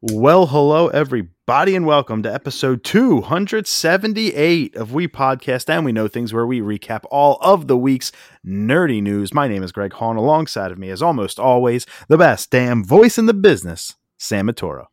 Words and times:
Well, 0.00 0.46
hello, 0.46 0.86
everybody, 0.86 1.74
and 1.74 1.84
welcome 1.84 2.22
to 2.22 2.32
episode 2.32 2.84
278 2.84 4.76
of 4.76 4.92
We 4.92 5.08
Podcast 5.08 5.68
and 5.68 5.84
We 5.84 5.90
Know 5.90 6.06
Things, 6.06 6.32
where 6.32 6.46
we 6.46 6.60
recap 6.60 7.02
all 7.10 7.36
of 7.40 7.66
the 7.66 7.76
week's 7.76 8.12
nerdy 8.46 9.02
news. 9.02 9.34
My 9.34 9.48
name 9.48 9.64
is 9.64 9.72
Greg 9.72 9.92
Hahn. 9.94 10.14
Alongside 10.14 10.70
of 10.70 10.78
me, 10.78 10.90
as 10.90 11.02
almost 11.02 11.40
always, 11.40 11.84
the 12.06 12.16
best 12.16 12.52
damn 12.52 12.84
voice 12.84 13.18
in 13.18 13.26
the 13.26 13.34
business, 13.34 13.96
Sam 14.18 14.46
Matoro. 14.46 14.84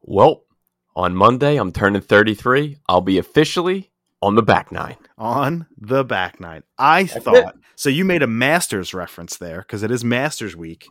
Well, 0.00 0.44
on 0.96 1.14
Monday, 1.14 1.56
I'm 1.56 1.70
turning 1.70 2.00
33. 2.00 2.78
I'll 2.88 3.02
be 3.02 3.18
officially 3.18 3.90
on 4.22 4.34
the 4.34 4.42
back 4.42 4.72
nine. 4.72 4.96
On 5.18 5.66
the 5.76 6.04
back 6.04 6.40
nine. 6.40 6.62
I 6.78 7.04
thought, 7.04 7.54
so 7.76 7.90
you 7.90 8.06
made 8.06 8.22
a 8.22 8.26
Masters 8.26 8.94
reference 8.94 9.36
there 9.36 9.58
because 9.58 9.82
it 9.82 9.90
is 9.90 10.02
Masters 10.02 10.56
week. 10.56 10.86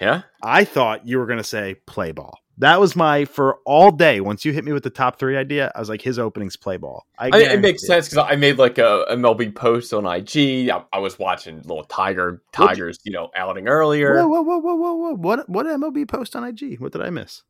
Yeah? 0.00 0.22
I 0.44 0.62
thought 0.62 1.08
you 1.08 1.18
were 1.18 1.26
going 1.26 1.38
to 1.38 1.44
say 1.44 1.74
play 1.88 2.12
ball. 2.12 2.38
That 2.58 2.80
was 2.80 2.96
my 2.96 3.26
for 3.26 3.58
all 3.66 3.90
day. 3.90 4.20
Once 4.20 4.44
you 4.44 4.52
hit 4.52 4.64
me 4.64 4.72
with 4.72 4.82
the 4.82 4.90
top 4.90 5.18
three 5.18 5.36
idea, 5.36 5.70
I 5.74 5.78
was 5.78 5.88
like, 5.88 6.00
his 6.00 6.18
openings 6.18 6.56
play 6.56 6.78
ball. 6.78 7.06
I 7.18 7.30
I, 7.32 7.38
it 7.52 7.60
makes 7.60 7.86
sense 7.86 8.08
because 8.08 8.26
I 8.30 8.36
made 8.36 8.58
like 8.58 8.78
a 8.78 9.04
MLB 9.10 9.54
post 9.54 9.92
on 9.92 10.06
IG. 10.06 10.70
I, 10.70 10.82
I 10.92 10.98
was 10.98 11.18
watching 11.18 11.58
little 11.62 11.84
Tiger 11.84 12.42
Tigers, 12.52 12.98
you 13.04 13.12
know, 13.12 13.30
outing 13.34 13.68
earlier. 13.68 14.14
Whoa, 14.14 14.26
whoa, 14.26 14.42
whoa, 14.42 14.58
whoa, 14.58 14.74
whoa, 14.74 14.94
whoa! 14.94 15.14
What 15.14 15.48
what 15.48 15.66
MLB 15.66 16.08
post 16.08 16.34
on 16.34 16.44
IG? 16.44 16.80
What 16.80 16.92
did 16.92 17.02
I 17.02 17.10
miss? 17.10 17.42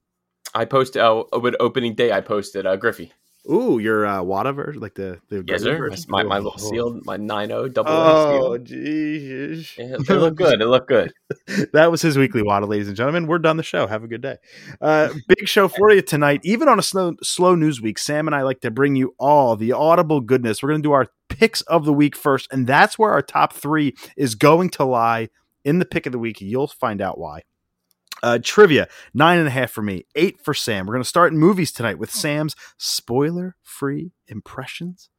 I 0.54 0.64
posted 0.64 1.02
uh, 1.02 1.24
with 1.40 1.54
opening 1.60 1.94
day. 1.94 2.12
I 2.12 2.20
posted 2.20 2.66
uh, 2.66 2.76
Griffey. 2.76 3.12
Ooh, 3.50 3.78
your 3.78 4.04
uh, 4.04 4.22
Wada 4.22 4.52
version, 4.52 4.82
like 4.82 4.94
the 4.94 5.20
the 5.28 5.44
yes, 5.46 5.62
sir. 5.62 5.90
My, 6.08 6.24
my 6.24 6.38
little 6.38 6.58
sealed, 6.58 7.06
my 7.06 7.16
9 7.16 7.48
double. 7.48 7.84
Oh, 7.86 8.58
jeez. 8.58 9.76
Yeah, 9.78 9.96
it 9.98 10.18
looked 10.18 10.36
good. 10.36 10.60
It 10.60 10.66
looked 10.66 10.88
good. 10.88 11.12
that 11.72 11.90
was 11.90 12.02
his 12.02 12.18
weekly 12.18 12.42
Wada, 12.42 12.66
ladies 12.66 12.88
and 12.88 12.96
gentlemen. 12.96 13.28
We're 13.28 13.38
done 13.38 13.56
the 13.56 13.62
show. 13.62 13.86
Have 13.86 14.02
a 14.02 14.08
good 14.08 14.20
day. 14.20 14.36
Uh, 14.80 15.10
big 15.28 15.46
show 15.46 15.68
for 15.68 15.92
you 15.92 16.02
tonight. 16.02 16.40
Even 16.42 16.68
on 16.68 16.78
a 16.78 16.82
slow 16.82 17.14
slow 17.22 17.54
news 17.54 17.80
week, 17.80 17.98
Sam 17.98 18.26
and 18.26 18.34
I 18.34 18.42
like 18.42 18.60
to 18.62 18.70
bring 18.70 18.96
you 18.96 19.14
all 19.18 19.54
the 19.54 19.72
audible 19.72 20.20
goodness. 20.20 20.62
We're 20.62 20.70
going 20.70 20.82
to 20.82 20.88
do 20.88 20.92
our 20.92 21.06
picks 21.28 21.60
of 21.62 21.84
the 21.84 21.92
week 21.92 22.16
first, 22.16 22.48
and 22.50 22.66
that's 22.66 22.98
where 22.98 23.12
our 23.12 23.22
top 23.22 23.52
three 23.52 23.94
is 24.16 24.34
going 24.34 24.70
to 24.70 24.84
lie 24.84 25.28
in 25.64 25.78
the 25.78 25.84
pick 25.84 26.06
of 26.06 26.12
the 26.12 26.18
week. 26.18 26.40
You'll 26.40 26.66
find 26.66 27.00
out 27.00 27.18
why. 27.18 27.42
Uh, 28.22 28.38
trivia 28.42 28.88
nine 29.12 29.38
and 29.38 29.48
a 29.48 29.50
half 29.50 29.70
for 29.70 29.82
me, 29.82 30.04
eight 30.14 30.40
for 30.40 30.54
Sam. 30.54 30.86
We're 30.86 30.94
going 30.94 31.02
to 31.02 31.08
start 31.08 31.32
in 31.32 31.38
movies 31.38 31.70
tonight 31.70 31.98
with 31.98 32.10
Sam's 32.10 32.56
spoiler 32.78 33.56
free 33.62 34.12
impressions. 34.26 35.10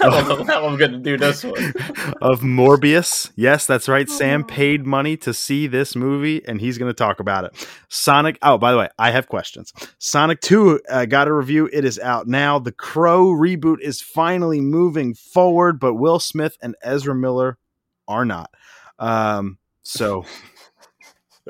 I 0.00 0.10
don't 0.10 0.28
know 0.28 0.44
how 0.44 0.66
I'm 0.66 0.76
going 0.76 0.92
to 0.92 0.98
do 0.98 1.16
this 1.16 1.42
one. 1.42 1.54
of 2.20 2.40
Morbius. 2.40 3.30
Yes, 3.34 3.66
that's 3.66 3.88
right. 3.88 4.08
Sam 4.08 4.44
paid 4.44 4.86
money 4.86 5.16
to 5.18 5.32
see 5.32 5.66
this 5.66 5.96
movie, 5.96 6.46
and 6.46 6.60
he's 6.60 6.78
going 6.78 6.90
to 6.90 6.94
talk 6.96 7.20
about 7.20 7.44
it. 7.44 7.68
Sonic. 7.88 8.38
Oh, 8.42 8.58
by 8.58 8.72
the 8.72 8.78
way, 8.78 8.88
I 8.98 9.10
have 9.10 9.28
questions. 9.28 9.72
Sonic 9.98 10.40
2 10.40 10.80
uh, 10.88 11.04
got 11.06 11.28
a 11.28 11.32
review. 11.32 11.68
It 11.72 11.84
is 11.84 11.98
out 11.98 12.26
now. 12.26 12.58
The 12.58 12.72
Crow 12.72 13.26
reboot 13.26 13.80
is 13.80 14.00
finally 14.00 14.60
moving 14.60 15.14
forward, 15.14 15.80
but 15.80 15.94
Will 15.94 16.18
Smith 16.18 16.56
and 16.60 16.76
Ezra 16.82 17.14
Miller 17.14 17.58
are 18.06 18.24
not. 18.24 18.50
Um, 18.98 19.58
so. 19.82 20.24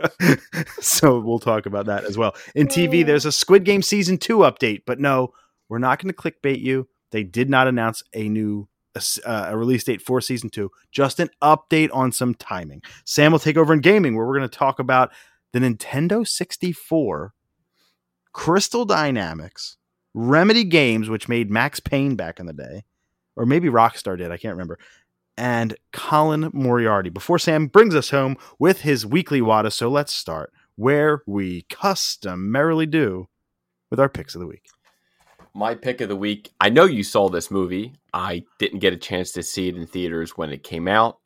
so 0.80 1.20
we'll 1.20 1.38
talk 1.38 1.66
about 1.66 1.86
that 1.86 2.04
as 2.04 2.18
well. 2.18 2.34
In 2.54 2.66
TV, 2.66 3.04
there's 3.04 3.26
a 3.26 3.32
Squid 3.32 3.64
Game 3.64 3.82
season 3.82 4.18
two 4.18 4.38
update, 4.38 4.82
but 4.86 5.00
no, 5.00 5.32
we're 5.68 5.78
not 5.78 6.02
going 6.02 6.12
to 6.12 6.20
clickbait 6.20 6.60
you. 6.60 6.88
They 7.10 7.22
did 7.22 7.48
not 7.48 7.68
announce 7.68 8.02
a 8.12 8.28
new 8.28 8.68
uh, 8.96 9.46
a 9.48 9.56
release 9.56 9.84
date 9.84 10.00
for 10.00 10.20
season 10.20 10.50
two. 10.50 10.70
Just 10.92 11.20
an 11.20 11.30
update 11.42 11.90
on 11.92 12.12
some 12.12 12.34
timing. 12.34 12.82
Sam 13.04 13.32
will 13.32 13.38
take 13.38 13.56
over 13.56 13.72
in 13.72 13.80
gaming, 13.80 14.16
where 14.16 14.26
we're 14.26 14.36
going 14.36 14.48
to 14.48 14.58
talk 14.58 14.78
about 14.78 15.10
the 15.52 15.58
Nintendo 15.58 16.26
64, 16.26 17.32
Crystal 18.32 18.84
Dynamics, 18.84 19.76
Remedy 20.14 20.64
Games, 20.64 21.08
which 21.08 21.28
made 21.28 21.50
Max 21.50 21.80
Payne 21.80 22.16
back 22.16 22.40
in 22.40 22.46
the 22.46 22.52
day, 22.52 22.84
or 23.36 23.46
maybe 23.46 23.68
Rockstar 23.68 24.16
did. 24.18 24.30
I 24.30 24.36
can't 24.36 24.54
remember 24.54 24.78
and 25.36 25.76
Colin 25.92 26.50
Moriarty 26.52 27.10
before 27.10 27.38
Sam 27.38 27.66
brings 27.66 27.94
us 27.94 28.10
home 28.10 28.36
with 28.58 28.82
his 28.82 29.06
weekly 29.06 29.40
WADA. 29.40 29.70
So 29.70 29.88
let's 29.88 30.12
start 30.12 30.52
where 30.76 31.22
we 31.26 31.62
customarily 31.70 32.86
do 32.86 33.28
with 33.90 34.00
our 34.00 34.08
picks 34.08 34.34
of 34.34 34.40
the 34.40 34.46
week. 34.46 34.66
My 35.54 35.74
pick 35.74 36.00
of 36.00 36.08
the 36.08 36.16
week. 36.16 36.52
I 36.60 36.68
know 36.68 36.84
you 36.84 37.04
saw 37.04 37.28
this 37.28 37.50
movie. 37.50 37.94
I 38.12 38.42
didn't 38.58 38.80
get 38.80 38.92
a 38.92 38.96
chance 38.96 39.30
to 39.32 39.42
see 39.42 39.68
it 39.68 39.76
in 39.76 39.86
theaters 39.86 40.36
when 40.36 40.50
it 40.50 40.64
came 40.64 40.88
out. 40.88 41.18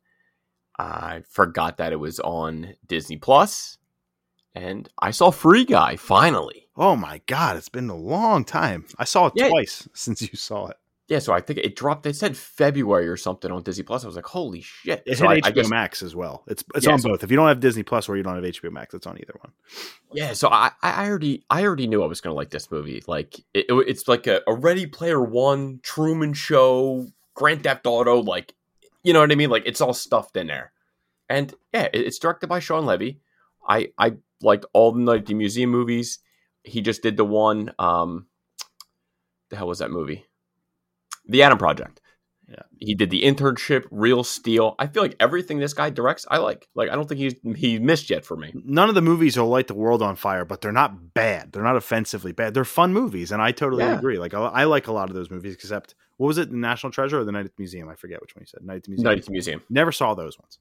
I 0.78 1.22
forgot 1.28 1.78
that 1.78 1.92
it 1.92 1.96
was 1.96 2.20
on 2.20 2.74
Disney 2.86 3.16
Plus, 3.16 3.78
and 4.54 4.88
I 4.98 5.10
saw 5.10 5.30
Free 5.30 5.64
Guy 5.64 5.96
finally. 5.96 6.68
Oh 6.76 6.94
my 6.94 7.20
god, 7.26 7.56
it's 7.56 7.68
been 7.68 7.90
a 7.90 7.96
long 7.96 8.44
time. 8.44 8.84
I 8.98 9.04
saw 9.04 9.26
it 9.26 9.32
yeah. 9.34 9.48
twice 9.48 9.88
since 9.94 10.22
you 10.22 10.36
saw 10.36 10.68
it. 10.68 10.76
Yeah, 11.08 11.20
so 11.20 11.32
I 11.32 11.40
think 11.40 11.58
it 11.60 11.74
dropped. 11.74 12.04
It 12.04 12.16
said 12.16 12.36
February 12.36 13.08
or 13.08 13.16
something 13.16 13.50
on 13.50 13.62
Disney 13.62 13.82
Plus. 13.82 14.04
I 14.04 14.06
was 14.06 14.14
like, 14.14 14.26
"Holy 14.26 14.60
shit!" 14.60 15.02
It's 15.06 15.20
so 15.20 15.26
I, 15.26 15.40
HBO 15.40 15.46
I 15.46 15.50
guess, 15.52 15.68
Max 15.70 16.02
as 16.02 16.14
well. 16.14 16.44
It's 16.46 16.62
it's 16.74 16.84
yeah, 16.84 16.92
on 16.92 16.98
so, 16.98 17.08
both. 17.08 17.24
If 17.24 17.30
you 17.30 17.36
don't 17.38 17.48
have 17.48 17.60
Disney 17.60 17.82
Plus 17.82 18.10
or 18.10 18.16
you 18.18 18.22
don't 18.22 18.34
have 18.34 18.44
HBO 18.44 18.70
Max, 18.70 18.92
it's 18.92 19.06
on 19.06 19.16
either 19.18 19.32
one. 19.40 19.52
Yeah, 20.12 20.34
so 20.34 20.48
I, 20.50 20.70
I 20.82 21.08
already 21.08 21.44
I 21.48 21.64
already 21.64 21.86
knew 21.86 22.02
I 22.02 22.06
was 22.06 22.20
going 22.20 22.32
to 22.32 22.36
like 22.36 22.50
this 22.50 22.70
movie. 22.70 23.02
Like 23.06 23.38
it, 23.54 23.66
it's 23.70 24.06
like 24.06 24.26
a, 24.26 24.42
a 24.46 24.54
Ready 24.54 24.86
Player 24.86 25.22
One, 25.22 25.80
Truman 25.82 26.34
Show, 26.34 27.06
Grand 27.32 27.62
Theft 27.62 27.86
Auto. 27.86 28.20
Like 28.20 28.54
you 29.02 29.14
know 29.14 29.20
what 29.20 29.32
I 29.32 29.34
mean? 29.34 29.48
Like 29.48 29.62
it's 29.64 29.80
all 29.80 29.94
stuffed 29.94 30.36
in 30.36 30.48
there. 30.48 30.72
And 31.30 31.54
yeah, 31.72 31.84
it, 31.84 32.02
it's 32.02 32.18
directed 32.18 32.48
by 32.48 32.58
Shawn 32.58 32.84
Levy. 32.84 33.20
I 33.66 33.92
I 33.96 34.16
liked 34.42 34.66
all 34.74 34.92
the 34.92 35.00
like 35.00 35.24
the 35.24 35.32
museum 35.32 35.70
movies. 35.70 36.18
He 36.64 36.82
just 36.82 37.02
did 37.02 37.16
the 37.16 37.24
one. 37.24 37.72
Um, 37.78 38.26
the 39.48 39.56
hell 39.56 39.68
was 39.68 39.78
that 39.78 39.90
movie? 39.90 40.26
The 41.28 41.42
Adam 41.42 41.58
Project. 41.58 42.00
Yeah. 42.48 42.62
He 42.78 42.94
did 42.94 43.10
the 43.10 43.22
internship, 43.22 43.84
Real 43.90 44.24
Steel. 44.24 44.74
I 44.78 44.86
feel 44.86 45.02
like 45.02 45.16
everything 45.20 45.58
this 45.58 45.74
guy 45.74 45.90
directs, 45.90 46.24
I 46.30 46.38
like. 46.38 46.66
Like 46.74 46.88
I 46.88 46.94
don't 46.94 47.06
think 47.06 47.20
he's 47.20 47.34
he 47.56 47.78
missed 47.78 48.08
yet 48.08 48.24
for 48.24 48.36
me. 48.36 48.52
None 48.64 48.88
of 48.88 48.94
the 48.94 49.02
movies 49.02 49.36
will 49.36 49.48
light 49.48 49.66
the 49.66 49.74
world 49.74 50.00
on 50.00 50.16
fire, 50.16 50.46
but 50.46 50.62
they're 50.62 50.72
not 50.72 51.12
bad. 51.12 51.52
They're 51.52 51.62
not 51.62 51.76
offensively 51.76 52.32
bad. 52.32 52.54
They're 52.54 52.64
fun 52.64 52.94
movies, 52.94 53.32
and 53.32 53.42
I 53.42 53.52
totally 53.52 53.84
yeah. 53.84 53.98
agree. 53.98 54.18
Like 54.18 54.32
I, 54.32 54.38
I, 54.40 54.64
like 54.64 54.86
a 54.86 54.92
lot 54.92 55.10
of 55.10 55.14
those 55.14 55.30
movies, 55.30 55.52
except 55.52 55.94
what 56.16 56.28
was 56.28 56.38
it, 56.38 56.50
the 56.50 56.56
National 56.56 56.90
Treasure 56.90 57.20
or 57.20 57.24
the 57.24 57.32
Night 57.32 57.44
at 57.44 57.54
the 57.54 57.62
Museum? 57.62 57.86
I 57.90 57.96
forget 57.96 58.22
which 58.22 58.34
one 58.34 58.42
you 58.42 58.46
said. 58.46 58.64
Night 58.64 58.76
at 58.76 58.84
the 58.84 58.90
Museum. 58.92 59.04
Night 59.04 59.18
at 59.18 59.24
the 59.26 59.32
Museum. 59.32 59.62
Never 59.68 59.92
saw 59.92 60.14
those 60.14 60.38
ones. 60.38 60.58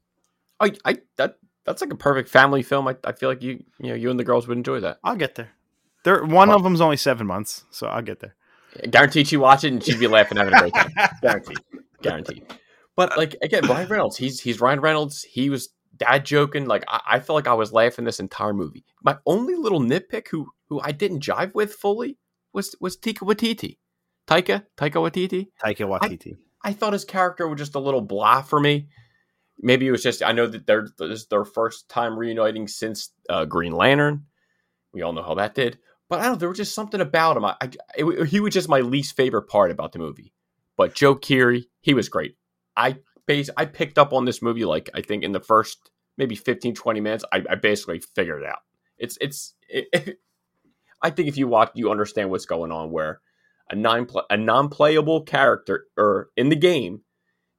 I, 0.60 0.74
I 0.84 0.98
that 1.16 1.38
that's 1.66 1.82
like 1.82 1.94
a 1.94 1.98
perfect 1.98 2.28
family 2.28 2.64
film. 2.64 2.90
I, 2.90 2.98
I 3.06 3.14
feel 3.14 3.30
like 3.30 3.42
you 3.42 3.64
you 3.80 3.90
know 3.90 3.96
you 3.96 4.10
and 4.10 4.20
the 4.20 4.26
girls 4.26 4.46
would 4.50 4.58
enjoy 4.58 4.82
that. 4.82 4.98
I'll 5.06 5.16
get 5.16 5.36
there. 5.36 5.52
There, 6.04 6.24
one 6.26 6.50
of 6.50 6.64
them's 6.64 6.82
only 6.82 6.98
seven 6.98 7.28
months, 7.28 7.64
so 7.70 7.88
I'll 7.88 8.02
get 8.02 8.20
there. 8.20 8.36
Guaranteed 8.90 9.28
she'd 9.28 9.38
watch 9.38 9.64
it 9.64 9.74
and 9.74 9.84
she'd 9.84 10.00
be 10.00 10.08
laughing, 10.08 10.38
having 10.38 10.54
a 10.54 10.60
great 10.60 10.74
time. 10.74 10.92
Guaranteed. 11.22 11.58
Guaranteed. 12.02 12.54
But 12.96 13.18
like 13.18 13.36
again, 13.42 13.66
Ryan 13.68 13.88
Reynolds, 13.88 14.18
he's 14.18 14.40
he's 14.40 14.60
Ryan 14.60 14.82
Reynolds. 14.82 15.24
He 15.24 15.50
was 15.50 15.70
dad 15.96 16.26
joking. 16.26 16.66
Like 16.66 16.84
I, 16.88 17.02
I 17.12 17.20
felt 17.20 17.36
like 17.36 17.48
I 17.48 17.54
was 17.54 17.72
laughing 17.72 18.06
this 18.06 18.20
entire 18.20 18.54
movie. 18.54 18.86
My 19.04 19.18
only 19.26 19.56
little 19.56 19.80
nitpick 19.80 20.28
who 20.30 20.48
who 20.70 20.82
I 20.82 20.92
didn't 20.92 21.24
jive 21.24 21.54
with 21.54 21.74
fully 21.74 22.18
was 22.54 22.76
was 22.80 22.98
Tika 22.98 23.26
Waititi. 23.26 23.78
Taika? 24.28 24.66
Taika 24.78 24.96
Waititi? 24.96 25.48
Taika 25.64 25.88
Waititi. 25.88 26.34
I, 26.64 26.70
I 26.70 26.74
thought 26.74 26.94
his 26.94 27.06
character 27.06 27.48
was 27.48 27.60
just 27.60 27.76
a 27.76 27.80
little 27.80 28.02
blah 28.02 28.42
for 28.42 28.60
me. 28.60 28.88
Maybe 29.60 29.88
it 29.88 29.92
was 29.92 30.04
just 30.04 30.24
I 30.24 30.32
know 30.32 30.48
that 30.48 30.66
they're 30.66 30.88
this 30.98 31.22
is 31.22 31.28
their 31.28 31.46
first 31.46 31.90
time 31.90 32.18
reuniting 32.18 32.68
since 32.68 33.12
uh, 33.30 33.46
Green 33.46 33.74
Lantern. 33.74 34.26
We 34.94 35.04
all 35.04 35.14
know 35.14 35.24
how 35.24 35.36
that 35.36 35.56
did. 35.56 35.78
But 36.10 36.20
I 36.20 36.24
don't 36.24 36.34
know, 36.34 36.38
there 36.38 36.50
was 36.50 36.58
just 36.58 36.76
something 36.76 37.02
about 37.02 37.38
him. 37.38 37.46
I, 37.46 37.56
I 37.62 37.70
it, 37.96 38.28
he 38.28 38.40
was 38.40 38.54
just 38.54 38.70
my 38.70 38.80
least 38.80 39.16
favorite 39.16 39.48
part 39.48 39.72
about 39.72 39.92
the 39.92 40.00
movie. 40.00 40.34
But 40.78 40.94
Joe 40.94 41.16
Keery, 41.16 41.66
he 41.82 41.94
was 41.94 42.10
great. 42.10 42.36
I 42.76 42.98
base 43.26 43.50
I 43.58 43.66
picked 43.66 43.98
up 43.98 44.14
on 44.14 44.26
this 44.26 44.42
movie 44.42 44.66
like 44.66 44.90
I 44.94 45.02
think 45.02 45.24
in 45.24 45.34
the 45.34 45.40
first 45.40 45.92
maybe 46.18 46.36
15 46.36 46.74
20 46.76 47.02
minutes 47.02 47.26
I, 47.32 47.44
I 47.50 47.56
basically 47.56 48.02
figured 48.16 48.44
it 48.44 48.48
out. 48.48 48.60
It's 48.98 49.18
it's 49.20 49.54
it, 49.68 49.88
it, 49.94 50.20
I 51.02 51.10
think 51.10 51.28
if 51.28 51.38
you 51.38 51.48
watch 51.48 51.72
you 51.76 51.92
understand 51.92 52.30
what's 52.30 52.46
going 52.46 52.72
on 52.72 52.92
where 52.92 53.22
a 53.70 53.76
non 53.76 54.08
a 54.30 54.38
non-playable 54.38 55.24
character 55.24 55.88
or 55.98 56.30
in 56.38 56.50
the 56.50 56.56
game 56.56 57.02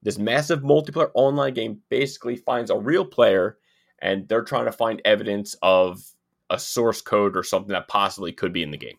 this 0.03 0.19
massive 0.19 0.61
multiplayer 0.61 1.11
online 1.15 1.55
game 1.55 1.81
basically 1.91 2.37
finds 2.37 2.71
a 2.71 2.79
real 2.79 3.05
player 3.05 3.59
and 4.01 4.29
they're 4.29 4.45
trying 4.45 4.67
to 4.67 4.73
find 4.73 5.03
evidence 5.05 5.57
of 5.61 6.01
a 6.51 6.59
source 6.59 7.01
code 7.01 7.37
or 7.37 7.43
something 7.43 7.73
that 7.73 7.89
possibly 7.89 8.33
could 8.33 8.53
be 8.53 8.63
in 8.63 8.71
the 8.71 8.77
game. 8.77 8.97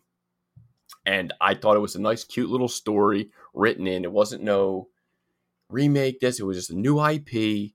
And 1.06 1.32
I 1.40 1.54
thought 1.54 1.76
it 1.76 1.80
was 1.80 1.96
a 1.96 2.00
nice, 2.00 2.24
cute 2.24 2.50
little 2.50 2.68
story 2.68 3.30
written 3.54 3.86
in. 3.86 4.04
It 4.04 4.12
wasn't 4.12 4.42
no 4.42 4.88
remake 5.68 6.20
this, 6.20 6.40
it 6.40 6.44
was 6.44 6.56
just 6.56 6.70
a 6.70 6.78
new 6.78 7.04
IP. 7.04 7.72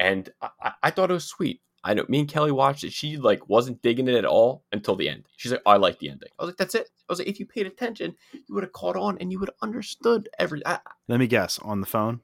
And 0.00 0.28
I, 0.40 0.72
I 0.82 0.90
thought 0.90 1.10
it 1.10 1.14
was 1.14 1.24
sweet. 1.24 1.60
I 1.84 1.94
know 1.94 2.04
me 2.08 2.20
and 2.20 2.28
Kelly 2.28 2.52
watched 2.52 2.84
it. 2.84 2.92
She 2.92 3.16
like 3.16 3.48
wasn't 3.48 3.82
digging 3.82 4.08
it 4.08 4.14
at 4.14 4.24
all 4.24 4.64
until 4.72 4.96
the 4.96 5.08
end. 5.08 5.24
She's 5.36 5.52
like, 5.52 5.62
oh, 5.64 5.70
I 5.70 5.76
like 5.76 5.98
the 5.98 6.10
ending. 6.10 6.28
I 6.38 6.42
was 6.42 6.48
like, 6.48 6.56
that's 6.56 6.74
it. 6.74 6.88
I 7.08 7.12
was 7.12 7.18
like, 7.20 7.28
if 7.28 7.38
you 7.38 7.46
paid 7.46 7.66
attention, 7.66 8.14
you 8.32 8.54
would 8.54 8.64
have 8.64 8.72
caught 8.72 8.96
on 8.96 9.16
and 9.18 9.32
you 9.32 9.38
would 9.38 9.48
have 9.48 9.56
understood 9.62 10.28
every. 10.38 10.60
I, 10.66 10.80
Let 11.06 11.20
me 11.20 11.26
guess. 11.26 11.58
On 11.60 11.80
the 11.80 11.86
phone. 11.86 12.20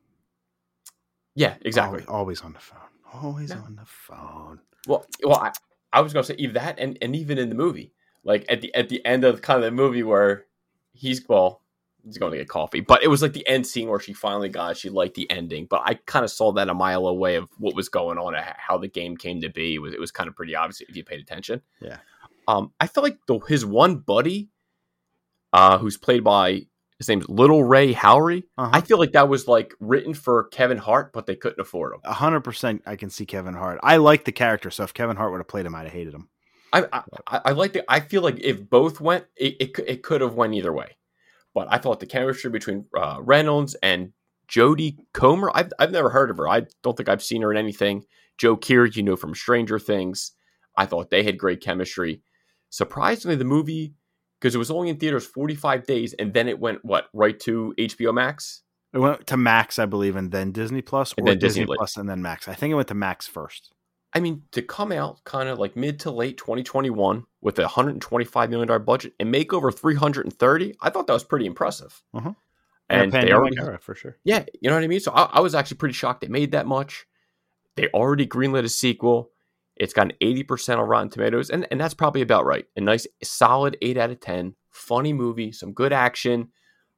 Yeah, 1.34 1.54
exactly. 1.62 2.04
Always, 2.06 2.40
always 2.40 2.40
on 2.42 2.52
the 2.52 2.58
phone. 2.58 2.78
Always 3.12 3.50
yeah. 3.50 3.58
on 3.58 3.76
the 3.76 3.86
phone. 3.86 4.60
Well, 4.86 5.06
well, 5.22 5.38
I, 5.38 5.52
I 5.94 6.00
was 6.00 6.12
gonna 6.12 6.24
say 6.24 6.34
even 6.38 6.54
that, 6.54 6.78
and 6.78 6.98
and 7.00 7.14
even 7.16 7.38
in 7.38 7.48
the 7.48 7.54
movie, 7.54 7.92
like 8.24 8.44
at 8.48 8.60
the 8.60 8.74
at 8.74 8.88
the 8.88 9.04
end 9.06 9.24
of 9.24 9.40
kind 9.42 9.58
of 9.58 9.64
the 9.64 9.70
movie 9.70 10.02
where 10.02 10.44
he's 10.92 11.26
well, 11.28 11.62
he's 12.04 12.18
going 12.18 12.32
to 12.32 12.38
get 12.38 12.48
coffee, 12.48 12.80
but 12.80 13.02
it 13.02 13.08
was 13.08 13.22
like 13.22 13.32
the 13.32 13.46
end 13.48 13.66
scene 13.66 13.88
where 13.88 14.00
she 14.00 14.12
finally 14.12 14.48
got. 14.48 14.76
She 14.76 14.90
liked 14.90 15.14
the 15.14 15.30
ending, 15.30 15.66
but 15.68 15.82
I 15.84 15.94
kind 16.06 16.24
of 16.24 16.30
saw 16.30 16.52
that 16.52 16.68
a 16.68 16.74
mile 16.74 17.06
away 17.06 17.36
of 17.36 17.48
what 17.58 17.74
was 17.74 17.88
going 17.88 18.18
on, 18.18 18.34
how 18.56 18.78
the 18.78 18.88
game 18.88 19.16
came 19.16 19.40
to 19.40 19.48
be. 19.48 19.74
It 19.76 19.78
was 19.78 19.94
it 19.94 20.00
was 20.00 20.10
kind 20.10 20.28
of 20.28 20.36
pretty 20.36 20.54
obvious 20.54 20.80
if 20.80 20.96
you 20.96 21.04
paid 21.04 21.20
attention. 21.20 21.62
Yeah. 21.80 21.98
Um, 22.46 22.72
I 22.78 22.86
felt 22.86 23.04
like 23.04 23.18
the, 23.26 23.38
his 23.38 23.64
one 23.64 23.96
buddy, 23.96 24.50
uh, 25.52 25.78
who's 25.78 25.96
played 25.96 26.24
by 26.24 26.66
his 27.04 27.08
name's 27.08 27.28
Lil 27.28 27.62
Rel 27.62 27.92
Howery. 27.92 28.44
Uh-huh. 28.56 28.70
I 28.72 28.80
feel 28.80 28.98
like 28.98 29.12
that 29.12 29.28
was 29.28 29.46
like 29.46 29.74
written 29.80 30.14
for 30.14 30.44
Kevin 30.44 30.78
Hart, 30.78 31.12
but 31.12 31.26
they 31.26 31.36
couldn't 31.36 31.60
afford 31.60 31.94
him. 31.94 32.00
hundred 32.04 32.40
percent, 32.40 32.82
I 32.86 32.96
can 32.96 33.10
see 33.10 33.26
Kevin 33.26 33.54
Hart. 33.54 33.78
I 33.82 33.96
like 33.98 34.24
the 34.24 34.32
character, 34.32 34.70
so 34.70 34.84
if 34.84 34.94
Kevin 34.94 35.16
Hart 35.16 35.32
would 35.32 35.38
have 35.38 35.48
played 35.48 35.66
him, 35.66 35.74
I'd 35.74 35.84
have 35.84 35.92
hated 35.92 36.14
him. 36.14 36.28
I 36.72 36.86
I, 36.92 37.40
I 37.46 37.52
like 37.52 37.72
the. 37.74 37.84
I 37.88 38.00
feel 38.00 38.22
like 38.22 38.40
if 38.40 38.68
both 38.68 39.00
went, 39.00 39.26
it 39.36 39.56
it, 39.60 39.78
it 39.86 40.02
could 40.02 40.20
have 40.20 40.34
went 40.34 40.54
either 40.54 40.72
way. 40.72 40.96
But 41.54 41.68
I 41.70 41.78
thought 41.78 42.00
the 42.00 42.06
chemistry 42.06 42.50
between 42.50 42.86
uh, 42.96 43.18
Reynolds 43.20 43.76
and 43.82 44.12
Jodie 44.48 44.98
Comer, 45.12 45.50
I've 45.54 45.72
I've 45.78 45.92
never 45.92 46.10
heard 46.10 46.30
of 46.30 46.38
her. 46.38 46.48
I 46.48 46.62
don't 46.82 46.96
think 46.96 47.08
I've 47.08 47.22
seen 47.22 47.42
her 47.42 47.52
in 47.52 47.58
anything. 47.58 48.04
Joe 48.38 48.56
Keery, 48.56 48.94
you 48.96 49.02
know 49.02 49.16
from 49.16 49.34
Stranger 49.34 49.78
Things. 49.78 50.32
I 50.76 50.86
thought 50.86 51.10
they 51.10 51.22
had 51.22 51.38
great 51.38 51.60
chemistry. 51.60 52.22
Surprisingly, 52.70 53.36
the 53.36 53.44
movie 53.44 53.94
because 54.44 54.54
it 54.54 54.58
was 54.58 54.70
only 54.70 54.90
in 54.90 54.98
theaters 54.98 55.24
45 55.24 55.86
days 55.86 56.12
and 56.12 56.34
then 56.34 56.48
it 56.48 56.58
went 56.58 56.84
what 56.84 57.06
right 57.14 57.40
to 57.40 57.72
HBO 57.78 58.12
Max. 58.12 58.60
It 58.92 58.98
went 58.98 59.26
to 59.28 59.38
Max, 59.38 59.78
I 59.78 59.86
believe, 59.86 60.16
and 60.16 60.30
then 60.30 60.52
Disney 60.52 60.82
Plus, 60.82 61.14
or 61.16 61.24
Disney 61.24 61.38
Disney- 61.38 61.64
Plus, 61.64 61.96
and 61.96 62.06
then 62.06 62.20
Max. 62.20 62.46
I 62.46 62.52
think 62.52 62.70
it 62.70 62.74
went 62.74 62.88
to 62.88 62.94
Max 62.94 63.26
first. 63.26 63.72
I 64.12 64.20
mean, 64.20 64.42
to 64.52 64.60
come 64.60 64.92
out 64.92 65.24
kind 65.24 65.48
of 65.48 65.58
like 65.58 65.76
mid 65.76 65.98
to 66.00 66.10
late 66.10 66.36
2021 66.36 67.24
with 67.40 67.58
a 67.58 67.62
125 67.62 68.50
million 68.50 68.68
dollar 68.68 68.78
budget 68.80 69.14
and 69.18 69.30
make 69.30 69.54
over 69.54 69.72
330, 69.72 70.74
I 70.82 70.90
thought 70.90 71.06
that 71.06 71.14
was 71.14 71.24
pretty 71.24 71.46
impressive. 71.46 72.02
Uh-huh. 72.12 72.34
And 72.90 73.10
they 73.10 73.32
already, 73.32 73.56
era 73.58 73.78
for 73.80 73.94
sure. 73.94 74.18
yeah, 74.24 74.44
you 74.60 74.68
know 74.68 74.76
what 74.76 74.84
I 74.84 74.88
mean. 74.88 75.00
So 75.00 75.10
I, 75.12 75.22
I 75.22 75.40
was 75.40 75.54
actually 75.54 75.78
pretty 75.78 75.94
shocked 75.94 76.20
they 76.20 76.28
made 76.28 76.52
that 76.52 76.66
much. 76.66 77.06
They 77.76 77.88
already 77.88 78.26
greenlit 78.26 78.64
a 78.64 78.68
sequel. 78.68 79.30
It's 79.76 79.92
got 79.92 80.06
an 80.06 80.12
80% 80.22 80.78
on 80.78 80.88
Rotten 80.88 81.10
Tomatoes, 81.10 81.50
and, 81.50 81.66
and 81.70 81.80
that's 81.80 81.94
probably 81.94 82.22
about 82.22 82.46
right. 82.46 82.64
A 82.76 82.80
nice, 82.80 83.06
solid 83.22 83.76
8 83.82 83.96
out 83.96 84.10
of 84.10 84.20
10. 84.20 84.54
Funny 84.70 85.12
movie, 85.12 85.52
some 85.52 85.72
good 85.72 85.92
action. 85.92 86.48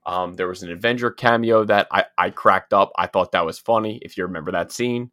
Um, 0.04 0.34
there 0.34 0.48
was 0.48 0.62
an 0.62 0.70
Avenger 0.70 1.10
cameo 1.10 1.64
that 1.64 1.88
I, 1.90 2.04
I 2.16 2.30
cracked 2.30 2.72
up. 2.72 2.92
I 2.96 3.06
thought 3.06 3.32
that 3.32 3.46
was 3.46 3.58
funny, 3.58 3.98
if 4.02 4.16
you 4.16 4.24
remember 4.24 4.52
that 4.52 4.72
scene. 4.72 5.10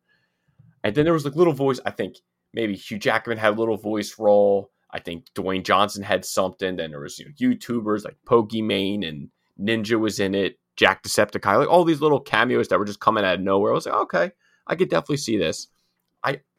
And 0.83 0.94
then 0.94 1.06
there 1.06 1.13
was 1.13 1.25
like 1.25 1.36
little 1.36 1.54
voice. 1.54 1.80
I 1.86 1.92
think 1.92 2.18
maybe 2.54 2.75
Hugh 2.75 3.00
Jackman 3.00 3.38
had 3.38 3.54
a 3.54 3.60
little 3.60 3.77
voice 3.77 4.19
role. 4.19 4.71
I 4.92 5.00
think 5.00 5.25
Dwayne 5.33 5.63
Johnson 5.63 6.04
had 6.04 6.25
something. 6.25 6.75
Then 6.75 6.92
there 6.92 7.00
was 7.00 7.18
you 7.18 7.25
know, 7.25 7.31
YouTubers 7.39 8.06
like 8.06 8.18
Pokimane 8.27 9.07
and 9.07 9.30
Ninja 9.59 10.00
was 10.00 10.19
in 10.19 10.36
it. 10.36 10.59
Jacksepticeye, 10.77 11.59
like 11.59 11.69
all 11.69 11.83
these 11.83 12.01
little 12.01 12.19
cameos 12.19 12.68
that 12.68 12.80
were 12.80 12.86
just 12.86 13.00
coming 13.00 13.24
out 13.24 13.36
of 13.36 13.42
nowhere. 13.42 13.71
I 13.71 13.75
was 13.75 13.86
like, 13.86 13.95
okay, 13.95 14.31
I 14.66 14.75
could 14.75 14.89
definitely 14.89 15.18
see 15.18 15.38
this. 15.38 15.68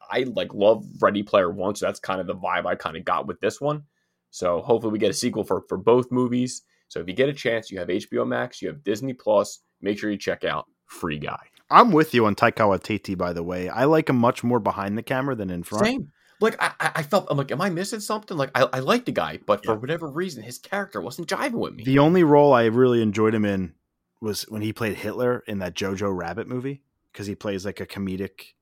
I 0.09 0.25
like 0.35 0.53
love 0.53 0.85
Ready 1.01 1.23
Player 1.23 1.51
One, 1.51 1.75
so 1.75 1.85
that's 1.85 1.99
kind 1.99 2.21
of 2.21 2.27
the 2.27 2.35
vibe 2.35 2.65
I 2.65 2.75
kind 2.75 2.97
of 2.97 3.05
got 3.05 3.27
with 3.27 3.39
this 3.39 3.59
one. 3.59 3.83
So 4.31 4.61
hopefully 4.61 4.91
we 4.91 4.99
get 4.99 5.11
a 5.11 5.13
sequel 5.13 5.43
for 5.43 5.63
for 5.67 5.77
both 5.77 6.11
movies. 6.11 6.63
So 6.87 6.99
if 6.99 7.07
you 7.07 7.13
get 7.13 7.29
a 7.29 7.33
chance, 7.33 7.71
you 7.71 7.79
have 7.79 7.87
HBO 7.87 8.27
Max, 8.27 8.61
you 8.61 8.67
have 8.67 8.83
Disney 8.83 9.13
Plus. 9.13 9.59
Make 9.81 9.99
sure 9.99 10.11
you 10.11 10.17
check 10.17 10.43
out 10.43 10.65
Free 10.85 11.19
Guy. 11.19 11.39
I'm 11.69 11.91
with 11.91 12.13
you 12.13 12.25
on 12.25 12.35
Taika 12.35 12.57
Waititi, 12.57 13.17
by 13.17 13.33
the 13.33 13.43
way. 13.43 13.69
I 13.69 13.85
like 13.85 14.09
him 14.09 14.17
much 14.17 14.43
more 14.43 14.59
behind 14.59 14.97
the 14.97 15.03
camera 15.03 15.35
than 15.35 15.49
in 15.49 15.63
front. 15.63 15.85
Same. 15.85 16.11
Like 16.41 16.61
I, 16.61 16.73
I 16.79 16.91
I 16.95 17.03
felt 17.03 17.27
I'm 17.29 17.37
like, 17.37 17.51
am 17.51 17.61
I 17.61 17.69
missing 17.69 18.01
something? 18.01 18.35
Like 18.37 18.51
I, 18.55 18.67
I 18.73 18.79
like 18.79 19.05
the 19.05 19.11
guy, 19.11 19.39
but 19.45 19.65
for 19.65 19.75
whatever 19.75 20.07
reason, 20.09 20.43
his 20.43 20.57
character 20.57 21.01
wasn't 21.01 21.29
jiving 21.29 21.53
with 21.53 21.73
me. 21.73 21.83
The 21.83 21.99
only 21.99 22.23
role 22.23 22.53
I 22.53 22.65
really 22.65 23.01
enjoyed 23.01 23.33
him 23.33 23.45
in 23.45 23.73
was 24.21 24.43
when 24.43 24.61
he 24.61 24.73
played 24.73 24.97
Hitler 24.97 25.43
in 25.47 25.59
that 25.59 25.75
Jojo 25.75 26.15
Rabbit 26.15 26.47
movie 26.47 26.83
because 27.11 27.27
he 27.27 27.35
plays 27.35 27.65
like 27.65 27.79
a 27.79 27.85
comedic 27.85 28.53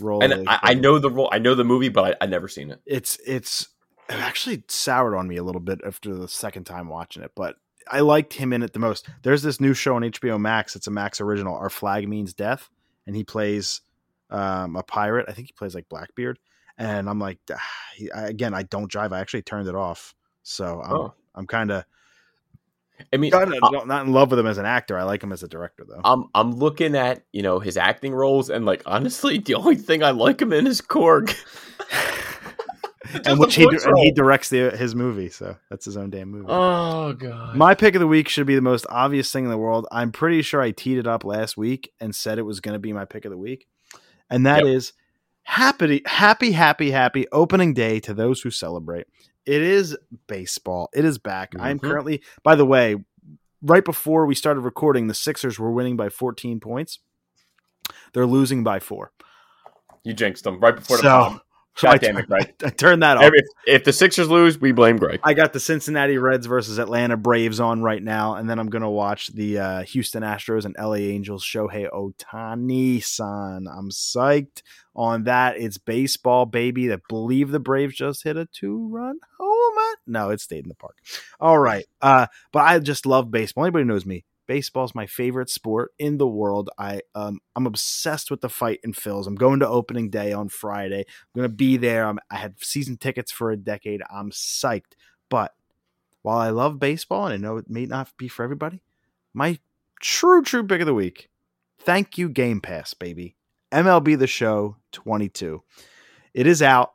role. 0.00 0.22
and 0.22 0.48
I, 0.48 0.58
I 0.62 0.74
know 0.74 0.98
the 0.98 1.10
role, 1.10 1.28
I 1.32 1.38
know 1.38 1.54
the 1.54 1.64
movie, 1.64 1.88
but 1.88 2.16
I, 2.20 2.24
I 2.24 2.26
never 2.26 2.48
seen 2.48 2.70
it. 2.70 2.80
it's 2.86 3.18
it's 3.26 3.68
it 4.08 4.14
actually 4.16 4.64
soured 4.68 5.14
on 5.14 5.28
me 5.28 5.36
a 5.36 5.42
little 5.42 5.60
bit 5.60 5.80
after 5.86 6.14
the 6.14 6.28
second 6.28 6.64
time 6.64 6.88
watching 6.88 7.22
it, 7.22 7.32
but 7.34 7.56
I 7.90 8.00
liked 8.00 8.34
him 8.34 8.52
in 8.52 8.62
it 8.62 8.72
the 8.72 8.78
most. 8.78 9.08
There's 9.22 9.42
this 9.42 9.60
new 9.60 9.74
show 9.74 9.96
on 9.96 10.02
HBO 10.02 10.40
Max. 10.40 10.76
It's 10.76 10.86
a 10.86 10.90
Max 10.90 11.20
original. 11.20 11.56
Our 11.56 11.70
flag 11.70 12.08
means 12.08 12.34
death, 12.34 12.68
and 13.06 13.16
he 13.16 13.24
plays 13.24 13.80
um, 14.30 14.76
a 14.76 14.82
pirate. 14.82 15.26
I 15.28 15.32
think 15.32 15.48
he 15.48 15.52
plays 15.52 15.74
like 15.74 15.88
Blackbeard, 15.88 16.38
and 16.76 17.08
I'm 17.08 17.18
like, 17.18 17.38
ah, 17.50 17.56
he, 17.94 18.10
I, 18.12 18.26
again, 18.28 18.54
I 18.54 18.62
don't 18.62 18.90
drive. 18.90 19.12
I 19.12 19.20
actually 19.20 19.42
turned 19.42 19.68
it 19.68 19.74
off, 19.74 20.14
so 20.42 20.80
I'm 20.82 20.96
Oh. 20.96 21.14
I'm 21.34 21.46
kind 21.46 21.70
of 21.70 21.84
I 23.12 23.16
mean, 23.16 23.32
uh, 23.32 23.44
not, 23.44 23.74
I- 23.74 23.84
not 23.84 24.06
in 24.06 24.12
love 24.12 24.30
with 24.30 24.38
him 24.38 24.46
as 24.46 24.58
an 24.58 24.66
actor. 24.66 24.98
I 24.98 25.04
like 25.04 25.22
him 25.22 25.32
as 25.32 25.42
a 25.42 25.48
director, 25.48 25.84
though. 25.88 26.00
I'm 26.04 26.24
I'm 26.34 26.52
looking 26.52 26.96
at 26.96 27.24
you 27.32 27.42
know 27.42 27.58
his 27.58 27.76
acting 27.76 28.12
roles, 28.14 28.50
and 28.50 28.64
like 28.66 28.82
honestly, 28.86 29.38
the 29.38 29.54
only 29.54 29.76
thing 29.76 30.02
I 30.02 30.10
like 30.10 30.40
him 30.42 30.52
in 30.52 30.66
is 30.66 30.80
Korg. 30.80 31.34
And 33.24 33.38
which 33.38 33.54
he 33.54 33.64
voice 33.64 33.84
and 33.86 33.96
he 33.98 34.10
directs 34.10 34.50
the, 34.50 34.70
his 34.70 34.94
movie, 34.94 35.30
so 35.30 35.56
that's 35.70 35.84
his 35.86 35.96
own 35.96 36.10
damn 36.10 36.28
movie. 36.30 36.46
Oh 36.48 37.14
god. 37.14 37.56
My 37.56 37.74
pick 37.74 37.94
of 37.94 38.00
the 38.00 38.06
week 38.06 38.28
should 38.28 38.46
be 38.46 38.54
the 38.54 38.60
most 38.60 38.86
obvious 38.90 39.32
thing 39.32 39.44
in 39.44 39.50
the 39.50 39.56
world. 39.56 39.86
I'm 39.90 40.12
pretty 40.12 40.42
sure 40.42 40.60
I 40.60 40.72
teed 40.72 40.98
it 40.98 41.06
up 41.06 41.24
last 41.24 41.56
week 41.56 41.90
and 42.00 42.14
said 42.14 42.38
it 42.38 42.42
was 42.42 42.60
going 42.60 42.74
to 42.74 42.78
be 42.78 42.92
my 42.92 43.06
pick 43.06 43.24
of 43.24 43.30
the 43.30 43.38
week, 43.38 43.66
and 44.28 44.44
that 44.44 44.66
is 44.66 44.92
happy, 45.42 46.02
happy, 46.04 46.52
happy, 46.52 46.90
happy 46.90 47.26
opening 47.32 47.72
day 47.72 47.98
to 48.00 48.12
those 48.12 48.42
who 48.42 48.50
celebrate. 48.50 49.06
It 49.48 49.62
is 49.62 49.96
baseball. 50.26 50.90
It 50.92 51.06
is 51.06 51.16
back. 51.16 51.54
I'm 51.58 51.78
Mhm. 51.78 51.82
currently, 51.82 52.22
by 52.42 52.54
the 52.54 52.66
way, 52.66 52.96
right 53.62 53.82
before 53.84 54.26
we 54.26 54.34
started 54.34 54.60
recording, 54.60 55.06
the 55.06 55.14
Sixers 55.14 55.58
were 55.58 55.72
winning 55.72 55.96
by 55.96 56.10
14 56.10 56.60
points. 56.60 56.98
They're 58.12 58.26
losing 58.26 58.62
by 58.62 58.78
four. 58.78 59.12
you 60.04 60.12
jinxed 60.14 60.44
them 60.44 60.60
right 60.60 60.76
before 60.76 60.96
the 60.98 61.02
So, 61.02 61.08
pod. 61.08 61.40
So 61.78 61.86
God 61.86 61.94
I, 61.94 61.98
damn 61.98 62.16
it, 62.16 62.26
Greg. 62.26 62.54
I 62.64 62.70
turned 62.70 63.04
that 63.04 63.18
off. 63.18 63.30
If, 63.32 63.44
if 63.64 63.84
the 63.84 63.92
Sixers 63.92 64.28
lose, 64.28 64.60
we 64.60 64.72
blame 64.72 64.96
Greg. 64.96 65.20
I 65.22 65.32
got 65.32 65.52
the 65.52 65.60
Cincinnati 65.60 66.18
Reds 66.18 66.46
versus 66.46 66.76
Atlanta 66.78 67.16
Braves 67.16 67.60
on 67.60 67.84
right 67.84 68.02
now, 68.02 68.34
and 68.34 68.50
then 68.50 68.58
I'm 68.58 68.68
gonna 68.68 68.90
watch 68.90 69.28
the 69.28 69.60
uh, 69.60 69.82
Houston 69.84 70.24
Astros 70.24 70.64
and 70.64 70.74
LA 70.76 70.94
Angels. 70.94 71.44
Shohei 71.44 71.88
Ohtani 71.88 73.00
son, 73.04 73.68
I'm 73.68 73.90
psyched 73.90 74.62
on 74.96 75.22
that. 75.24 75.56
It's 75.56 75.78
baseball, 75.78 76.46
baby. 76.46 76.92
I 76.92 76.98
believe 77.08 77.52
the 77.52 77.60
Braves 77.60 77.94
just 77.94 78.24
hit 78.24 78.36
a 78.36 78.46
two 78.46 78.88
run 78.88 79.20
home. 79.38 79.96
No, 80.04 80.30
it 80.30 80.40
stayed 80.40 80.64
in 80.64 80.68
the 80.68 80.74
park. 80.74 80.96
All 81.38 81.60
right, 81.60 81.86
uh, 82.02 82.26
but 82.50 82.64
I 82.64 82.80
just 82.80 83.06
love 83.06 83.30
baseball. 83.30 83.66
Anybody 83.66 83.84
knows 83.84 84.04
me. 84.04 84.24
Baseball's 84.48 84.94
my 84.94 85.06
favorite 85.06 85.50
sport 85.50 85.92
in 85.98 86.16
the 86.16 86.26
world. 86.26 86.70
I 86.78 87.02
um 87.14 87.38
I'm 87.54 87.66
obsessed 87.66 88.30
with 88.30 88.40
the 88.40 88.48
Fightin 88.48 88.92
Phils. 88.92 89.26
I'm 89.28 89.36
going 89.36 89.60
to 89.60 89.68
opening 89.68 90.10
day 90.10 90.32
on 90.32 90.48
Friday. 90.48 91.00
I'm 91.00 91.40
gonna 91.40 91.48
be 91.50 91.76
there. 91.76 92.06
I'm, 92.06 92.18
I 92.30 92.36
had 92.36 92.54
season 92.64 92.96
tickets 92.96 93.30
for 93.30 93.50
a 93.52 93.56
decade. 93.56 94.02
I'm 94.10 94.30
psyched. 94.30 94.94
But 95.28 95.54
while 96.22 96.38
I 96.38 96.48
love 96.48 96.80
baseball 96.80 97.26
and 97.26 97.34
I 97.34 97.36
know 97.36 97.58
it 97.58 97.70
may 97.70 97.86
not 97.86 98.10
be 98.16 98.26
for 98.26 98.42
everybody, 98.42 98.82
my 99.34 99.58
true 100.00 100.42
true 100.42 100.66
pick 100.66 100.80
of 100.80 100.86
the 100.86 100.94
week. 100.94 101.28
Thank 101.78 102.18
you 102.18 102.28
Game 102.28 102.60
Pass, 102.60 102.94
baby. 102.94 103.36
MLB 103.70 104.18
The 104.18 104.26
Show 104.26 104.76
22. 104.92 105.62
It 106.32 106.46
is 106.46 106.62
out 106.62 106.92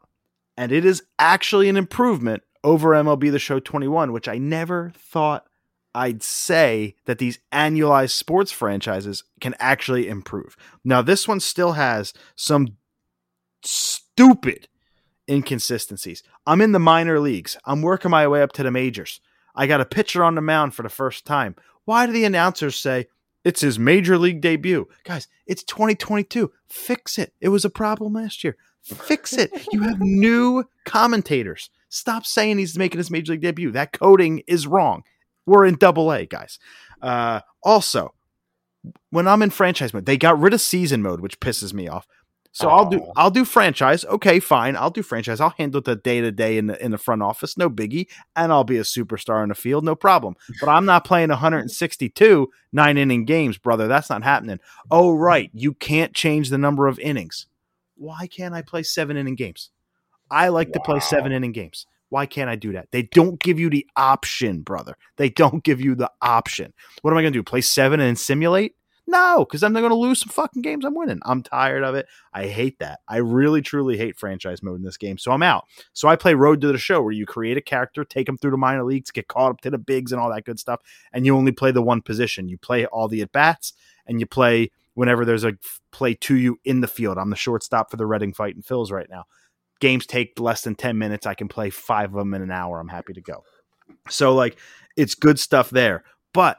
and 0.57 0.71
it 0.71 0.85
is 0.85 1.03
actually 1.19 1.69
an 1.69 1.77
improvement 1.77 2.43
over 2.63 2.89
MLB 2.89 3.31
The 3.31 3.39
Show 3.39 3.59
21, 3.59 4.11
which 4.11 4.27
I 4.27 4.37
never 4.37 4.91
thought 4.97 5.45
I'd 5.95 6.23
say 6.23 6.95
that 7.05 7.19
these 7.19 7.39
annualized 7.51 8.11
sports 8.11 8.51
franchises 8.51 9.23
can 9.39 9.55
actually 9.59 10.07
improve. 10.07 10.57
Now, 10.83 11.01
this 11.01 11.27
one 11.27 11.39
still 11.39 11.73
has 11.73 12.13
some 12.35 12.77
stupid 13.63 14.67
inconsistencies. 15.29 16.23
I'm 16.45 16.61
in 16.61 16.71
the 16.71 16.79
minor 16.79 17.19
leagues. 17.19 17.57
I'm 17.65 17.81
working 17.81 18.11
my 18.11 18.27
way 18.27 18.41
up 18.41 18.53
to 18.53 18.63
the 18.63 18.71
majors. 18.71 19.21
I 19.55 19.67
got 19.67 19.81
a 19.81 19.85
pitcher 19.85 20.23
on 20.23 20.35
the 20.35 20.41
mound 20.41 20.73
for 20.73 20.83
the 20.83 20.89
first 20.89 21.25
time. 21.25 21.55
Why 21.85 22.05
do 22.05 22.11
the 22.11 22.25
announcers 22.25 22.75
say 22.77 23.07
it's 23.43 23.61
his 23.61 23.77
major 23.77 24.17
league 24.17 24.41
debut? 24.41 24.87
Guys, 25.03 25.27
it's 25.45 25.63
2022. 25.63 26.51
Fix 26.67 27.17
it. 27.17 27.33
It 27.39 27.49
was 27.49 27.65
a 27.65 27.69
problem 27.69 28.13
last 28.13 28.43
year. 28.43 28.57
Fix 28.81 29.33
it. 29.33 29.51
You 29.71 29.81
have 29.83 29.99
new 30.01 30.65
commentators. 30.85 31.69
Stop 31.89 32.25
saying 32.25 32.57
he's 32.57 32.77
making 32.77 32.97
his 32.97 33.11
major 33.11 33.33
league 33.33 33.41
debut. 33.41 33.71
That 33.71 33.93
coding 33.93 34.41
is 34.47 34.65
wrong. 34.65 35.03
We're 35.45 35.65
in 35.65 35.75
double 35.75 36.11
A, 36.11 36.25
guys. 36.25 36.59
Uh, 37.01 37.41
also, 37.61 38.13
when 39.09 39.27
I'm 39.27 39.41
in 39.41 39.49
franchise 39.49 39.93
mode, 39.93 40.05
they 40.05 40.17
got 40.17 40.39
rid 40.39 40.53
of 40.53 40.61
season 40.61 41.01
mode, 41.01 41.19
which 41.19 41.39
pisses 41.39 41.73
me 41.73 41.87
off. 41.87 42.07
So 42.55 42.69
I'll 42.69 42.87
do 42.87 43.11
I'll 43.15 43.31
do 43.31 43.45
franchise. 43.45 44.05
Okay, 44.05 44.39
fine. 44.39 44.75
I'll 44.75 44.91
do 44.91 45.01
franchise. 45.01 45.41
I'll 45.41 45.55
handle 45.57 45.81
the 45.81 45.95
day 45.95 46.21
to 46.21 46.31
day 46.31 46.59
in 46.59 46.67
the 46.67 46.83
in 46.83 46.91
the 46.91 46.99
front 46.99 47.23
office, 47.23 47.57
no 47.57 47.67
biggie, 47.67 48.07
and 48.35 48.51
I'll 48.51 48.63
be 48.63 48.77
a 48.77 48.83
superstar 48.83 49.41
in 49.41 49.49
the 49.49 49.55
field, 49.55 49.83
no 49.83 49.95
problem. 49.95 50.35
But 50.59 50.69
I'm 50.69 50.85
not 50.85 51.03
playing 51.03 51.29
162 51.29 52.51
nine 52.71 52.97
inning 52.99 53.25
games, 53.25 53.57
brother. 53.57 53.87
That's 53.87 54.11
not 54.11 54.23
happening. 54.23 54.59
Oh 54.91 55.13
right, 55.13 55.49
you 55.55 55.73
can't 55.73 56.13
change 56.13 56.51
the 56.51 56.59
number 56.59 56.85
of 56.85 56.99
innings. 56.99 57.47
Why 57.95 58.27
can't 58.27 58.53
I 58.53 58.61
play 58.61 58.83
seven 58.83 59.17
inning 59.17 59.35
games? 59.35 59.71
I 60.29 60.49
like 60.49 60.67
wow. 60.67 60.73
to 60.73 60.79
play 60.81 60.99
seven 60.99 61.31
inning 61.31 61.53
games. 61.53 61.87
Why 62.13 62.27
can't 62.27 62.47
I 62.47 62.55
do 62.55 62.73
that? 62.73 62.89
They 62.91 63.01
don't 63.01 63.39
give 63.39 63.59
you 63.59 63.71
the 63.71 63.87
option, 63.95 64.61
brother. 64.61 64.97
They 65.17 65.29
don't 65.29 65.63
give 65.63 65.81
you 65.81 65.95
the 65.95 66.11
option. 66.21 66.71
What 67.01 67.09
am 67.09 67.17
I 67.17 67.23
going 67.23 67.33
to 67.33 67.39
do? 67.39 67.41
Play 67.41 67.61
seven 67.61 67.99
and 67.99 68.19
simulate? 68.19 68.75
No, 69.07 69.43
because 69.43 69.63
I'm 69.63 69.73
not 69.73 69.79
going 69.79 69.89
to 69.89 69.95
lose 69.95 70.19
some 70.19 70.29
fucking 70.29 70.61
games 70.61 70.85
I'm 70.85 70.93
winning. 70.93 71.21
I'm 71.25 71.41
tired 71.41 71.83
of 71.83 71.95
it. 71.95 72.05
I 72.31 72.45
hate 72.45 72.77
that. 72.77 72.99
I 73.07 73.17
really, 73.17 73.63
truly 73.63 73.97
hate 73.97 74.15
franchise 74.15 74.61
mode 74.61 74.77
in 74.77 74.83
this 74.83 74.95
game. 74.95 75.17
So 75.17 75.31
I'm 75.31 75.41
out. 75.41 75.65
So 75.93 76.07
I 76.07 76.15
play 76.15 76.35
Road 76.35 76.61
to 76.61 76.71
the 76.71 76.77
Show, 76.77 77.01
where 77.01 77.11
you 77.11 77.25
create 77.25 77.57
a 77.57 77.61
character, 77.61 78.05
take 78.05 78.27
them 78.27 78.37
through 78.37 78.51
the 78.51 78.57
minor 78.57 78.83
leagues, 78.83 79.09
get 79.09 79.27
caught 79.27 79.49
up 79.49 79.61
to 79.61 79.71
the 79.71 79.79
bigs 79.79 80.11
and 80.11 80.21
all 80.21 80.29
that 80.29 80.45
good 80.45 80.59
stuff, 80.59 80.81
and 81.13 81.25
you 81.25 81.35
only 81.35 81.51
play 81.51 81.71
the 81.71 81.81
one 81.81 82.03
position. 82.03 82.47
You 82.47 82.59
play 82.59 82.85
all 82.85 83.07
the 83.07 83.23
at 83.23 83.31
bats, 83.31 83.73
and 84.05 84.19
you 84.19 84.27
play 84.27 84.69
whenever 84.93 85.25
there's 85.25 85.45
a 85.45 85.57
play 85.91 86.13
to 86.13 86.35
you 86.35 86.59
in 86.63 86.81
the 86.81 86.87
field. 86.87 87.17
I'm 87.17 87.31
the 87.31 87.35
shortstop 87.35 87.89
for 87.89 87.97
the 87.97 88.05
Reading 88.05 88.33
Fighting 88.33 88.61
Phils 88.61 88.91
right 88.91 89.09
now. 89.09 89.25
Games 89.83 90.05
take 90.05 90.39
less 90.39 90.61
than 90.61 90.75
10 90.75 90.97
minutes. 90.97 91.27
I 91.27 91.33
can 91.33 91.49
play 91.49 91.69
five 91.69 92.11
of 92.11 92.15
them 92.15 92.33
in 92.33 92.41
an 92.41 92.51
hour. 92.51 92.79
I'm 92.79 92.87
happy 92.87 93.11
to 93.11 93.19
go. 93.19 93.43
So, 94.07 94.33
like, 94.33 94.57
it's 94.95 95.13
good 95.13 95.37
stuff 95.37 95.69
there. 95.69 96.05
But 96.33 96.57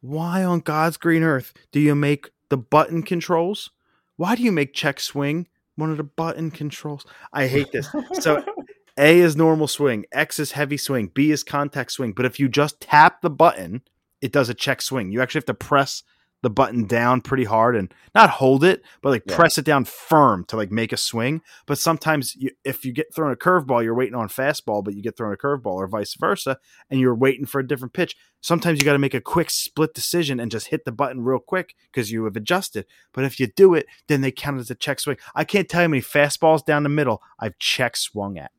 why 0.00 0.42
on 0.42 0.58
God's 0.58 0.96
green 0.96 1.22
earth 1.22 1.54
do 1.70 1.78
you 1.78 1.94
make 1.94 2.30
the 2.48 2.56
button 2.56 3.04
controls? 3.04 3.70
Why 4.16 4.34
do 4.34 4.42
you 4.42 4.50
make 4.50 4.74
check 4.74 4.98
swing 4.98 5.46
one 5.76 5.92
of 5.92 5.98
the 5.98 6.02
button 6.02 6.50
controls? 6.50 7.06
I 7.32 7.46
hate 7.46 7.70
this. 7.70 7.88
So 8.14 8.44
A 8.98 9.20
is 9.20 9.36
normal 9.36 9.68
swing, 9.68 10.04
X 10.10 10.40
is 10.40 10.50
heavy 10.50 10.78
swing, 10.78 11.12
B 11.14 11.30
is 11.30 11.44
contact 11.44 11.92
swing. 11.92 12.10
But 12.10 12.26
if 12.26 12.40
you 12.40 12.48
just 12.48 12.80
tap 12.80 13.22
the 13.22 13.30
button, 13.30 13.82
it 14.20 14.32
does 14.32 14.48
a 14.48 14.54
check 14.54 14.82
swing. 14.82 15.12
You 15.12 15.22
actually 15.22 15.38
have 15.38 15.44
to 15.46 15.54
press 15.54 16.02
the 16.42 16.50
button 16.50 16.86
down 16.86 17.20
pretty 17.20 17.44
hard 17.44 17.74
and 17.74 17.92
not 18.14 18.30
hold 18.30 18.62
it, 18.62 18.82
but 19.02 19.10
like 19.10 19.24
yeah. 19.26 19.36
press 19.36 19.58
it 19.58 19.64
down 19.64 19.84
firm 19.84 20.44
to 20.46 20.56
like 20.56 20.70
make 20.70 20.92
a 20.92 20.96
swing. 20.96 21.42
But 21.66 21.78
sometimes 21.78 22.36
you, 22.36 22.50
if 22.64 22.84
you 22.84 22.92
get 22.92 23.12
thrown 23.14 23.32
a 23.32 23.36
curveball, 23.36 23.82
you're 23.82 23.94
waiting 23.94 24.14
on 24.14 24.28
fastball, 24.28 24.84
but 24.84 24.94
you 24.94 25.02
get 25.02 25.16
thrown 25.16 25.32
a 25.32 25.36
curveball 25.36 25.74
or 25.74 25.88
vice 25.88 26.14
versa, 26.14 26.58
and 26.90 27.00
you're 27.00 27.14
waiting 27.14 27.46
for 27.46 27.60
a 27.60 27.66
different 27.66 27.92
pitch. 27.92 28.16
Sometimes 28.40 28.78
you 28.78 28.84
got 28.84 28.92
to 28.92 28.98
make 28.98 29.14
a 29.14 29.20
quick 29.20 29.50
split 29.50 29.94
decision 29.94 30.38
and 30.38 30.50
just 30.50 30.68
hit 30.68 30.84
the 30.84 30.92
button 30.92 31.24
real 31.24 31.40
quick 31.40 31.74
because 31.90 32.12
you 32.12 32.24
have 32.24 32.36
adjusted. 32.36 32.86
But 33.12 33.24
if 33.24 33.40
you 33.40 33.48
do 33.48 33.74
it, 33.74 33.86
then 34.06 34.20
they 34.20 34.30
count 34.30 34.58
it 34.58 34.60
as 34.60 34.70
a 34.70 34.76
check 34.76 35.00
swing. 35.00 35.16
I 35.34 35.44
can't 35.44 35.68
tell 35.68 35.80
you 35.80 35.86
how 35.86 35.90
many 35.90 36.02
fastballs 36.02 36.64
down 36.64 36.84
the 36.84 36.88
middle 36.88 37.20
I've 37.40 37.58
check 37.58 37.96
swung 37.96 38.38
at. 38.38 38.52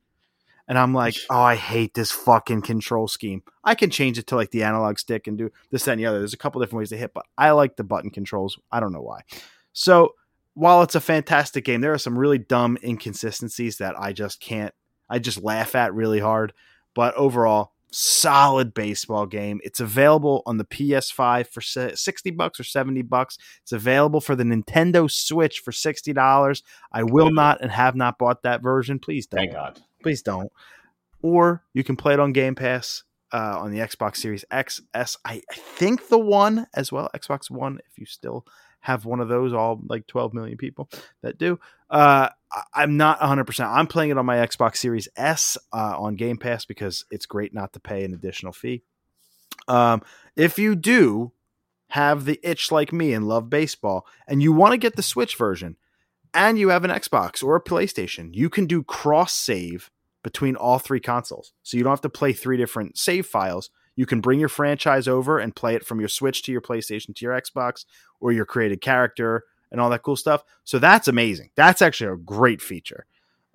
And 0.69 0.77
I'm 0.77 0.93
like, 0.93 1.15
oh, 1.31 1.41
I 1.41 1.55
hate 1.55 1.95
this 1.95 2.11
fucking 2.11 2.61
control 2.61 3.07
scheme. 3.07 3.41
I 3.63 3.73
can 3.73 3.89
change 3.89 4.19
it 4.19 4.27
to 4.27 4.35
like 4.35 4.51
the 4.51 4.63
analog 4.63 4.99
stick 4.99 5.25
and 5.25 5.35
do 5.35 5.51
this, 5.71 5.83
that, 5.85 5.93
and 5.93 5.99
the 5.99 6.05
other. 6.05 6.19
There's 6.19 6.35
a 6.35 6.37
couple 6.37 6.61
different 6.61 6.77
ways 6.77 6.89
to 6.89 6.97
hit, 6.97 7.11
but 7.11 7.25
I 7.37 7.51
like 7.51 7.75
the 7.75 7.83
button 7.83 8.11
controls. 8.11 8.59
I 8.71 8.79
don't 8.79 8.93
know 8.93 9.01
why. 9.01 9.21
So 9.73 10.13
while 10.53 10.83
it's 10.83 10.93
a 10.93 11.01
fantastic 11.01 11.65
game, 11.65 11.81
there 11.81 11.93
are 11.93 11.97
some 11.97 12.17
really 12.17 12.37
dumb 12.37 12.77
inconsistencies 12.83 13.77
that 13.77 13.99
I 13.99 14.13
just 14.13 14.39
can't, 14.39 14.73
I 15.09 15.17
just 15.17 15.41
laugh 15.41 15.73
at 15.73 15.93
really 15.95 16.19
hard. 16.19 16.53
But 16.93 17.15
overall, 17.15 17.71
solid 17.91 18.73
baseball 18.73 19.25
game. 19.25 19.59
It's 19.63 19.79
available 19.79 20.43
on 20.45 20.57
the 20.57 20.65
PS5 20.65 21.47
for 21.47 21.61
60 21.61 22.31
bucks 22.31 22.59
or 22.59 22.63
70 22.63 23.01
bucks. 23.03 23.37
It's 23.63 23.71
available 23.71 24.21
for 24.21 24.35
the 24.35 24.43
Nintendo 24.43 25.09
Switch 25.09 25.59
for 25.59 25.71
$60. 25.71 26.63
I 26.91 27.03
will 27.03 27.31
not 27.31 27.59
and 27.61 27.71
have 27.71 27.95
not 27.95 28.19
bought 28.19 28.43
that 28.43 28.61
version. 28.61 28.99
Please 28.99 29.25
don't. 29.25 29.39
Thank 29.39 29.53
God. 29.53 29.81
Please 30.01 30.21
don't. 30.21 30.51
Or 31.21 31.63
you 31.73 31.83
can 31.83 31.95
play 31.95 32.13
it 32.13 32.19
on 32.19 32.33
Game 32.33 32.55
Pass 32.55 33.03
uh, 33.33 33.59
on 33.59 33.71
the 33.71 33.79
Xbox 33.79 34.17
Series 34.17 34.45
X, 34.49 34.81
S. 34.93 35.17
I, 35.25 35.41
I 35.49 35.55
think 35.55 36.07
the 36.07 36.19
one 36.19 36.67
as 36.73 36.91
well, 36.91 37.09
Xbox 37.13 37.51
One. 37.51 37.79
If 37.89 37.97
you 37.97 38.05
still 38.05 38.45
have 38.81 39.05
one 39.05 39.19
of 39.19 39.27
those, 39.27 39.53
all 39.53 39.81
like 39.87 40.07
12 40.07 40.33
million 40.33 40.57
people 40.57 40.89
that 41.21 41.37
do. 41.37 41.59
Uh, 41.89 42.29
I'm 42.73 42.97
not 42.97 43.19
100%. 43.19 43.65
I'm 43.65 43.87
playing 43.87 44.11
it 44.11 44.17
on 44.17 44.25
my 44.25 44.37
Xbox 44.37 44.77
Series 44.77 45.07
S 45.15 45.57
uh, 45.73 45.95
on 45.97 46.15
Game 46.15 46.37
Pass 46.37 46.65
because 46.65 47.05
it's 47.11 47.25
great 47.25 47.53
not 47.53 47.73
to 47.73 47.79
pay 47.79 48.03
an 48.03 48.13
additional 48.13 48.53
fee. 48.53 48.83
Um, 49.67 50.01
if 50.35 50.57
you 50.57 50.75
do 50.75 51.33
have 51.89 52.25
the 52.25 52.39
itch 52.43 52.71
like 52.71 52.93
me 52.93 53.13
and 53.13 53.27
love 53.27 53.49
baseball 53.49 54.05
and 54.27 54.41
you 54.41 54.53
want 54.53 54.71
to 54.71 54.77
get 54.77 54.95
the 54.95 55.03
Switch 55.03 55.35
version, 55.35 55.75
and 56.33 56.57
you 56.59 56.69
have 56.69 56.83
an 56.83 56.91
Xbox 56.91 57.43
or 57.43 57.55
a 57.55 57.63
PlayStation, 57.63 58.29
you 58.33 58.49
can 58.49 58.65
do 58.65 58.83
cross 58.83 59.33
save 59.33 59.89
between 60.23 60.55
all 60.55 60.79
three 60.79 60.99
consoles. 60.99 61.53
So 61.63 61.77
you 61.77 61.83
don't 61.83 61.91
have 61.91 62.01
to 62.01 62.09
play 62.09 62.33
three 62.33 62.57
different 62.57 62.97
save 62.97 63.25
files. 63.25 63.69
You 63.95 64.05
can 64.05 64.21
bring 64.21 64.39
your 64.39 64.49
franchise 64.49 65.07
over 65.07 65.39
and 65.39 65.55
play 65.55 65.75
it 65.75 65.85
from 65.85 65.99
your 65.99 66.09
Switch 66.09 66.43
to 66.43 66.51
your 66.51 66.61
PlayStation 66.61 67.15
to 67.15 67.25
your 67.25 67.39
Xbox 67.39 67.85
or 68.19 68.31
your 68.31 68.45
created 68.45 68.81
character 68.81 69.45
and 69.71 69.79
all 69.79 69.89
that 69.89 70.03
cool 70.03 70.15
stuff. 70.15 70.43
So 70.63 70.79
that's 70.79 71.07
amazing. 71.07 71.51
That's 71.55 71.81
actually 71.81 72.13
a 72.13 72.17
great 72.17 72.61
feature. 72.61 73.05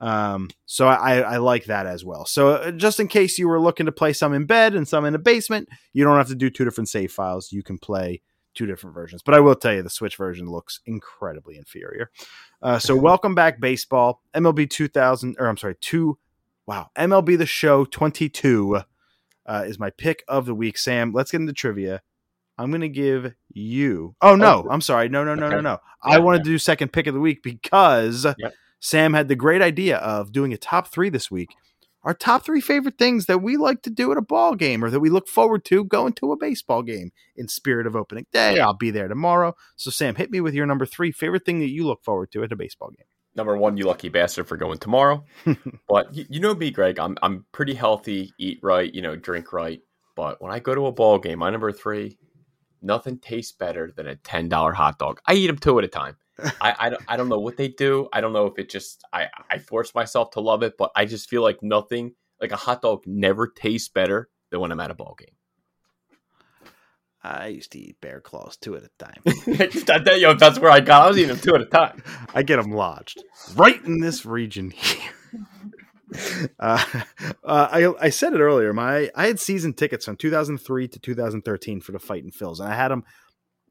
Um, 0.01 0.51
so 0.67 0.87
I, 0.87 1.21
I 1.21 1.37
like 1.39 1.67
that 1.67 1.87
as 1.87 2.05
well. 2.05 2.27
So 2.27 2.51
uh, 2.51 2.71
just 2.73 3.01
in 3.01 3.09
case 3.09 3.39
you 3.39 3.49
were 3.49 3.61
looking 3.61 3.87
to 3.87 3.93
play 3.93 4.13
some 4.13 4.35
in 4.35 4.45
bed 4.45 4.75
and 4.75 4.87
some 4.87 5.05
in 5.05 5.15
a 5.15 5.19
basement, 5.19 5.69
you 5.93 6.05
don't 6.05 6.17
have 6.17 6.29
to 6.29 6.35
do 6.35 6.51
two 6.51 6.65
different 6.65 6.89
save 6.89 7.13
files. 7.13 7.53
You 7.53 7.63
can 7.63 7.79
play 7.79 8.21
two 8.55 8.67
different 8.67 8.95
versions. 8.95 9.23
But 9.23 9.35
I 9.35 9.41
will 9.41 9.55
tell 9.55 9.75
you, 9.75 9.83
the 9.83 9.91
Switch 9.91 10.17
version 10.17 10.51
looks 10.51 10.81
incredibly 10.87 11.57
inferior. 11.57 12.11
Uh, 12.63 12.79
so 12.79 12.97
welcome 13.01 13.35
back, 13.35 13.61
baseball. 13.61 14.23
MLB 14.35 14.69
2000, 14.69 15.37
or 15.39 15.47
I'm 15.47 15.57
sorry, 15.57 15.77
two. 15.81 16.19
Wow, 16.67 16.91
MLB 16.97 17.37
the 17.37 17.47
Show 17.47 17.85
22 17.85 18.81
uh, 19.47 19.65
is 19.67 19.79
my 19.79 19.91
pick 19.91 20.25
of 20.29 20.47
the 20.47 20.55
week. 20.55 20.79
Sam, 20.79 21.13
let's 21.13 21.31
get 21.31 21.41
into 21.41 21.53
trivia. 21.53 22.03
I'm 22.57 22.71
going 22.71 22.81
to 22.83 22.89
give 22.89 23.35
you. 23.53 24.15
Oh 24.21 24.37
no, 24.37 24.65
oh. 24.67 24.71
I'm 24.71 24.81
sorry. 24.81 25.09
No, 25.09 25.25
no, 25.25 25.35
no, 25.35 25.47
okay. 25.47 25.57
no, 25.57 25.61
no. 25.61 25.79
Yeah, 26.07 26.15
I 26.15 26.19
wanted 26.19 26.39
yeah. 26.39 26.45
to 26.45 26.51
do 26.51 26.59
second 26.59 26.93
pick 26.93 27.07
of 27.07 27.15
the 27.15 27.21
week 27.21 27.43
because 27.43 28.25
yep. 28.39 28.55
Sam 28.81 29.13
had 29.13 29.29
the 29.29 29.37
great 29.37 29.61
idea 29.61 29.99
of 29.99 30.33
doing 30.33 30.53
a 30.53 30.57
top 30.57 30.89
three 30.89 31.09
this 31.09 31.31
week 31.31 31.51
our 32.05 32.15
top 32.15 32.45
three 32.45 32.61
favorite 32.61 32.99
things 32.99 33.27
that 33.27 33.43
we 33.43 33.57
like 33.57 33.83
to 33.83 33.91
do 33.91 34.13
at 34.13 34.19
a 34.19 34.23
ball 34.23 34.55
game 34.55 34.85
or 34.85 34.91
that 34.91 35.01
we 35.01 35.11
look 35.11 35.27
forward 35.27 35.65
to 35.67 35.85
going 35.85 36.13
to 36.15 36.33
a 36.33 36.37
baseball 36.37 36.83
game 36.83 37.11
in 37.35 37.49
spirit 37.49 37.87
of 37.87 37.97
opening 37.97 38.27
day. 38.33 38.57
I'll 38.67 38.75
be 38.75 38.91
there 38.91 39.09
tomorrow. 39.09 39.55
So, 39.77 39.91
Sam, 39.91 40.15
hit 40.15 40.31
me 40.31 40.41
with 40.41 40.55
your 40.55 40.67
number 40.67 40.87
three 40.87 41.13
favorite 41.13 41.45
thing 41.45 41.61
that 41.61 41.71
you 41.71 41.87
look 41.87 42.05
forward 42.05 42.31
to 42.33 42.45
at 42.45 42.53
a 42.53 42.57
baseball 42.57 42.91
game. 42.91 43.07
Number 43.37 43.57
one, 43.57 43.77
you 43.77 43.87
lucky 43.87 44.09
bastard 44.09 44.47
for 44.47 44.57
going 44.57 44.79
tomorrow. 44.79 45.25
but 45.89 46.15
you, 46.15 46.25
you 46.29 46.41
know 46.41 46.55
me, 46.55 46.71
Greg. 46.71 46.99
I'm 47.01 47.17
I'm 47.23 47.47
pretty 47.51 47.75
healthy, 47.75 48.33
eat 48.39 48.61
right, 48.63 48.93
you 48.95 49.03
know, 49.03 49.17
drink 49.17 49.53
right. 49.53 49.81
But 50.15 50.41
when 50.41 50.53
I 50.53 50.61
go 50.61 50.75
to 50.75 50.87
a 50.87 50.93
ball 50.93 51.19
game, 51.19 51.41
my 51.41 51.51
number 51.51 51.73
three, 51.73 52.17
nothing 52.81 53.19
tastes 53.19 53.53
better 53.53 53.93
than 53.97 54.07
a 54.07 54.15
ten 54.17 54.49
dollar 54.49 54.73
hot 54.73 54.99
dog. 54.99 55.21
I 55.27 55.35
eat 55.35 55.49
them 55.49 55.59
two 55.59 55.79
at 55.79 55.85
a 55.85 55.89
time. 55.89 56.17
I, 56.39 56.53
I, 56.89 56.97
I 57.09 57.17
don't 57.17 57.29
know 57.29 57.39
what 57.39 57.57
they 57.57 57.69
do. 57.69 58.09
I 58.13 58.21
don't 58.21 58.33
know 58.33 58.47
if 58.47 58.59
it 58.59 58.69
just 58.69 59.05
I 59.13 59.29
I 59.51 59.59
force 59.59 59.95
myself 59.95 60.33
to 60.33 60.41
love 60.41 60.63
it, 60.63 60.75
but 60.77 60.91
I 60.97 61.05
just 61.05 61.29
feel 61.29 61.43
like 61.43 61.63
nothing 61.63 62.15
like 62.41 62.53
a 62.53 62.57
hot 62.57 62.83
dog 62.83 63.05
never 63.07 63.47
tastes 63.47 63.89
better 63.89 64.29
than 64.51 64.61
when 64.61 64.73
I'm 64.73 64.81
at 64.81 64.91
a 64.91 64.95
ball 64.95 65.17
game. 65.19 65.37
I 67.23 67.47
used 67.47 67.73
to 67.73 67.79
eat 67.79 68.01
bear 68.03 68.21
claws 68.21 68.59
two 68.59 68.77
at 68.77 68.83
a 68.83 68.91
time. 68.99 69.21
that, 69.25 70.19
yo, 70.21 70.35
that's 70.35 70.59
where 70.59 70.71
I 70.71 70.81
got. 70.81 71.07
I 71.07 71.09
was 71.09 71.17
eating 71.17 71.29
them 71.29 71.39
two 71.39 71.55
at 71.55 71.63
a 71.63 71.67
time. 71.67 72.03
I 72.35 72.43
get 72.43 72.61
them 72.61 72.71
lodged 72.71 73.25
right 73.57 73.83
in 73.83 74.01
this 74.01 74.27
region 74.27 74.71
here. 74.77 75.11
Uh, 76.61 76.85
uh, 77.43 77.69
I, 77.73 77.93
I 77.99 78.11
said 78.11 78.35
it 78.35 78.41
earlier. 78.41 78.73
My 78.73 79.11
I 79.17 79.27
had 79.27 79.41
season 79.41 79.73
tickets 79.73 80.05
from 80.05 80.17
2003 80.17 80.89
to 80.89 80.99
2013 80.99 81.81
for 81.81 81.93
the 81.93 81.99
Fighting 81.99 82.31
Phils, 82.31 82.61
and 82.61 82.69
I 82.69 82.77
had 82.77 82.89
them 82.89 83.05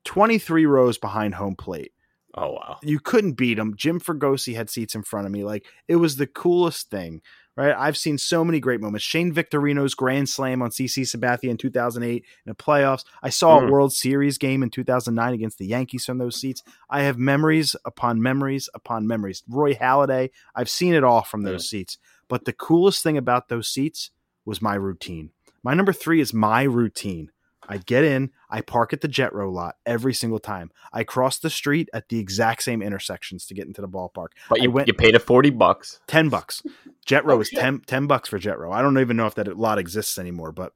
23 0.04 0.66
rows 0.66 0.98
behind 0.98 1.36
home 1.36 1.56
plate. 1.56 1.93
Oh 2.36 2.54
wow! 2.54 2.78
You 2.82 3.00
couldn't 3.00 3.34
beat 3.34 3.60
him. 3.60 3.76
Jim 3.76 4.00
Fregosi 4.00 4.56
had 4.56 4.70
seats 4.70 4.96
in 4.96 5.04
front 5.04 5.26
of 5.26 5.32
me. 5.32 5.44
Like 5.44 5.66
it 5.88 5.98
was 5.98 6.16
the 6.16 6.26
coolest 6.26 6.90
thing, 6.90 7.22
right? 7.56 7.76
I've 7.78 7.98
seen 7.98 8.18
so 8.18 8.44
many 8.44 8.60
great 8.60 8.82
moments. 8.82 9.06
Shane 9.06 9.32
Victorino's 9.32 9.94
grand 9.94 10.30
slam 10.30 10.62
on 10.62 10.72
CC 10.72 11.04
Sabathia 11.04 11.50
in 11.50 11.58
2008 11.58 12.16
in 12.16 12.24
the 12.46 12.56
playoffs. 12.56 13.04
I 13.22 13.30
saw 13.30 13.60
mm. 13.60 13.68
a 13.68 13.72
World 13.72 13.94
Series 13.94 14.40
game 14.40 14.64
in 14.64 14.72
2009 14.72 15.34
against 15.34 15.60
the 15.60 15.68
Yankees 15.68 16.06
from 16.06 16.18
those 16.18 16.36
seats. 16.36 16.64
I 16.90 17.04
have 17.04 17.20
memories 17.20 17.76
upon 17.86 18.22
memories 18.22 18.68
upon 18.74 19.06
memories. 19.06 19.44
Roy 19.48 19.76
Halladay. 19.76 20.32
I've 20.56 20.70
seen 20.70 20.96
it 20.96 21.04
all 21.04 21.22
from 21.22 21.44
those 21.44 21.66
yeah. 21.66 21.80
seats. 21.80 21.98
But 22.28 22.46
the 22.46 22.54
coolest 22.54 23.04
thing 23.04 23.18
about 23.18 23.50
those 23.50 23.68
seats 23.68 24.10
was 24.44 24.62
my 24.62 24.74
routine. 24.74 25.30
My 25.62 25.74
number 25.76 25.94
three 25.94 26.20
is 26.20 26.34
my 26.34 26.64
routine. 26.64 27.32
I 27.68 27.78
get 27.78 28.04
in, 28.04 28.32
I 28.50 28.62
park 28.62 28.94
at 28.94 29.02
the 29.02 29.08
Jetro 29.08 29.52
lot 29.52 29.76
every 29.86 30.14
single 30.14 30.40
time. 30.40 30.72
I 30.92 31.04
cross 31.04 31.40
the 31.40 31.50
street 31.50 31.90
at 31.94 32.10
the 32.10 32.20
exact 32.20 32.64
same 32.64 32.82
intersections 32.82 33.46
to 33.48 33.54
get 33.54 33.68
into 33.68 33.82
the 33.82 33.88
ballpark. 33.88 34.30
But 34.50 34.62
you, 34.62 34.72
went, 34.72 34.88
you 34.88 34.94
paid 34.94 35.16
a 35.16 35.20
40 35.20 35.52
bucks. 35.52 36.00
10 36.08 36.30
bucks. 36.30 36.64
Jetro 37.06 37.34
oh, 37.34 37.42
is 37.42 37.50
10, 37.50 37.82
10 37.86 38.08
bucks 38.08 38.30
for 38.30 38.40
Jetro. 38.40 38.74
I 38.74 38.82
don't 38.82 39.00
even 39.00 39.18
know 39.18 39.28
if 39.28 39.36
that 39.36 39.58
lot 39.58 39.80
exists 39.80 40.18
anymore, 40.18 40.52
but 40.52 40.74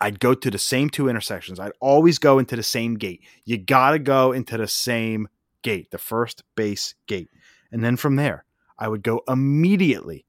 I'd 0.00 0.20
go 0.20 0.34
to 0.34 0.50
the 0.50 0.58
same 0.58 0.90
two 0.90 1.08
intersections. 1.08 1.60
I'd 1.60 1.72
always 1.80 2.18
go 2.18 2.38
into 2.38 2.56
the 2.56 2.62
same 2.62 2.94
gate. 2.94 3.22
You 3.44 3.58
got 3.58 3.90
to 3.90 3.98
go 3.98 4.32
into 4.32 4.56
the 4.56 4.68
same 4.68 5.28
gate, 5.62 5.90
the 5.90 5.98
first 5.98 6.42
base 6.56 6.94
gate. 7.06 7.28
And 7.72 7.84
then 7.84 7.96
from 7.96 8.16
there, 8.16 8.44
I 8.78 8.88
would 8.88 9.02
go 9.02 9.22
immediately, 9.28 10.24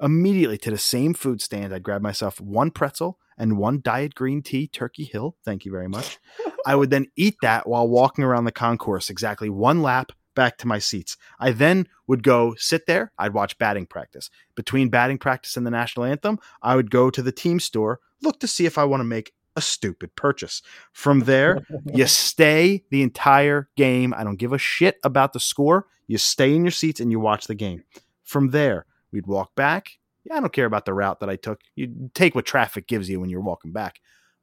immediately 0.00 0.58
to 0.58 0.70
the 0.70 0.78
same 0.78 1.12
food 1.14 1.40
stand. 1.40 1.74
I'd 1.74 1.82
grab 1.82 2.02
myself 2.02 2.40
one 2.40 2.70
pretzel 2.70 3.18
and 3.38 3.58
one 3.58 3.80
diet 3.82 4.14
green 4.14 4.42
tea, 4.42 4.66
Turkey 4.68 5.04
Hill. 5.04 5.36
Thank 5.44 5.64
you 5.64 5.72
very 5.72 5.88
much. 5.88 6.18
I 6.64 6.74
would 6.74 6.90
then 6.90 7.06
eat 7.16 7.36
that 7.42 7.68
while 7.68 7.88
walking 7.88 8.24
around 8.24 8.44
the 8.44 8.52
concourse, 8.52 9.10
exactly 9.10 9.50
one 9.50 9.82
lap, 9.82 10.12
back 10.34 10.58
to 10.58 10.68
my 10.68 10.78
seats. 10.78 11.16
I 11.40 11.50
then 11.50 11.88
would 12.06 12.22
go 12.22 12.54
sit 12.56 12.86
there. 12.86 13.10
I'd 13.18 13.32
watch 13.32 13.58
batting 13.58 13.86
practice. 13.86 14.30
Between 14.54 14.90
batting 14.90 15.18
practice 15.18 15.56
and 15.56 15.66
the 15.66 15.70
national 15.70 16.04
anthem, 16.04 16.38
I 16.62 16.76
would 16.76 16.90
go 16.90 17.10
to 17.10 17.22
the 17.22 17.32
team 17.32 17.58
store, 17.58 18.00
look 18.22 18.38
to 18.40 18.46
see 18.46 18.66
if 18.66 18.78
I 18.78 18.84
want 18.84 19.00
to 19.00 19.04
make 19.04 19.32
a 19.56 19.60
stupid 19.60 20.14
purchase. 20.14 20.62
From 20.92 21.20
there, 21.20 21.66
you 21.92 22.06
stay 22.06 22.84
the 22.90 23.02
entire 23.02 23.68
game. 23.76 24.14
I 24.14 24.22
don't 24.22 24.36
give 24.36 24.52
a 24.52 24.58
shit 24.58 24.98
about 25.02 25.32
the 25.32 25.40
score. 25.40 25.86
You 26.06 26.18
stay 26.18 26.54
in 26.54 26.64
your 26.64 26.70
seats 26.70 27.00
and 27.00 27.10
you 27.10 27.18
watch 27.18 27.46
the 27.46 27.54
game. 27.54 27.82
From 28.22 28.50
there, 28.50 28.86
we'd 29.10 29.26
walk 29.26 29.54
back. 29.56 29.98
Yeah, 30.26 30.36
I 30.36 30.40
don't 30.40 30.52
care 30.52 30.66
about 30.66 30.84
the 30.86 30.94
route 30.94 31.20
that 31.20 31.30
I 31.30 31.36
took. 31.36 31.60
You 31.76 32.10
take 32.14 32.34
what 32.34 32.44
traffic 32.46 32.86
gives 32.88 33.08
you 33.08 33.20
when 33.20 33.30
you're 33.30 33.40
walking 33.40 33.72
back. 33.72 34.00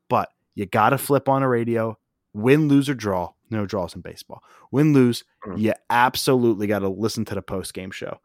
But 0.09 0.29
you 0.55 0.65
got 0.65 0.89
to 0.91 0.97
flip 0.97 1.27
on 1.27 1.43
a 1.43 1.49
radio, 1.49 1.97
win, 2.33 2.67
lose, 2.67 2.89
or 2.89 2.93
draw. 2.93 3.31
No 3.49 3.65
draws 3.65 3.93
in 3.95 4.01
baseball. 4.01 4.41
Win, 4.71 4.93
lose, 4.93 5.23
Mm. 5.45 5.59
you 5.59 5.73
absolutely 5.89 6.67
got 6.67 6.79
to 6.79 6.87
listen 6.89 7.25
to 7.25 7.35
the 7.35 7.41
post 7.41 7.73
game 7.73 7.91
show. 7.91 8.19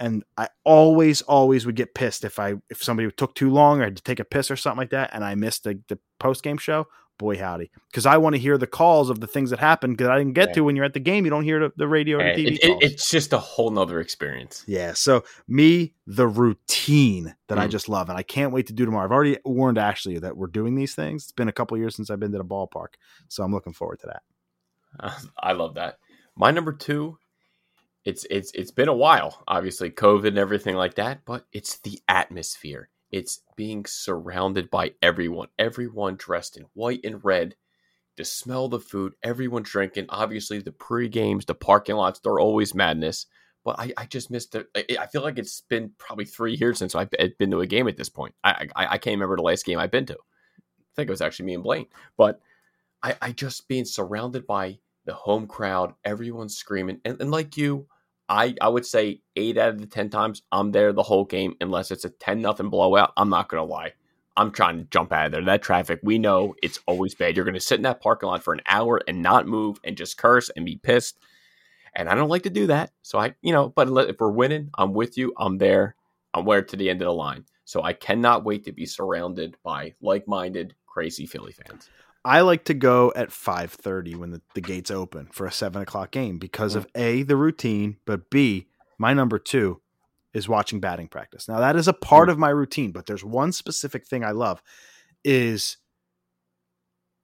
And 0.00 0.24
I 0.36 0.48
always, 0.64 1.22
always 1.22 1.66
would 1.66 1.74
get 1.76 1.94
pissed 1.94 2.24
if 2.24 2.38
I 2.38 2.54
if 2.70 2.82
somebody 2.82 3.10
took 3.12 3.34
too 3.34 3.50
long 3.50 3.78
or 3.80 3.82
I 3.82 3.86
had 3.86 3.96
to 3.96 4.02
take 4.02 4.20
a 4.20 4.24
piss 4.24 4.50
or 4.50 4.56
something 4.56 4.78
like 4.78 4.90
that, 4.90 5.10
and 5.12 5.24
I 5.24 5.34
missed 5.36 5.64
the, 5.64 5.80
the 5.88 5.98
post 6.20 6.42
game 6.42 6.58
show. 6.58 6.86
Boy, 7.18 7.36
howdy, 7.36 7.70
because 7.90 8.06
I 8.06 8.16
want 8.16 8.36
to 8.36 8.40
hear 8.40 8.56
the 8.56 8.66
calls 8.68 9.10
of 9.10 9.18
the 9.18 9.26
things 9.26 9.50
that 9.50 9.58
happened 9.58 9.96
because 9.96 10.08
I 10.08 10.18
didn't 10.18 10.34
get 10.34 10.50
Yeah. 10.50 10.54
to 10.54 10.60
when 10.64 10.76
you're 10.76 10.84
at 10.84 10.94
the 10.94 11.00
game. 11.00 11.24
You 11.24 11.30
don't 11.30 11.42
hear 11.42 11.58
the, 11.58 11.72
the 11.76 11.88
radio 11.88 12.18
or 12.18 12.20
Yeah, 12.26 12.36
the 12.36 12.44
TV 12.46 12.54
it- 12.54 12.64
it- 12.64 12.78
it's 12.82 13.10
just 13.10 13.32
a 13.32 13.38
whole 13.38 13.70
nother 13.70 13.98
experience. 14.00 14.62
Yeah. 14.68 14.92
So 14.92 15.24
me, 15.48 15.94
the 16.06 16.28
routine 16.28 17.34
that 17.48 17.58
I 17.58 17.66
Mm. 17.66 17.70
just 17.70 17.88
love, 17.88 18.08
and 18.08 18.16
I 18.16 18.22
can't 18.22 18.52
wait 18.52 18.68
to 18.68 18.72
do 18.72 18.84
tomorrow. 18.84 19.04
I've 19.04 19.10
already 19.12 19.36
warned 19.44 19.78
Ashley 19.78 20.18
that 20.20 20.36
we're 20.36 20.46
doing 20.46 20.76
these 20.76 20.94
things. 20.94 21.24
It's 21.24 21.32
been 21.32 21.48
a 21.48 21.52
couple 21.52 21.76
years 21.76 21.96
since 21.96 22.08
I've 22.08 22.20
been 22.20 22.30
to 22.32 22.38
the 22.38 22.44
ballpark, 22.44 22.94
so 23.26 23.42
I'm 23.42 23.52
looking 23.52 23.72
forward 23.72 23.98
to 24.00 24.06
that. 24.06 24.22
I 25.38 25.52
love 25.52 25.74
that. 25.74 25.98
My 26.36 26.52
number 26.52 26.72
two, 26.72 27.18
it's 28.04 28.24
it's 28.30 28.52
it's 28.52 28.70
been 28.70 28.88
a 28.88 28.94
while, 28.94 29.42
obviously 29.48 29.90
COVID 29.90 30.28
and 30.28 30.38
everything 30.38 30.76
like 30.76 30.94
that, 30.94 31.24
but 31.24 31.46
it's 31.52 31.78
the 31.80 32.00
atmosphere. 32.08 32.88
It's 33.10 33.42
being 33.56 33.86
surrounded 33.86 34.70
by 34.70 34.92
everyone, 35.02 35.48
everyone 35.58 36.16
dressed 36.16 36.56
in 36.56 36.66
white 36.74 37.00
and 37.04 37.24
red. 37.24 37.56
To 38.16 38.24
smell 38.24 38.68
the 38.68 38.80
food, 38.80 39.12
everyone 39.22 39.62
drinking. 39.62 40.06
Obviously, 40.08 40.58
the 40.58 40.72
pre 40.72 41.08
games, 41.08 41.44
the 41.44 41.54
parking 41.54 41.94
lots, 41.94 42.18
they're 42.18 42.40
always 42.40 42.74
madness. 42.74 43.26
But 43.64 43.78
I, 43.78 43.92
I 43.96 44.06
just 44.06 44.28
missed 44.28 44.56
it. 44.56 44.66
I, 44.74 45.06
feel 45.06 45.22
like 45.22 45.38
it's 45.38 45.60
been 45.68 45.92
probably 45.98 46.24
three 46.24 46.54
years 46.54 46.78
since 46.78 46.96
I've 46.96 47.10
been 47.38 47.50
to 47.52 47.60
a 47.60 47.66
game 47.66 47.86
at 47.86 47.96
this 47.96 48.08
point. 48.08 48.34
I, 48.42 48.66
I 48.74 48.86
I 48.86 48.98
can't 48.98 49.14
remember 49.14 49.36
the 49.36 49.42
last 49.42 49.64
game 49.64 49.78
I've 49.78 49.92
been 49.92 50.06
to. 50.06 50.14
I 50.14 50.94
think 50.96 51.08
it 51.08 51.12
was 51.12 51.20
actually 51.20 51.46
me 51.46 51.54
and 51.54 51.62
Blaine. 51.62 51.86
But 52.16 52.40
I, 53.02 53.16
I 53.22 53.32
just 53.32 53.68
being 53.68 53.84
surrounded 53.84 54.46
by 54.46 54.78
the 55.04 55.14
home 55.14 55.46
crowd, 55.46 55.94
everyone 56.04 56.48
screaming, 56.48 57.00
and, 57.04 57.20
and 57.20 57.30
like 57.30 57.56
you, 57.56 57.86
I 58.28 58.54
I 58.60 58.68
would 58.68 58.86
say 58.86 59.20
eight 59.36 59.56
out 59.58 59.70
of 59.70 59.80
the 59.80 59.86
ten 59.86 60.10
times 60.10 60.42
I'm 60.52 60.72
there 60.72 60.92
the 60.92 61.02
whole 61.02 61.24
game, 61.24 61.54
unless 61.60 61.90
it's 61.90 62.04
a 62.04 62.10
ten 62.10 62.40
nothing 62.40 62.70
blowout. 62.70 63.12
I'm 63.16 63.30
not 63.30 63.48
gonna 63.48 63.64
lie, 63.64 63.92
I'm 64.36 64.50
trying 64.50 64.78
to 64.78 64.84
jump 64.84 65.12
out 65.12 65.26
of 65.26 65.32
there. 65.32 65.44
That 65.44 65.62
traffic, 65.62 66.00
we 66.02 66.18
know 66.18 66.54
it's 66.62 66.80
always 66.86 67.14
bad. 67.14 67.36
You're 67.36 67.44
gonna 67.44 67.60
sit 67.60 67.78
in 67.78 67.82
that 67.82 68.00
parking 68.00 68.28
lot 68.28 68.42
for 68.42 68.52
an 68.52 68.62
hour 68.66 69.00
and 69.08 69.22
not 69.22 69.46
move 69.46 69.80
and 69.84 69.96
just 69.96 70.18
curse 70.18 70.50
and 70.50 70.64
be 70.64 70.76
pissed, 70.76 71.18
and 71.94 72.08
I 72.08 72.14
don't 72.14 72.28
like 72.28 72.42
to 72.42 72.50
do 72.50 72.66
that. 72.68 72.92
So 73.02 73.18
I, 73.18 73.34
you 73.42 73.52
know, 73.52 73.68
but 73.68 73.88
if 74.08 74.20
we're 74.20 74.30
winning, 74.30 74.70
I'm 74.76 74.92
with 74.92 75.16
you. 75.16 75.32
I'm 75.38 75.58
there. 75.58 75.94
I'm 76.34 76.44
where 76.44 76.62
to 76.62 76.76
the 76.76 76.90
end 76.90 77.00
of 77.02 77.06
the 77.06 77.12
line. 77.12 77.46
So 77.64 77.82
I 77.82 77.92
cannot 77.92 78.44
wait 78.44 78.64
to 78.64 78.72
be 78.72 78.86
surrounded 78.86 79.56
by 79.62 79.94
like-minded, 80.00 80.74
crazy 80.86 81.26
Philly 81.26 81.52
fans. 81.52 81.90
I 82.28 82.42
like 82.42 82.64
to 82.66 82.74
go 82.74 83.12
at 83.16 83.30
5:30 83.30 84.16
when 84.16 84.30
the, 84.30 84.42
the 84.54 84.60
gates 84.60 84.90
open 84.90 85.28
for 85.32 85.46
a 85.46 85.52
seven 85.52 85.80
o'clock 85.82 86.10
game 86.10 86.38
because 86.38 86.74
of 86.74 86.86
a 86.94 87.22
the 87.22 87.36
routine, 87.36 87.96
but 88.04 88.28
b 88.30 88.66
my 88.98 89.14
number 89.14 89.38
two 89.38 89.80
is 90.34 90.48
watching 90.48 90.78
batting 90.80 91.08
practice. 91.08 91.48
Now 91.48 91.58
that 91.60 91.74
is 91.76 91.88
a 91.88 91.92
part 91.92 92.28
Mm. 92.28 92.32
of 92.32 92.38
my 92.38 92.50
routine, 92.50 92.92
but 92.92 93.06
there's 93.06 93.24
one 93.24 93.52
specific 93.52 94.06
thing 94.06 94.24
I 94.24 94.32
love 94.32 94.62
is 95.24 95.78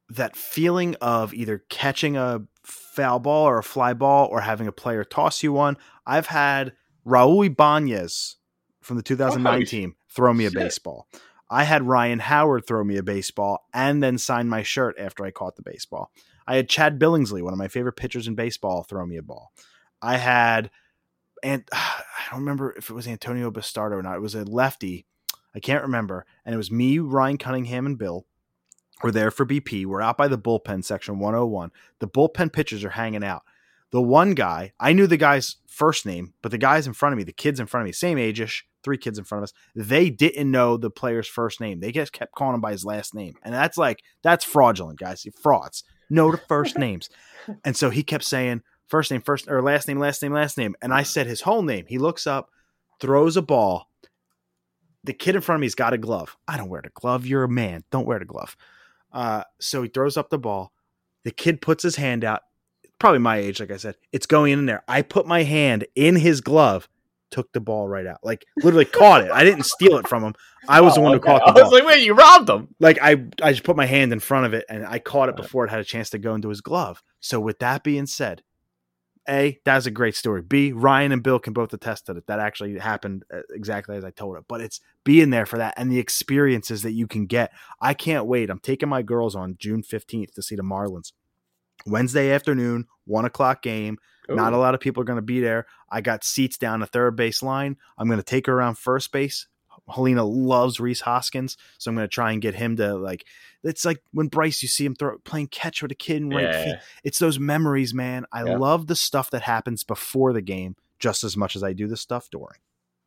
that 0.09 0.37
feeling 0.37 0.95
of 1.01 1.35
either 1.35 1.65
catching 1.69 2.17
a 2.17 2.43
foul 2.65 3.19
ball 3.19 3.45
or 3.49 3.59
a 3.59 3.63
fly 3.63 3.93
ball 3.95 4.29
or 4.31 4.41
having 4.41 4.67
a 4.67 4.73
player 4.73 5.05
toss 5.05 5.43
you 5.43 5.53
one. 5.53 5.77
I've 6.07 6.27
had 6.27 6.73
Raul 7.07 7.45
Ibanez 7.47 8.37
from 8.83 8.97
the 8.97 9.03
2009 9.03 9.63
Oh, 9.63 9.65
team 9.65 9.97
throw 10.11 10.33
me 10.33 10.45
a 10.47 10.51
shit. 10.51 10.59
baseball. 10.59 11.09
I 11.55 11.63
had 11.63 11.85
Ryan 11.85 12.19
Howard 12.19 12.67
throw 12.67 12.83
me 12.83 12.97
a 12.97 13.03
baseball 13.05 13.69
and 13.73 14.03
then 14.03 14.19
sign 14.19 14.49
my 14.49 14.65
shirt 14.65 14.97
after 14.99 15.25
I 15.25 15.31
caught 15.31 15.55
the 15.55 15.63
baseball. 15.63 16.11
I 16.49 16.57
had 16.57 16.69
Chad 16.69 16.99
Billingsley, 16.99 17.43
one 17.43 17.53
of 17.53 17.61
my 17.61 17.69
favorite 17.69 17.93
pitchers 17.93 18.27
in 18.27 18.35
baseball, 18.35 18.83
throw 18.83 19.07
me 19.07 19.19
a 19.19 19.23
ball. 19.23 19.53
I 20.03 20.17
had, 20.17 20.73
and 21.45 21.63
I 21.73 22.03
don't 22.33 22.41
remember 22.41 22.75
if 22.77 22.91
it 22.91 22.95
was 22.95 23.07
Antonio 23.07 23.53
Bastardo 23.53 23.93
or 23.93 24.03
not. 24.03 24.17
It 24.17 24.21
was 24.21 24.35
a 24.35 24.43
lefty. 24.43 25.07
I 25.55 25.61
can't 25.61 25.85
remember. 25.85 26.27
And 26.45 26.53
it 26.53 26.59
was 26.59 26.73
me, 26.73 26.99
Ryan 26.99 27.39
Cunningham, 27.39 27.87
and 27.87 27.97
Bill. 27.97 28.27
We're 29.05 29.13
there 29.13 29.31
for 29.31 29.47
BP. 29.47 29.87
We're 29.87 30.03
out 30.03 30.17
by 30.17 30.27
the 30.27 30.37
bullpen 30.37 30.85
section 30.85 31.21
101. 31.21 31.71
The 32.01 32.09
bullpen 32.09 32.53
pitchers 32.53 32.83
are 32.83 32.91
hanging 32.91 33.23
out. 33.23 33.43
The 33.93 34.03
one 34.03 34.35
guy, 34.35 34.73
I 34.81 34.93
knew 34.93 35.07
the 35.07 35.17
guy's 35.17 35.59
first 35.69 36.05
name, 36.05 36.35
but 36.43 36.51
the 36.51 36.59
guys 36.59 36.89
in 36.89 36.95
front 36.95 37.13
of 37.13 37.17
me, 37.17 37.23
the 37.23 37.33
kids 37.33 37.61
in 37.61 37.67
front 37.67 37.83
of 37.83 37.87
me, 37.87 37.93
same 37.93 38.19
age 38.19 38.41
ish, 38.41 38.67
three 38.85 38.99
kids 38.99 39.19
in 39.19 39.25
front 39.25 39.41
of 39.41 39.45
us, 39.45 39.53
they 39.75 40.11
didn't 40.11 40.51
know 40.51 40.77
the 40.77 40.91
player's 40.91 41.27
first 41.27 41.61
name. 41.61 41.81
They 41.81 41.91
just 41.91 42.13
kept 42.13 42.35
calling 42.35 42.55
him 42.55 42.61
by 42.61 42.73
his 42.73 42.85
last 42.85 43.15
name. 43.15 43.35
And 43.43 43.55
that's 43.55 43.79
like, 43.79 44.03
that's 44.23 44.45
fraudulent, 44.45 44.99
guys. 44.99 45.27
Frauds. 45.43 45.83
Know 46.11 46.31
the 46.31 46.39
first 46.49 46.79
names. 46.79 47.09
And 47.65 47.77
so 47.77 47.91
he 47.91 48.03
kept 48.03 48.25
saying, 48.25 48.63
first 48.89 49.11
name, 49.11 49.23
first, 49.23 49.49
or 49.49 49.63
last 49.63 49.89
name, 49.89 49.99
last 49.99 50.23
name, 50.23 50.33
last 50.33 50.59
name. 50.59 50.75
And 50.83 50.93
I 50.93 51.03
said 51.03 51.27
his 51.27 51.41
whole 51.41 51.63
name. 51.63 51.87
He 51.89 51.99
looks 51.99 52.27
up, 52.27 52.51
throws 53.01 53.37
a 53.37 53.43
ball. 53.43 53.89
The 55.03 55.13
kid 55.13 55.35
in 55.35 55.41
front 55.41 55.59
of 55.59 55.61
me's 55.61 55.75
got 55.75 55.93
a 55.93 55.99
glove. 55.99 56.37
I 56.49 56.57
don't 56.57 56.71
wear 56.71 56.83
the 56.83 56.91
glove. 56.91 57.27
You're 57.27 57.45
a 57.45 57.49
man. 57.49 57.85
Don't 57.91 58.07
wear 58.07 58.19
the 58.19 58.25
glove. 58.25 58.57
Uh, 59.13 59.45
so 59.61 59.83
he 59.83 59.89
throws 59.89 60.17
up 60.17 60.31
the 60.31 60.39
ball. 60.39 60.73
The 61.25 61.31
kid 61.31 61.61
puts 61.61 61.83
his 61.83 61.97
hand 61.97 62.25
out. 62.25 62.43
Probably 62.99 63.19
my 63.19 63.39
age, 63.39 63.61
like 63.61 63.71
I 63.71 63.77
said. 63.77 63.97
It's 64.13 64.27
going 64.27 64.53
in 64.53 64.67
there. 64.67 64.83
I 64.89 65.03
put 65.03 65.27
my 65.27 65.43
hand 65.43 65.87
in 65.95 66.17
his 66.17 66.41
glove, 66.41 66.89
took 67.35 67.53
the 67.53 67.61
ball 67.61 67.89
right 67.89 68.07
out. 68.07 68.19
Like 68.23 68.47
literally 68.63 68.85
caught 68.85 69.25
it. 69.25 69.31
I 69.33 69.43
didn't 69.43 69.65
steal 69.65 69.99
it 69.99 70.07
from 70.07 70.23
him. 70.23 70.35
I 70.69 70.81
was 70.81 70.95
the 70.95 71.01
Oh, 71.01 71.03
one 71.03 71.13
who 71.13 71.19
okay. 71.19 71.27
caught 71.31 71.41
the 71.45 71.61
I 71.61 71.63
was 71.65 71.71
ball. 71.71 71.73
like, 71.81 71.85
wait, 71.85 72.05
you 72.05 72.15
robbed 72.15 72.49
him. 72.49 72.69
Like 72.79 72.99
I, 73.03 73.25
I 73.43 73.51
just 73.53 73.65
put 73.65 73.77
my 73.77 73.87
hand 73.87 74.13
in 74.13 74.21
front 74.21 74.47
of 74.47 74.55
it 74.55 74.65
and 74.69 74.87
I 74.87 74.99
caught 75.01 75.29
it 75.29 75.37
before 75.37 75.65
it 75.65 75.71
had 75.71 75.81
a 75.81 75.85
chance 75.85 76.11
to 76.11 76.19
go 76.19 76.35
into 76.35 76.49
his 76.49 76.61
glove. 76.61 77.03
So 77.21 77.41
with 77.41 77.59
that 77.59 77.83
being 77.83 78.07
said, 78.07 78.43
a 79.29 79.59
that's 79.65 79.87
a 79.87 79.91
great 79.91 80.15
story. 80.15 80.43
B 80.43 80.73
Ryan 80.73 81.11
and 81.11 81.23
Bill 81.23 81.39
can 81.39 81.53
both 81.55 81.73
attest 81.73 82.07
to 82.07 82.13
it. 82.13 82.27
That 82.27 82.41
actually 82.41 82.79
happened 82.79 83.25
uh, 83.33 83.41
exactly 83.51 83.97
as 83.97 84.05
I 84.05 84.11
told 84.11 84.37
it. 84.37 84.45
But 84.49 84.61
it's 84.61 84.81
being 85.03 85.31
there 85.31 85.47
for 85.47 85.57
that 85.59 85.75
and 85.77 85.91
the 85.91 85.99
experiences 85.99 86.83
that 86.83 86.93
you 86.93 87.07
can 87.07 87.25
get. 87.27 87.51
I 87.81 87.95
can't 87.95 88.27
wait. 88.27 88.51
I'm 88.51 88.59
taking 88.59 88.89
my 88.91 89.03
girls 89.03 89.35
on 89.35 89.57
June 89.59 89.83
15th 89.83 90.35
to 90.35 90.43
see 90.43 90.57
the 90.57 90.63
Marlins. 90.63 91.13
Wednesday 91.87 92.31
afternoon, 92.33 92.87
one 93.07 93.25
o'clock 93.25 93.63
game. 93.63 93.99
Not 94.29 94.53
a 94.53 94.57
oh. 94.57 94.61
lot 94.61 94.75
of 94.75 94.81
people 94.81 95.03
are 95.03 95.07
going 95.07 95.19
to 95.19 95.23
be 95.23 95.41
there. 95.41 95.67
I 95.91 96.01
got 96.01 96.25
seats 96.25 96.57
down 96.57 96.81
the 96.81 96.87
third 96.87 97.17
base 97.17 97.43
line. 97.43 97.77
I'm 97.99 98.07
going 98.07 98.19
to 98.19 98.25
take 98.25 98.47
her 98.47 98.55
around 98.55 98.79
first 98.79 99.13
base. 99.13 99.47
Helena 99.93 100.25
loves 100.25 100.81
Rhys 100.81 101.03
Hoskins, 101.03 101.59
so 101.79 101.91
I'm 101.91 101.95
going 101.95 102.05
to 102.05 102.13
try 102.13 102.33
and 102.33 102.41
get 102.41 102.55
him 102.55 102.77
to 102.77 102.95
like. 102.95 103.27
It's 103.63 103.85
like 103.85 104.03
when 104.13 104.29
Bryce, 104.29 104.63
you 104.63 104.69
see 104.69 104.85
him 104.85 104.95
throw, 104.95 105.19
playing 105.19 105.49
catch 105.49 105.83
with 105.83 105.93
a 105.93 105.95
kid 105.95 106.19
in 106.23 106.31
right 106.31 106.43
Yeah. 106.43 106.81
It's 107.03 107.19
those 107.19 107.39
memories, 107.39 107.93
man. 107.93 108.25
I 108.33 108.45
Yeah. 108.45 108.57
love 108.57 108.87
the 108.87 108.97
stuff 108.97 109.31
that 109.31 109.43
happens 109.43 109.85
before 109.85 110.33
the 110.33 110.43
game 110.43 110.77
just 110.99 111.25
as 111.25 111.37
much 111.37 111.55
as 111.55 111.63
I 111.63 111.73
do 111.73 111.87
the 111.87 111.97
stuff 111.97 112.31
during. 112.31 112.61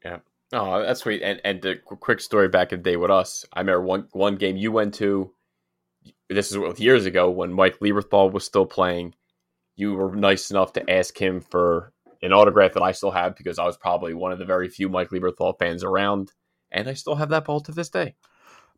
Yeah. 0.03 0.19
Oh, 0.53 0.81
that's 0.81 1.01
sweet. 1.01 1.21
And 1.21 1.41
and 1.43 1.61
the 1.61 1.75
quick 1.75 2.21
story 2.21 2.47
back 2.47 2.71
in 2.71 2.79
the 2.79 2.91
day 2.91 2.95
with 2.97 3.11
us. 3.11 3.45
I 3.51 3.59
remember 3.59 3.81
one 3.81 4.07
one 4.11 4.35
game 4.35 4.55
you 4.55 4.71
went 4.71 4.93
to. 4.95 5.31
This 6.29 6.51
is 6.51 6.79
years 6.79 7.05
ago 7.05 7.29
when 7.29 7.53
Mike 7.53 7.79
Lieberthal 7.79 8.31
was 8.31 8.45
still 8.45 8.65
playing. 8.65 9.13
You 9.77 9.93
were 9.93 10.15
nice 10.15 10.51
enough 10.51 10.73
to 10.73 10.89
ask 10.89 11.17
him 11.17 11.39
for 11.39 11.93
an 12.21 12.33
autograph 12.33 12.73
that 12.73 12.83
I 12.83 12.91
still 12.91 13.11
have 13.11 13.35
because 13.35 13.59
I 13.59 13.65
was 13.65 13.77
probably 13.77 14.13
one 14.13 14.31
of 14.31 14.39
the 14.39 14.45
very 14.45 14.67
few 14.67 14.89
Mike 14.89 15.11
Lieberthal 15.11 15.57
fans 15.57 15.83
around, 15.83 16.33
and 16.71 16.89
I 16.89 16.93
still 16.93 17.15
have 17.15 17.29
that 17.29 17.45
ball 17.45 17.61
to 17.61 17.71
this 17.71 17.89
day. 17.89 18.15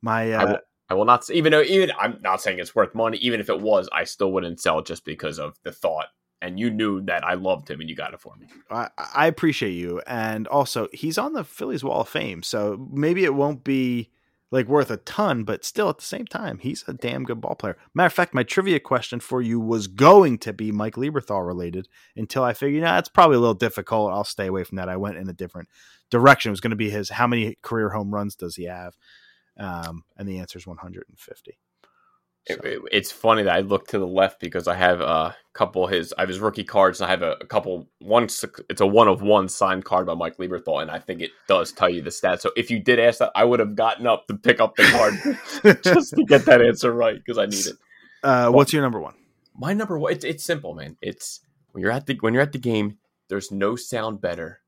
My 0.01 0.33
I 0.33 0.43
uh, 0.43 0.47
will, 0.47 0.59
I 0.89 0.93
will 0.95 1.05
not, 1.05 1.29
even 1.29 1.51
though 1.51 1.61
even 1.61 1.91
I'm 1.97 2.19
not 2.21 2.41
saying 2.41 2.59
it's 2.59 2.75
worth 2.75 2.93
money. 2.93 3.17
Even 3.19 3.39
if 3.39 3.49
it 3.49 3.61
was, 3.61 3.89
I 3.91 4.03
still 4.03 4.31
wouldn't 4.31 4.59
sell 4.59 4.79
it 4.79 4.85
just 4.85 5.05
because 5.05 5.39
of 5.39 5.57
the 5.63 5.71
thought. 5.71 6.07
And 6.41 6.57
you 6.57 6.69
knew 6.69 7.01
that 7.01 7.25
I 7.25 7.33
loved 7.33 7.69
him, 7.69 7.81
and 7.81 7.89
you 7.89 7.95
got 7.95 8.13
it 8.13 8.21
for 8.21 8.33
me. 8.37 8.47
I, 8.69 8.89
I 8.97 9.27
appreciate 9.27 9.71
you, 9.71 10.01
and 10.05 10.47
also 10.47 10.87
he's 10.93 11.17
on 11.17 11.33
the 11.33 11.43
Phillies 11.43 11.83
Wall 11.83 12.01
of 12.01 12.09
Fame, 12.09 12.43
so 12.43 12.87
maybe 12.91 13.23
it 13.23 13.33
won't 13.33 13.63
be 13.63 14.09
like 14.51 14.67
worth 14.67 14.89
a 14.89 14.97
ton, 14.97 15.43
but 15.43 15.63
still 15.63 15.89
at 15.89 15.97
the 15.99 16.05
same 16.05 16.25
time, 16.25 16.59
he's 16.59 16.83
a 16.87 16.93
damn 16.93 17.23
good 17.23 17.39
ball 17.39 17.55
player. 17.55 17.77
Matter 17.93 18.07
of 18.07 18.13
fact, 18.13 18.33
my 18.33 18.43
trivia 18.43 18.79
question 18.79 19.19
for 19.19 19.41
you 19.41 19.59
was 19.59 19.87
going 19.87 20.39
to 20.39 20.53
be 20.53 20.71
Mike 20.71 20.95
Lieberthal 20.95 21.45
related 21.45 21.87
until 22.15 22.43
I 22.43 22.53
figured, 22.53 22.83
nah, 22.83 22.97
it's 22.97 23.09
probably 23.09 23.37
a 23.37 23.39
little 23.39 23.53
difficult. 23.53 24.11
I'll 24.11 24.23
stay 24.23 24.47
away 24.47 24.63
from 24.63 24.77
that. 24.77 24.89
I 24.89 24.97
went 24.97 25.17
in 25.17 25.29
a 25.29 25.33
different 25.33 25.69
direction. 26.09 26.49
It 26.49 26.53
was 26.53 26.61
going 26.61 26.71
to 26.71 26.75
be 26.75 26.89
his 26.89 27.09
how 27.09 27.27
many 27.27 27.57
career 27.61 27.89
home 27.89 28.13
runs 28.13 28.35
does 28.35 28.55
he 28.55 28.63
have? 28.63 28.95
Um, 29.57 30.03
and 30.17 30.27
the 30.27 30.39
answer 30.39 30.57
is 30.57 30.65
150. 30.65 31.59
So. 32.49 32.55
It- 32.55 32.65
it- 32.65 32.81
it's 32.91 33.11
funny 33.11 33.43
that 33.43 33.55
I 33.55 33.59
look 33.61 33.87
to 33.89 33.99
the 33.99 34.07
left 34.07 34.39
because 34.39 34.67
I 34.67 34.75
have 34.75 35.01
a 35.01 35.35
couple 35.53 35.85
of 35.85 35.91
his. 35.91 36.13
I 36.17 36.21
have 36.21 36.29
his 36.29 36.39
rookie 36.39 36.63
cards, 36.63 36.99
and 37.01 37.07
I 37.07 37.11
have 37.11 37.21
a, 37.21 37.33
a 37.41 37.45
couple. 37.45 37.87
One, 37.99 38.23
it's 38.23 38.81
a 38.81 38.87
one 38.87 39.07
of 39.07 39.21
one 39.21 39.47
signed 39.49 39.85
card 39.85 40.05
by 40.07 40.13
Mike 40.15 40.37
Lieberthal, 40.37 40.81
and 40.81 40.89
I 40.91 40.99
think 40.99 41.21
it 41.21 41.31
does 41.47 41.71
tell 41.71 41.89
you 41.89 42.01
the 42.01 42.09
stats. 42.09 42.41
So 42.41 42.51
if 42.57 42.71
you 42.71 42.79
did 42.79 42.99
ask 42.99 43.19
that, 43.19 43.31
I 43.35 43.43
would 43.45 43.59
have 43.59 43.75
gotten 43.75 44.07
up 44.07 44.27
to 44.27 44.35
pick 44.35 44.59
up 44.59 44.75
the 44.75 44.83
card 44.85 45.77
just 45.83 46.15
to 46.15 46.23
get 46.25 46.45
that 46.45 46.61
answer 46.61 46.91
right 46.91 47.15
because 47.15 47.37
I 47.37 47.45
need 47.45 47.65
it. 47.67 47.75
uh, 48.23 48.49
what's 48.51 48.73
your 48.73 48.81
number 48.81 48.99
one? 48.99 49.13
My 49.55 49.73
number 49.73 49.99
one. 49.99 50.11
It's, 50.13 50.23
it's 50.25 50.43
simple, 50.43 50.73
man. 50.73 50.97
It's 51.01 51.41
when 51.71 51.81
you're 51.81 51.91
at 51.91 52.05
the 52.05 52.15
when 52.21 52.33
you're 52.33 52.43
at 52.43 52.53
the 52.53 52.59
game. 52.59 52.97
There's 53.27 53.51
no 53.51 53.75
sound 53.75 54.21
better 54.21 54.61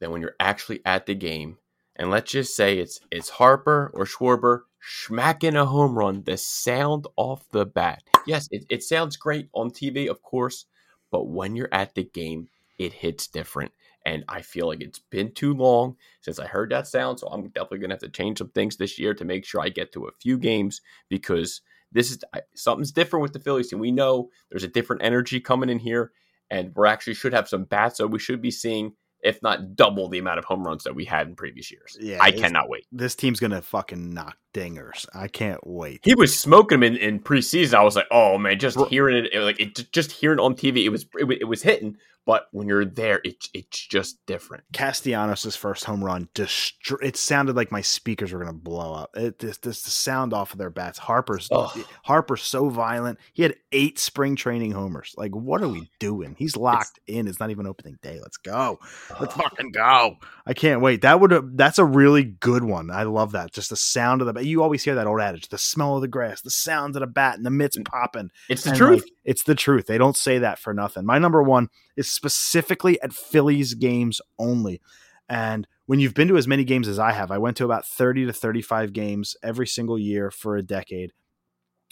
than 0.00 0.10
when 0.10 0.20
you're 0.22 0.34
actually 0.40 0.80
at 0.84 1.06
the 1.06 1.14
game. 1.14 1.58
And 1.94 2.10
let's 2.10 2.30
just 2.32 2.56
say 2.56 2.78
it's 2.78 3.00
it's 3.10 3.28
Harper 3.28 3.90
or 3.94 4.04
Schwarber 4.06 4.62
smacking 4.80 5.56
a 5.56 5.64
home 5.64 5.98
run. 5.98 6.22
The 6.24 6.36
sound 6.36 7.06
off 7.16 7.48
the 7.50 7.66
bat. 7.66 8.02
Yes, 8.26 8.48
it, 8.50 8.64
it 8.68 8.82
sounds 8.82 9.16
great 9.16 9.48
on 9.52 9.70
TV, 9.70 10.08
of 10.08 10.22
course, 10.22 10.66
but 11.10 11.28
when 11.28 11.56
you're 11.56 11.72
at 11.72 11.94
the 11.94 12.04
game, 12.04 12.48
it 12.78 12.92
hits 12.92 13.26
different. 13.26 13.72
And 14.06 14.24
I 14.28 14.42
feel 14.42 14.66
like 14.68 14.80
it's 14.80 15.00
been 15.00 15.32
too 15.32 15.52
long 15.52 15.96
since 16.20 16.38
I 16.38 16.46
heard 16.46 16.70
that 16.70 16.86
sound. 16.86 17.20
So 17.20 17.28
I'm 17.28 17.48
definitely 17.48 17.80
gonna 17.80 17.94
have 17.94 18.00
to 18.00 18.08
change 18.08 18.38
some 18.38 18.50
things 18.50 18.76
this 18.76 18.98
year 18.98 19.12
to 19.14 19.24
make 19.24 19.44
sure 19.44 19.60
I 19.60 19.68
get 19.68 19.92
to 19.92 20.06
a 20.06 20.12
few 20.20 20.38
games 20.38 20.80
because 21.08 21.60
this 21.92 22.10
is 22.10 22.18
something's 22.54 22.92
different 22.92 23.22
with 23.22 23.32
the 23.32 23.40
Phillies 23.40 23.68
team. 23.68 23.78
We 23.78 23.90
know 23.90 24.30
there's 24.50 24.64
a 24.64 24.68
different 24.68 25.02
energy 25.02 25.40
coming 25.40 25.68
in 25.68 25.78
here, 25.78 26.12
and 26.50 26.72
we're 26.74 26.86
actually 26.86 27.14
should 27.14 27.32
have 27.32 27.48
some 27.48 27.64
bats. 27.64 27.98
So 27.98 28.06
we 28.06 28.18
should 28.18 28.40
be 28.40 28.50
seeing, 28.50 28.94
if 29.22 29.42
not 29.42 29.74
double, 29.74 30.08
the 30.08 30.18
amount 30.18 30.38
of 30.38 30.44
home 30.44 30.64
runs 30.64 30.84
that 30.84 30.94
we 30.94 31.04
had 31.04 31.28
in 31.28 31.34
previous 31.34 31.70
years. 31.70 31.96
Yeah, 32.00 32.18
I 32.20 32.30
cannot 32.30 32.68
wait. 32.68 32.86
This 32.92 33.14
team's 33.14 33.40
gonna 33.40 33.62
fucking 33.62 34.14
knock 34.14 34.36
dingers. 34.54 35.06
I 35.14 35.28
can't 35.28 35.64
wait. 35.66 36.00
He 36.02 36.14
was 36.14 36.38
smoking 36.38 36.80
them 36.80 36.94
in, 36.94 36.96
in 36.96 37.20
preseason. 37.20 37.74
I 37.74 37.82
was 37.82 37.96
like, 37.96 38.06
oh 38.10 38.38
man, 38.38 38.58
just 38.58 38.78
hearing 38.86 39.16
it, 39.16 39.32
it 39.32 39.40
like 39.40 39.60
it 39.60 39.92
just 39.92 40.12
hearing 40.12 40.38
it 40.38 40.42
on 40.42 40.54
TV, 40.54 40.84
it 40.84 40.90
was 40.90 41.06
it, 41.14 41.30
it 41.40 41.48
was 41.48 41.62
hitting. 41.62 41.96
But 42.28 42.46
when 42.52 42.68
you're 42.68 42.84
there, 42.84 43.22
it, 43.24 43.48
it's 43.54 43.86
just 43.86 44.18
different. 44.26 44.64
Castellanos' 44.74 45.56
first 45.56 45.84
home 45.84 46.04
run, 46.04 46.28
destro- 46.34 47.02
it 47.02 47.16
sounded 47.16 47.56
like 47.56 47.72
my 47.72 47.80
speakers 47.80 48.34
were 48.34 48.40
gonna 48.40 48.52
blow 48.52 48.92
up. 48.92 49.16
It 49.16 49.38
just, 49.38 49.64
just 49.64 49.86
the 49.86 49.90
sound 49.90 50.34
off 50.34 50.52
of 50.52 50.58
their 50.58 50.68
bats. 50.68 50.98
Harper's 50.98 51.48
Ugh. 51.50 51.86
Harper's 52.04 52.42
so 52.42 52.68
violent. 52.68 53.18
He 53.32 53.44
had 53.44 53.54
eight 53.72 53.98
spring 53.98 54.36
training 54.36 54.72
homers. 54.72 55.14
Like, 55.16 55.34
what 55.34 55.62
are 55.62 55.68
we 55.68 55.90
doing? 55.98 56.36
He's 56.38 56.54
locked 56.54 57.00
in. 57.06 57.28
It's 57.28 57.40
not 57.40 57.48
even 57.48 57.66
opening 57.66 57.98
day. 58.02 58.18
Let's 58.20 58.36
go. 58.36 58.78
Let's 59.18 59.32
fucking 59.32 59.72
go. 59.72 60.18
I 60.44 60.52
can't 60.52 60.82
wait. 60.82 61.00
That 61.00 61.20
would 61.20 61.56
that's 61.56 61.78
a 61.78 61.84
really 61.86 62.24
good 62.24 62.62
one. 62.62 62.90
I 62.90 63.04
love 63.04 63.32
that. 63.32 63.52
Just 63.52 63.70
the 63.70 63.76
sound 63.76 64.20
of 64.20 64.26
the 64.26 64.37
You 64.44 64.62
always 64.62 64.82
hear 64.84 64.94
that 64.94 65.06
old 65.06 65.20
adage: 65.20 65.48
the 65.48 65.58
smell 65.58 65.96
of 65.96 66.02
the 66.02 66.08
grass, 66.08 66.40
the 66.42 66.50
sounds 66.50 66.96
of 66.96 67.00
the 67.00 67.06
bat, 67.06 67.36
and 67.36 67.44
the 67.46 67.50
mitts 67.50 67.76
popping. 67.84 68.30
It's 68.48 68.64
the 68.64 68.70
And, 68.70 68.78
truth. 68.78 69.02
like, 69.02 69.12
it's 69.24 69.42
the 69.44 69.54
truth. 69.54 69.86
They 69.86 69.98
don't 69.98 70.16
say 70.16 70.38
that 70.38 70.58
for 70.58 70.72
nothing. 70.74 71.04
My 71.06 71.18
number 71.18 71.42
one 71.42 71.68
is 71.96 72.10
specifically 72.10 73.00
at 73.02 73.12
Phillies 73.12 73.74
games 73.74 74.20
only. 74.38 74.80
And 75.28 75.66
when 75.86 76.00
you've 76.00 76.14
been 76.14 76.28
to 76.28 76.36
as 76.38 76.48
many 76.48 76.64
games 76.64 76.88
as 76.88 76.98
I 76.98 77.12
have, 77.12 77.30
I 77.30 77.38
went 77.38 77.56
to 77.58 77.64
about 77.64 77.86
30 77.86 78.26
to 78.26 78.32
35 78.32 78.92
games 78.92 79.36
every 79.42 79.66
single 79.66 79.98
year 79.98 80.30
for 80.30 80.56
a 80.56 80.62
decade. 80.62 81.12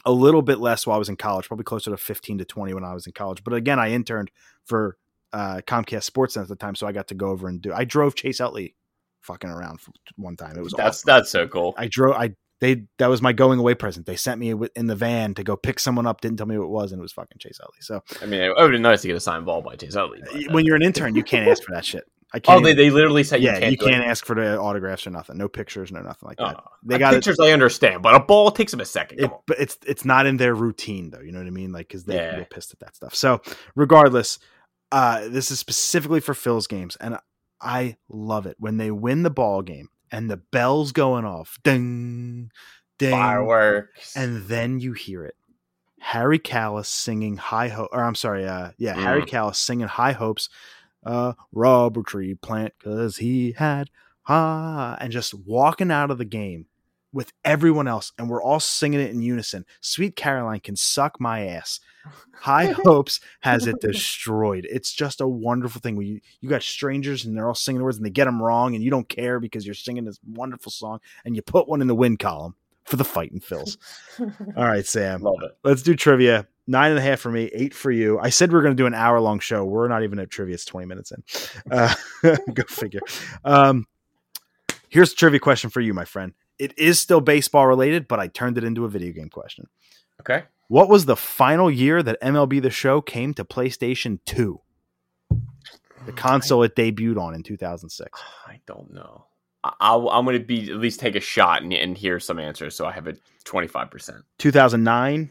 A 0.06 0.12
little 0.12 0.40
bit 0.42 0.58
less 0.58 0.86
while 0.86 0.96
I 0.96 0.98
was 0.98 1.08
in 1.08 1.16
college, 1.16 1.48
probably 1.48 1.64
closer 1.64 1.90
to 1.90 1.96
15 1.96 2.38
to 2.38 2.44
20 2.44 2.72
when 2.74 2.84
I 2.84 2.94
was 2.94 3.06
in 3.06 3.12
college. 3.12 3.42
But 3.44 3.52
again, 3.54 3.78
I 3.78 3.90
interned 3.90 4.30
for 4.64 4.96
uh, 5.32 5.60
Comcast 5.66 6.08
Sportsnet 6.10 6.42
at 6.42 6.48
the 6.48 6.56
time, 6.56 6.74
so 6.76 6.86
I 6.86 6.92
got 6.92 7.08
to 7.08 7.14
go 7.14 7.28
over 7.28 7.48
and 7.48 7.60
do. 7.60 7.72
I 7.74 7.84
drove 7.84 8.14
Chase 8.14 8.40
Utley 8.40 8.74
fucking 9.22 9.50
around 9.50 9.80
for 9.80 9.92
one 10.16 10.36
time. 10.36 10.56
It 10.56 10.62
was 10.62 10.72
that's 10.76 10.98
awesome. 10.98 11.06
that's 11.06 11.30
so 11.30 11.46
cool. 11.48 11.74
I 11.76 11.88
drove. 11.88 12.16
I 12.16 12.30
they 12.60 12.84
that 12.98 13.08
was 13.08 13.20
my 13.20 13.32
going 13.32 13.58
away 13.58 13.74
present. 13.74 14.06
They 14.06 14.16
sent 14.16 14.40
me 14.40 14.54
in 14.74 14.86
the 14.86 14.96
van 14.96 15.34
to 15.34 15.44
go 15.44 15.56
pick 15.56 15.78
someone 15.78 16.06
up. 16.06 16.20
Didn't 16.20 16.38
tell 16.38 16.46
me 16.46 16.54
who 16.54 16.64
it 16.64 16.68
was, 16.70 16.92
and 16.92 16.98
it 16.98 17.02
was 17.02 17.12
fucking 17.12 17.38
Chase 17.38 17.58
Utley. 17.62 17.80
So 17.80 18.02
I 18.22 18.26
mean, 18.26 18.40
it 18.40 18.48
would 18.48 18.58
have 18.62 18.70
been 18.70 18.82
nice 18.82 19.02
to 19.02 19.08
get 19.08 19.16
a 19.16 19.20
signed 19.20 19.44
ball 19.44 19.60
by 19.62 19.76
Chase 19.76 19.94
Utley. 19.96 20.22
uh, 20.22 20.52
when 20.52 20.64
you're 20.64 20.76
an 20.76 20.82
intern, 20.82 21.14
you 21.14 21.22
can't 21.22 21.48
ask 21.50 21.62
for 21.62 21.74
that 21.74 21.84
shit. 21.84 22.04
I 22.32 22.40
can't. 22.40 22.58
oh, 22.60 22.64
they, 22.64 22.72
they 22.74 22.90
literally 22.90 23.22
say 23.24 23.38
yeah, 23.38 23.54
you 23.54 23.60
can't. 23.60 23.70
you 23.72 23.78
can't 23.78 24.04
ask 24.04 24.24
for 24.26 24.34
the 24.34 24.58
autographs 24.58 25.06
or 25.06 25.10
nothing. 25.10 25.38
No 25.38 25.48
pictures, 25.48 25.92
no 25.92 26.00
nothing 26.00 26.26
like 26.26 26.38
that. 26.38 26.56
Oh, 26.58 26.70
They 26.84 26.96
uh, 26.96 26.98
got 26.98 27.12
it. 27.14 27.18
pictures. 27.18 27.38
I 27.40 27.52
understand, 27.52 28.02
but 28.02 28.14
a 28.14 28.20
ball 28.20 28.50
takes 28.50 28.72
them 28.72 28.80
a 28.80 28.84
second. 28.84 29.20
It, 29.20 29.30
but 29.46 29.60
it's 29.60 29.78
it's 29.86 30.04
not 30.04 30.26
in 30.26 30.36
their 30.36 30.54
routine 30.54 31.10
though. 31.10 31.20
You 31.20 31.32
know 31.32 31.38
what 31.38 31.46
I 31.46 31.50
mean? 31.50 31.72
Like 31.72 31.88
because 31.88 32.04
they 32.04 32.16
Yeah. 32.16 32.38
get 32.38 32.50
pissed 32.50 32.72
at 32.72 32.80
that 32.80 32.96
stuff. 32.96 33.14
So 33.14 33.40
regardless, 33.76 34.38
uh, 34.92 35.28
this 35.28 35.50
is 35.50 35.60
specifically 35.60 36.20
for 36.20 36.34
Phil's 36.34 36.66
games, 36.66 36.96
and 37.00 37.16
I 37.60 37.96
love 38.08 38.46
it 38.46 38.56
when 38.58 38.76
they 38.76 38.90
win 38.90 39.22
the 39.22 39.30
ball 39.30 39.62
game 39.62 39.88
and 40.12 40.30
the 40.30 40.36
bells 40.36 40.92
going 40.92 41.24
off, 41.24 41.58
ding, 41.64 42.50
ding, 42.98 43.10
Fireworks. 43.12 44.16
and 44.16 44.44
then 44.46 44.78
you 44.78 44.92
hear 44.92 45.24
it. 45.24 45.34
Harry 46.00 46.38
Kalas 46.38 46.86
singing 46.86 47.36
high 47.36 47.68
hope, 47.68 47.88
or 47.92 48.04
I'm 48.04 48.14
sorry, 48.14 48.46
uh, 48.46 48.70
yeah, 48.78 48.94
Harry 48.94 49.22
Mm. 49.22 49.28
Kalas 49.28 49.56
singing 49.56 49.88
high 49.88 50.12
hopes, 50.12 50.48
uh, 51.04 51.32
rubber 51.52 52.02
tree 52.02 52.34
plant 52.34 52.74
because 52.78 53.16
he 53.16 53.52
had 53.52 53.90
high, 54.22 54.96
and 55.00 55.10
just 55.12 55.34
walking 55.34 55.90
out 55.90 56.10
of 56.10 56.18
the 56.18 56.24
game 56.24 56.66
with 57.16 57.32
everyone 57.46 57.88
else, 57.88 58.12
and 58.18 58.28
we're 58.28 58.42
all 58.42 58.60
singing 58.60 59.00
it 59.00 59.10
in 59.10 59.22
unison. 59.22 59.64
Sweet 59.80 60.16
Caroline 60.16 60.60
can 60.60 60.76
suck 60.76 61.18
my 61.18 61.46
ass. 61.46 61.80
High 62.34 62.66
Hopes 62.84 63.20
has 63.40 63.66
it 63.66 63.80
destroyed. 63.80 64.66
It's 64.70 64.92
just 64.92 65.22
a 65.22 65.26
wonderful 65.26 65.80
thing 65.80 65.96
where 65.96 66.04
you, 66.04 66.20
you 66.42 66.50
got 66.50 66.62
strangers 66.62 67.24
and 67.24 67.34
they're 67.34 67.48
all 67.48 67.54
singing 67.54 67.78
the 67.78 67.84
words 67.84 67.96
and 67.96 68.04
they 68.04 68.10
get 68.10 68.26
them 68.26 68.42
wrong 68.42 68.74
and 68.74 68.84
you 68.84 68.90
don't 68.90 69.08
care 69.08 69.40
because 69.40 69.64
you're 69.64 69.74
singing 69.74 70.04
this 70.04 70.20
wonderful 70.28 70.70
song 70.70 71.00
and 71.24 71.34
you 71.34 71.40
put 71.40 71.66
one 71.66 71.80
in 71.80 71.86
the 71.86 71.94
win 71.94 72.18
column 72.18 72.54
for 72.84 72.96
the 72.96 73.04
fighting 73.04 73.40
Phils. 73.40 73.78
All 74.54 74.64
right, 74.66 74.86
Sam. 74.86 75.22
Love 75.22 75.38
it. 75.42 75.56
Let's 75.64 75.82
do 75.82 75.94
trivia. 75.96 76.46
Nine 76.66 76.90
and 76.90 76.98
a 76.98 77.02
half 77.02 77.20
for 77.20 77.30
me, 77.30 77.50
eight 77.54 77.72
for 77.72 77.90
you. 77.90 78.18
I 78.18 78.28
said 78.28 78.52
we 78.52 78.58
are 78.58 78.62
going 78.62 78.76
to 78.76 78.80
do 78.80 78.86
an 78.86 78.94
hour 78.94 79.18
long 79.20 79.38
show. 79.38 79.64
We're 79.64 79.88
not 79.88 80.02
even 80.02 80.18
at 80.18 80.28
trivia. 80.28 80.54
It's 80.54 80.66
20 80.66 80.86
minutes 80.86 81.12
in. 81.12 81.22
Uh, 81.70 81.94
go 82.52 82.64
figure. 82.68 83.00
Um, 83.42 83.86
here's 84.90 85.12
a 85.12 85.16
trivia 85.16 85.40
question 85.40 85.70
for 85.70 85.80
you, 85.80 85.94
my 85.94 86.04
friend. 86.04 86.34
It 86.58 86.78
is 86.78 86.98
still 86.98 87.20
baseball 87.20 87.66
related, 87.66 88.08
but 88.08 88.18
I 88.18 88.28
turned 88.28 88.58
it 88.58 88.64
into 88.64 88.84
a 88.84 88.88
video 88.88 89.12
game 89.12 89.28
question. 89.28 89.68
Okay. 90.20 90.44
What 90.68 90.88
was 90.88 91.06
the 91.06 91.16
final 91.16 91.70
year 91.70 92.02
that 92.02 92.20
MLB 92.20 92.60
The 92.62 92.70
Show 92.70 93.00
came 93.00 93.34
to 93.34 93.44
PlayStation 93.44 94.18
2? 94.24 94.60
The 96.06 96.12
console 96.12 96.62
it 96.62 96.74
debuted 96.74 97.20
on 97.20 97.34
in 97.34 97.42
2006. 97.42 98.20
I 98.46 98.60
don't 98.66 98.92
know. 98.92 99.26
I, 99.64 99.94
I'm 99.94 100.24
going 100.24 100.38
to 100.38 100.44
be 100.44 100.70
at 100.70 100.78
least 100.78 101.00
take 101.00 101.16
a 101.16 101.20
shot 101.20 101.62
and, 101.62 101.72
and 101.72 101.98
hear 101.98 102.20
some 102.20 102.38
answers. 102.38 102.76
So 102.76 102.86
I 102.86 102.92
have 102.92 103.06
a 103.06 103.14
25. 103.44 103.90
percent 103.90 104.24
2009, 104.38 105.30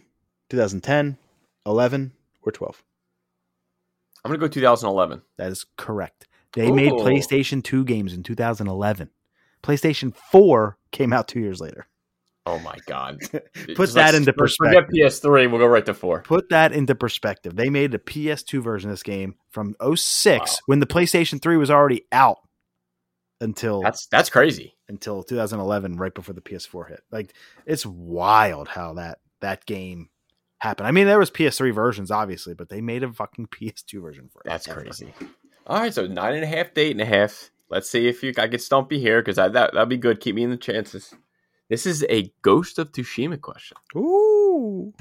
2010, 0.49 1.17
11, 1.65 2.11
or 2.41 2.51
12? 2.51 2.83
I'm 4.23 4.29
going 4.29 4.39
to 4.39 4.47
go 4.47 4.51
2011. 4.51 5.21
That 5.37 5.51
is 5.51 5.65
correct. 5.77 6.27
They 6.53 6.71
made 6.71 6.91
PlayStation 6.91 7.63
2 7.63 7.83
games 7.83 8.13
in 8.13 8.23
2011. 8.23 9.09
PlayStation 9.65 10.15
4 10.31 10.77
came 10.91 11.11
out 11.13 11.27
two 11.27 11.39
years 11.39 11.59
later. 11.59 11.87
Oh 12.47 12.59
my 12.59 12.75
god! 12.85 13.19
Put 13.75 13.93
that 13.95 14.13
into 14.13 14.31
let's 14.37 14.55
Forget 14.55 14.87
perspective. 14.87 14.89
PS3. 14.95 15.49
We'll 15.49 15.59
go 15.59 15.65
right 15.65 15.85
to 15.87 15.95
four. 15.95 16.21
Put 16.21 16.49
that 16.49 16.73
into 16.73 16.93
perspective. 16.93 17.55
They 17.55 17.71
made 17.71 17.95
a 17.95 17.97
PS2 17.97 18.61
version 18.61 18.91
of 18.91 18.93
this 18.93 19.01
game 19.01 19.33
from 19.49 19.75
06 19.95 20.39
Wow. 20.51 20.57
when 20.67 20.79
the 20.79 20.85
PlayStation 20.85 21.41
3 21.41 21.57
was 21.57 21.71
already 21.71 22.03
out 22.11 22.37
until 23.41 23.81
That's 23.81 24.05
that's 24.07 24.29
crazy. 24.29 24.75
until 24.87 25.23
2011 25.23 25.97
right 25.97 26.13
before 26.13 26.35
the 26.35 26.41
PS4 26.41 26.89
hit. 26.89 27.01
Like 27.11 27.33
it's 27.65 27.83
wild 27.83 28.67
how 28.67 28.93
that 28.93 29.17
that 29.41 29.65
game 29.65 30.09
happened. 30.59 30.87
I 30.87 30.91
mean 30.91 31.07
there 31.07 31.17
was 31.19 31.31
PS3 31.31 31.73
versions 31.73 32.11
obviously, 32.11 32.53
but 32.53 32.69
they 32.69 32.79
made 32.79 33.01
a 33.03 33.11
fucking 33.11 33.47
PS2 33.47 34.01
version 34.03 34.29
for 34.31 34.41
it. 34.41 34.45
That's 34.45 34.67
crazy. 34.67 35.13
All 35.65 35.79
right, 35.79 35.91
so 35.93 36.05
nine 36.05 36.35
and 36.35 36.43
a 36.43 36.47
half 36.47 36.75
to 36.75 36.81
eight 36.81 36.91
and 36.91 37.01
a 37.01 37.05
half. 37.05 37.49
Let's 37.69 37.89
see 37.89 38.07
if 38.07 38.23
you 38.23 38.33
I 38.37 38.47
get 38.47 38.61
stumpy 38.61 38.99
here 38.99 39.21
because 39.21 39.37
that 39.37 39.53
that'd 39.53 39.89
be 39.89 39.97
good. 39.97 40.19
Keep 40.19 40.35
me 40.35 40.43
in 40.43 40.49
the 40.51 40.57
chances. 40.57 41.13
This 41.69 41.85
is 41.85 42.05
a 42.09 42.31
Ghost 42.41 42.77
of 42.77 42.91
Tsushima 42.91 43.41
question. 43.41 43.77
Ooh. 43.95 44.93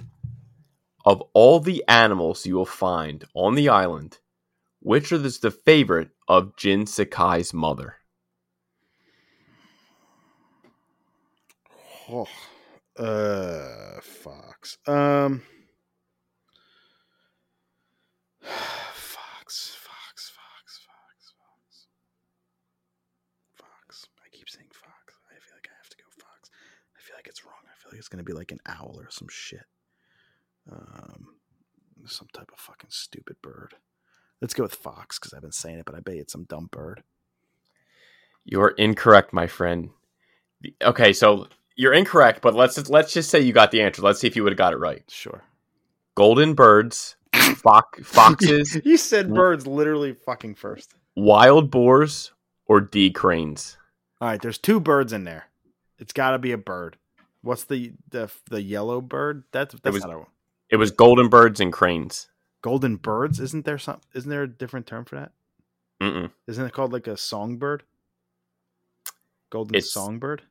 Of 1.05 1.23
all 1.35 1.61
the 1.61 1.85
animals 1.89 2.47
you 2.47 2.55
will 2.55 2.65
find 2.65 3.25
on 3.35 3.55
the 3.55 3.69
island, 3.69 4.19
which 4.81 5.13
is 5.13 5.41
the 5.41 5.51
favorite 5.51 6.09
of 6.29 6.57
Jin 6.57 6.87
Sakai's 6.87 7.53
mother? 7.53 7.97
Oh, 12.09 12.27
uh, 12.99 14.01
Fox. 14.03 14.79
Um, 14.87 15.43
Fox, 18.43 19.77
Fox, 19.77 20.31
Fox, 20.31 20.81
Fox, 20.85 21.35
Fox, 21.39 21.87
Fox. 23.55 24.07
I 24.25 24.29
keep 24.37 24.49
saying 24.49 24.69
Fox. 24.71 25.15
I 25.31 25.41
feel 25.41 25.57
like 25.57 25.69
I 25.71 25.77
have 25.77 25.89
to 25.89 25.97
go 25.97 26.05
Fox. 26.19 26.51
I 26.97 27.01
feel 27.01 27.17
like 27.17 27.29
it's 28.13 28.21
wrong. 28.21 28.35
I 28.35 28.35
feel 28.35 28.37
like 28.37 28.59
it's 28.61 28.69
gonna 28.69 28.69
be 28.69 28.69
like 28.69 28.77
an 28.77 28.77
owl 28.81 28.97
or 28.99 29.11
some 29.11 29.29
shit. 29.31 29.65
Um, 30.71 31.29
some 32.07 32.29
type 32.33 32.51
of 32.53 32.59
fucking 32.59 32.91
stupid 32.91 33.37
bird. 33.43 33.75
Let's 34.41 34.55
go 34.55 34.63
with 34.65 34.75
Fox 34.75 35.19
because 35.19 35.33
I've 35.33 35.43
been 35.43 35.53
saying 35.53 35.79
it, 35.79 35.85
but 35.87 35.95
I 35.95 36.01
bet 36.01 36.17
it's 36.17 36.33
some 36.33 36.45
dumb 36.45 36.69
bird. 36.71 37.03
You're 38.45 38.71
incorrect, 38.71 39.33
my 39.33 39.47
friend. 39.47 39.91
Okay, 40.83 41.13
so 41.13 41.49
you're 41.77 41.95
incorrect, 41.95 42.43
but 42.43 42.55
let's 42.55 42.75
just, 42.75 42.91
let's 42.91 43.13
just 43.13 43.31
say 43.31 43.41
you 43.41 43.53
got 43.53 43.71
the 43.71 43.81
answer. 43.83 44.03
Let's 44.03 44.21
see 44.21 44.27
if 44.27 44.37
you 44.37 44.43
would 44.43 44.53
have 44.53 44.59
got 44.59 44.73
it 44.73 44.79
right. 44.79 45.03
Sure. 45.09 45.43
Golden 46.15 46.55
birds, 46.55 47.17
fox, 47.57 48.01
foxes, 48.05 48.81
you 48.85 48.97
said 48.97 49.33
birds 49.33 49.67
literally 49.67 50.13
fucking 50.13 50.57
first. 50.57 50.95
wild 51.17 51.71
boars, 51.71 52.33
or 52.67 52.81
D 52.81 53.11
cranes. 53.11 53.77
All 54.21 54.29
right, 54.29 54.43
there's 54.43 54.59
two 54.59 54.81
birds 54.81 55.13
in 55.13 55.25
there. 55.25 55.47
It's 55.99 56.13
got 56.13 56.33
to 56.33 56.39
be 56.39 56.53
a 56.53 56.59
bird. 56.59 56.99
What's 57.45 57.65
the 57.65 57.93
the 58.11 58.31
the 58.51 58.63
yellow 58.63 59.01
bird? 59.01 59.45
That's 59.53 59.75
that's 59.83 59.95
was- 59.95 60.05
not 60.05 60.15
a 60.15 60.19
one. 60.19 60.27
It 60.71 60.77
was 60.77 60.91
golden 60.91 61.29
birds 61.29 61.61
and 61.61 61.73
cranes. 61.73 62.29
golden 62.63 62.97
birds. 62.97 63.39
Isn't 63.39 63.65
there 63.65 63.79
some? 63.79 64.01
Isn't 64.15 64.31
there 64.31 64.43
a 64.43 64.49
different 64.49 64.87
term 64.87 65.05
for 65.05 65.17
that? 65.17 65.33
Mm-mm. 66.01 66.31
Isn't 66.49 66.65
it 66.67 66.73
called 66.73 66.93
like 66.93 67.07
a 67.07 67.17
songbird? 67.17 67.83
Golden 69.51 69.75
It's- 69.77 69.93
songbird. 69.93 70.43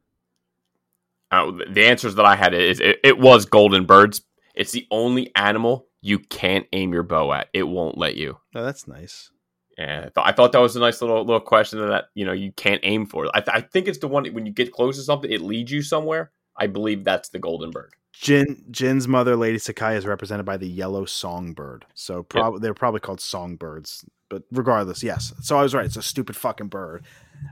Uh, 1.32 1.52
the 1.72 1.86
answers 1.88 2.14
that 2.16 2.26
I 2.26 2.36
had 2.36 2.54
is 2.54 2.80
it, 2.80 3.00
it 3.04 3.18
was 3.18 3.46
golden 3.46 3.86
birds. 3.86 4.22
It's 4.54 4.72
the 4.72 4.86
only 4.92 5.32
animal 5.36 5.88
you 6.00 6.20
can't 6.20 6.68
aim 6.74 6.94
your 6.94 7.02
bow 7.02 7.34
at. 7.34 7.48
It 7.54 7.64
won't 7.64 7.98
let 7.98 8.16
you. 8.16 8.38
Oh, 8.56 8.64
that's 8.64 8.88
nice. 8.88 9.32
Yeah, 9.80 10.04
I 10.06 10.10
thought, 10.10 10.28
I 10.28 10.32
thought 10.32 10.52
that 10.52 10.60
was 10.62 10.76
a 10.76 10.80
nice 10.80 11.02
little 11.02 11.26
little 11.26 11.40
question 11.42 11.80
that 11.80 12.06
you 12.14 12.24
know 12.26 12.34
you 12.34 12.52
can't 12.52 12.82
aim 12.84 13.08
for. 13.08 13.28
I, 13.34 13.42
th- 13.42 13.58
I 13.58 13.62
think 13.62 13.88
it's 13.88 13.98
the 13.98 14.08
one 14.08 14.26
when 14.28 14.46
you 14.46 14.52
get 14.52 14.72
close 14.72 14.98
to 14.98 15.02
something, 15.04 15.32
it 15.32 15.42
leads 15.42 15.72
you 15.72 15.82
somewhere. 15.82 16.32
I 16.58 16.68
believe 16.68 17.04
that's 17.04 17.30
the 17.30 17.40
golden 17.40 17.72
bird. 17.72 17.94
Jin 18.14 18.64
Jin's 18.70 19.08
mother, 19.08 19.36
Lady 19.36 19.58
Sakai, 19.58 19.96
is 19.96 20.06
represented 20.06 20.46
by 20.46 20.58
the 20.58 20.68
yellow 20.68 21.06
songbird. 21.06 21.86
So 21.96 22.24
prob- 22.24 22.62
they're 22.62 22.74
probably 22.74 23.00
called 23.00 23.20
songbirds. 23.20 24.06
But 24.30 24.44
regardless, 24.52 25.04
yes. 25.04 25.34
So 25.42 25.58
I 25.58 25.64
was 25.64 25.76
right. 25.76 25.86
It's 25.86 25.98
a 25.98 26.02
stupid 26.02 26.36
fucking 26.36 26.68
bird. 26.68 27.06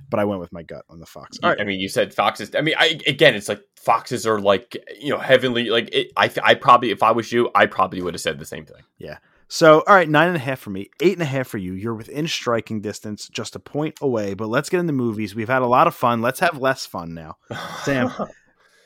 But 0.10 0.20
I 0.20 0.26
went 0.26 0.40
with 0.40 0.54
my 0.54 0.64
gut 0.64 0.86
on 0.90 1.00
the 1.00 1.06
fox. 1.06 1.38
All 1.44 1.50
right. 1.50 1.60
I 1.60 1.64
mean, 1.64 1.80
you 1.80 1.90
said 1.90 2.14
foxes. 2.14 2.56
I 2.56 2.62
mean, 2.62 2.76
I, 2.78 3.00
again, 3.06 3.36
it's 3.36 3.50
like 3.50 3.62
foxes 3.76 4.26
are 4.26 4.40
like 4.40 4.78
you 5.00 5.10
know 5.10 5.18
heavenly. 5.18 5.70
Like 5.70 5.90
it, 5.92 6.12
I, 6.16 6.32
I 6.44 6.54
probably 6.54 6.92
if 6.92 7.04
I 7.04 7.12
was 7.12 7.32
you, 7.32 7.50
I 7.56 7.66
probably 7.66 8.02
would 8.02 8.14
have 8.14 8.22
said 8.22 8.40
the 8.40 8.46
same 8.46 8.66
thing. 8.66 8.84
Yeah. 8.98 9.18
So, 9.48 9.84
all 9.86 9.96
right, 9.96 10.08
nine 10.08 10.30
and 10.30 10.38
a 10.38 10.40
half 10.40 10.60
for 10.60 10.70
me, 10.70 10.90
eight 11.02 11.12
and 11.12 11.22
a 11.22 11.26
half 11.26 11.46
for 11.46 11.58
you. 11.58 11.74
You're 11.74 11.94
within 11.94 12.26
striking 12.26 12.80
distance, 12.80 13.28
just 13.28 13.54
a 13.54 13.60
point 13.60 13.98
away. 14.00 14.34
But 14.34 14.48
let's 14.48 14.70
get 14.70 14.80
into 14.80 14.94
movies. 14.94 15.36
We've 15.36 15.50
had 15.50 15.62
a 15.62 15.68
lot 15.68 15.88
of 15.88 15.94
fun. 15.94 16.22
Let's 16.22 16.40
have 16.40 16.58
less 16.58 16.86
fun 16.86 17.14
now. 17.14 17.36
Sam. 17.84 18.14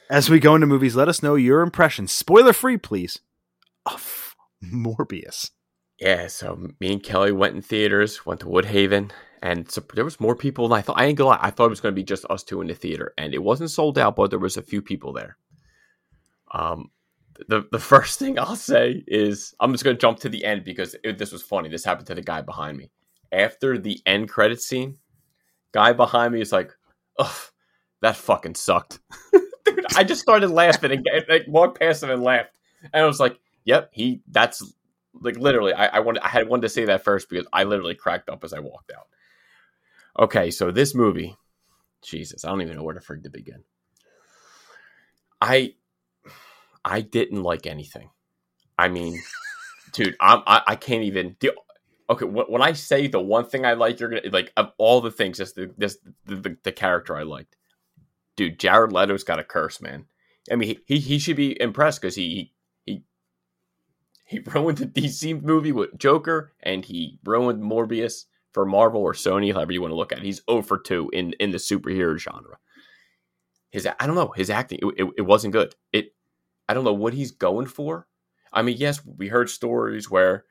As 0.10 0.30
we 0.30 0.40
go 0.40 0.54
into 0.56 0.68
movies, 0.68 0.96
let 0.96 1.08
us 1.08 1.24
know 1.24 1.36
your 1.36 1.62
impressions, 1.62 2.12
spoiler 2.12 2.54
free, 2.54 2.78
please, 2.78 3.20
of 3.86 4.36
Morbius. 4.64 5.50
Yeah, 6.00 6.28
so 6.28 6.68
me 6.80 6.94
and 6.94 7.04
Kelly 7.04 7.32
went 7.32 7.56
in 7.56 7.62
theaters, 7.62 8.26
went 8.26 8.42
to 8.42 8.46
Woodhaven, 8.46 9.12
and 9.42 9.70
so 9.72 9.84
there 9.94 10.04
was 10.04 10.20
more 10.20 10.36
people 10.36 10.68
than 10.68 10.78
I 10.78 10.82
thought. 10.82 11.00
I 11.00 11.06
ain't 11.06 11.18
gonna 11.18 11.30
lie, 11.30 11.40
I 11.42 11.50
thought 11.50 11.68
it 11.68 11.70
was 11.70 11.82
gonna 11.82 11.94
be 11.94 12.04
just 12.04 12.26
us 12.30 12.44
two 12.44 12.62
in 12.62 12.68
the 12.68 12.76
theater, 12.76 13.14
and 13.18 13.34
it 13.34 13.42
wasn't 13.42 13.72
sold 13.72 13.98
out, 13.98 14.16
but 14.16 14.30
there 14.30 14.40
was 14.40 14.58
a 14.58 14.62
few 14.62 14.82
people 14.82 15.14
there. 15.14 15.38
Um, 16.52 16.92
the 17.48 17.66
the 17.72 17.80
first 17.94 18.20
thing 18.20 18.38
I'll 18.38 18.56
say 18.56 19.04
is 19.08 19.56
I'm 19.60 19.72
just 19.72 19.84
gonna 19.84 19.98
jump 19.98 20.20
to 20.20 20.30
the 20.30 20.46
end 20.46 20.66
because 20.66 20.96
it, 21.04 21.18
this 21.18 21.32
was 21.32 21.42
funny. 21.42 21.70
This 21.70 21.86
happened 21.86 22.08
to 22.08 22.16
the 22.16 22.22
guy 22.22 22.42
behind 22.42 22.78
me. 22.78 22.92
After 23.32 23.78
the 23.78 24.00
end 24.06 24.30
credit 24.30 24.62
scene, 24.62 24.98
guy 25.72 25.94
behind 25.94 26.34
me 26.34 26.42
is 26.42 26.52
like, 26.52 26.74
"Ugh, 27.18 27.36
that 28.02 28.18
fucking 28.18 28.56
sucked." 28.56 29.00
Dude, 29.66 29.86
I 29.96 30.04
just 30.04 30.22
started 30.22 30.50
laughing 30.50 30.92
and 30.92 31.08
like, 31.28 31.46
walked 31.48 31.80
past 31.80 32.04
him 32.04 32.12
and 32.12 32.24
laughed, 32.24 32.52
and 32.94 33.04
I 33.04 33.08
was 33.08 33.20
like, 33.20 33.40
"Yep, 33.66 33.90
he 33.94 34.22
that's 34.28 34.64
like 35.22 35.38
literally 35.38 35.74
I, 35.74 35.88
I 35.88 36.00
wanted 36.00 36.24
I 36.24 36.28
had 36.30 36.48
wanted 36.48 36.64
to 36.64 36.70
say 36.70 36.86
that 36.86 37.04
first 37.04 37.30
because 37.30 37.48
I 37.52 37.64
literally 37.64 37.96
cracked 37.96 38.30
up 38.30 38.44
as 38.44 38.54
I 38.54 38.60
walked 38.60 38.92
out. 38.92 39.08
Okay, 40.18 40.52
so 40.52 40.72
this 40.72 40.96
movie, 40.96 41.36
Jesus, 42.02 42.46
I 42.46 42.50
don't 42.50 42.62
even 42.62 42.76
know 42.76 42.84
where 42.84 42.96
to 42.98 43.22
to 43.22 43.30
begin. 43.30 43.64
I 45.42 45.74
I 46.84 47.02
didn't 47.02 47.44
like 47.44 47.66
anything. 47.66 48.10
I 48.78 48.90
mean, 48.90 49.20
dude, 49.94 50.16
I'm, 50.20 50.44
I 50.46 50.62
I 50.68 50.76
can't 50.76 51.04
even. 51.04 51.36
The, 51.40 51.54
okay, 52.10 52.26
when, 52.26 52.46
when 52.48 52.62
I 52.62 52.74
say 52.74 53.08
the 53.08 53.22
one 53.22 53.46
thing 53.46 53.66
I 53.66 53.74
like, 53.74 54.00
you're 54.00 54.10
gonna 54.10 54.22
like 54.32 54.52
of 54.58 54.72
all 54.78 55.02
the 55.02 55.12
things, 55.12 55.38
just 55.38 55.56
the 55.56 55.72
this 55.78 55.98
the, 56.26 56.36
the, 56.36 56.58
the 56.64 56.72
character 56.72 57.16
I 57.16 57.24
liked. 57.24 57.56
Dude, 58.36 58.60
Jared 58.60 58.92
Leto's 58.92 59.24
got 59.24 59.40
a 59.40 59.44
curse, 59.44 59.82
man. 59.82 60.06
I 60.52 60.56
mean, 60.56 60.78
he 60.86 61.00
he 61.00 61.20
should 61.20 61.38
be 61.38 61.60
impressed 61.62 62.02
because 62.02 62.16
he 62.16 62.54
he 62.86 63.04
he 64.26 64.40
ruined 64.54 64.78
the 64.78 64.88
DC 64.88 65.42
movie 65.42 65.72
with 65.72 65.98
Joker, 65.98 66.54
and 66.62 66.86
he 66.86 67.20
ruined 67.24 67.64
Morbius 67.64 68.26
for 68.52 68.66
Marvel 68.66 69.02
or 69.02 69.14
Sony, 69.14 69.54
however 69.54 69.74
you 69.74 69.82
want 69.82 69.92
to 69.92 69.98
look 69.98 70.12
at 70.12 70.20
it. 70.20 70.24
He's 70.24 70.42
0 70.50 70.62
for 70.62 70.78
2 70.78 71.10
in, 71.12 71.34
in 71.42 71.52
the 71.52 71.58
superhero 71.58 72.18
genre. 72.18 72.58
His 73.70 73.86
I 73.86 74.08
don't 74.08 74.16
know, 74.16 74.32
his 74.34 74.50
acting, 74.50 74.80
it, 74.82 75.06
it, 75.06 75.12
it 75.18 75.22
wasn't 75.24 75.52
good. 75.52 75.76
It 75.92 76.14
I 76.70 76.74
don't 76.74 76.86
know 76.86 76.94
what 76.94 77.14
he's 77.14 77.32
going 77.32 77.68
for. 77.68 78.08
I 78.54 78.62
mean, 78.62 78.78
yes, 78.78 79.02
we 79.06 79.28
heard 79.28 79.50
stories 79.50 80.10
where 80.10 80.46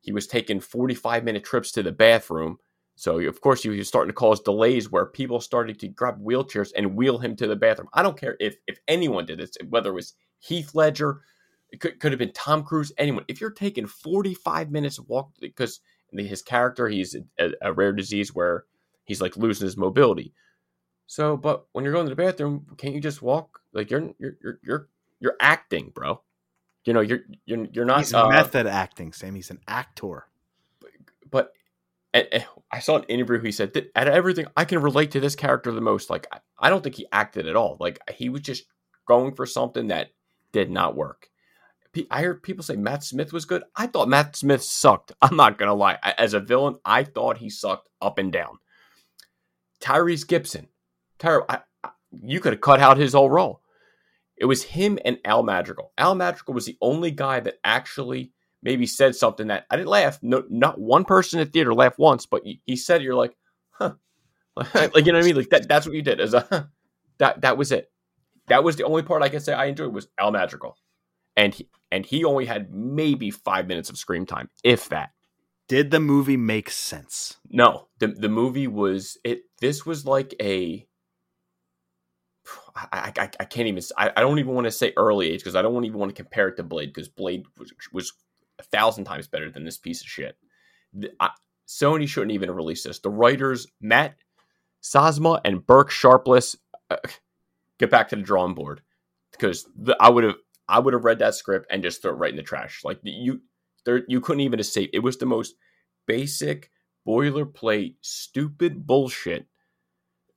he 0.00 0.12
was 0.12 0.26
taking 0.26 0.60
45 0.60 1.24
minute 1.24 1.44
trips 1.44 1.72
to 1.72 1.82
the 1.82 1.92
bathroom. 1.92 2.58
So, 2.98 3.20
of 3.20 3.40
course, 3.40 3.62
he 3.62 3.68
was 3.68 3.86
starting 3.86 4.08
to 4.08 4.14
cause 4.14 4.40
delays 4.40 4.90
where 4.90 5.06
people 5.06 5.40
started 5.40 5.78
to 5.78 5.86
grab 5.86 6.20
wheelchairs 6.20 6.72
and 6.76 6.96
wheel 6.96 7.18
him 7.18 7.36
to 7.36 7.46
the 7.46 7.54
bathroom. 7.54 7.88
I 7.92 8.02
don't 8.02 8.18
care 8.18 8.36
if, 8.40 8.56
if 8.66 8.80
anyone 8.88 9.24
did 9.24 9.38
this, 9.38 9.52
whether 9.68 9.90
it 9.90 9.94
was 9.94 10.14
Heath 10.40 10.74
Ledger, 10.74 11.20
it 11.70 11.78
could, 11.78 12.00
could 12.00 12.10
have 12.10 12.18
been 12.18 12.32
Tom 12.32 12.64
Cruise, 12.64 12.90
anyone. 12.98 13.24
If 13.28 13.40
you're 13.40 13.52
taking 13.52 13.86
45 13.86 14.72
minutes 14.72 14.96
to 14.96 15.02
walk, 15.02 15.30
because 15.40 15.78
his 16.10 16.42
character, 16.42 16.88
he's 16.88 17.14
a, 17.38 17.52
a 17.62 17.72
rare 17.72 17.92
disease 17.92 18.34
where 18.34 18.64
he's 19.04 19.20
like 19.20 19.36
losing 19.36 19.66
his 19.66 19.76
mobility. 19.76 20.34
So, 21.06 21.36
but 21.36 21.66
when 21.70 21.84
you're 21.84 21.94
going 21.94 22.06
to 22.06 22.10
the 22.10 22.16
bathroom, 22.16 22.66
can't 22.78 22.94
you 22.96 23.00
just 23.00 23.22
walk? 23.22 23.60
Like 23.72 23.92
you're 23.92 24.10
you're 24.18 24.36
you're 24.42 24.58
you're, 24.64 24.88
you're 25.20 25.36
acting, 25.40 25.92
bro. 25.94 26.20
You 26.84 26.94
know, 26.94 27.00
you're 27.00 27.20
you're 27.46 27.68
you're 27.70 27.84
not 27.84 27.98
He's 28.00 28.12
uh, 28.12 28.28
method 28.28 28.66
acting, 28.66 29.12
Sam. 29.12 29.36
He's 29.36 29.50
an 29.50 29.60
actor. 29.68 30.26
but 31.30 31.52
and 31.52 31.57
I 32.14 32.80
saw 32.80 32.96
an 32.96 33.04
interview. 33.04 33.40
He 33.40 33.52
said 33.52 33.74
that 33.74 33.90
of 33.94 34.08
everything, 34.08 34.46
I 34.56 34.64
can 34.64 34.80
relate 34.80 35.10
to 35.12 35.20
this 35.20 35.36
character 35.36 35.72
the 35.72 35.80
most. 35.80 36.10
Like 36.10 36.26
I, 36.58 36.70
don't 36.70 36.82
think 36.82 36.96
he 36.96 37.06
acted 37.12 37.46
at 37.46 37.56
all. 37.56 37.76
Like 37.80 37.98
he 38.14 38.28
was 38.28 38.40
just 38.42 38.64
going 39.06 39.34
for 39.34 39.46
something 39.46 39.88
that 39.88 40.10
did 40.52 40.70
not 40.70 40.96
work. 40.96 41.28
I 42.10 42.22
heard 42.22 42.42
people 42.42 42.62
say 42.62 42.76
Matt 42.76 43.02
Smith 43.02 43.32
was 43.32 43.44
good. 43.44 43.64
I 43.74 43.88
thought 43.88 44.08
Matt 44.08 44.36
Smith 44.36 44.62
sucked. 44.62 45.12
I'm 45.22 45.36
not 45.36 45.58
gonna 45.58 45.74
lie. 45.74 45.98
As 46.02 46.34
a 46.34 46.40
villain, 46.40 46.76
I 46.84 47.04
thought 47.04 47.38
he 47.38 47.50
sucked 47.50 47.88
up 48.00 48.18
and 48.18 48.32
down. 48.32 48.58
Tyrese 49.80 50.26
Gibson, 50.26 50.68
Tyre, 51.18 51.44
I, 51.48 51.60
I, 51.84 51.90
you 52.22 52.40
could 52.40 52.52
have 52.52 52.60
cut 52.60 52.80
out 52.80 52.96
his 52.96 53.12
whole 53.12 53.30
role. 53.30 53.62
It 54.36 54.46
was 54.46 54.62
him 54.62 54.98
and 55.04 55.18
Al 55.24 55.42
Madrigal. 55.42 55.92
Al 55.98 56.14
Madrigal 56.14 56.54
was 56.54 56.66
the 56.66 56.78
only 56.80 57.10
guy 57.10 57.40
that 57.40 57.58
actually 57.64 58.32
maybe 58.62 58.86
said 58.86 59.14
something 59.14 59.48
that 59.48 59.66
I 59.70 59.76
didn't 59.76 59.88
laugh. 59.88 60.18
No, 60.22 60.44
not 60.48 60.80
one 60.80 61.04
person 61.04 61.38
in 61.40 61.46
the 61.46 61.50
theater 61.50 61.74
laughed 61.74 61.98
once, 61.98 62.26
but 62.26 62.42
he, 62.66 62.76
said, 62.76 63.02
"You're 63.02 63.14
like, 63.14 63.36
huh." 63.70 63.94
like 64.56 65.06
you 65.06 65.12
know 65.12 65.18
what 65.18 65.24
I 65.24 65.26
mean? 65.26 65.36
Like 65.36 65.50
that. 65.50 65.68
That's 65.68 65.86
what 65.86 65.94
you 65.94 66.02
did. 66.02 66.20
As 66.20 66.34
a 66.34 66.46
huh. 66.48 66.64
that 67.18 67.42
that 67.42 67.56
was 67.56 67.72
it. 67.72 67.90
That 68.48 68.64
was 68.64 68.76
the 68.76 68.84
only 68.84 69.02
part 69.02 69.22
I 69.22 69.28
can 69.28 69.40
say 69.40 69.52
I 69.52 69.66
enjoyed 69.66 69.92
was 69.92 70.08
Al 70.18 70.30
Madrigal, 70.30 70.76
and 71.36 71.54
he, 71.54 71.68
and 71.92 72.04
he 72.04 72.24
only 72.24 72.46
had 72.46 72.72
maybe 72.72 73.30
five 73.30 73.66
minutes 73.66 73.90
of 73.90 73.98
screen 73.98 74.26
time, 74.26 74.48
if 74.64 74.88
that. 74.88 75.10
Did 75.68 75.90
the 75.90 76.00
movie 76.00 76.38
make 76.38 76.70
sense? 76.70 77.36
No, 77.50 77.88
the 77.98 78.08
the 78.08 78.30
movie 78.30 78.66
was 78.66 79.18
it. 79.22 79.42
This 79.60 79.84
was 79.84 80.06
like 80.06 80.34
a. 80.40 80.86
I, 82.74 83.12
I, 83.18 83.30
I 83.40 83.44
can't 83.44 83.68
even. 83.68 83.82
I, 83.98 84.10
I 84.16 84.20
don't 84.22 84.38
even 84.38 84.54
want 84.54 84.64
to 84.64 84.70
say 84.70 84.94
early 84.96 85.30
age 85.30 85.40
because 85.40 85.56
I 85.56 85.60
don't 85.60 85.84
even 85.84 85.98
want 85.98 86.08
to 86.08 86.20
compare 86.22 86.48
it 86.48 86.56
to 86.56 86.62
Blade 86.62 86.94
because 86.94 87.10
Blade 87.10 87.44
was, 87.58 87.70
was 87.92 88.14
a 88.58 88.62
thousand 88.62 89.04
times 89.04 89.28
better 89.28 89.50
than 89.50 89.64
this 89.64 89.78
piece 89.78 90.00
of 90.00 90.08
shit. 90.08 90.36
The, 90.92 91.10
I, 91.20 91.30
Sony 91.66 92.08
shouldn't 92.08 92.32
even 92.32 92.50
release 92.50 92.82
this. 92.82 92.98
The 92.98 93.10
writers 93.10 93.66
Matt 93.80 94.16
Sazama 94.82 95.40
and 95.44 95.66
Burke 95.66 95.90
Sharpless 95.90 96.56
uh, 96.90 96.96
get 97.78 97.90
back 97.90 98.08
to 98.08 98.16
the 98.16 98.22
drawing 98.22 98.54
board 98.54 98.80
because 99.32 99.66
the, 99.76 99.96
I 100.00 100.08
would 100.08 100.24
have 100.24 100.36
I 100.68 100.78
would 100.78 100.94
have 100.94 101.04
read 101.04 101.20
that 101.20 101.34
script 101.34 101.66
and 101.70 101.82
just 101.82 102.02
throw 102.02 102.12
it 102.12 102.16
right 102.16 102.30
in 102.30 102.36
the 102.36 102.42
trash. 102.42 102.82
Like 102.84 103.00
you, 103.02 103.40
there 103.84 104.02
you 104.08 104.20
couldn't 104.20 104.40
even 104.42 104.62
saved. 104.62 104.90
It 104.92 105.00
was 105.00 105.16
the 105.16 105.26
most 105.26 105.54
basic 106.06 106.70
boilerplate, 107.06 107.96
stupid 108.00 108.86
bullshit. 108.86 109.46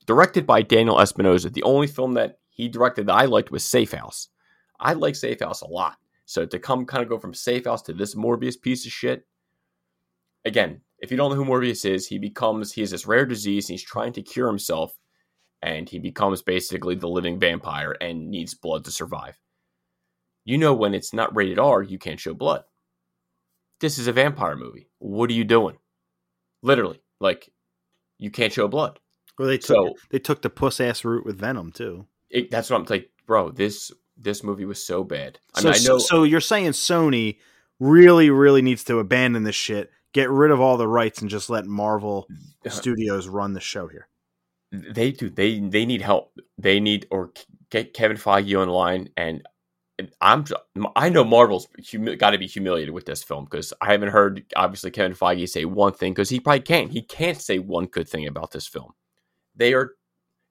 Directed 0.07 0.47
by 0.47 0.61
Daniel 0.61 0.99
Espinosa. 0.99 1.49
The 1.49 1.63
only 1.63 1.87
film 1.87 2.15
that 2.15 2.39
he 2.49 2.67
directed 2.67 3.07
that 3.07 3.13
I 3.13 3.25
liked 3.25 3.51
was 3.51 3.63
Safe 3.63 3.91
House. 3.91 4.29
I 4.79 4.93
like 4.93 5.15
Safe 5.15 5.39
House 5.39 5.61
a 5.61 5.67
lot. 5.67 5.97
So 6.31 6.45
to 6.45 6.59
come 6.59 6.85
kind 6.85 7.03
of 7.03 7.09
go 7.09 7.19
from 7.19 7.33
Safe 7.33 7.65
House 7.65 7.81
to 7.81 7.93
this 7.93 8.15
Morbius 8.15 8.55
piece 8.55 8.85
of 8.85 8.93
shit. 8.93 9.27
Again, 10.45 10.79
if 10.99 11.11
you 11.11 11.17
don't 11.17 11.29
know 11.29 11.35
who 11.35 11.43
Morbius 11.43 11.83
is, 11.83 12.07
he 12.07 12.19
becomes 12.19 12.71
he 12.71 12.79
has 12.79 12.91
this 12.91 13.05
rare 13.05 13.25
disease 13.25 13.67
and 13.67 13.73
he's 13.73 13.83
trying 13.83 14.13
to 14.13 14.21
cure 14.21 14.47
himself, 14.47 14.97
and 15.61 15.89
he 15.89 15.99
becomes 15.99 16.41
basically 16.41 16.95
the 16.95 17.09
living 17.09 17.37
vampire 17.37 17.97
and 17.99 18.31
needs 18.31 18.53
blood 18.53 18.85
to 18.85 18.91
survive. 18.91 19.37
You 20.45 20.57
know 20.57 20.73
when 20.73 20.93
it's 20.93 21.13
not 21.13 21.35
rated 21.35 21.59
R, 21.59 21.83
you 21.83 21.99
can't 21.99 22.19
show 22.19 22.33
blood. 22.33 22.63
This 23.81 23.97
is 23.97 24.07
a 24.07 24.13
vampire 24.13 24.55
movie. 24.55 24.87
What 24.99 25.29
are 25.29 25.33
you 25.33 25.43
doing? 25.43 25.79
Literally, 26.63 27.01
like 27.19 27.49
you 28.19 28.31
can't 28.31 28.53
show 28.53 28.69
blood. 28.69 29.01
Well, 29.37 29.49
they 29.49 29.57
took 29.57 29.75
So 29.75 29.95
they 30.11 30.19
took 30.19 30.43
the 30.43 30.49
puss 30.49 30.79
ass 30.79 31.03
route 31.03 31.25
with 31.25 31.39
Venom 31.39 31.73
too. 31.73 32.05
it, 32.29 32.49
that's 32.49 32.69
what 32.69 32.79
I'm 32.79 32.85
like. 32.89 33.09
bro, 33.27 33.51
this 33.51 33.91
this 34.21 34.43
movie 34.43 34.65
was 34.65 34.83
so 34.83 35.03
bad. 35.03 35.39
I 35.55 35.61
so, 35.61 35.69
mean, 35.69 35.79
I 35.79 35.83
know. 35.83 35.97
so 35.97 36.23
you're 36.23 36.41
saying 36.41 36.71
Sony 36.71 37.37
really, 37.79 38.29
really 38.29 38.61
needs 38.61 38.83
to 38.85 38.99
abandon 38.99 39.43
this 39.43 39.55
shit, 39.55 39.89
get 40.13 40.29
rid 40.29 40.51
of 40.51 40.59
all 40.59 40.77
the 40.77 40.87
rights, 40.87 41.21
and 41.21 41.29
just 41.29 41.49
let 41.49 41.65
Marvel 41.65 42.27
Studios 42.67 43.27
run 43.27 43.53
the 43.53 43.59
show 43.59 43.87
here. 43.87 44.07
they 44.71 45.11
do. 45.11 45.29
They 45.29 45.59
they 45.59 45.85
need 45.85 46.01
help. 46.01 46.33
They 46.57 46.79
need 46.79 47.07
or 47.11 47.31
get 47.69 47.93
Kevin 47.93 48.17
Feige 48.17 48.59
online. 48.59 49.09
And 49.17 49.43
I'm 50.19 50.45
I 50.95 51.09
know 51.09 51.23
Marvel's 51.23 51.67
humi- 51.77 52.15
got 52.15 52.31
to 52.31 52.37
be 52.37 52.47
humiliated 52.47 52.93
with 52.93 53.05
this 53.05 53.23
film 53.23 53.45
because 53.45 53.73
I 53.81 53.91
haven't 53.91 54.09
heard 54.09 54.45
obviously 54.55 54.91
Kevin 54.91 55.15
Feige 55.15 55.47
say 55.49 55.65
one 55.65 55.93
thing 55.93 56.13
because 56.13 56.29
he 56.29 56.39
probably 56.39 56.61
can't. 56.61 56.91
He 56.91 57.01
can't 57.01 57.39
say 57.39 57.59
one 57.59 57.85
good 57.85 58.07
thing 58.07 58.27
about 58.27 58.51
this 58.51 58.67
film. 58.67 58.93
They 59.55 59.73
are 59.73 59.91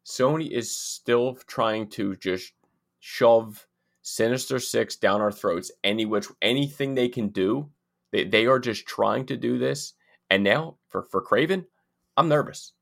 Sony 0.06 0.50
is 0.50 0.76
still 0.76 1.36
trying 1.46 1.88
to 1.90 2.16
just 2.16 2.52
shove 3.00 3.66
Sinister 4.02 4.58
Six 4.60 4.96
down 4.96 5.20
our 5.20 5.32
throats 5.32 5.70
any 5.84 6.04
which 6.06 6.26
anything 6.40 6.94
they 6.94 7.08
can 7.08 7.28
do. 7.28 7.70
They 8.12 8.24
they 8.24 8.46
are 8.46 8.58
just 8.58 8.86
trying 8.86 9.26
to 9.26 9.36
do 9.36 9.58
this. 9.58 9.94
And 10.30 10.44
now 10.44 10.76
for 10.88 11.02
for 11.02 11.24
Kraven, 11.24 11.64
I'm 12.16 12.28
nervous. 12.28 12.72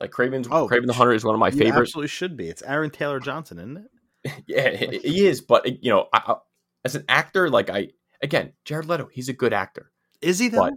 Like 0.00 0.10
Kraven's 0.10 0.48
Oh, 0.50 0.68
Kraven 0.68 0.86
the 0.86 0.92
Hunter 0.92 1.12
is 1.12 1.24
one 1.24 1.34
of 1.34 1.38
my 1.38 1.48
You 1.48 1.58
favorite. 1.58 1.80
absolutely 1.82 2.08
should 2.08 2.36
be. 2.36 2.48
It's 2.48 2.62
Aaron 2.62 2.90
Taylor 2.90 3.20
Johnson, 3.20 3.58
isn't 3.58 3.76
it? 4.24 4.32
yeah, 4.46 4.70
he 4.70 4.98
he 4.98 5.26
is. 5.26 5.40
But 5.40 5.82
you 5.82 5.90
know, 5.90 6.08
I, 6.12 6.22
I, 6.26 6.36
as 6.84 6.94
an 6.94 7.04
actor, 7.08 7.48
like 7.48 7.70
I 7.70 7.88
again, 8.22 8.52
Jared 8.64 8.86
Leto, 8.86 9.08
he's 9.12 9.28
a 9.28 9.32
good 9.32 9.52
actor. 9.52 9.90
Is 10.20 10.38
he 10.38 10.48
though? 10.48 10.70
But- 10.70 10.74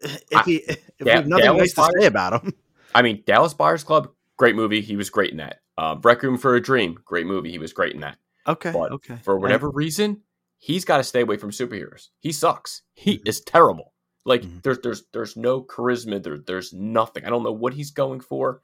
If 0.00 0.22
I- 0.36 0.42
he, 0.44 0.54
if 0.68 0.78
we 1.00 1.04
Da- 1.06 1.12
have 1.16 1.26
nothing 1.26 1.44
Dallas 1.46 1.58
nice 1.60 1.70
to 1.72 1.80
Buyers- 1.80 1.92
say 2.00 2.06
about 2.06 2.42
him, 2.44 2.52
I 2.94 3.02
mean, 3.02 3.22
Dallas 3.26 3.54
Buyers 3.54 3.82
Club, 3.84 4.10
great 4.36 4.54
movie. 4.54 4.80
He 4.80 4.96
was 4.96 5.10
great 5.10 5.30
in 5.32 5.38
that. 5.38 5.60
Uh, 5.76 5.96
Requiem 6.02 6.38
for 6.38 6.54
a 6.54 6.60
Dream, 6.60 6.98
great 7.04 7.26
movie. 7.26 7.50
He 7.50 7.58
was 7.58 7.72
great 7.72 7.94
in 7.94 8.00
that. 8.00 8.16
Okay, 8.48 8.72
But 8.72 8.92
okay. 8.92 9.18
For 9.24 9.38
whatever 9.38 9.70
reason, 9.70 10.22
he's 10.58 10.84
got 10.84 10.96
to 10.98 11.04
stay 11.04 11.20
away 11.20 11.36
from 11.36 11.50
superheroes. 11.50 12.08
He 12.20 12.32
sucks. 12.32 12.82
He 12.94 13.20
is 13.24 13.40
terrible. 13.40 13.92
Like 14.24 14.42
Mhm. 14.42 14.62
there's 14.62 14.78
there's 14.80 15.04
there's 15.12 15.36
no 15.36 15.62
charisma. 15.62 16.22
There 16.22 16.38
there's 16.38 16.72
nothing. 16.72 17.24
I 17.24 17.30
don't 17.30 17.42
know 17.44 17.52
what 17.52 17.74
he's 17.74 17.90
going 17.92 18.20
for. 18.20 18.60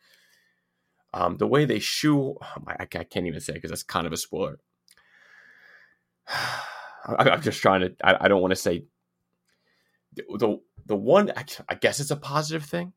Um, 1.15 1.37
the 1.37 1.47
way 1.47 1.65
they 1.65 1.79
shoe, 1.79 2.37
oh 2.43 2.55
my, 2.67 2.73
I, 2.79 2.83
I 2.83 3.05
can't 3.05 3.27
even 3.27 3.41
say 3.41 3.53
because 3.53 3.71
that's 3.71 3.85
kind 3.85 4.07
of 4.07 4.13
a 4.13 4.17
spoiler. 4.17 4.59
I, 6.29 7.31
I'm 7.31 7.43
just 7.43 7.61
trying 7.61 7.83
to. 7.83 7.95
I, 8.03 8.25
I 8.25 8.29
don't 8.29 8.41
want 8.43 8.53
to 8.53 8.57
say 8.57 8.85
the, 10.15 10.25
the 10.39 10.61
the 10.87 10.97
one. 10.97 11.31
I, 11.37 11.45
I 11.69 11.75
guess 11.75 12.01
it's 12.01 12.11
a 12.11 12.17
positive 12.17 12.65
thing. 12.65 12.93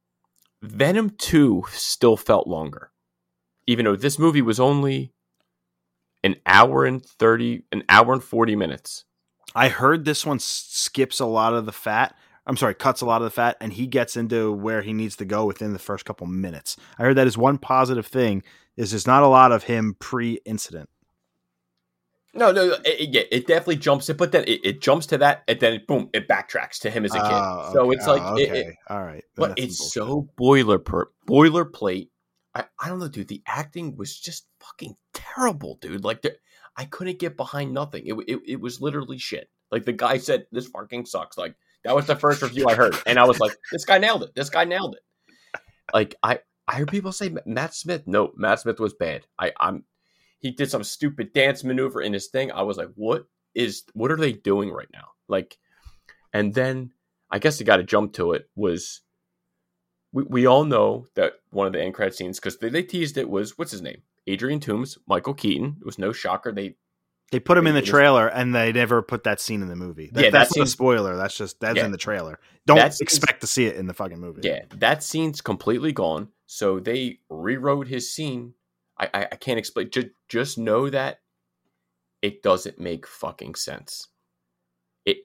Venom 0.61 1.11
Two 1.11 1.63
still 1.71 2.17
felt 2.17 2.47
longer, 2.47 2.91
even 3.67 3.85
though 3.85 3.95
this 3.95 4.17
movie 4.17 4.41
was 4.41 4.59
only 4.59 5.13
an 6.23 6.35
hour 6.45 6.85
and 6.85 7.03
thirty, 7.05 7.63
an 7.71 7.83
hour 7.89 8.13
and 8.13 8.23
forty 8.23 8.55
minutes. 8.55 9.05
I 9.55 9.69
heard 9.69 10.05
this 10.05 10.25
one 10.25 10.39
skips 10.39 11.19
a 11.19 11.25
lot 11.25 11.53
of 11.53 11.65
the 11.65 11.71
fat. 11.71 12.15
I'm 12.45 12.57
sorry, 12.57 12.75
cuts 12.75 13.01
a 13.01 13.05
lot 13.05 13.21
of 13.21 13.25
the 13.25 13.31
fat, 13.31 13.57
and 13.59 13.73
he 13.73 13.87
gets 13.87 14.15
into 14.15 14.53
where 14.53 14.81
he 14.81 14.93
needs 14.93 15.15
to 15.17 15.25
go 15.25 15.45
within 15.45 15.73
the 15.73 15.79
first 15.79 16.05
couple 16.05 16.27
minutes. 16.27 16.77
I 16.97 17.03
heard 17.03 17.17
that 17.17 17.27
is 17.27 17.37
one 17.37 17.57
positive 17.57 18.07
thing. 18.07 18.43
Is 18.77 18.91
there's 18.91 19.07
not 19.07 19.23
a 19.23 19.27
lot 19.27 19.51
of 19.51 19.63
him 19.63 19.95
pre-incident. 19.99 20.89
No, 22.33 22.51
no, 22.51 22.73
it, 22.73 22.81
it, 22.85 23.09
yeah, 23.09 23.21
it 23.31 23.47
definitely 23.47 23.77
jumps 23.77 24.09
it, 24.09 24.17
but 24.17 24.31
then 24.31 24.43
it, 24.43 24.61
it 24.63 24.81
jumps 24.81 25.07
to 25.07 25.17
that, 25.17 25.43
and 25.47 25.59
then 25.59 25.73
it, 25.73 25.87
boom, 25.87 26.09
it 26.13 26.27
backtracks 26.27 26.79
to 26.81 26.89
him 26.91 27.03
as 27.03 27.15
a 27.15 27.19
kid. 27.19 27.27
Oh, 27.31 27.69
so 27.73 27.81
okay. 27.87 27.95
it's 27.97 28.05
like, 28.05 28.21
Oh, 28.23 28.33
okay, 28.33 28.59
it, 28.59 28.75
all 28.87 29.01
right, 29.01 29.23
Then 29.35 29.49
but 29.49 29.59
it's 29.59 29.79
bullshit. 29.79 29.93
so 29.93 30.29
boiler 30.37 30.77
per, 30.77 31.07
boilerplate. 31.27 32.09
I, 32.53 32.65
I 32.79 32.89
don't 32.89 32.99
know, 32.99 33.07
dude. 33.07 33.27
The 33.27 33.41
acting 33.47 33.95
was 33.95 34.15
just 34.15 34.45
fucking 34.61 34.95
terrible, 35.37 35.77
dude. 35.81 36.03
Like, 36.03 36.25
I 36.75 36.85
couldn't 36.85 37.19
get 37.19 37.37
behind 37.37 37.73
nothing. 37.73 38.05
It, 38.05 38.13
it 38.27 38.39
it 38.47 38.61
was 38.61 38.81
literally 38.81 39.17
shit. 39.17 39.49
Like 39.71 39.85
the 39.85 39.93
guy 39.93 40.17
said, 40.17 40.47
"This 40.51 40.67
fucking 40.67 41.05
sucks." 41.05 41.37
Like 41.37 41.55
that 41.83 41.95
was 41.95 42.05
the 42.05 42.15
first 42.15 42.41
review 42.41 42.67
I 42.67 42.75
heard, 42.75 42.95
and 43.05 43.17
I 43.19 43.25
was 43.25 43.39
like, 43.39 43.53
"This 43.71 43.85
guy 43.85 43.97
nailed 43.97 44.23
it. 44.23 44.35
This 44.35 44.49
guy 44.49 44.63
nailed 44.63 44.95
it." 44.95 45.61
Like 45.93 46.15
I 46.21 46.39
I 46.67 46.75
heard 46.75 46.89
people 46.89 47.11
say 47.11 47.35
Matt 47.45 47.73
Smith. 47.73 48.03
No, 48.05 48.31
Matt 48.35 48.59
Smith 48.59 48.79
was 48.79 48.93
bad. 48.93 49.25
I 49.39 49.53
I'm 49.59 49.83
he 50.39 50.51
did 50.51 50.69
some 50.69 50.83
stupid 50.83 51.33
dance 51.33 51.63
maneuver 51.63 52.01
in 52.01 52.13
his 52.13 52.27
thing. 52.27 52.51
I 52.51 52.61
was 52.61 52.77
like, 52.77 52.89
"What 52.95 53.25
is? 53.55 53.83
What 53.93 54.11
are 54.11 54.17
they 54.17 54.33
doing 54.33 54.71
right 54.71 54.89
now?" 54.93 55.09
Like, 55.27 55.57
and 56.31 56.53
then 56.53 56.91
I 57.31 57.39
guess 57.39 57.57
the 57.57 57.63
got 57.63 57.77
to 57.77 57.83
jump 57.83 58.13
to 58.13 58.33
it 58.33 58.49
was 58.55 59.01
we, 60.13 60.23
we 60.23 60.45
all 60.45 60.63
know 60.63 61.07
that 61.15 61.33
one 61.49 61.67
of 61.67 61.73
the 61.73 61.81
end 61.81 61.93
credit 61.93 62.15
scenes 62.15 62.39
because 62.39 62.57
they, 62.57 62.69
they 62.69 62.83
teased 62.83 63.17
it 63.17 63.29
was 63.29 63.57
what's 63.57 63.71
his 63.71 63.81
name 63.81 64.03
Adrian 64.27 64.59
Toomes 64.59 64.97
Michael 65.07 65.33
Keaton 65.33 65.77
it 65.79 65.85
was 65.85 65.97
no 65.97 66.11
shocker 66.11 66.51
they 66.51 66.75
They 67.31 67.39
put 67.39 67.57
him 67.57 67.67
in 67.67 67.75
the 67.75 67.81
trailer, 67.81 68.27
and 68.27 68.53
they 68.55 68.71
never 68.71 69.01
put 69.01 69.23
that 69.25 69.41
scene 69.41 69.61
in 69.61 69.67
the 69.67 69.75
movie. 69.75 70.09
That, 70.13 70.23
Yeah, 70.25 70.29
that's 70.29 70.53
that 70.53 70.59
not 70.59 70.67
a 70.67 70.69
spoiler. 70.71 71.15
That's 71.17 71.35
just 71.37 71.59
that's 71.59 71.77
Yeah. 71.77 71.85
in 71.85 71.91
the 71.91 71.97
trailer. 71.97 72.39
Don't 72.65 72.77
That 72.77 72.99
expect 73.01 73.41
to 73.41 73.47
see 73.47 73.65
it 73.65 73.75
in 73.75 73.85
the 73.87 73.93
fucking 73.93 74.19
movie. 74.19 74.41
yeah 74.43 74.63
that 74.75 75.03
scene's 75.03 75.41
completely 75.41 75.91
gone 75.91 76.29
so 76.45 76.79
they 76.79 77.19
rewrote 77.29 77.87
his 77.87 78.11
scene 78.13 78.53
I 78.97 79.09
I, 79.13 79.21
I 79.33 79.35
can't 79.35 79.59
explain 79.59 79.89
just 79.89 80.07
just 80.29 80.57
know 80.57 80.89
that 80.89 81.19
it 82.21 82.41
doesn't 82.43 82.79
make 82.79 83.05
fucking 83.05 83.55
sense 83.55 84.07
it 85.05 85.17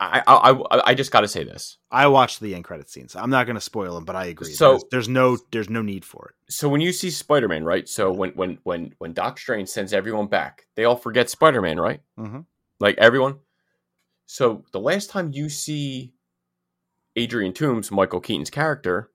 I 0.00 0.22
I 0.26 0.80
I, 0.90 0.94
just 0.94 1.10
got 1.10 1.22
to 1.22 1.28
say 1.28 1.42
this 1.42 1.78
I 1.90 2.06
watched 2.06 2.38
the 2.40 2.54
end 2.54 2.62
credit 2.64 2.88
scenes. 2.88 3.16
I'm 3.16 3.30
not 3.30 3.46
going 3.46 3.56
to 3.56 3.60
spoil 3.60 3.94
them, 3.96 4.04
but 4.04 4.14
I 4.14 4.26
agree. 4.26 4.52
So- 4.52 4.70
there's, 4.72 4.84
there's 4.90 5.08
no 5.08 5.38
there's 5.50 5.68
no 5.70 5.82
need 5.82 6.04
for 6.04 6.28
it. 6.30 6.52
so 6.52 6.68
when 6.68 6.80
you 6.80 6.92
see 6.92 7.10
Spider-Man, 7.10 7.64
right? 7.64 7.88
So 7.88 8.12
when 8.12 8.30
when 8.30 8.58
when 8.62 8.94
when 8.98 9.12
Doc 9.12 9.38
Strange 9.38 9.68
sends 9.68 9.92
everyone 9.92 10.28
back, 10.28 10.66
they 10.76 10.84
all 10.84 10.96
forget 10.96 11.28
Spider-Man, 11.30 11.80
right? 11.80 12.00
Mhm. 12.18 12.44
Like 12.78 12.96
everyone. 12.98 13.38
So 14.26 14.64
the 14.72 14.80
last 14.80 15.10
time 15.10 15.30
you 15.32 15.48
see 15.48 16.12
Adrian 17.16 17.52
Toomes, 17.52 17.90
Michael 17.90 18.20
Keaton's 18.20 18.50
character, 18.50 19.10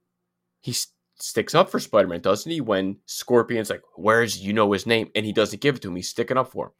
he 0.60 0.72
s- 0.72 0.88
sticks 1.16 1.56
up 1.56 1.70
for 1.70 1.80
Spider-Man, 1.80 2.20
doesn't 2.22 2.52
he? 2.52 2.60
When 2.62 2.98
Scorpion's 3.06 3.70
like, 3.70 3.84
"Where's 3.96 4.38
you 4.40 4.52
know 4.54 4.72
his 4.74 4.86
name?" 4.86 5.10
and 5.16 5.26
he 5.26 5.32
doesn't 5.32 5.62
give 5.62 5.76
it 5.76 5.82
to 5.84 5.88
him, 5.90 5.96
he's 5.96 6.10
sticking 6.10 6.36
up 6.38 6.52
for 6.52 6.66
him. 6.68 6.72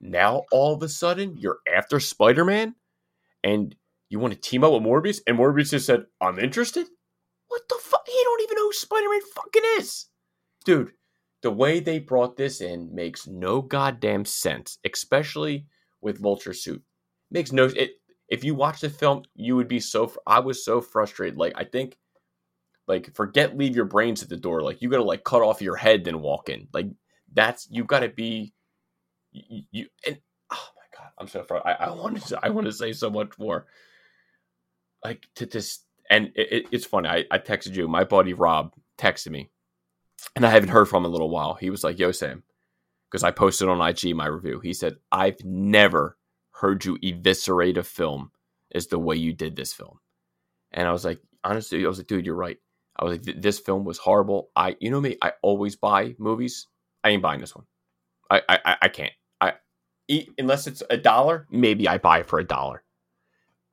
Now 0.00 0.44
all 0.50 0.74
of 0.74 0.82
a 0.82 0.88
sudden, 0.88 1.36
you're 1.36 1.58
after 1.70 2.00
Spider-Man, 2.00 2.74
and 3.44 3.76
you 4.08 4.18
want 4.18 4.34
to 4.34 4.40
team 4.40 4.64
up 4.64 4.72
with 4.72 4.82
Morbius, 4.82 5.20
and 5.26 5.38
Morbius 5.38 5.70
just 5.70 5.86
said, 5.86 6.06
"I'm 6.20 6.38
interested." 6.40 6.88
What 7.48 7.62
the 7.68 7.78
fuck? 7.80 8.04
He 8.06 8.20
don't 8.24 8.42
even 8.42 8.56
know 8.56 8.66
who 8.66 8.72
Spider-Man 8.72 9.20
fucking 9.34 9.62
is, 9.78 10.06
dude. 10.64 10.92
The 11.42 11.50
way 11.50 11.78
they 11.78 11.98
brought 11.98 12.36
this 12.36 12.60
in 12.62 12.92
makes 12.94 13.26
no 13.26 13.60
goddamn 13.60 14.24
sense, 14.24 14.78
especially 14.84 15.66
with 16.00 16.18
Vulture 16.20 16.54
suit. 16.54 16.82
Makes 17.30 17.52
no. 17.52 17.66
It, 17.66 17.92
if 18.28 18.42
you 18.44 18.54
watch 18.54 18.80
the 18.80 18.88
film, 18.88 19.24
you 19.34 19.54
would 19.56 19.68
be 19.68 19.80
so. 19.80 20.12
I 20.26 20.40
was 20.40 20.64
so 20.64 20.80
frustrated. 20.80 21.38
Like 21.38 21.52
I 21.56 21.64
think, 21.64 21.98
like 22.88 23.14
forget 23.14 23.56
leave 23.56 23.76
your 23.76 23.84
brains 23.84 24.22
at 24.22 24.30
the 24.30 24.36
door. 24.38 24.62
Like 24.62 24.80
you 24.80 24.88
got 24.88 24.96
to 24.98 25.04
like 25.04 25.24
cut 25.24 25.42
off 25.42 25.60
your 25.62 25.76
head 25.76 26.04
then 26.04 26.22
walk 26.22 26.48
in. 26.48 26.68
Like 26.72 26.86
that's 27.32 27.68
you 27.70 27.84
got 27.84 28.00
to 28.00 28.08
be. 28.08 28.54
You, 29.32 29.62
you 29.70 29.86
and 30.06 30.18
I'm 31.18 31.28
so 31.28 31.42
frustrated. 31.44 31.80
I, 31.80 31.86
I 31.86 31.90
wanted 31.94 32.24
to. 32.26 32.40
I 32.42 32.50
want 32.50 32.66
to 32.66 32.72
say 32.72 32.92
so 32.92 33.10
much 33.10 33.38
more. 33.38 33.66
Like 35.04 35.26
to 35.36 35.46
this, 35.46 35.80
and 36.10 36.32
it, 36.34 36.52
it, 36.52 36.66
it's 36.72 36.86
funny. 36.86 37.08
I, 37.08 37.24
I 37.30 37.38
texted 37.38 37.74
you. 37.76 37.88
My 37.88 38.04
buddy 38.04 38.32
Rob 38.34 38.72
texted 38.98 39.30
me, 39.30 39.50
and 40.36 40.46
I 40.46 40.50
haven't 40.50 40.70
heard 40.70 40.86
from 40.88 41.02
him 41.02 41.06
in 41.06 41.10
a 41.10 41.12
little 41.12 41.30
while. 41.30 41.54
He 41.54 41.70
was 41.70 41.84
like, 41.84 41.98
"Yo, 41.98 42.12
Sam," 42.12 42.42
because 43.10 43.24
I 43.24 43.30
posted 43.30 43.68
on 43.68 43.86
IG 43.86 44.14
my 44.16 44.26
review. 44.26 44.60
He 44.60 44.74
said, 44.74 44.96
"I've 45.12 45.44
never 45.44 46.18
heard 46.52 46.84
you 46.84 46.98
eviscerate 47.02 47.78
a 47.78 47.82
film 47.84 48.30
as 48.74 48.88
the 48.88 48.98
way 48.98 49.16
you 49.16 49.32
did 49.32 49.56
this 49.56 49.72
film," 49.72 49.98
and 50.72 50.88
I 50.88 50.92
was 50.92 51.04
like, 51.04 51.20
honestly, 51.44 51.84
I 51.84 51.88
was 51.88 51.98
like, 51.98 52.06
"Dude, 52.08 52.26
you're 52.26 52.34
right." 52.34 52.58
I 52.96 53.04
was 53.04 53.18
like, 53.26 53.40
"This 53.42 53.58
film 53.60 53.84
was 53.84 53.98
horrible." 53.98 54.50
I, 54.56 54.76
you 54.80 54.90
know 54.90 55.00
me, 55.00 55.16
I 55.22 55.32
always 55.42 55.76
buy 55.76 56.16
movies. 56.18 56.66
I 57.04 57.10
ain't 57.10 57.22
buying 57.22 57.40
this 57.40 57.54
one. 57.54 57.66
I, 58.30 58.42
I- 58.48 58.76
I 58.82 58.88
can't. 58.88 59.12
Unless 60.38 60.66
it's 60.66 60.82
a 60.90 60.96
dollar, 60.96 61.46
maybe 61.50 61.88
I 61.88 61.98
buy 61.98 62.20
it 62.20 62.26
for 62.26 62.38
a 62.38 62.44
dollar. 62.44 62.82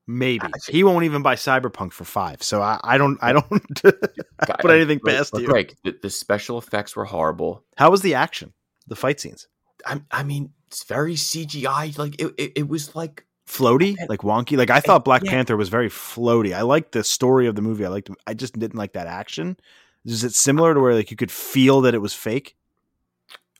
Maybe 0.08 0.46
he 0.67 0.84
won't 0.84 1.06
even 1.06 1.22
buy 1.22 1.36
Cyberpunk 1.36 1.94
for 1.94 2.04
five. 2.04 2.42
So 2.44 2.62
I, 2.62 2.79
I 2.84 2.98
don't 2.98 3.17
I 3.21 3.34
don't 3.34 3.50
put 3.84 4.71
anything 4.71 5.00
But- 5.04 5.15
past 5.15 5.32
but 5.32 5.42
you. 5.42 5.48
Greg, 5.48 5.75
the, 5.84 5.96
the 6.02 6.10
special 6.10 6.58
effects 6.58 6.96
were 6.96 7.06
horrible. 7.06 7.63
How 7.77 7.92
was 7.92 8.02
the 8.02 8.15
action? 8.15 8.54
The 8.88 8.96
fight 8.96 9.19
scenes 9.19 9.48
I, 9.86 10.02
I 10.12 10.23
mean, 10.23 10.52
it's 10.67 10.84
very 10.84 11.13
CGI. 11.13 11.98
Like 11.98 12.19
it, 12.21 12.34
it, 12.38 12.52
it 12.56 12.67
was 12.67 12.96
like 12.96 13.25
floaty, 13.48 13.96
like 14.10 14.21
wonky. 14.21 14.58
Like 14.58 14.69
I 14.69 14.79
thought 14.79 15.06
Black 15.06 15.23
yeah. 15.23 15.32
Panther 15.32 15.56
was 15.56 15.69
very 15.69 15.90
floaty. 15.90 16.54
I 16.54 16.62
liked 16.63 16.92
the 16.94 17.04
story 17.04 17.48
of 17.48 17.56
the 17.56 17.62
movie. 17.62 17.86
I 17.86 17.90
liked. 17.90 18.10
I 18.27 18.34
just 18.34 18.58
didn't 18.58 18.77
like 18.77 18.94
that 18.94 19.08
action. 19.08 19.58
Is 20.06 20.23
it 20.23 20.34
similar 20.34 20.73
to 20.73 20.79
where 20.79 20.96
like 20.96 21.12
you 21.12 21.17
could 21.17 21.32
feel 21.32 21.82
that 21.82 21.94
it 21.94 22.00
was 22.00 22.13
fake? 22.13 22.56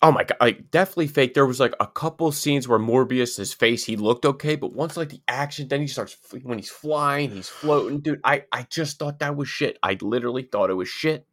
Oh 0.02 0.12
my 0.12 0.24
god, 0.24 0.38
like 0.42 0.72
definitely 0.72 1.08
fake. 1.08 1.34
There 1.34 1.46
was 1.46 1.60
like 1.60 1.74
a 1.80 1.88
couple 1.88 2.32
scenes 2.32 2.68
where 2.68 2.80
Morbius, 2.80 3.38
his 3.38 3.54
face, 3.54 3.86
he 3.86 3.96
looked 3.96 4.26
okay, 4.26 4.56
but 4.56 4.74
once 4.74 4.98
like 4.98 5.10
the 5.10 5.22
action, 5.28 5.68
then 5.68 5.82
he 5.82 5.88
starts 5.88 6.18
when 6.44 6.58
he's 6.58 6.70
flying, 6.70 7.32
he's 7.32 7.50
floating, 7.50 8.00
dude. 8.00 8.22
I 8.24 8.44
I 8.52 8.68
just 8.70 9.00
thought 9.00 9.20
that 9.20 9.36
was 9.36 9.50
shit. 9.50 9.78
I 9.84 9.98
literally 10.02 10.44
thought 10.44 10.70
it 10.70 10.76
was 10.76 10.90
shit. 10.90 11.28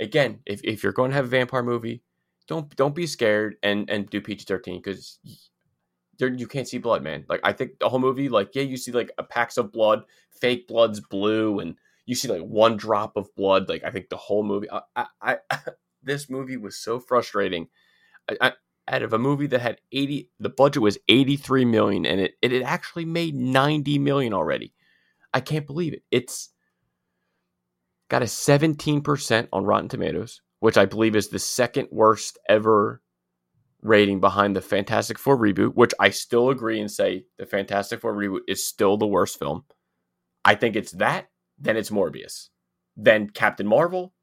Again, 0.00 0.40
if 0.46 0.60
if 0.64 0.82
you're 0.82 0.92
going 0.92 1.10
to 1.10 1.16
have 1.16 1.26
a 1.26 1.28
vampire 1.28 1.62
movie, 1.62 2.02
don't 2.48 2.74
don't 2.76 2.94
be 2.94 3.06
scared 3.06 3.56
and 3.62 3.88
and 3.88 4.08
do 4.10 4.20
PG 4.20 4.44
thirteen 4.44 4.80
because 4.82 5.18
you 6.18 6.46
can't 6.46 6.68
see 6.68 6.78
blood, 6.78 7.02
man. 7.02 7.24
Like 7.28 7.40
I 7.44 7.52
think 7.52 7.78
the 7.78 7.88
whole 7.88 7.98
movie, 7.98 8.28
like 8.28 8.54
yeah, 8.54 8.62
you 8.62 8.76
see 8.76 8.92
like 8.92 9.12
a 9.18 9.22
packs 9.22 9.56
of 9.56 9.72
blood, 9.72 10.02
fake 10.30 10.68
blood's 10.68 11.00
blue, 11.00 11.60
and 11.60 11.76
you 12.06 12.14
see 12.14 12.28
like 12.28 12.42
one 12.42 12.76
drop 12.76 13.16
of 13.16 13.34
blood. 13.36 13.68
Like 13.68 13.84
I 13.84 13.90
think 13.90 14.08
the 14.08 14.16
whole 14.16 14.42
movie, 14.42 14.68
I, 14.70 14.80
I, 14.94 15.06
I 15.22 15.36
this 16.06 16.30
movie 16.30 16.56
was 16.56 16.78
so 16.78 16.98
frustrating. 16.98 17.68
I, 18.30 18.36
I, 18.40 18.52
out 18.88 19.02
of 19.02 19.12
a 19.12 19.18
movie 19.18 19.48
that 19.48 19.60
had 19.60 19.80
80 19.92 20.30
the 20.38 20.48
budget 20.48 20.82
was 20.82 20.96
83 21.08 21.64
million 21.64 22.06
and 22.06 22.20
it, 22.20 22.34
it, 22.40 22.52
it 22.52 22.62
actually 22.62 23.04
made 23.04 23.34
90 23.34 23.98
million 23.98 24.32
already. 24.32 24.72
I 25.34 25.40
can't 25.40 25.66
believe 25.66 25.92
it. 25.92 26.02
It's 26.10 26.50
got 28.08 28.22
a 28.22 28.26
17% 28.26 29.48
on 29.52 29.64
rotten 29.64 29.88
tomatoes 29.88 30.40
which 30.60 30.76
i 30.78 30.84
believe 30.84 31.16
is 31.16 31.28
the 31.28 31.38
second 31.38 31.88
worst 31.90 32.38
ever 32.48 33.02
rating 33.82 34.20
behind 34.20 34.56
the 34.56 34.60
fantastic 34.60 35.18
four 35.18 35.36
reboot 35.36 35.74
which 35.74 35.92
i 36.00 36.08
still 36.10 36.50
agree 36.50 36.80
and 36.80 36.90
say 36.90 37.24
the 37.38 37.46
fantastic 37.46 38.00
four 38.00 38.14
reboot 38.14 38.40
is 38.48 38.66
still 38.66 38.96
the 38.96 39.06
worst 39.06 39.38
film. 39.38 39.64
I 40.44 40.54
think 40.54 40.76
it's 40.76 40.92
that 40.92 41.28
then 41.58 41.76
it's 41.76 41.90
morbius 41.90 42.48
then 42.96 43.28
captain 43.28 43.66
marvel 43.66 44.14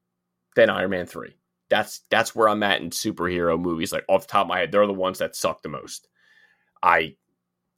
then 0.55 0.69
iron 0.69 0.91
man 0.91 1.05
3 1.05 1.35
that's 1.73 2.01
that's 2.11 2.35
where 2.35 2.47
I'm 2.47 2.61
at 2.61 2.81
in 2.81 2.91
superhero 2.91 3.59
movies. 3.59 3.91
Like 3.91 4.05
off 4.07 4.27
the 4.27 4.31
top 4.31 4.45
of 4.45 4.49
my 4.49 4.59
head, 4.59 4.71
they're 4.71 4.85
the 4.85 4.93
ones 4.93 5.17
that 5.17 5.35
suck 5.35 5.63
the 5.63 5.69
most. 5.69 6.07
I 6.83 7.15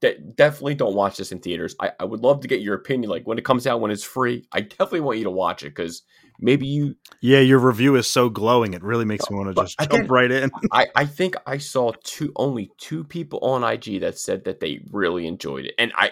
de- 0.02 0.20
definitely 0.20 0.76
don't 0.76 0.96
watch 0.96 1.16
this 1.16 1.32
in 1.32 1.40
theaters. 1.40 1.78
I, 1.80 1.94
I 1.98 2.04
would 2.04 2.20
love 2.20 2.42
to 2.42 2.50
get 2.50 2.60
your 2.60 2.76
opinion. 2.76 3.10
Like 3.10 3.26
when 3.26 3.38
it 3.38 3.46
comes 3.46 3.66
out 3.66 3.80
when 3.80 3.92
it's 3.92 4.04
free, 4.04 4.46
I 4.52 4.60
definitely 4.60 5.00
want 5.00 5.20
you 5.20 5.24
to 5.24 5.32
watch 5.32 5.64
it 5.64 5.70
because 5.70 6.04
maybe 6.42 6.68
you. 6.68 6.98
Yeah, 7.22 7.40
your 7.40 7.60
review 7.60 7.96
is 7.96 8.06
so 8.06 8.28
glowing. 8.28 8.74
It 8.74 8.84
really 8.84 9.06
makes 9.06 9.24
oh, 9.30 9.34
me 9.34 9.38
want 9.38 9.56
to 9.56 9.64
just 9.64 9.80
jump 9.90 10.12
right 10.12 10.30
in. 10.30 10.52
I 10.74 10.88
I 10.94 11.06
think 11.06 11.36
I 11.48 11.58
saw 11.58 11.94
two 12.04 12.34
only 12.36 12.72
two 12.78 13.06
people 13.06 13.40
on 13.40 13.64
IG 13.64 14.02
that 14.02 14.20
said 14.20 14.44
that 14.44 14.60
they 14.60 14.82
really 14.92 15.26
enjoyed 15.26 15.68
it, 15.68 15.76
and 15.80 15.94
I 15.96 16.12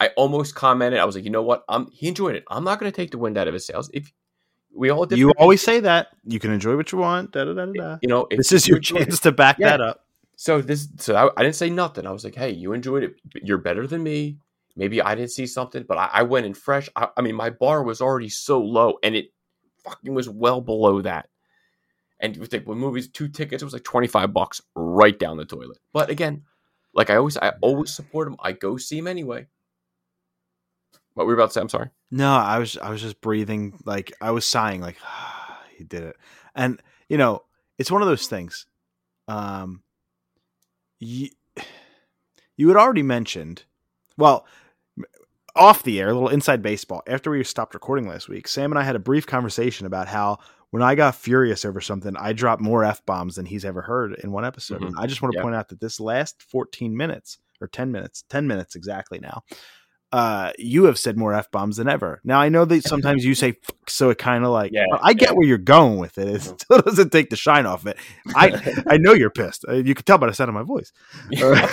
I 0.00 0.08
almost 0.18 0.54
commented. 0.54 1.00
I 1.00 1.06
was 1.06 1.14
like, 1.14 1.24
you 1.24 1.30
know 1.30 1.42
what? 1.42 1.64
I'm 1.66 1.90
he 1.92 2.08
enjoyed 2.08 2.36
it. 2.36 2.44
I'm 2.50 2.64
not 2.64 2.78
going 2.78 2.92
to 2.92 2.96
take 2.96 3.10
the 3.10 3.18
wind 3.18 3.38
out 3.38 3.48
of 3.48 3.54
his 3.54 3.66
sails. 3.66 3.90
If 3.94 4.12
we 4.74 4.90
all 4.90 5.06
you 5.12 5.30
always 5.32 5.62
say 5.62 5.80
that 5.80 6.08
you 6.24 6.38
can 6.38 6.52
enjoy 6.52 6.76
what 6.76 6.92
you 6.92 6.98
want. 6.98 7.32
Da, 7.32 7.44
da, 7.44 7.52
da, 7.52 7.66
da. 7.66 7.98
You 8.02 8.08
know, 8.08 8.26
this 8.30 8.52
is 8.52 8.66
your 8.66 8.78
chance 8.78 9.20
to 9.20 9.32
back 9.32 9.58
yeah. 9.58 9.70
that 9.70 9.80
up. 9.80 10.04
So 10.36 10.60
this, 10.60 10.88
so 10.98 11.14
I, 11.14 11.30
I, 11.36 11.42
didn't 11.42 11.56
say 11.56 11.70
nothing. 11.70 12.06
I 12.06 12.10
was 12.10 12.24
like, 12.24 12.34
hey, 12.34 12.50
you 12.50 12.72
enjoyed 12.72 13.04
it. 13.04 13.14
You're 13.42 13.58
better 13.58 13.86
than 13.86 14.02
me. 14.02 14.38
Maybe 14.74 15.02
I 15.02 15.14
didn't 15.14 15.30
see 15.30 15.46
something, 15.46 15.84
but 15.86 15.98
I, 15.98 16.10
I 16.12 16.22
went 16.22 16.46
in 16.46 16.54
fresh. 16.54 16.88
I, 16.96 17.08
I, 17.16 17.20
mean, 17.20 17.34
my 17.34 17.50
bar 17.50 17.82
was 17.82 18.00
already 18.00 18.30
so 18.30 18.60
low, 18.60 18.98
and 19.02 19.14
it 19.14 19.26
fucking 19.84 20.14
was 20.14 20.28
well 20.28 20.60
below 20.60 21.02
that. 21.02 21.28
And 22.18 22.36
with 22.38 22.50
the 22.50 22.60
movies, 22.60 23.08
two 23.08 23.28
tickets, 23.28 23.62
it 23.62 23.66
was 23.66 23.72
like 23.72 23.84
twenty 23.84 24.06
five 24.06 24.32
bucks 24.32 24.62
right 24.74 25.18
down 25.18 25.36
the 25.36 25.44
toilet. 25.44 25.78
But 25.92 26.08
again, 26.08 26.42
like 26.94 27.10
I 27.10 27.16
always, 27.16 27.36
I 27.36 27.52
always 27.60 27.92
support 27.92 28.28
them. 28.28 28.36
I 28.40 28.52
go 28.52 28.76
see 28.76 28.96
them 28.96 29.08
anyway. 29.08 29.48
What 31.14 31.26
were 31.26 31.32
you 31.32 31.38
about 31.38 31.48
to 31.48 31.52
say? 31.54 31.60
I'm 31.60 31.68
sorry. 31.68 31.90
No, 32.10 32.32
I 32.34 32.58
was 32.58 32.76
I 32.78 32.90
was 32.90 33.02
just 33.02 33.20
breathing 33.20 33.78
like 33.84 34.12
I 34.20 34.30
was 34.30 34.46
sighing 34.46 34.80
like 34.80 34.96
ah, 35.04 35.60
he 35.76 35.84
did 35.84 36.02
it. 36.02 36.16
And 36.54 36.80
you 37.08 37.18
know, 37.18 37.42
it's 37.78 37.90
one 37.90 38.02
of 38.02 38.08
those 38.08 38.26
things. 38.26 38.66
Um 39.28 39.82
you 40.98 41.28
you 42.56 42.68
had 42.68 42.76
already 42.76 43.02
mentioned 43.02 43.64
well 44.16 44.46
off 45.54 45.82
the 45.82 46.00
air, 46.00 46.08
a 46.08 46.14
little 46.14 46.28
inside 46.28 46.62
baseball. 46.62 47.02
After 47.06 47.30
we 47.30 47.44
stopped 47.44 47.74
recording 47.74 48.08
last 48.08 48.28
week, 48.28 48.48
Sam 48.48 48.72
and 48.72 48.78
I 48.78 48.84
had 48.84 48.96
a 48.96 49.00
brief 49.00 49.26
conversation 49.26 49.86
about 49.86 50.08
how 50.08 50.38
when 50.70 50.82
I 50.82 50.94
got 50.94 51.14
furious 51.14 51.66
over 51.66 51.80
something, 51.82 52.16
I 52.16 52.32
dropped 52.32 52.62
more 52.62 52.84
f 52.84 53.04
bombs 53.04 53.36
than 53.36 53.44
he's 53.44 53.64
ever 53.64 53.82
heard 53.82 54.14
in 54.14 54.32
one 54.32 54.46
episode. 54.46 54.76
Mm-hmm. 54.76 54.86
And 54.86 54.96
I 54.98 55.06
just 55.06 55.20
want 55.20 55.32
to 55.32 55.36
yep. 55.36 55.42
point 55.42 55.54
out 55.54 55.68
that 55.68 55.80
this 55.80 56.00
last 56.00 56.42
14 56.42 56.96
minutes 56.96 57.38
or 57.60 57.68
10 57.68 57.92
minutes, 57.92 58.24
10 58.30 58.46
minutes 58.46 58.74
exactly 58.74 59.18
now, 59.18 59.42
uh, 60.12 60.52
you 60.58 60.84
have 60.84 60.98
said 60.98 61.16
more 61.16 61.32
f 61.32 61.50
bombs 61.50 61.76
than 61.76 61.88
ever. 61.88 62.20
Now 62.24 62.40
I 62.40 62.48
know 62.48 62.64
that 62.64 62.84
sometimes 62.84 63.24
you 63.24 63.34
say 63.34 63.56
so 63.88 64.10
it 64.10 64.18
kind 64.18 64.44
of 64.44 64.50
like 64.50 64.72
yeah, 64.72 64.84
I 65.02 65.14
get 65.14 65.30
yeah. 65.30 65.34
where 65.34 65.46
you're 65.46 65.58
going 65.58 65.98
with 65.98 66.18
it. 66.18 66.28
It 66.28 66.40
mm-hmm. 66.40 66.56
still 66.56 66.82
doesn't 66.82 67.10
take 67.10 67.30
the 67.30 67.36
shine 67.36 67.66
off 67.66 67.86
it. 67.86 67.96
I 68.34 68.82
I 68.86 68.96
know 68.98 69.12
you're 69.12 69.30
pissed. 69.30 69.64
Uh, 69.68 69.74
you 69.74 69.94
can 69.94 70.04
tell 70.04 70.18
by 70.18 70.26
the 70.26 70.34
sound 70.34 70.48
of 70.48 70.54
my 70.54 70.62
voice. 70.62 70.92
Yeah, 71.30 71.66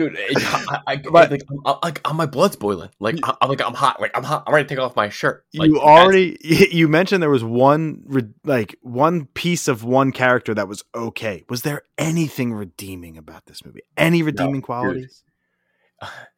Dude, 0.00 0.16
I, 0.18 0.80
I, 0.86 0.96
but, 0.96 1.30
like, 1.30 1.42
I, 1.66 1.78
like, 1.84 2.14
my 2.14 2.24
blood's 2.24 2.56
boiling. 2.56 2.88
Like, 3.00 3.18
I, 3.22 3.36
am 3.42 3.50
like, 3.50 3.60
I'm 3.60 3.74
hot. 3.74 4.00
Like, 4.00 4.16
I'm 4.16 4.22
hot. 4.22 4.44
I'm 4.46 4.54
ready 4.54 4.66
to 4.66 4.74
take 4.74 4.82
off 4.82 4.96
my 4.96 5.10
shirt. 5.10 5.44
Like, 5.52 5.68
you 5.68 5.78
already, 5.78 6.38
you 6.72 6.88
mentioned 6.88 7.22
there 7.22 7.28
was 7.28 7.44
one, 7.44 8.02
like, 8.42 8.76
one 8.80 9.26
piece 9.26 9.68
of 9.68 9.84
one 9.84 10.10
character 10.12 10.54
that 10.54 10.68
was 10.68 10.84
okay. 10.94 11.44
Was 11.50 11.62
there 11.62 11.82
anything 11.98 12.54
redeeming 12.54 13.18
about 13.18 13.44
this 13.44 13.62
movie? 13.62 13.82
Any 13.94 14.22
redeeming 14.22 14.54
no, 14.54 14.62
qualities? 14.62 15.22
Dude. 16.00 16.10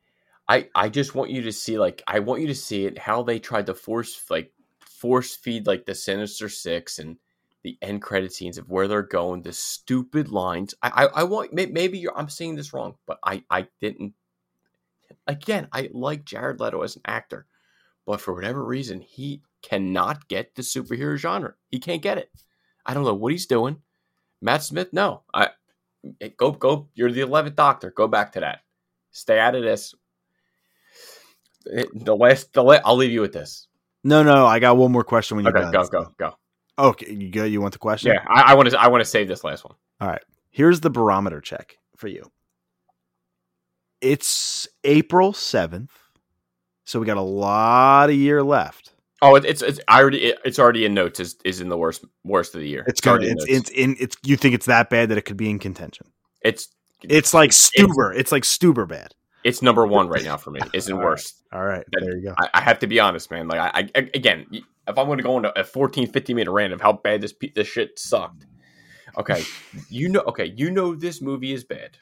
I 0.52 0.68
I 0.74 0.88
just 0.90 1.14
want 1.14 1.30
you 1.30 1.40
to 1.42 1.52
see 1.52 1.78
like 1.78 2.02
I 2.06 2.18
want 2.18 2.42
you 2.42 2.48
to 2.48 2.54
see 2.54 2.84
it 2.84 2.98
how 2.98 3.22
they 3.22 3.38
tried 3.38 3.66
to 3.66 3.74
force 3.74 4.22
like 4.28 4.52
force 4.80 5.34
feed 5.34 5.66
like 5.66 5.86
the 5.86 5.94
Sinister 5.94 6.50
Six 6.50 6.98
and 6.98 7.16
the 7.62 7.78
end 7.80 8.02
credit 8.02 8.34
scenes 8.34 8.58
of 8.58 8.68
where 8.68 8.86
they're 8.86 9.02
going, 9.02 9.40
the 9.40 9.54
stupid 9.54 10.28
lines. 10.30 10.74
I 10.82 11.06
I, 11.06 11.20
I 11.20 11.22
want 11.24 11.54
maybe 11.54 12.06
I'm 12.14 12.28
saying 12.28 12.56
this 12.56 12.74
wrong, 12.74 12.96
but 13.06 13.18
I 13.24 13.44
I 13.50 13.68
didn't. 13.80 14.12
Again, 15.26 15.68
I 15.72 15.88
like 15.92 16.26
Jared 16.26 16.60
Leto 16.60 16.82
as 16.82 16.96
an 16.96 17.02
actor, 17.06 17.46
but 18.04 18.20
for 18.20 18.34
whatever 18.34 18.62
reason, 18.62 19.00
he 19.00 19.40
cannot 19.62 20.28
get 20.28 20.54
the 20.54 20.62
superhero 20.62 21.16
genre. 21.16 21.54
He 21.70 21.78
can't 21.78 22.02
get 22.02 22.18
it. 22.18 22.30
I 22.84 22.92
don't 22.92 23.04
know 23.04 23.14
what 23.14 23.32
he's 23.32 23.46
doing. 23.46 23.78
Matt 24.42 24.64
Smith, 24.64 24.92
no. 24.92 25.22
I 25.32 25.48
eh, 26.20 26.28
go 26.36 26.50
go. 26.52 26.88
You're 26.92 27.12
the 27.12 27.22
eleventh 27.22 27.56
Doctor. 27.56 27.90
Go 27.90 28.06
back 28.06 28.32
to 28.32 28.40
that. 28.40 28.60
Stay 29.12 29.38
out 29.38 29.54
of 29.54 29.62
this 29.62 29.94
the 31.64 32.16
last, 32.16 32.52
the 32.52 32.62
last, 32.62 32.82
I'll 32.84 32.96
leave 32.96 33.12
you 33.12 33.20
with 33.20 33.32
this. 33.32 33.66
No, 34.04 34.22
no, 34.22 34.46
I 34.46 34.58
got 34.58 34.76
one 34.76 34.90
more 34.90 35.04
question 35.04 35.36
when 35.36 35.44
you're 35.44 35.56
okay, 35.56 35.70
done. 35.70 35.88
Go, 35.88 35.88
go, 35.88 36.14
go. 36.18 36.34
Okay, 36.78 37.12
you 37.12 37.30
go. 37.30 37.44
You 37.44 37.60
want 37.60 37.72
the 37.72 37.78
question? 37.78 38.12
Yeah, 38.12 38.24
I, 38.28 38.52
I 38.52 38.54
want 38.54 38.70
to. 38.70 38.80
I 38.80 38.88
want 38.88 39.02
to 39.02 39.04
save 39.04 39.28
this 39.28 39.44
last 39.44 39.64
one. 39.64 39.74
All 40.00 40.08
right. 40.08 40.22
Here's 40.50 40.80
the 40.80 40.90
barometer 40.90 41.40
check 41.40 41.76
for 41.96 42.08
you. 42.08 42.30
It's 44.00 44.66
April 44.82 45.32
seventh, 45.32 45.92
so 46.84 46.98
we 46.98 47.06
got 47.06 47.18
a 47.18 47.20
lot 47.20 48.10
of 48.10 48.16
year 48.16 48.42
left. 48.42 48.92
Oh, 49.20 49.36
it's 49.36 49.62
it's 49.62 49.78
I 49.86 50.00
already 50.00 50.24
it, 50.24 50.38
it's 50.44 50.58
already 50.58 50.84
in 50.84 50.94
notes 50.94 51.20
is 51.20 51.36
is 51.44 51.60
in 51.60 51.68
the 51.68 51.78
worst 51.78 52.04
worst 52.24 52.54
of 52.54 52.60
the 52.60 52.68
year. 52.68 52.84
It's, 52.88 52.98
it's 52.98 53.06
already 53.06 53.28
it's, 53.28 53.44
in 53.44 53.54
it's 53.54 53.70
in 53.70 53.96
it's 54.00 54.16
you 54.24 54.36
think 54.36 54.54
it's 54.54 54.66
that 54.66 54.90
bad 54.90 55.10
that 55.10 55.18
it 55.18 55.22
could 55.22 55.36
be 55.36 55.48
in 55.48 55.60
contention. 55.60 56.06
It's 56.40 56.68
it's 57.02 57.32
like 57.32 57.50
Stuber. 57.50 58.10
It's, 58.10 58.20
it's 58.20 58.32
like 58.32 58.42
Stuber 58.42 58.88
bad 58.88 59.14
it's 59.44 59.62
number 59.62 59.86
one 59.86 60.08
right 60.08 60.24
now 60.24 60.36
for 60.36 60.50
me. 60.50 60.60
Isn't 60.72 60.96
worst. 60.98 61.42
All 61.52 61.64
right, 61.64 61.84
there 61.92 62.16
you 62.16 62.24
go. 62.28 62.34
I, 62.38 62.48
I, 62.54 62.60
have 62.60 62.78
to 62.80 62.86
be 62.86 63.00
honest, 63.00 63.30
man. 63.30 63.48
Like 63.48 63.60
I, 63.60 63.88
I 63.94 64.10
again, 64.14 64.46
if 64.52 64.98
I'm 64.98 65.06
going 65.06 65.18
to 65.18 65.24
go 65.24 65.36
into 65.36 65.58
a 65.58 65.64
14, 65.64 66.08
15 66.08 66.36
minute 66.36 66.50
rant 66.50 66.72
of 66.72 66.80
how 66.80 66.92
bad 66.92 67.20
this 67.20 67.34
this 67.54 67.68
shit 67.68 67.98
sucked. 67.98 68.46
Okay, 69.16 69.44
you 69.88 70.08
know. 70.08 70.20
Okay, 70.20 70.52
you 70.56 70.70
know 70.70 70.94
this 70.94 71.20
movie 71.20 71.52
is 71.52 71.64
bad 71.64 71.98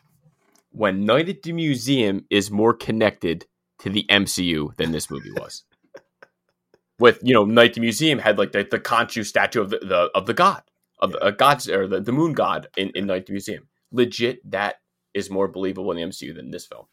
when 0.72 1.04
Night 1.04 1.28
at 1.28 1.42
the 1.42 1.52
Museum 1.52 2.24
is 2.30 2.50
more 2.50 2.74
connected 2.74 3.46
to 3.80 3.90
the 3.90 4.06
MCU 4.08 4.76
than 4.76 4.92
this 4.92 5.10
movie 5.10 5.32
was. 5.32 5.64
With 6.98 7.18
you 7.22 7.34
know, 7.34 7.44
Night 7.44 7.70
at 7.70 7.74
the 7.74 7.80
Museum 7.80 8.18
had 8.18 8.38
like 8.38 8.52
the, 8.52 8.66
the 8.70 8.78
Khonshu 8.78 9.24
statue 9.24 9.60
of 9.60 9.70
the, 9.70 9.78
the 9.78 10.10
of 10.14 10.26
the 10.26 10.34
god 10.34 10.62
of 11.00 11.12
the 11.12 11.24
uh, 11.24 11.30
gods 11.30 11.68
or 11.68 11.88
the, 11.88 12.00
the 12.00 12.12
moon 12.12 12.34
god 12.34 12.68
in, 12.76 12.90
in 12.94 13.06
Night 13.06 13.22
at 13.22 13.26
the 13.26 13.32
Museum. 13.32 13.68
Legit, 13.90 14.48
that 14.48 14.76
is 15.14 15.30
more 15.30 15.48
believable 15.48 15.90
in 15.90 15.96
the 15.96 16.04
MCU 16.04 16.34
than 16.34 16.50
this 16.50 16.66
film. 16.66 16.86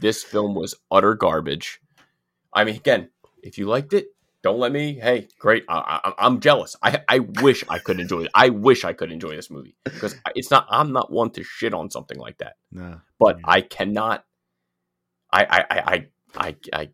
This 0.00 0.22
film 0.22 0.54
was 0.54 0.74
utter 0.90 1.14
garbage. 1.14 1.80
I 2.52 2.64
mean, 2.64 2.76
again, 2.76 3.10
if 3.42 3.58
you 3.58 3.66
liked 3.66 3.92
it, 3.92 4.08
don't 4.42 4.58
let 4.58 4.72
me. 4.72 4.94
Hey, 4.94 5.28
great. 5.38 5.64
I, 5.68 6.12
am 6.18 6.40
jealous. 6.40 6.76
I, 6.82 7.02
I 7.08 7.20
wish 7.20 7.64
I 7.68 7.78
could 7.78 7.98
enjoy 7.98 8.24
it. 8.24 8.30
I 8.34 8.50
wish 8.50 8.84
I 8.84 8.92
could 8.92 9.10
enjoy 9.10 9.34
this 9.34 9.50
movie 9.50 9.74
because 9.84 10.14
it's 10.34 10.50
not. 10.50 10.66
I'm 10.68 10.92
not 10.92 11.10
one 11.10 11.30
to 11.30 11.42
shit 11.42 11.72
on 11.72 11.90
something 11.90 12.18
like 12.18 12.38
that. 12.38 12.56
No, 12.70 13.00
but 13.18 13.38
I 13.42 13.62
cannot. 13.62 14.24
I 15.32 15.44
I 15.44 15.64
I 15.70 15.78
I, 15.80 16.06
I, 16.36 16.56
I 16.74 16.88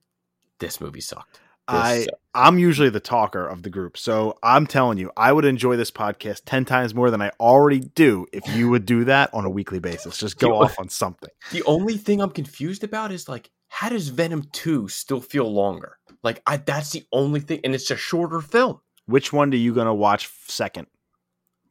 this 0.61 0.81
movie 0.81 1.01
sucked. 1.01 1.41
I 1.73 2.07
I'm 2.35 2.59
usually 2.59 2.91
the 2.91 3.01
talker 3.01 3.47
of 3.47 3.63
the 3.63 3.71
group, 3.71 3.99
so 3.99 4.39
I'm 4.43 4.67
telling 4.67 4.99
you, 4.99 5.11
I 5.17 5.33
would 5.33 5.45
enjoy 5.45 5.77
this 5.77 5.91
podcast 5.91 6.43
ten 6.45 6.65
times 6.65 6.95
more 6.95 7.11
than 7.11 7.21
I 7.21 7.31
already 7.41 7.81
do 7.81 8.27
if 8.33 8.47
you 8.55 8.69
would 8.71 8.87
do 8.87 9.05
that 9.05 9.33
on 9.35 9.45
a 9.45 9.51
weekly 9.51 9.79
basis. 9.79 10.19
Just 10.19 10.39
go 10.39 10.63
off 10.63 10.79
on 10.79 10.89
something. 10.89 11.31
The 11.53 11.63
only 11.65 11.97
thing 11.97 12.21
I'm 12.21 12.31
confused 12.31 12.85
about 12.85 13.13
is 13.13 13.29
like, 13.29 13.51
how 13.69 13.89
does 13.89 14.09
Venom 14.09 14.45
Two 14.53 14.89
still 14.89 15.21
feel 15.21 15.53
longer? 15.53 15.99
Like, 16.23 16.43
I 16.47 16.59
that's 16.59 16.91
the 16.91 17.05
only 17.13 17.41
thing, 17.41 17.61
and 17.65 17.75
it's 17.75 17.91
a 17.91 17.97
shorter 17.97 18.41
film. 18.41 18.81
Which 19.07 19.33
one 19.33 19.53
are 19.53 19.57
you 19.57 19.75
gonna 19.75 19.95
watch 19.95 20.31
second? 20.47 20.87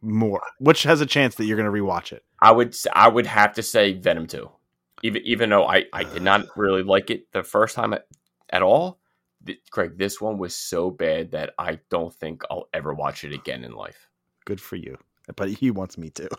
More, 0.01 0.41
which 0.59 0.83
has 0.83 1.01
a 1.01 1.05
chance 1.05 1.35
that 1.35 1.45
you're 1.45 1.57
gonna 1.57 1.71
rewatch 1.71 2.11
it. 2.11 2.23
I 2.41 2.51
would 2.51 2.75
I 2.93 3.07
would 3.07 3.25
have 3.25 3.53
to 3.53 3.63
say 3.63 3.93
Venom 3.93 4.27
Two, 4.27 4.49
even 5.03 5.21
even 5.25 5.49
though 5.49 5.65
I 5.65 5.85
I 5.93 6.03
did 6.03 6.21
not 6.21 6.45
really 6.57 6.83
like 6.83 7.09
it 7.09 7.31
the 7.31 7.43
first 7.43 7.75
time 7.75 7.93
at, 7.93 8.07
at 8.49 8.61
all 9.47 9.55
Craig, 9.71 9.97
this 9.97 10.19
one 10.19 10.37
was 10.37 10.55
so 10.55 10.89
bad 10.89 11.31
that 11.31 11.53
I 11.57 11.79
don't 11.89 12.13
think 12.13 12.43
I'll 12.49 12.67
ever 12.73 12.93
watch 12.93 13.23
it 13.23 13.33
again 13.33 13.63
in 13.63 13.73
life. 13.73 14.09
Good 14.45 14.61
for 14.61 14.75
you. 14.75 14.97
but 15.35 15.49
he 15.49 15.71
wants 15.71 15.97
me 15.97 16.09
to. 16.11 16.29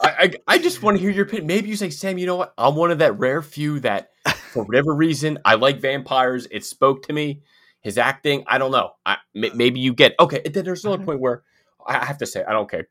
I, 0.00 0.08
I, 0.08 0.54
I 0.54 0.58
just 0.58 0.82
want 0.82 0.96
to 0.96 1.00
hear 1.00 1.10
your 1.10 1.24
opinion. 1.24 1.46
Maybe 1.46 1.68
you 1.68 1.76
say, 1.76 1.90
Sam, 1.90 2.18
you 2.18 2.26
know 2.26 2.36
what? 2.36 2.52
I'm 2.58 2.74
one 2.74 2.90
of 2.90 2.98
that 2.98 3.18
rare 3.18 3.42
few 3.42 3.80
that, 3.80 4.10
for 4.52 4.64
whatever 4.66 4.94
reason, 4.94 5.38
I 5.44 5.54
like 5.54 5.80
vampires. 5.80 6.46
It 6.50 6.64
spoke 6.64 7.06
to 7.06 7.12
me. 7.12 7.42
His 7.80 7.98
acting, 7.98 8.44
I 8.46 8.58
don't 8.58 8.70
know. 8.70 8.92
I, 9.04 9.18
maybe 9.34 9.78
you 9.78 9.92
get 9.92 10.14
okay. 10.18 10.40
Then 10.40 10.64
there's 10.64 10.84
another 10.84 10.98
mm-hmm. 10.98 11.06
point 11.06 11.20
where 11.20 11.42
I 11.86 12.04
have 12.04 12.18
to 12.18 12.26
say, 12.26 12.42
I 12.42 12.52
don't 12.52 12.70
care. 12.70 12.86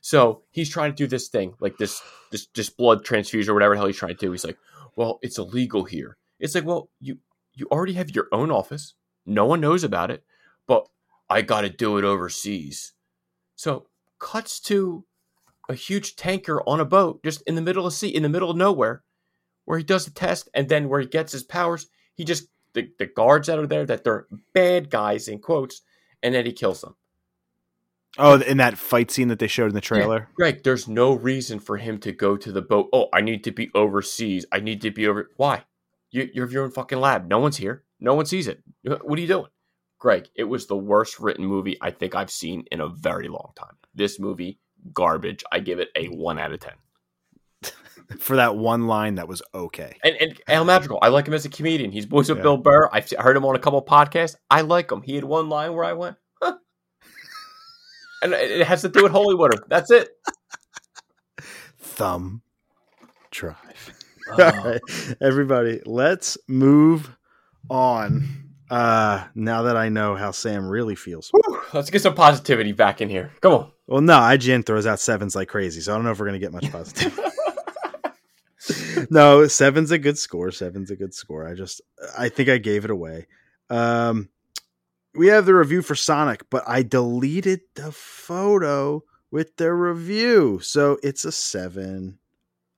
So 0.00 0.42
he's 0.50 0.70
trying 0.70 0.92
to 0.92 0.96
do 0.96 1.06
this 1.06 1.28
thing, 1.28 1.54
like 1.60 1.76
this, 1.76 2.00
this, 2.30 2.46
this 2.54 2.70
blood 2.70 3.04
transfusion 3.04 3.50
or 3.50 3.54
whatever 3.54 3.74
the 3.74 3.78
hell 3.78 3.86
he's 3.86 3.98
trying 3.98 4.16
to 4.16 4.18
do. 4.18 4.32
He's 4.32 4.44
like, 4.44 4.56
well, 4.96 5.18
it's 5.20 5.36
illegal 5.36 5.84
here. 5.84 6.16
It's 6.38 6.54
like, 6.54 6.64
well, 6.64 6.88
you, 7.00 7.18
you 7.54 7.66
already 7.70 7.94
have 7.94 8.14
your 8.14 8.28
own 8.32 8.50
office. 8.50 8.94
No 9.26 9.46
one 9.46 9.60
knows 9.60 9.84
about 9.84 10.10
it, 10.10 10.24
but 10.66 10.88
I 11.28 11.42
got 11.42 11.62
to 11.62 11.68
do 11.68 11.98
it 11.98 12.04
overseas. 12.04 12.92
So 13.56 13.86
cuts 14.18 14.60
to 14.60 15.04
a 15.68 15.74
huge 15.74 16.16
tanker 16.16 16.62
on 16.66 16.80
a 16.80 16.84
boat 16.84 17.22
just 17.22 17.42
in 17.42 17.54
the 17.54 17.62
middle 17.62 17.86
of 17.86 17.92
sea, 17.92 18.08
in 18.08 18.22
the 18.22 18.28
middle 18.28 18.50
of 18.50 18.56
nowhere, 18.56 19.02
where 19.64 19.78
he 19.78 19.84
does 19.84 20.04
the 20.04 20.10
test, 20.10 20.48
and 20.54 20.68
then 20.68 20.88
where 20.88 21.00
he 21.00 21.06
gets 21.06 21.32
his 21.32 21.44
powers, 21.44 21.86
he 22.14 22.24
just 22.24 22.48
the, 22.72 22.90
the 22.98 23.06
guards 23.06 23.46
that 23.46 23.58
are 23.58 23.66
there 23.66 23.86
that 23.86 24.04
they're 24.04 24.26
bad 24.52 24.90
guys 24.90 25.28
in 25.28 25.38
quotes, 25.38 25.82
and 26.22 26.34
then 26.34 26.46
he 26.46 26.52
kills 26.52 26.80
them. 26.80 26.96
Oh, 28.18 28.40
in 28.40 28.56
that 28.56 28.76
fight 28.76 29.10
scene 29.10 29.28
that 29.28 29.38
they 29.38 29.46
showed 29.46 29.68
in 29.68 29.74
the 29.74 29.80
trailer. 29.80 30.18
Yeah, 30.18 30.34
Greg, 30.34 30.62
there's 30.64 30.88
no 30.88 31.14
reason 31.14 31.60
for 31.60 31.76
him 31.76 31.98
to 32.00 32.10
go 32.10 32.36
to 32.36 32.50
the 32.50 32.62
boat. 32.62 32.88
Oh, 32.92 33.08
I 33.12 33.20
need 33.20 33.44
to 33.44 33.52
be 33.52 33.70
overseas. 33.74 34.46
I 34.50 34.58
need 34.58 34.82
to 34.82 34.90
be 34.90 35.06
over. 35.06 35.30
Why? 35.36 35.62
You, 36.10 36.28
you're 36.32 36.50
your 36.50 36.64
own 36.64 36.70
fucking 36.70 36.98
lab. 36.98 37.28
No 37.28 37.38
one's 37.38 37.56
here. 37.56 37.84
No 38.00 38.14
one 38.14 38.26
sees 38.26 38.48
it. 38.48 38.62
Uh, 38.88 38.96
what 39.02 39.18
are 39.18 39.22
you 39.22 39.28
doing? 39.28 39.46
Greg, 39.98 40.28
it 40.34 40.44
was 40.44 40.66
the 40.66 40.76
worst 40.76 41.20
written 41.20 41.44
movie 41.44 41.76
I 41.80 41.90
think 41.90 42.14
I've 42.14 42.30
seen 42.30 42.64
in 42.72 42.80
a 42.80 42.88
very 42.88 43.28
long 43.28 43.52
time. 43.54 43.76
This 43.94 44.18
movie 44.18 44.58
garbage. 44.92 45.44
I 45.52 45.60
give 45.60 45.78
it 45.78 45.88
a 45.94 46.06
one 46.06 46.38
out 46.38 46.52
of 46.52 46.60
ten. 46.60 46.72
For 48.18 48.36
that 48.36 48.56
one 48.56 48.86
line, 48.86 49.16
that 49.16 49.28
was 49.28 49.42
okay. 49.54 49.96
And, 50.02 50.16
and 50.16 50.40
Al 50.48 50.64
Madrigal, 50.64 50.98
I 51.02 51.08
like 51.08 51.28
him 51.28 51.34
as 51.34 51.44
a 51.44 51.50
comedian. 51.50 51.92
He's 51.92 52.06
voice 52.06 52.28
of 52.30 52.38
yeah. 52.38 52.44
Bill 52.44 52.56
Burr. 52.56 52.88
I've 52.92 53.10
heard 53.10 53.36
him 53.36 53.44
on 53.44 53.54
a 53.54 53.58
couple 53.58 53.82
podcasts. 53.84 54.36
I 54.50 54.62
like 54.62 54.90
him. 54.90 55.02
He 55.02 55.14
had 55.14 55.24
one 55.24 55.48
line 55.48 55.74
where 55.74 55.84
I 55.84 55.92
went, 55.92 56.16
huh. 56.42 56.56
and 58.22 58.32
it 58.32 58.66
has 58.66 58.80
to 58.82 58.88
do 58.88 59.02
with 59.02 59.12
Holy 59.12 59.34
Water. 59.34 59.62
That's 59.68 59.90
it. 59.90 60.08
Thumb 61.78 62.42
drive. 63.30 63.99
Right, 64.38 64.80
everybody, 65.20 65.80
let's 65.86 66.38
move 66.48 67.14
on. 67.68 68.28
Uh, 68.70 69.24
now 69.34 69.62
that 69.62 69.76
I 69.76 69.88
know 69.88 70.14
how 70.14 70.30
Sam 70.30 70.68
really 70.68 70.94
feels, 70.94 71.30
Whew, 71.30 71.60
let's 71.72 71.90
get 71.90 72.02
some 72.02 72.14
positivity 72.14 72.72
back 72.72 73.00
in 73.00 73.08
here. 73.08 73.32
Come 73.40 73.52
on. 73.52 73.72
Well, 73.88 74.00
no, 74.00 74.14
IGN 74.14 74.64
throws 74.64 74.86
out 74.86 75.00
sevens 75.00 75.34
like 75.34 75.48
crazy, 75.48 75.80
so 75.80 75.92
I 75.92 75.96
don't 75.96 76.04
know 76.04 76.12
if 76.12 76.20
we're 76.20 76.26
gonna 76.26 76.38
get 76.38 76.52
much 76.52 76.70
positivity. 76.72 77.20
no, 79.10 79.46
seven's 79.48 79.90
a 79.90 79.98
good 79.98 80.18
score. 80.18 80.52
Seven's 80.52 80.92
a 80.92 80.96
good 80.96 81.12
score. 81.14 81.48
I 81.48 81.54
just, 81.54 81.80
I 82.16 82.28
think 82.28 82.48
I 82.48 82.58
gave 82.58 82.84
it 82.84 82.90
away. 82.90 83.26
Um, 83.68 84.28
we 85.14 85.26
have 85.26 85.46
the 85.46 85.54
review 85.54 85.82
for 85.82 85.96
Sonic, 85.96 86.48
but 86.50 86.62
I 86.68 86.84
deleted 86.84 87.62
the 87.74 87.90
photo 87.90 89.02
with 89.32 89.56
the 89.56 89.72
review, 89.72 90.60
so 90.62 90.98
it's 91.02 91.24
a 91.24 91.32
seven. 91.32 92.19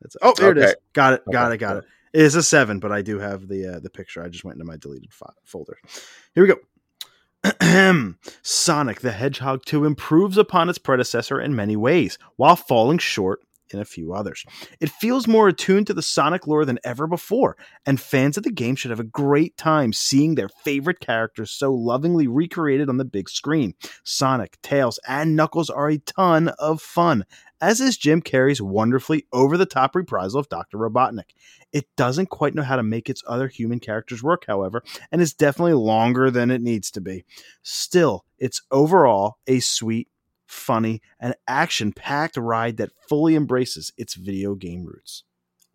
It's 0.04 0.16
oh, 0.22 0.34
there 0.36 0.50
okay. 0.50 0.60
it 0.60 0.64
is. 0.64 0.74
Got 0.92 1.14
it. 1.14 1.22
Got 1.30 1.46
okay. 1.46 1.54
it. 1.54 1.58
Got 1.58 1.76
it. 1.78 1.84
It 2.12 2.22
is 2.22 2.34
a 2.34 2.42
seven, 2.42 2.78
but 2.78 2.92
I 2.92 3.02
do 3.02 3.18
have 3.18 3.48
the 3.48 3.76
uh, 3.76 3.80
the 3.80 3.90
picture. 3.90 4.22
I 4.22 4.28
just 4.28 4.44
went 4.44 4.56
into 4.56 4.66
my 4.66 4.76
deleted 4.76 5.12
fo- 5.12 5.32
folder. 5.44 5.78
Here 6.34 6.44
we 6.44 6.48
go. 6.48 6.58
Sonic 8.42 9.00
the 9.00 9.10
Hedgehog 9.10 9.64
2 9.64 9.84
improves 9.84 10.38
upon 10.38 10.68
its 10.68 10.78
predecessor 10.78 11.40
in 11.40 11.56
many 11.56 11.74
ways, 11.74 12.16
while 12.36 12.54
falling 12.54 12.98
short 12.98 13.40
in 13.72 13.80
a 13.80 13.84
few 13.84 14.12
others. 14.12 14.44
It 14.80 14.90
feels 14.90 15.26
more 15.26 15.48
attuned 15.48 15.86
to 15.88 15.94
the 15.94 16.02
Sonic 16.02 16.46
lore 16.46 16.64
than 16.64 16.78
ever 16.84 17.06
before, 17.06 17.56
and 17.86 18.00
fans 18.00 18.36
of 18.36 18.44
the 18.44 18.50
game 18.50 18.76
should 18.76 18.90
have 18.90 19.00
a 19.00 19.04
great 19.04 19.56
time 19.56 19.92
seeing 19.92 20.34
their 20.34 20.48
favorite 20.48 21.00
characters 21.00 21.50
so 21.50 21.72
lovingly 21.72 22.26
recreated 22.26 22.88
on 22.88 22.98
the 22.98 23.04
big 23.04 23.28
screen. 23.28 23.74
Sonic, 24.04 24.60
Tails, 24.62 25.00
and 25.08 25.36
Knuckles 25.36 25.70
are 25.70 25.88
a 25.88 25.98
ton 25.98 26.48
of 26.58 26.80
fun, 26.80 27.24
as 27.62 27.80
is 27.80 27.96
Jim 27.96 28.20
Carrey's 28.20 28.60
wonderfully 28.60 29.26
over 29.32 29.56
the 29.56 29.64
top 29.64 29.94
reprisal 29.94 30.40
of 30.40 30.48
Dr. 30.48 30.76
Robotnik. 30.76 31.30
It 31.72 31.86
doesn't 31.96 32.28
quite 32.28 32.54
know 32.54 32.64
how 32.64 32.76
to 32.76 32.82
make 32.82 33.08
its 33.08 33.22
other 33.26 33.46
human 33.46 33.78
characters 33.78 34.22
work, 34.22 34.44
however, 34.46 34.82
and 35.10 35.22
is 35.22 35.32
definitely 35.32 35.74
longer 35.74 36.30
than 36.30 36.50
it 36.50 36.60
needs 36.60 36.90
to 36.90 37.00
be. 37.00 37.24
Still, 37.62 38.24
it's 38.36 38.62
overall 38.72 39.38
a 39.46 39.60
sweet 39.60 40.08
funny, 40.44 41.00
and 41.20 41.34
action 41.46 41.92
packed 41.92 42.36
ride 42.36 42.76
that 42.78 42.90
fully 43.08 43.36
embraces 43.36 43.92
its 43.96 44.14
video 44.14 44.54
game 44.54 44.84
roots. 44.84 45.22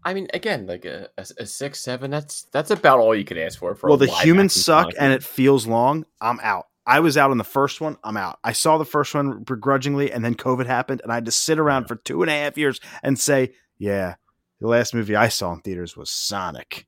I 0.03 0.13
mean, 0.13 0.27
again, 0.33 0.67
like 0.67 0.85
a, 0.85 1.09
a, 1.17 1.25
a, 1.39 1.45
six, 1.45 1.81
seven. 1.81 2.11
That's 2.11 2.43
that's 2.51 2.69
about 2.69 2.99
all 2.99 3.15
you 3.15 3.25
could 3.25 3.37
ask 3.37 3.59
for. 3.59 3.75
for 3.75 3.89
well, 3.89 3.97
the 3.97 4.07
humans 4.07 4.53
suck, 4.53 4.91
and 4.99 5.11
it 5.11 5.23
feels 5.23 5.65
long. 5.65 6.05
I'm 6.21 6.39
out. 6.41 6.67
I 6.87 7.01
was 7.01 7.17
out 7.17 7.31
on 7.31 7.37
the 7.37 7.43
first 7.43 7.81
one. 7.81 7.97
I'm 8.03 8.15
out. 8.15 8.39
I 8.43 8.53
saw 8.53 8.77
the 8.77 8.85
first 8.85 9.13
one 9.13 9.43
begrudgingly, 9.43 10.11
and 10.11 10.23
then 10.23 10.35
COVID 10.35 10.65
happened, 10.65 11.01
and 11.03 11.11
I 11.11 11.15
had 11.15 11.25
to 11.25 11.31
sit 11.31 11.59
around 11.59 11.87
for 11.87 11.97
two 11.97 12.21
and 12.21 12.31
a 12.31 12.33
half 12.33 12.57
years 12.57 12.79
and 13.03 13.19
say, 13.19 13.53
"Yeah, 13.77 14.15
the 14.61 14.67
last 14.67 14.93
movie 14.93 15.15
I 15.15 15.27
saw 15.27 15.51
in 15.51 15.59
theaters 15.59 15.97
was 15.97 16.09
Sonic." 16.09 16.87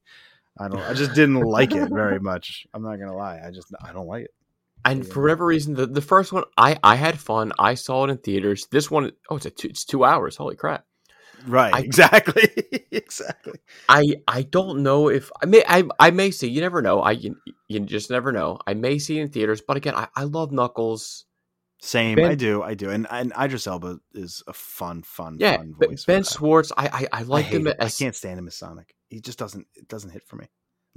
I 0.57 0.69
don't. 0.69 0.79
I 0.79 0.93
just 0.93 1.13
didn't 1.13 1.41
like 1.41 1.73
it 1.73 1.89
very 1.89 2.19
much. 2.21 2.65
I'm 2.73 2.81
not 2.81 2.97
gonna 2.97 3.15
lie. 3.15 3.41
I 3.45 3.51
just 3.51 3.73
I 3.83 3.91
don't 3.91 4.07
like 4.07 4.23
it. 4.25 4.33
And 4.85 5.05
for 5.05 5.21
whatever 5.21 5.45
reason, 5.45 5.73
the, 5.73 5.85
the 5.85 6.01
first 6.01 6.31
one, 6.31 6.45
I, 6.57 6.77
I 6.81 6.95
had 6.95 7.19
fun. 7.19 7.51
I 7.59 7.73
saw 7.73 8.05
it 8.05 8.11
in 8.11 8.17
theaters. 8.17 8.65
This 8.71 8.89
one, 8.89 9.11
oh, 9.29 9.35
it's 9.35 9.45
a 9.45 9.49
two, 9.49 9.67
it's 9.67 9.83
two 9.83 10.05
hours. 10.05 10.37
Holy 10.37 10.55
crap! 10.55 10.85
Right, 11.47 11.73
I, 11.73 11.79
exactly, 11.83 12.49
exactly. 12.91 13.59
I 13.87 14.15
I 14.27 14.43
don't 14.43 14.83
know 14.83 15.09
if 15.09 15.31
I 15.41 15.45
may 15.45 15.63
I, 15.67 15.83
I 15.99 16.11
may 16.11 16.31
see. 16.31 16.49
You 16.49 16.61
never 16.61 16.81
know. 16.81 17.01
I 17.01 17.11
you, 17.11 17.35
you 17.67 17.79
just 17.81 18.09
never 18.09 18.31
know. 18.31 18.59
I 18.67 18.73
may 18.73 18.99
see 18.99 19.19
in 19.19 19.29
theaters, 19.29 19.61
but 19.61 19.77
again, 19.77 19.95
I, 19.95 20.07
I 20.15 20.23
love 20.23 20.51
Knuckles. 20.51 21.25
Same, 21.81 22.17
ben, 22.17 22.31
I 22.31 22.35
do, 22.35 22.61
I 22.61 22.73
do, 22.73 22.89
and 22.89 23.07
and 23.09 23.31
Idris 23.39 23.65
Elba 23.65 23.99
is 24.13 24.43
a 24.47 24.53
fun, 24.53 25.01
fun, 25.01 25.37
yeah. 25.39 25.57
Fun 25.57 25.75
voice 25.79 26.03
Ben 26.05 26.23
Schwartz, 26.23 26.73
I 26.75 27.07
I, 27.13 27.19
I 27.19 27.23
like 27.23 27.45
him. 27.45 27.67
As, 27.67 27.75
I 27.79 28.03
can't 28.03 28.15
stand 28.15 28.37
him 28.37 28.47
as 28.47 28.55
Sonic. 28.55 28.93
He 29.09 29.21
just 29.21 29.39
doesn't. 29.39 29.65
It 29.75 29.87
doesn't 29.87 30.09
hit 30.09 30.23
for 30.27 30.35
me. 30.35 30.47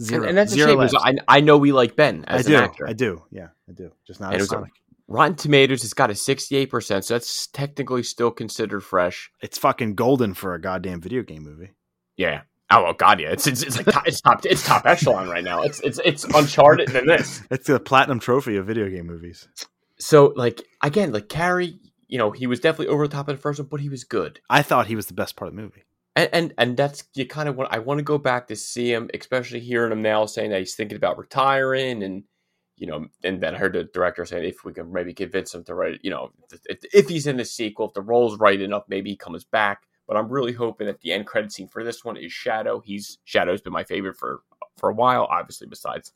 Zero. 0.00 0.22
And, 0.22 0.30
and 0.30 0.38
that's 0.38 0.52
Zero 0.52 0.80
a 0.80 0.88
shame 0.88 0.98
I, 1.28 1.36
I 1.36 1.40
know 1.40 1.58
we 1.58 1.70
like 1.70 1.94
Ben 1.94 2.24
as 2.26 2.46
I 2.46 2.50
do. 2.50 2.56
an 2.56 2.64
actor. 2.64 2.88
I 2.88 2.92
do. 2.94 3.22
Yeah, 3.30 3.48
I 3.68 3.72
do. 3.72 3.92
Just 4.06 4.20
not 4.20 4.34
as 4.34 4.48
Sonic. 4.48 4.72
Rotten 5.08 5.34
Tomatoes 5.34 5.82
has 5.82 5.94
got 5.94 6.10
a 6.10 6.14
68%, 6.14 7.04
so 7.04 7.14
that's 7.14 7.46
technically 7.48 8.02
still 8.02 8.30
considered 8.30 8.80
fresh. 8.80 9.30
It's 9.40 9.58
fucking 9.58 9.94
golden 9.94 10.34
for 10.34 10.54
a 10.54 10.60
goddamn 10.60 11.00
video 11.00 11.22
game 11.22 11.42
movie. 11.42 11.72
Yeah. 12.16 12.42
Oh 12.70 12.84
well, 12.84 12.94
god, 12.94 13.20
yeah. 13.20 13.30
It's 13.30 13.46
it's, 13.46 13.62
it's 13.62 13.76
like 13.76 13.86
top, 13.86 14.06
it's 14.06 14.20
top 14.20 14.46
it's 14.46 14.64
top 14.64 14.86
echelon 14.86 15.28
right 15.28 15.44
now. 15.44 15.62
It's 15.62 15.80
it's 15.80 16.00
it's 16.04 16.24
Uncharted 16.24 16.88
than 16.88 17.06
this. 17.06 17.42
It's 17.50 17.66
the 17.66 17.78
platinum 17.78 18.18
trophy 18.18 18.56
of 18.56 18.66
video 18.66 18.88
game 18.88 19.06
movies. 19.06 19.46
So 19.98 20.32
like 20.36 20.62
again, 20.82 21.12
like 21.12 21.28
Carrey, 21.28 21.78
you 22.08 22.16
know, 22.16 22.30
he 22.30 22.46
was 22.46 22.60
definitely 22.60 22.86
over 22.86 23.06
the 23.06 23.14
top 23.14 23.28
of 23.28 23.36
the 23.36 23.42
first 23.42 23.58
one, 23.58 23.68
but 23.68 23.80
he 23.80 23.90
was 23.90 24.04
good. 24.04 24.40
I 24.48 24.62
thought 24.62 24.86
he 24.86 24.96
was 24.96 25.06
the 25.06 25.14
best 25.14 25.36
part 25.36 25.50
of 25.50 25.56
the 25.56 25.60
movie 25.60 25.84
and 26.14 26.28
and, 26.32 26.54
and 26.58 26.76
that's 26.76 27.04
you 27.14 27.26
kind 27.26 27.48
of 27.48 27.56
want 27.56 27.72
I 27.72 27.78
want 27.78 27.98
to 27.98 28.04
go 28.04 28.18
back 28.18 28.48
to 28.48 28.56
see 28.56 28.92
him, 28.92 29.10
especially 29.14 29.60
hearing 29.60 29.92
him 29.92 30.02
now 30.02 30.26
saying 30.26 30.50
that 30.50 30.60
he's 30.60 30.74
thinking 30.74 30.96
about 30.96 31.18
retiring, 31.18 32.02
and 32.02 32.24
you 32.82 32.88
know, 32.88 33.06
and 33.22 33.40
then 33.40 33.54
I 33.54 33.58
heard 33.58 33.74
the 33.74 33.84
director 33.84 34.26
saying 34.26 34.44
if 34.44 34.64
we 34.64 34.72
can 34.72 34.92
maybe 34.92 35.14
convince 35.14 35.54
him 35.54 35.62
to 35.64 35.74
write, 35.76 36.00
you 36.02 36.10
know, 36.10 36.32
if, 36.68 36.84
if 36.92 37.08
he's 37.08 37.28
in 37.28 37.36
the 37.36 37.44
sequel, 37.44 37.86
if 37.86 37.94
the 37.94 38.02
role's 38.02 38.40
right 38.40 38.60
enough, 38.60 38.82
maybe 38.88 39.10
he 39.10 39.16
comes 39.16 39.44
back. 39.44 39.84
But 40.08 40.16
I'm 40.16 40.28
really 40.28 40.52
hoping 40.52 40.88
that 40.88 41.00
the 41.00 41.12
end 41.12 41.26
credit 41.26 41.52
scene 41.52 41.68
for 41.68 41.84
this 41.84 42.04
one 42.04 42.16
is 42.16 42.32
Shadow. 42.32 42.80
He's 42.80 43.18
Shadow's 43.22 43.60
been 43.60 43.72
my 43.72 43.84
favorite 43.84 44.16
for 44.16 44.42
for 44.78 44.90
a 44.90 44.94
while, 44.94 45.28
obviously 45.30 45.68
besides 45.68 46.12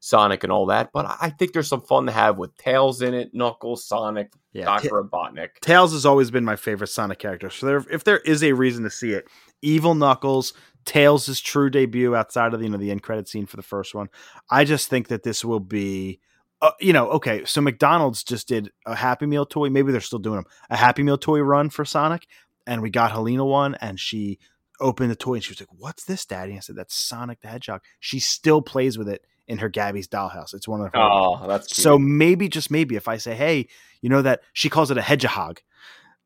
Sonic 0.00 0.42
and 0.42 0.50
all 0.50 0.64
that. 0.66 0.88
But 0.90 1.18
I 1.20 1.28
think 1.28 1.52
there's 1.52 1.68
some 1.68 1.82
fun 1.82 2.06
to 2.06 2.12
have 2.12 2.38
with 2.38 2.56
Tails 2.56 3.02
in 3.02 3.12
it, 3.12 3.34
Knuckles, 3.34 3.84
Sonic, 3.84 4.32
yeah, 4.54 4.64
Doctor 4.64 5.02
Robotnik. 5.02 5.60
Tails 5.60 5.92
has 5.92 6.06
always 6.06 6.30
been 6.30 6.46
my 6.46 6.56
favorite 6.56 6.88
Sonic 6.88 7.18
character. 7.18 7.50
So 7.50 7.66
there, 7.66 7.84
if 7.90 8.04
there 8.04 8.20
is 8.20 8.42
a 8.42 8.54
reason 8.54 8.84
to 8.84 8.90
see 8.90 9.12
it, 9.12 9.28
Evil 9.60 9.94
Knuckles, 9.94 10.54
Tails' 10.86 11.40
true 11.40 11.68
debut 11.68 12.16
outside 12.16 12.54
of 12.54 12.60
the, 12.60 12.64
you 12.64 12.70
know 12.70 12.78
the 12.78 12.90
end 12.90 13.02
credit 13.02 13.28
scene 13.28 13.44
for 13.44 13.56
the 13.56 13.62
first 13.62 13.94
one. 13.94 14.08
I 14.50 14.64
just 14.64 14.88
think 14.88 15.08
that 15.08 15.22
this 15.22 15.44
will 15.44 15.60
be. 15.60 16.20
Uh, 16.62 16.70
you 16.80 16.94
know, 16.94 17.10
okay, 17.10 17.44
so 17.44 17.60
McDonald's 17.60 18.24
just 18.24 18.48
did 18.48 18.70
a 18.86 18.94
Happy 18.94 19.26
Meal 19.26 19.44
toy. 19.44 19.68
Maybe 19.68 19.92
they're 19.92 20.00
still 20.00 20.18
doing 20.18 20.36
them. 20.36 20.46
A 20.70 20.76
Happy 20.76 21.02
Meal 21.02 21.18
toy 21.18 21.40
run 21.40 21.68
for 21.68 21.84
Sonic, 21.84 22.26
and 22.66 22.80
we 22.80 22.88
got 22.88 23.12
Helena 23.12 23.44
one, 23.44 23.74
and 23.74 24.00
she 24.00 24.38
opened 24.80 25.10
the 25.10 25.16
toy 25.16 25.34
and 25.34 25.44
she 25.44 25.50
was 25.50 25.60
like, 25.60 25.68
"What's 25.76 26.04
this, 26.04 26.24
Daddy?" 26.24 26.52
And 26.52 26.58
I 26.58 26.60
said, 26.60 26.76
"That's 26.76 26.94
Sonic 26.94 27.42
the 27.42 27.48
Hedgehog." 27.48 27.82
She 28.00 28.20
still 28.20 28.62
plays 28.62 28.96
with 28.96 29.08
it 29.08 29.22
in 29.48 29.58
her 29.58 29.68
Gabby's 29.68 30.08
dollhouse. 30.08 30.54
It's 30.54 30.68
one 30.68 30.80
of 30.80 30.86
her. 30.86 30.96
Oh, 30.96 31.46
that's 31.46 31.68
cute. 31.68 31.82
so 31.82 31.98
maybe 31.98 32.48
just 32.48 32.70
maybe 32.70 32.96
if 32.96 33.08
I 33.08 33.16
say, 33.16 33.34
hey, 33.34 33.68
you 34.00 34.08
know 34.08 34.22
that 34.22 34.40
she 34.52 34.68
calls 34.68 34.90
it 34.90 34.98
a 34.98 35.02
hedgehog, 35.02 35.60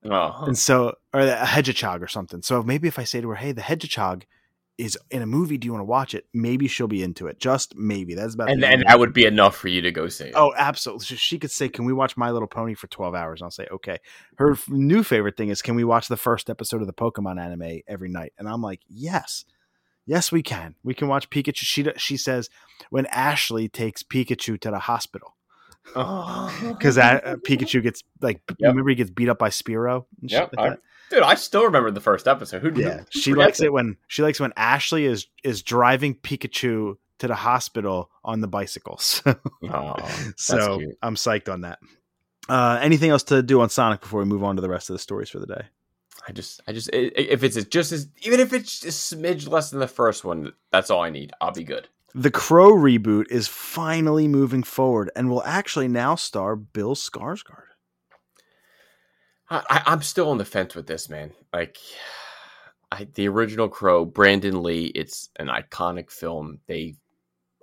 oh. 0.04 0.44
and 0.46 0.56
so 0.56 0.94
or 1.12 1.20
a 1.20 1.44
hedgehog 1.44 2.02
or 2.02 2.08
something. 2.08 2.42
So 2.42 2.62
maybe 2.62 2.88
if 2.88 2.98
I 2.98 3.04
say 3.04 3.20
to 3.20 3.28
her, 3.30 3.34
hey, 3.34 3.52
the 3.52 3.62
hedgehog 3.62 4.24
is 4.80 4.98
in 5.10 5.22
a 5.22 5.26
movie, 5.26 5.58
do 5.58 5.66
you 5.66 5.72
want 5.72 5.80
to 5.82 5.86
watch 5.86 6.14
it? 6.14 6.26
Maybe 6.32 6.66
she'll 6.66 6.88
be 6.88 7.02
into 7.02 7.26
it. 7.26 7.38
Just 7.38 7.76
maybe. 7.76 8.14
That's 8.14 8.34
about 8.34 8.50
and 8.50 8.64
and 8.64 8.84
that 8.86 8.98
would 8.98 9.12
be 9.12 9.24
enough 9.26 9.56
for 9.56 9.68
you 9.68 9.80
to 9.82 9.90
go 9.92 10.08
see. 10.08 10.24
it. 10.24 10.32
Oh, 10.34 10.52
absolutely. 10.56 11.04
She- 11.06 11.16
She 11.16 11.38
could 11.38 11.50
say, 11.50 11.68
"Can 11.68 11.84
we 11.84 11.92
watch 11.92 12.16
My 12.16 12.30
Little 12.30 12.48
Pony 12.48 12.74
for 12.74 12.86
twelve 12.88 13.14
hours?" 13.14 13.40
And 13.40 13.46
I'll 13.46 13.50
say, 13.50 13.66
"Okay." 13.70 13.98
Her 14.38 14.52
f- 14.52 14.68
new 14.68 15.02
favorite 15.02 15.36
thing 15.36 15.48
is, 15.50 15.62
"Can 15.62 15.74
we 15.76 15.84
watch 15.84 16.08
the 16.08 16.16
first 16.16 16.48
episode 16.50 16.80
of 16.80 16.86
the 16.86 16.92
Pokemon 16.92 17.40
anime 17.40 17.80
every 17.86 18.08
night?" 18.08 18.32
And 18.38 18.48
I'm 18.48 18.62
like, 18.62 18.80
"Yes, 18.88 19.44
yes, 20.06 20.32
we 20.32 20.42
can. 20.42 20.74
We 20.82 20.94
can 20.94 21.08
watch 21.08 21.30
Pikachu." 21.30 21.56
She 21.58 21.86
she 21.96 22.16
says 22.16 22.48
when 22.90 23.06
Ashley 23.06 23.68
takes 23.68 24.02
Pikachu 24.02 24.58
to 24.60 24.70
the 24.70 24.78
hospital 24.80 25.36
because 25.84 26.98
uh, 26.98 27.36
Pikachu 27.46 27.82
gets 27.82 28.02
like 28.20 28.40
b- 28.46 28.54
Yep. 28.58 28.68
remember 28.70 28.90
he 28.90 28.96
gets 28.96 29.10
beat 29.10 29.28
up 29.28 29.38
by 29.38 29.48
Spearow. 29.50 30.06
And 30.20 30.30
shit 30.30 30.40
Yep, 30.40 30.50
like 30.56 30.72
I- 30.72 30.76
dude, 31.11 31.22
I 31.22 31.34
still 31.34 31.64
remember 31.64 31.90
the 31.90 32.00
first 32.00 32.26
episode. 32.26 32.62
Who 32.62 32.80
yeah. 32.80 33.02
She 33.11 33.34
likes 33.34 33.61
it 33.61 33.72
when 33.72 33.96
she 34.06 34.22
likes 34.22 34.40
when 34.40 34.52
Ashley 34.56 35.04
is 35.04 35.26
is 35.44 35.62
driving 35.62 36.14
Pikachu 36.14 36.96
to 37.18 37.28
the 37.28 37.34
hospital 37.34 38.11
on 38.24 38.40
the 38.40 38.48
bicycles. 38.48 39.22
Oh, 39.72 39.94
so 40.36 40.78
cute. 40.78 40.98
I'm 41.02 41.14
psyched 41.14 41.52
on 41.52 41.61
that. 41.61 41.78
Uh, 42.48 42.78
anything 42.82 43.11
else 43.11 43.22
to 43.24 43.42
do 43.42 43.61
on 43.61 43.68
Sonic 43.68 44.00
before 44.00 44.20
we 44.20 44.26
move 44.26 44.42
on 44.42 44.56
to 44.56 44.62
the 44.62 44.68
rest 44.68 44.90
of 44.90 44.94
the 44.94 44.98
stories 44.98 45.28
for 45.28 45.38
the 45.38 45.46
day? 45.46 45.62
I 46.26 46.32
just, 46.32 46.61
I 46.66 46.72
just, 46.72 46.90
if 46.92 47.44
it's 47.44 47.62
just 47.66 47.92
as, 47.92 48.08
even 48.22 48.40
if 48.40 48.52
it's 48.52 48.84
a 48.84 48.88
smidge 48.88 49.48
less 49.48 49.70
than 49.70 49.78
the 49.78 49.86
first 49.86 50.24
one, 50.24 50.52
that's 50.70 50.90
all 50.90 51.02
I 51.02 51.11
need. 51.11 51.32
I'll 51.40 51.52
be 51.52 51.62
good. 51.62 51.88
The 52.14 52.30
Crow 52.30 52.72
reboot 52.72 53.30
is 53.30 53.46
finally 53.46 54.26
moving 54.26 54.64
forward 54.64 55.11
and 55.14 55.30
will 55.30 55.44
actually 55.44 55.86
now 55.86 56.16
star 56.16 56.56
Bill 56.56 56.96
Skarsgård. 56.96 57.69
I, 59.51 59.82
I'm 59.86 60.03
still 60.03 60.30
on 60.30 60.38
the 60.38 60.44
fence 60.44 60.74
with 60.74 60.86
this, 60.86 61.09
man. 61.09 61.32
Like, 61.53 61.78
I, 62.92 63.07
the 63.14 63.28
original 63.28 63.68
Crow, 63.68 64.05
Brandon 64.05 64.62
Lee. 64.62 64.86
It's 64.86 65.28
an 65.38 65.46
iconic 65.48 66.11
film. 66.11 66.59
They, 66.66 66.96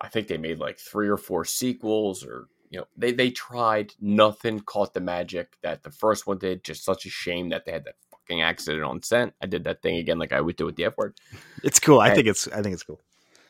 I 0.01 0.07
think 0.07 0.27
they 0.27 0.37
made 0.37 0.59
like 0.59 0.79
three 0.79 1.09
or 1.09 1.17
four 1.17 1.43
sequels, 1.43 2.25
or 2.25 2.47
you 2.69 2.79
know, 2.79 2.85
they 2.95 3.11
they 3.11 3.31
tried. 3.31 3.93
Nothing 3.99 4.61
caught 4.61 4.93
the 4.93 5.01
magic 5.01 5.57
that 5.63 5.83
the 5.83 5.91
first 5.91 6.27
one 6.27 6.37
did. 6.37 6.63
Just 6.63 6.85
such 6.85 7.05
a 7.05 7.09
shame 7.09 7.49
that 7.49 7.65
they 7.65 7.73
had 7.73 7.83
that 7.85 7.95
fucking 8.11 8.41
accident 8.41 8.85
on 8.85 9.01
set. 9.01 9.33
I 9.41 9.47
did 9.47 9.65
that 9.65 9.81
thing 9.81 9.97
again, 9.97 10.17
like 10.17 10.31
I 10.31 10.39
would 10.39 10.55
do 10.55 10.65
with 10.65 10.77
the 10.77 10.85
F 10.85 10.97
word. 10.97 11.17
It's 11.63 11.79
cool. 11.79 11.99
I 11.99 12.13
think 12.13 12.27
it's 12.27 12.47
I 12.47 12.61
think 12.61 12.73
it's 12.73 12.83
cool. 12.83 13.01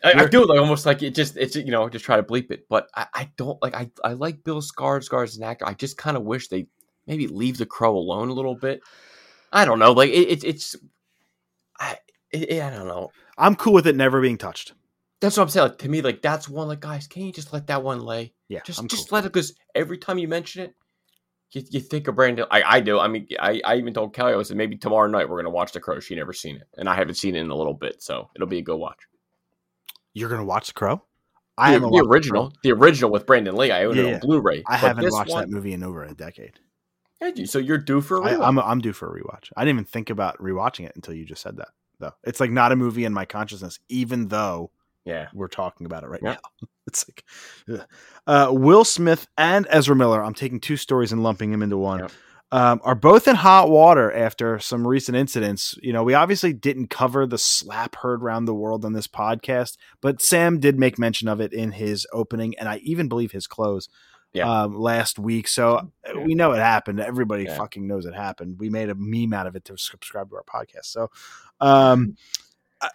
I, 0.03 0.13
I 0.13 0.25
do 0.25 0.45
like 0.45 0.59
almost 0.59 0.85
like 0.85 1.03
it 1.03 1.15
just 1.15 1.37
it's 1.37 1.55
you 1.55 1.71
know 1.71 1.89
just 1.89 2.05
try 2.05 2.17
to 2.17 2.23
bleep 2.23 2.51
it, 2.51 2.67
but 2.69 2.89
I, 2.95 3.07
I 3.13 3.31
don't 3.35 3.61
like 3.61 3.75
I 3.75 3.91
I 4.03 4.13
like 4.13 4.43
Bill 4.43 4.61
Skarsgård 4.61 5.23
as 5.23 5.37
an 5.37 5.43
actor. 5.43 5.65
I 5.67 5.73
just 5.73 5.97
kind 5.97 6.15
of 6.15 6.23
wish 6.23 6.47
they 6.47 6.67
maybe 7.07 7.27
leave 7.27 7.57
the 7.57 7.65
crow 7.65 7.95
alone 7.95 8.29
a 8.29 8.33
little 8.33 8.55
bit. 8.55 8.81
I 9.51 9.65
don't 9.65 9.79
know, 9.79 9.93
like 9.93 10.09
it, 10.09 10.29
it 10.29 10.43
it's 10.43 10.75
I 11.79 11.97
it, 12.31 12.61
I 12.61 12.69
don't 12.69 12.87
know. 12.87 13.11
I'm 13.37 13.55
cool 13.55 13.73
with 13.73 13.87
it 13.87 13.95
never 13.95 14.21
being 14.21 14.37
touched. 14.37 14.73
That's 15.19 15.35
what 15.37 15.43
I'm 15.43 15.49
saying. 15.49 15.69
Like, 15.69 15.77
to 15.79 15.89
me, 15.89 16.01
like 16.01 16.21
that's 16.21 16.47
one 16.47 16.67
like 16.67 16.79
guys, 16.81 17.07
can 17.07 17.23
you 17.23 17.31
just 17.31 17.53
let 17.53 17.67
that 17.67 17.83
one 17.83 18.01
lay? 18.01 18.33
Yeah, 18.49 18.59
Just 18.65 18.79
I'm 18.79 18.87
just 18.87 19.09
cool. 19.09 19.17
let 19.17 19.25
it 19.25 19.33
because 19.33 19.53
every 19.73 19.97
time 19.97 20.17
you 20.17 20.27
mention 20.27 20.63
it. 20.63 20.75
You, 21.51 21.63
you 21.69 21.79
think 21.79 22.09
of 22.09 22.15
Brandon? 22.15 22.45
I, 22.51 22.61
I 22.61 22.79
do. 22.81 22.99
I 22.99 23.07
mean, 23.07 23.25
I, 23.39 23.61
I 23.63 23.77
even 23.77 23.93
told 23.93 24.13
Kelly 24.13 24.33
I 24.33 24.41
said 24.43 24.57
maybe 24.57 24.75
tomorrow 24.75 25.07
night 25.07 25.29
we're 25.29 25.37
gonna 25.37 25.49
watch 25.49 25.71
The 25.71 25.79
Crow. 25.79 26.01
She 26.01 26.13
never 26.13 26.33
seen 26.33 26.57
it, 26.57 26.67
and 26.75 26.89
I 26.89 26.95
haven't 26.95 27.15
seen 27.15 27.37
it 27.37 27.39
in 27.39 27.49
a 27.49 27.55
little 27.55 27.73
bit, 27.73 28.03
so 28.03 28.29
it'll 28.35 28.49
be 28.49 28.57
a 28.57 28.61
good 28.63 28.75
watch. 28.75 28.99
You're 30.13 30.29
gonna 30.29 30.43
watch 30.43 30.67
The 30.67 30.73
Crow? 30.73 31.01
I 31.57 31.71
the, 31.79 31.89
the 31.89 32.05
original, 32.05 32.51
the 32.63 32.73
original 32.73 33.09
with 33.11 33.25
Brandon 33.25 33.55
Lee. 33.55 33.71
I 33.71 33.85
own 33.85 33.95
Yeah, 33.95 34.03
it 34.03 34.07
yeah. 34.07 34.13
on 34.15 34.19
Blu-ray. 34.19 34.63
I 34.67 34.75
haven't 34.75 35.09
watched 35.09 35.33
that 35.33 35.49
movie 35.49 35.71
in 35.71 35.83
over 35.83 36.03
a 36.03 36.13
decade. 36.13 36.59
You- 37.35 37.45
so 37.45 37.59
you're 37.59 37.77
due 37.77 38.01
for 38.01 38.17
a 38.17 38.23
I, 38.23 38.33
rewatch. 38.33 38.47
I'm 38.47 38.59
I'm 38.59 38.81
due 38.81 38.93
for 38.93 39.07
a 39.15 39.21
rewatch. 39.21 39.51
I 39.57 39.63
didn't 39.63 39.75
even 39.77 39.85
think 39.85 40.09
about 40.09 40.37
rewatching 40.39 40.85
it 40.85 40.93
until 40.95 41.13
you 41.13 41.25
just 41.25 41.41
said 41.41 41.57
that. 41.57 41.69
Though 41.99 42.13
it's 42.23 42.39
like 42.39 42.51
not 42.51 42.71
a 42.71 42.75
movie 42.75 43.05
in 43.05 43.13
my 43.13 43.25
consciousness, 43.25 43.79
even 43.89 44.27
though 44.27 44.71
yeah, 45.05 45.29
we're 45.33 45.47
talking 45.47 45.85
about 45.85 46.03
it 46.03 46.09
right 46.09 46.21
now. 46.21 46.37
It's 46.87 47.05
like 47.09 47.25
uh, 48.27 48.47
Will 48.49 48.85
Smith 48.85 49.27
and 49.37 49.67
Ezra 49.69 49.93
Miller. 49.93 50.23
I'm 50.23 50.33
taking 50.33 50.61
two 50.61 50.77
stories 50.77 51.11
and 51.11 51.21
lumping 51.21 51.51
them 51.51 51.61
into 51.61 51.77
one. 51.77 51.99
Yep. 51.99 52.11
Um, 52.49 52.79
are 52.81 52.95
both 52.95 53.27
in 53.27 53.35
hot 53.35 53.69
water 53.69 54.09
after 54.09 54.57
some 54.59 54.87
recent 54.87 55.17
incidents. 55.17 55.77
You 55.81 55.91
know, 55.91 56.03
we 56.03 56.13
obviously 56.13 56.53
didn't 56.53 56.89
cover 56.89 57.27
the 57.27 57.37
slap 57.37 57.95
heard 57.95 58.23
around 58.23 58.45
the 58.45 58.55
world 58.55 58.85
on 58.85 58.93
this 58.93 59.05
podcast, 59.05 59.75
but 59.99 60.21
Sam 60.21 60.61
did 60.61 60.79
make 60.79 60.97
mention 60.97 61.27
of 61.27 61.41
it 61.41 61.51
in 61.51 61.73
his 61.73 62.07
opening, 62.13 62.57
and 62.57 62.69
I 62.69 62.77
even 62.77 63.09
believe 63.09 63.33
his 63.33 63.47
close 63.47 63.89
Yeah. 64.33 64.63
um, 64.63 64.77
last 64.77 65.17
week. 65.17 65.47
So 65.47 65.77
uh, 65.77 65.83
Yeah. 66.13 66.23
we 66.23 66.35
know 66.35 66.51
it 66.51 66.59
happened. 66.59 66.99
Everybody 66.99 67.45
Yeah. 67.45 67.57
fucking 67.57 67.87
knows 67.87 68.05
it 68.05 68.13
happened. 68.13 68.59
We 68.59 68.69
made 68.69 68.89
a 68.89 68.95
meme 68.95 69.33
out 69.33 69.47
of 69.47 69.55
it 69.55 69.65
to 69.65 69.77
subscribe 69.77 70.29
to 70.29 70.35
our 70.35 70.43
podcast. 70.43 70.85
So, 70.85 71.09
um, 71.59 72.17
uh, 72.81 72.89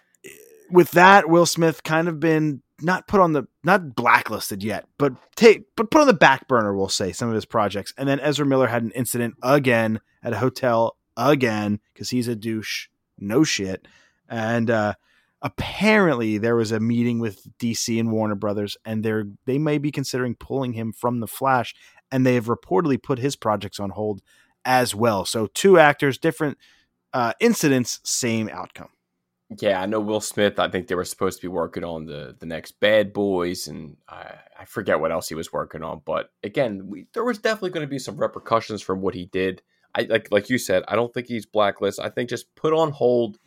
with 0.71 0.91
that, 0.91 1.27
Will 1.29 1.45
Smith 1.45 1.83
kind 1.83 2.07
of 2.07 2.19
been 2.19 2.61
not 2.81 3.07
put 3.07 3.19
on 3.21 3.33
the 3.33 3.43
not 3.63 3.95
blacklisted 3.95 4.63
yet, 4.63 4.85
but 4.97 5.13
take 5.35 5.65
but 5.75 5.89
put 5.91 6.01
on 6.01 6.07
the 6.07 6.13
back 6.13 6.47
burner. 6.47 6.75
We'll 6.75 6.89
say 6.89 7.11
some 7.11 7.29
of 7.29 7.35
his 7.35 7.45
projects, 7.45 7.93
and 7.97 8.07
then 8.09 8.19
Ezra 8.19 8.45
Miller 8.45 8.67
had 8.67 8.83
an 8.83 8.91
incident 8.91 9.35
again 9.41 10.01
at 10.21 10.33
a 10.33 10.37
hotel 10.37 10.97
again 11.17 11.79
because 11.93 12.09
he's 12.09 12.27
a 12.27 12.35
douche. 12.35 12.87
No 13.19 13.43
shit, 13.43 13.87
and 14.27 14.69
uh, 14.69 14.93
apparently 15.43 16.37
there 16.37 16.55
was 16.55 16.71
a 16.71 16.79
meeting 16.79 17.19
with 17.19 17.45
DC 17.59 17.99
and 17.99 18.11
Warner 18.11 18.35
Brothers, 18.35 18.77
and 18.85 19.03
they're 19.03 19.25
they 19.45 19.59
may 19.59 19.77
be 19.77 19.91
considering 19.91 20.35
pulling 20.35 20.73
him 20.73 20.91
from 20.93 21.19
the 21.19 21.27
Flash, 21.27 21.75
and 22.11 22.25
they 22.25 22.35
have 22.35 22.45
reportedly 22.45 23.01
put 23.01 23.19
his 23.19 23.35
projects 23.35 23.79
on 23.79 23.91
hold 23.91 24.21
as 24.65 24.95
well. 24.95 25.25
So 25.25 25.47
two 25.53 25.77
actors, 25.77 26.17
different 26.17 26.57
uh, 27.13 27.33
incidents, 27.39 27.99
same 28.03 28.49
outcome. 28.49 28.89
yeah. 29.59 29.81
I 29.81 29.85
know 29.85 29.99
Will 29.99 30.21
Smith. 30.21 30.57
I 30.57 30.69
think 30.69 30.87
they 30.87 30.95
were 30.95 31.05
supposed 31.05 31.39
to 31.39 31.43
be 31.43 31.49
working 31.49 31.83
on 31.83 32.05
the 32.05 32.35
the 32.39 32.45
next 32.45 32.79
Bad 32.79 33.13
Boys, 33.13 33.67
and 33.67 33.97
I, 34.07 34.35
I 34.59 34.65
forget 34.65 34.99
what 34.99 35.11
else 35.11 35.27
he 35.27 35.35
was 35.35 35.53
working 35.53 35.83
on. 35.83 36.01
But 36.05 36.31
again, 36.43 36.87
we, 36.87 37.07
there 37.13 37.25
was 37.25 37.37
definitely 37.37 37.71
going 37.71 37.85
to 37.85 37.91
be 37.91 37.99
some 37.99 38.17
repercussions 38.17 38.81
from 38.81 39.01
what 39.01 39.13
he 39.13 39.25
did. 39.25 39.61
I 39.93 40.03
like 40.03 40.29
like 40.31 40.49
you 40.49 40.57
said. 40.57 40.83
I 40.87 40.95
don't 40.95 41.13
think 41.13 41.27
he's 41.27 41.45
blacklisted. 41.45 42.05
I 42.05 42.09
think 42.09 42.29
just 42.29 42.55
put 42.55 42.73
on 42.73 42.91
hold. 42.91 43.37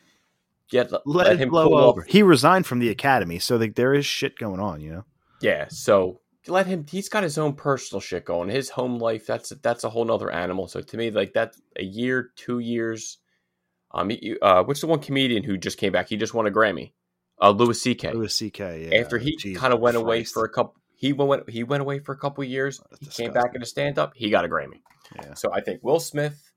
Get 0.71 0.91
Let, 0.91 1.07
let, 1.07 1.39
him 1.39 1.49
blow 1.51 1.69
cool 1.69 1.79
over. 1.79 2.01
off. 2.03 2.09
He 2.09 2.23
resigned 2.23 2.67
from 2.67 2.81
the 2.81 2.89
academy, 2.89 3.39
so 3.39 3.57
like, 3.57 3.75
there 3.77 3.95
is 3.95 4.05
shit 4.05 4.37
going 4.39 4.61
on. 4.61 4.81
You 4.81 4.91
know. 4.93 5.05
Yeah, 5.41 5.67
so 5.69 6.21
let 6.49 6.67
him. 6.67 6.87
He's 6.91 7.09
got 7.09 7.23
his 7.23 7.39
own 7.39 7.55
personal 7.55 8.01
shit 8.01 8.25
going. 8.25 8.49
His 8.49 8.71
home 8.71 8.99
life. 8.99 9.27
That's 9.27 9.51
that's 9.63 9.85
a 9.85 9.91
whole 9.91 10.05
nother 10.05 10.31
animal. 10.31 10.67
So 10.69 10.81
to 10.81 10.97
me, 10.97 11.11
like 11.11 11.35
that, 11.35 11.55
a 11.77 11.85
year, 11.85 12.31
two 12.37 12.59
years. 12.59 13.19
Um, 13.93 14.11
uh, 14.43 14.65
what's 14.65 14.81
the 14.81 14.89
one 14.89 14.99
comedian 14.99 15.43
who 15.45 15.57
just 15.57 15.79
came 15.79 15.93
back? 15.93 16.09
He 16.09 16.17
just 16.17 16.35
won 16.35 16.47
a 16.47 16.51
Grammy. 16.51 16.93
Uh, 17.41 17.51
Louis 17.51 17.81
C.K. 17.81 18.13
Louis 18.13 18.35
C.K. 18.35 18.89
Yeah, 18.91 18.99
After 19.01 19.19
he 19.19 19.37
kind 19.55 19.73
of 19.73 19.81
went 19.81 19.97
away 19.97 20.25
for 20.25 20.45
a 20.45 20.49
couple, 20.49 20.75
he 20.97 21.13
went 21.13 21.49
he 21.49 21.63
went 21.65 21.81
away 21.83 22.01
for 22.01 22.13
a 22.13 22.19
couple 22.19 22.43
years. 22.45 22.81
That's 22.91 23.17
He 23.17 23.23
came 23.25 23.33
back 23.33 23.53
disgusting. 23.53 23.57
in 23.57 23.63
a 23.63 23.67
stand 23.67 23.99
up. 23.99 24.13
He 24.17 24.31
got 24.31 24.45
a 24.45 24.49
Grammy. 24.49 24.81
Yeah. 25.15 25.35
So 25.35 25.53
I 25.53 25.61
think 25.61 25.83
Will 25.85 26.01
Smith, 26.01 26.51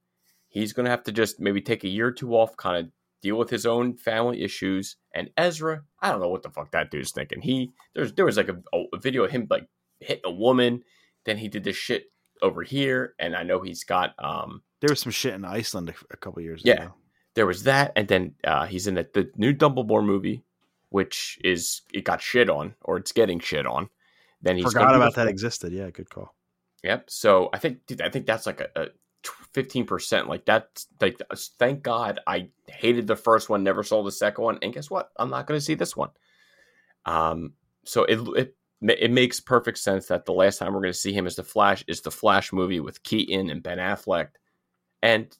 he's 0.47 0.73
going 0.73 0.85
to 0.85 0.89
have 0.89 1.03
to 1.03 1.11
just 1.11 1.39
maybe 1.39 1.61
take 1.61 1.83
a 1.83 1.87
year 1.89 2.07
or 2.07 2.11
two 2.11 2.33
off, 2.33 2.57
kind 2.57 2.85
of 2.85 2.91
deal 3.21 3.37
with 3.37 3.49
his 3.49 3.65
own 3.65 3.95
family 3.95 4.43
issues. 4.43 4.95
And 5.13 5.29
Ezra, 5.37 5.83
I 6.01 6.11
don't 6.11 6.21
know 6.21 6.29
what 6.29 6.43
the 6.43 6.49
fuck 6.49 6.71
that 6.71 6.91
dude's 6.91 7.11
thinking. 7.11 7.41
He 7.41 7.71
there's 7.93 8.13
there 8.13 8.25
was 8.25 8.37
like 8.37 8.49
a, 8.49 8.57
a 8.73 8.97
video 8.99 9.23
of 9.23 9.31
him 9.31 9.47
like 9.49 9.67
hitting 9.99 10.23
a 10.25 10.31
woman. 10.31 10.83
Then 11.25 11.37
he 11.37 11.47
did 11.47 11.63
this 11.63 11.75
shit 11.75 12.05
over 12.41 12.63
here, 12.63 13.13
and 13.19 13.35
I 13.35 13.43
know 13.43 13.61
he's 13.61 13.83
got 13.83 14.13
um. 14.23 14.63
There 14.81 14.89
was 14.89 15.01
some 15.01 15.11
shit 15.11 15.33
in 15.33 15.43
Iceland 15.43 15.89
a, 15.89 16.13
a 16.13 16.17
couple 16.17 16.41
years 16.41 16.61
yeah, 16.63 16.83
ago. 16.83 16.93
there 17.35 17.45
was 17.45 17.63
that, 17.63 17.91
and 17.97 18.07
then 18.07 18.35
uh, 18.45 18.65
he's 18.65 18.87
in 18.87 18.95
the, 18.95 19.07
the 19.13 19.29
new 19.35 19.53
Dumbledore 19.53 20.05
movie, 20.05 20.43
which 20.89 21.37
is 21.43 21.81
it 21.93 22.05
got 22.05 22.21
shit 22.21 22.49
on 22.49 22.75
or 22.81 22.97
it's 22.97 23.11
getting 23.11 23.39
shit 23.39 23.65
on. 23.65 23.89
Then 24.41 24.55
he's 24.55 24.65
forgot 24.65 24.95
about 24.95 25.15
that 25.15 25.27
existed. 25.27 25.73
Yeah, 25.73 25.89
good 25.89 26.09
call. 26.09 26.33
Yep. 26.83 27.09
So 27.09 27.49
I 27.51 27.57
think 27.57 27.85
dude, 27.87 28.01
I 28.01 28.09
think 28.09 28.25
that's 28.25 28.45
like 28.45 28.61
a, 28.61 28.69
a 28.75 28.87
15%. 29.53 30.27
Like 30.27 30.45
that's 30.45 30.87
like 31.01 31.19
thank 31.57 31.83
God 31.83 32.19
I 32.27 32.49
hated 32.67 33.07
the 33.07 33.15
first 33.15 33.49
one, 33.49 33.63
never 33.63 33.83
saw 33.83 34.03
the 34.03 34.11
second 34.11 34.43
one, 34.43 34.59
and 34.61 34.73
guess 34.73 34.89
what? 34.89 35.09
I'm 35.17 35.29
not 35.29 35.47
going 35.47 35.59
to 35.59 35.65
see 35.65 35.75
this 35.75 35.95
one. 35.95 36.09
Um 37.05 37.53
so 37.85 38.03
it 38.03 38.19
it 38.37 38.55
it 38.81 39.11
makes 39.11 39.39
perfect 39.39 39.77
sense 39.77 40.07
that 40.07 40.25
the 40.25 40.31
last 40.31 40.57
time 40.57 40.73
we're 40.73 40.81
going 40.81 40.93
to 40.93 40.99
see 40.99 41.11
him 41.11 41.27
as 41.27 41.35
the 41.35 41.43
Flash 41.43 41.83
is 41.87 42.01
the 42.01 42.11
Flash 42.11 42.53
movie 42.53 42.79
with 42.79 43.03
Keaton 43.03 43.49
and 43.49 43.61
Ben 43.61 43.77
Affleck. 43.77 44.29
And 45.01 45.35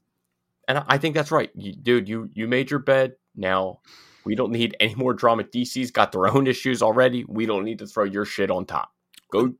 and 0.68 0.84
I 0.88 0.97
think 0.97 1.16
that's 1.16 1.32
right. 1.32 1.49
You, 1.55 1.74
dude, 1.74 2.10
you 2.10 2.30
you 2.34 2.47
made 2.47 2.70
your 2.70 2.80
bed. 2.80 3.16
Now 3.36 3.80
we 4.26 4.36
don't 4.36 4.51
need 4.51 4.76
any 4.80 4.95
more 4.95 5.14
drama. 5.14 5.43
DC's 5.43 5.91
got 5.91 6.12
their 6.12 6.28
own 6.28 6.47
issues 6.47 6.82
already. 6.82 7.26
We 7.28 7.45
don't 7.45 7.64
need 7.64 7.80
to 7.80 7.88
throw 7.88 8.03
your 8.03 8.26
shit 8.26 8.51
on 8.51 8.66
top. 8.66 8.91
Go 9.32 9.53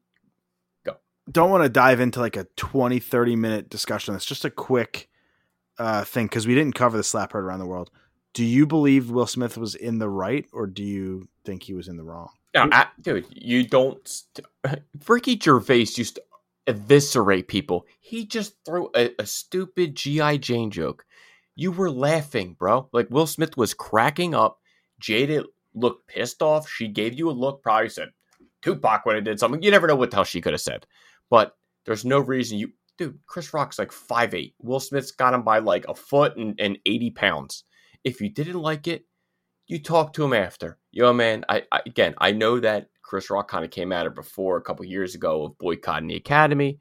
don't 1.32 1.50
want 1.50 1.64
to 1.64 1.70
dive 1.70 2.00
into 2.00 2.20
like 2.20 2.36
a 2.36 2.46
20 2.56 3.00
30 3.00 3.36
minute 3.36 3.70
discussion 3.70 4.16
it's 4.16 4.26
just 4.26 4.46
a 4.46 4.50
quick 4.50 5.10
uh 5.78 6.04
thing 6.04 6.26
because 6.26 6.48
we 6.48 6.56
didn't 6.56 6.76
cover 6.76 6.98
the 6.98 7.04
slap 7.04 7.34
heard 7.34 7.44
around 7.44 7.60
the 7.60 7.66
world 7.66 7.90
do 8.34 8.44
you 8.44 8.66
believe 8.66 9.10
will 9.10 9.28
smith 9.28 9.58
was 9.58 9.76
in 9.76 10.00
the 10.00 10.10
right 10.10 10.46
or 10.54 10.68
do 10.68 10.84
you 10.84 11.28
think 11.46 11.64
he 11.64 11.74
was 11.74 11.88
in 11.88 11.98
the 11.98 12.04
wrong 12.04 12.30
No, 12.56 12.68
I, 12.72 12.88
dude, 13.02 13.26
you 13.30 13.68
don't. 13.68 14.24
Ricky 15.08 15.40
Gervais 15.40 15.88
used 15.96 16.16
to 16.16 16.24
eviscerate 16.68 17.48
people. 17.48 17.86
He 18.00 18.26
just 18.26 18.56
threw 18.66 18.90
a, 18.96 19.12
a 19.20 19.26
stupid 19.26 19.96
GI 19.96 20.40
Jane 20.40 20.72
joke. 20.72 21.06
You 21.56 21.72
were 21.72 21.92
laughing, 21.92 22.56
bro. 22.58 22.90
Like 22.92 23.10
Will 23.10 23.28
Smith 23.28 23.58
was 23.58 23.74
cracking 23.74 24.34
up. 24.34 24.60
Jada 25.02 25.46
looked 25.74 26.08
pissed 26.08 26.42
off. 26.42 26.70
She 26.70 26.88
gave 26.88 27.14
you 27.14 27.30
a 27.30 27.32
look, 27.32 27.62
probably 27.62 27.90
said 27.90 28.10
Tupac 28.62 29.06
when 29.06 29.16
I 29.16 29.20
did 29.20 29.40
something. 29.40 29.62
You 29.62 29.72
never 29.72 29.88
know 29.88 29.96
what 29.96 30.12
the 30.12 30.18
hell 30.18 30.24
she 30.24 30.42
could 30.42 30.54
have 30.54 30.62
said. 30.62 30.86
But 31.30 31.56
there's 31.86 32.06
no 32.06 32.20
reason 32.20 32.58
you 32.58 32.72
dude, 32.98 33.20
Chris 33.26 33.54
Rock's 33.54 33.80
like 33.80 33.92
five 33.92 34.34
eight. 34.34 34.56
Will 34.60 34.80
Smith's 34.80 35.12
got 35.12 35.34
him 35.34 35.44
by 35.44 35.60
like 35.60 35.88
a 35.88 35.96
foot 35.96 36.38
and, 36.38 36.60
and 36.60 36.78
80 36.86 37.12
pounds. 37.12 37.64
If 38.04 38.22
you 38.22 38.30
didn't 38.30 38.62
like 38.62 38.88
it, 38.88 39.06
you 39.68 39.80
talk 39.82 40.14
to 40.14 40.24
him 40.24 40.34
after. 40.34 40.78
Yo, 40.92 41.14
man, 41.14 41.46
I, 41.50 41.64
I 41.72 41.82
again 41.86 42.16
I 42.18 42.32
know 42.32 42.60
that 42.60 42.90
Chris 43.02 43.30
Rock 43.30 43.50
kind 43.50 43.66
of 43.66 43.72
came 43.72 43.92
at 43.92 44.06
her 44.06 44.12
before 44.12 44.58
a 44.58 44.62
couple 44.62 44.86
years 44.86 45.16
ago 45.16 45.46
of 45.46 45.58
boycotting 45.58 46.08
the 46.08 46.16
academy. 46.16 46.80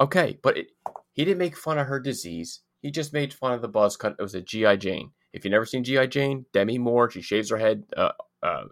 Okay, 0.00 0.38
but 0.42 0.56
it, 0.56 0.68
he 1.12 1.24
didn't 1.24 1.38
make 1.38 1.56
fun 1.56 1.78
of 1.78 1.86
her 1.86 2.00
disease. 2.00 2.60
He 2.80 2.90
just 2.90 3.12
made 3.12 3.34
fun 3.34 3.52
of 3.52 3.60
the 3.60 3.68
buzz 3.68 3.96
cut. 3.96 4.16
It 4.18 4.22
was 4.22 4.34
a 4.34 4.40
GI 4.40 4.78
Jane. 4.78 5.10
If 5.32 5.44
you've 5.44 5.52
never 5.52 5.66
seen 5.66 5.84
GI 5.84 6.08
Jane, 6.08 6.46
Demi 6.52 6.78
Moore, 6.78 7.10
she 7.10 7.20
shaves 7.20 7.50
her 7.50 7.58
head. 7.58 7.84
Uh, 7.96 8.12
uh, 8.42 8.64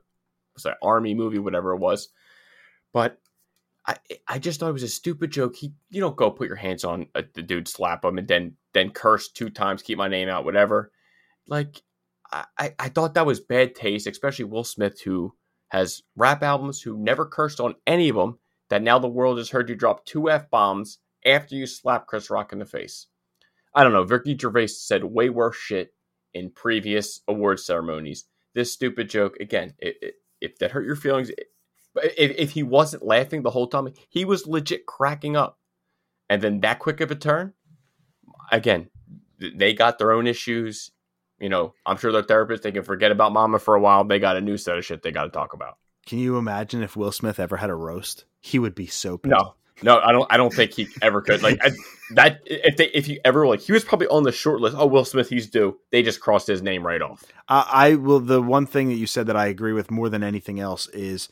was 0.54 0.62
that 0.64 0.78
army 0.82 1.14
movie, 1.14 1.38
whatever 1.38 1.72
it 1.72 1.78
was. 1.78 2.08
But 2.92 3.18
I, 3.88 3.96
I 4.28 4.38
just 4.38 4.60
thought 4.60 4.68
it 4.68 4.74
was 4.74 4.82
a 4.82 4.88
stupid 4.88 5.30
joke. 5.30 5.56
He, 5.56 5.72
you 5.88 6.00
don't 6.00 6.16
go 6.16 6.30
put 6.30 6.46
your 6.46 6.56
hands 6.56 6.84
on 6.84 7.06
a, 7.14 7.24
the 7.34 7.42
dude, 7.42 7.66
slap 7.66 8.04
him, 8.04 8.18
and 8.18 8.28
then 8.28 8.54
then 8.74 8.90
curse 8.90 9.28
two 9.28 9.48
times, 9.48 9.82
keep 9.82 9.96
my 9.96 10.08
name 10.08 10.28
out, 10.28 10.44
whatever. 10.44 10.92
Like, 11.46 11.82
I, 12.30 12.74
I 12.78 12.90
thought 12.90 13.14
that 13.14 13.24
was 13.24 13.40
bad 13.40 13.74
taste, 13.74 14.06
especially 14.06 14.44
Will 14.44 14.62
Smith, 14.62 15.00
who 15.00 15.32
has 15.68 16.02
rap 16.14 16.42
albums, 16.42 16.82
who 16.82 16.98
never 16.98 17.24
cursed 17.24 17.60
on 17.60 17.74
any 17.86 18.10
of 18.10 18.16
them. 18.16 18.38
That 18.68 18.82
now 18.82 18.98
the 18.98 19.08
world 19.08 19.38
has 19.38 19.48
heard 19.48 19.70
you 19.70 19.74
drop 19.74 20.04
two 20.04 20.28
f 20.28 20.50
bombs 20.50 20.98
after 21.24 21.54
you 21.54 21.66
slap 21.66 22.06
Chris 22.06 22.28
Rock 22.28 22.52
in 22.52 22.58
the 22.58 22.66
face. 22.66 23.06
I 23.74 23.82
don't 23.82 23.94
know. 23.94 24.02
Ricky 24.02 24.36
Gervais 24.36 24.66
said 24.66 25.02
way 25.02 25.30
worse 25.30 25.56
shit 25.56 25.94
in 26.34 26.50
previous 26.50 27.22
award 27.26 27.60
ceremonies. 27.60 28.26
This 28.54 28.70
stupid 28.70 29.08
joke 29.08 29.38
again. 29.40 29.72
It, 29.78 29.96
it, 30.02 30.14
if 30.42 30.58
that 30.58 30.72
hurt 30.72 30.84
your 30.84 30.96
feelings, 30.96 31.30
if, 32.02 32.32
if 32.36 32.50
he 32.50 32.62
wasn't 32.62 33.04
laughing 33.04 33.42
the 33.42 33.50
whole 33.50 33.66
time, 33.66 33.92
he 34.08 34.24
was 34.24 34.46
legit 34.46 34.86
cracking 34.86 35.36
up. 35.36 35.58
And 36.28 36.42
then 36.42 36.60
that 36.60 36.78
quick 36.78 37.00
of 37.00 37.10
a 37.10 37.14
turn, 37.14 37.54
again, 38.52 38.88
they 39.38 39.72
got 39.72 39.98
their 39.98 40.12
own 40.12 40.26
issues. 40.26 40.90
You 41.40 41.48
know, 41.48 41.72
I'm 41.86 41.96
sure 41.96 42.12
their 42.12 42.22
therapist, 42.22 42.64
they 42.64 42.72
can 42.72 42.82
forget 42.82 43.12
about 43.12 43.32
mama 43.32 43.58
for 43.58 43.74
a 43.74 43.80
while. 43.80 44.04
They 44.04 44.18
got 44.18 44.36
a 44.36 44.40
new 44.40 44.56
set 44.56 44.76
of 44.76 44.84
shit 44.84 45.02
they 45.02 45.12
got 45.12 45.24
to 45.24 45.30
talk 45.30 45.52
about. 45.52 45.78
Can 46.04 46.18
you 46.18 46.36
imagine 46.36 46.82
if 46.82 46.96
Will 46.96 47.12
Smith 47.12 47.38
ever 47.38 47.56
had 47.56 47.70
a 47.70 47.74
roast? 47.74 48.24
He 48.40 48.58
would 48.58 48.74
be 48.74 48.86
so 48.86 49.18
pissed. 49.18 49.30
No, 49.30 49.54
no, 49.82 50.00
I 50.00 50.10
don't. 50.10 50.26
I 50.32 50.36
don't 50.36 50.52
think 50.52 50.72
he 50.72 50.88
ever 51.02 51.20
could. 51.20 51.42
Like 51.42 51.58
I, 51.62 51.70
that, 52.14 52.40
if 52.46 52.76
they, 52.76 52.86
if 52.86 53.08
you 53.08 53.20
ever 53.24 53.46
like, 53.46 53.60
he 53.60 53.72
was 53.72 53.84
probably 53.84 54.08
on 54.08 54.22
the 54.22 54.32
short 54.32 54.60
list. 54.60 54.74
Oh, 54.78 54.86
Will 54.86 55.04
Smith, 55.04 55.28
he's 55.28 55.48
due. 55.48 55.78
They 55.92 56.02
just 56.02 56.20
crossed 56.20 56.46
his 56.46 56.62
name 56.62 56.84
right 56.84 57.02
off. 57.02 57.24
Uh, 57.48 57.64
I 57.70 57.94
will. 57.94 58.20
The 58.20 58.42
one 58.42 58.66
thing 58.66 58.88
that 58.88 58.94
you 58.94 59.06
said 59.06 59.26
that 59.26 59.36
I 59.36 59.46
agree 59.46 59.72
with 59.72 59.90
more 59.90 60.08
than 60.08 60.22
anything 60.24 60.58
else 60.58 60.88
is 60.88 61.28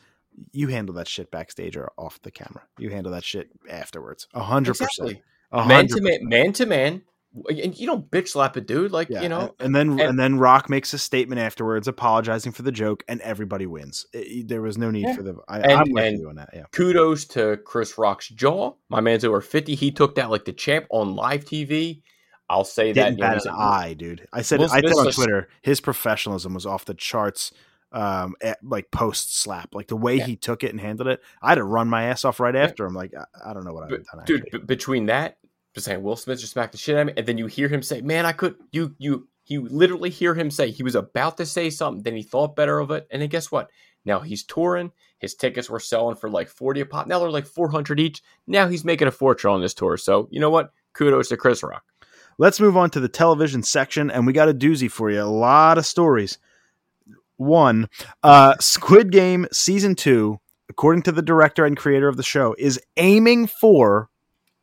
you 0.51 0.67
handle 0.67 0.95
that 0.95 1.07
shit 1.07 1.31
backstage 1.31 1.75
or 1.77 1.91
off 1.97 2.21
the 2.21 2.31
camera. 2.31 2.63
You 2.77 2.89
handle 2.89 3.11
that 3.13 3.23
shit 3.23 3.49
afterwards. 3.69 4.27
A 4.33 4.41
hundred 4.41 4.77
percent. 4.77 5.19
Man 5.51 5.87
to 5.87 6.01
man, 6.01 6.19
man 6.21 6.53
to 6.53 6.65
man. 6.65 7.03
And 7.49 7.77
you 7.77 7.85
don't 7.85 8.09
bitch 8.09 8.29
slap 8.29 8.55
a 8.55 8.61
dude 8.61 8.91
like 8.91 9.09
yeah, 9.09 9.21
you 9.21 9.29
know. 9.29 9.53
And 9.59 9.75
then 9.75 9.91
and, 9.91 10.01
and, 10.01 10.19
then 10.19 10.39
Rock 10.39 10.69
makes 10.69 10.93
a 10.93 10.97
statement 10.97 11.39
afterwards, 11.39 11.87
apologizing 11.87 12.51
for 12.51 12.63
the 12.63 12.71
joke, 12.71 13.03
and 13.07 13.21
everybody 13.21 13.67
wins. 13.67 14.07
It, 14.11 14.47
there 14.47 14.61
was 14.61 14.77
no 14.77 14.89
need 14.89 15.03
yeah. 15.03 15.15
for 15.15 15.23
the. 15.23 15.35
I, 15.47 15.71
am 15.71 15.91
with 15.91 16.19
you 16.19 16.29
on 16.29 16.35
that. 16.37 16.49
Yeah. 16.53 16.63
Kudos 16.71 17.25
to 17.25 17.57
Chris 17.57 17.97
Rock's 17.97 18.29
jaw. 18.29 18.73
My 18.89 19.01
man's 19.01 19.23
over 19.23 19.41
fifty. 19.41 19.75
He 19.75 19.91
took 19.91 20.15
that 20.15 20.31
like 20.31 20.45
the 20.45 20.53
champ 20.53 20.87
on 20.89 21.15
live 21.15 21.45
TV. 21.45 22.01
I'll 22.49 22.63
say 22.63 22.93
Didn't 22.93 23.19
that. 23.19 23.43
Bat 23.43 23.45
an 23.45 23.55
eye, 23.55 23.93
dude. 23.93 24.27
I 24.33 24.41
said 24.41 24.61
I 24.61 24.67
said 24.67 24.85
on 24.85 25.11
Twitter, 25.11 25.49
his 25.61 25.79
professionalism 25.79 26.53
was 26.53 26.65
off 26.65 26.85
the 26.85 26.93
charts 26.93 27.51
um 27.91 28.35
at, 28.41 28.57
like 28.63 28.91
post 28.91 29.37
slap 29.37 29.73
like 29.73 29.87
the 29.87 29.95
way 29.95 30.15
yeah. 30.15 30.25
he 30.25 30.35
took 30.35 30.63
it 30.63 30.71
and 30.71 30.81
handled 30.81 31.07
it 31.07 31.21
i 31.41 31.49
had 31.49 31.55
to 31.55 31.63
run 31.63 31.87
my 31.87 32.03
ass 32.03 32.25
off 32.25 32.39
right 32.39 32.55
after 32.55 32.85
i'm 32.85 32.93
like 32.93 33.13
i, 33.15 33.49
I 33.49 33.53
don't 33.53 33.63
know 33.63 33.73
what 33.73 33.83
i've 33.83 33.89
done 33.89 34.25
dude 34.25 34.47
b- 34.51 34.57
between 34.57 35.05
that 35.05 35.37
just 35.73 35.85
saying 35.85 36.03
will 36.03 36.17
smith 36.17 36.39
just 36.39 36.53
smacked 36.53 36.73
the 36.73 36.77
shit 36.77 36.95
out 36.95 37.01
of 37.01 37.07
me 37.07 37.13
and 37.15 37.25
then 37.25 37.37
you 37.37 37.47
hear 37.47 37.69
him 37.69 37.81
say 37.81 38.01
man 38.01 38.25
i 38.25 38.33
could 38.33 38.55
you 38.71 38.93
you 38.97 39.27
you 39.49 39.67
literally 39.69 40.09
hear 40.09 40.35
him 40.35 40.51
say 40.51 40.69
he 40.69 40.83
was 40.83 40.95
about 40.95 41.37
to 41.37 41.45
say 41.45 41.69
something 41.69 42.03
then 42.03 42.15
he 42.15 42.23
thought 42.23 42.55
better 42.55 42.79
of 42.79 42.91
it 42.91 43.07
and 43.09 43.21
then 43.21 43.29
guess 43.29 43.51
what? 43.51 43.69
Now 44.05 44.19
he's 44.19 44.43
touring 44.43 44.91
his 45.19 45.35
tickets 45.35 45.69
were 45.69 45.79
selling 45.79 46.15
for 46.15 46.29
like 46.29 46.47
40 46.47 46.81
a 46.81 46.85
pop 46.85 47.07
now 47.07 47.19
they're 47.19 47.31
like 47.31 47.47
400 47.47 47.99
each 47.99 48.21
now 48.45 48.67
he's 48.67 48.85
making 48.85 49.07
a 49.07 49.11
fortune 49.11 49.49
on 49.49 49.61
this 49.61 49.73
tour 49.73 49.97
so 49.97 50.27
you 50.31 50.39
know 50.39 50.49
what? 50.49 50.71
Kudos 50.93 51.29
to 51.29 51.37
chris 51.37 51.63
rock. 51.63 51.83
Let's 52.37 52.59
move 52.59 52.77
on 52.77 52.89
to 52.91 52.99
the 52.99 53.09
television 53.09 53.63
section 53.63 54.11
and 54.11 54.27
we 54.27 54.33
got 54.33 54.49
a 54.49 54.53
doozy 54.53 54.91
for 54.91 55.09
you 55.09 55.21
a 55.21 55.23
lot 55.23 55.77
of 55.77 55.85
stories 55.85 56.37
one, 57.37 57.89
uh, 58.23 58.55
Squid 58.59 59.11
Game 59.11 59.47
season 59.51 59.95
two, 59.95 60.39
according 60.69 61.03
to 61.03 61.11
the 61.11 61.21
director 61.21 61.65
and 61.65 61.77
creator 61.77 62.07
of 62.07 62.17
the 62.17 62.23
show, 62.23 62.55
is 62.57 62.79
aiming 62.97 63.47
for 63.47 64.09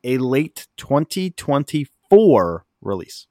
a 0.03 0.19
late 0.19 0.67
2024 0.77 2.67
release. 2.83 3.27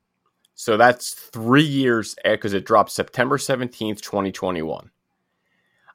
So 0.56 0.78
that's 0.78 1.14
three 1.14 1.64
years 1.64 2.16
because 2.24 2.54
it 2.54 2.66
dropped 2.66 2.92
September 2.92 3.38
17th, 3.38 4.02
2021. 4.02 4.90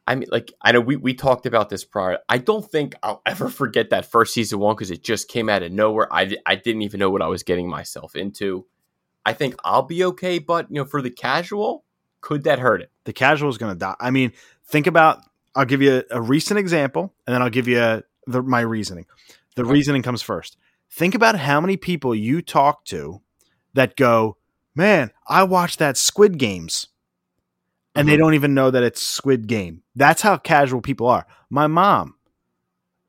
I 0.07 0.15
mean, 0.15 0.29
like, 0.31 0.53
I 0.63 0.73
know 0.73 0.81
we, 0.81 0.97
we 0.97 1.13
talked 1.13 1.45
about 1.45 1.69
this 1.69 1.85
prior. 1.85 2.19
I 2.31 2.39
don't 2.39 2.65
think 2.65 2.95
I'll 3.03 3.21
ever 3.27 3.51
forget 3.51 3.91
that 3.91 4.11
first 4.11 4.33
season 4.33 4.59
one 4.59 4.75
because 4.75 4.91
it 4.91 5.03
just 5.03 5.29
came 5.29 5.51
out 5.51 5.63
of 5.63 5.71
nowhere. 5.71 6.13
I, 6.13 6.35
I 6.47 6.57
didn't 6.57 6.83
even 6.83 6.99
know 6.99 7.11
what 7.11 7.21
I 7.21 7.29
was 7.29 7.43
getting 7.43 7.69
myself 7.69 8.17
into. 8.17 8.67
I 9.27 9.35
think 9.35 9.57
I'll 9.65 9.83
be 9.83 10.05
okay, 10.05 10.39
but, 10.39 10.71
you 10.71 10.77
know, 10.77 10.87
for 10.87 11.03
the 11.03 11.11
casual, 11.11 11.85
could 12.21 12.45
that 12.45 12.59
hurt 12.59 12.81
it? 12.81 12.91
The 13.05 13.13
casual 13.13 13.49
is 13.49 13.59
going 13.59 13.73
to 13.73 13.79
die. 13.79 13.97
I 14.01 14.11
mean, 14.11 14.33
think 14.67 14.87
about. 14.87 15.21
I'll 15.55 15.65
give 15.65 15.83
you 15.83 16.05
a, 16.11 16.19
a 16.19 16.21
recent 16.21 16.59
example, 16.59 17.15
and 17.27 17.35
then 17.35 17.43
I'll 17.43 17.51
give 17.51 17.67
you 17.67 17.81
a, 17.81 18.03
the, 18.27 18.43
my 18.43 18.61
reasoning. 18.61 19.07
The 19.57 19.63
okay. 19.63 19.73
reasoning 19.73 20.03
comes 20.03 20.23
first. 20.23 20.57
Think 20.91 21.15
about 21.15 21.37
how 21.37 21.61
many 21.61 21.77
people 21.77 22.15
you 22.15 22.43
talk 22.43 22.85
to 22.87 23.21
that 23.75 23.97
go, 23.97 24.37
"Man, 24.75 25.11
I 25.27 25.45
watched 25.45 25.79
that 25.81 25.97
Squid 25.97 26.39
Games," 26.39 26.89
and 27.95 28.07
mm-hmm. 28.07 28.11
they 28.11 28.17
don't 28.17 28.35
even 28.35 28.55
know 28.55 28.71
that 28.71 28.83
it's 28.83 29.03
Squid 29.03 29.47
Game. 29.47 29.83
That's 29.97 30.23
how 30.23 30.37
casual 30.37 30.81
people 30.81 31.09
are. 31.09 31.27
My 31.51 31.67
mom 31.67 32.15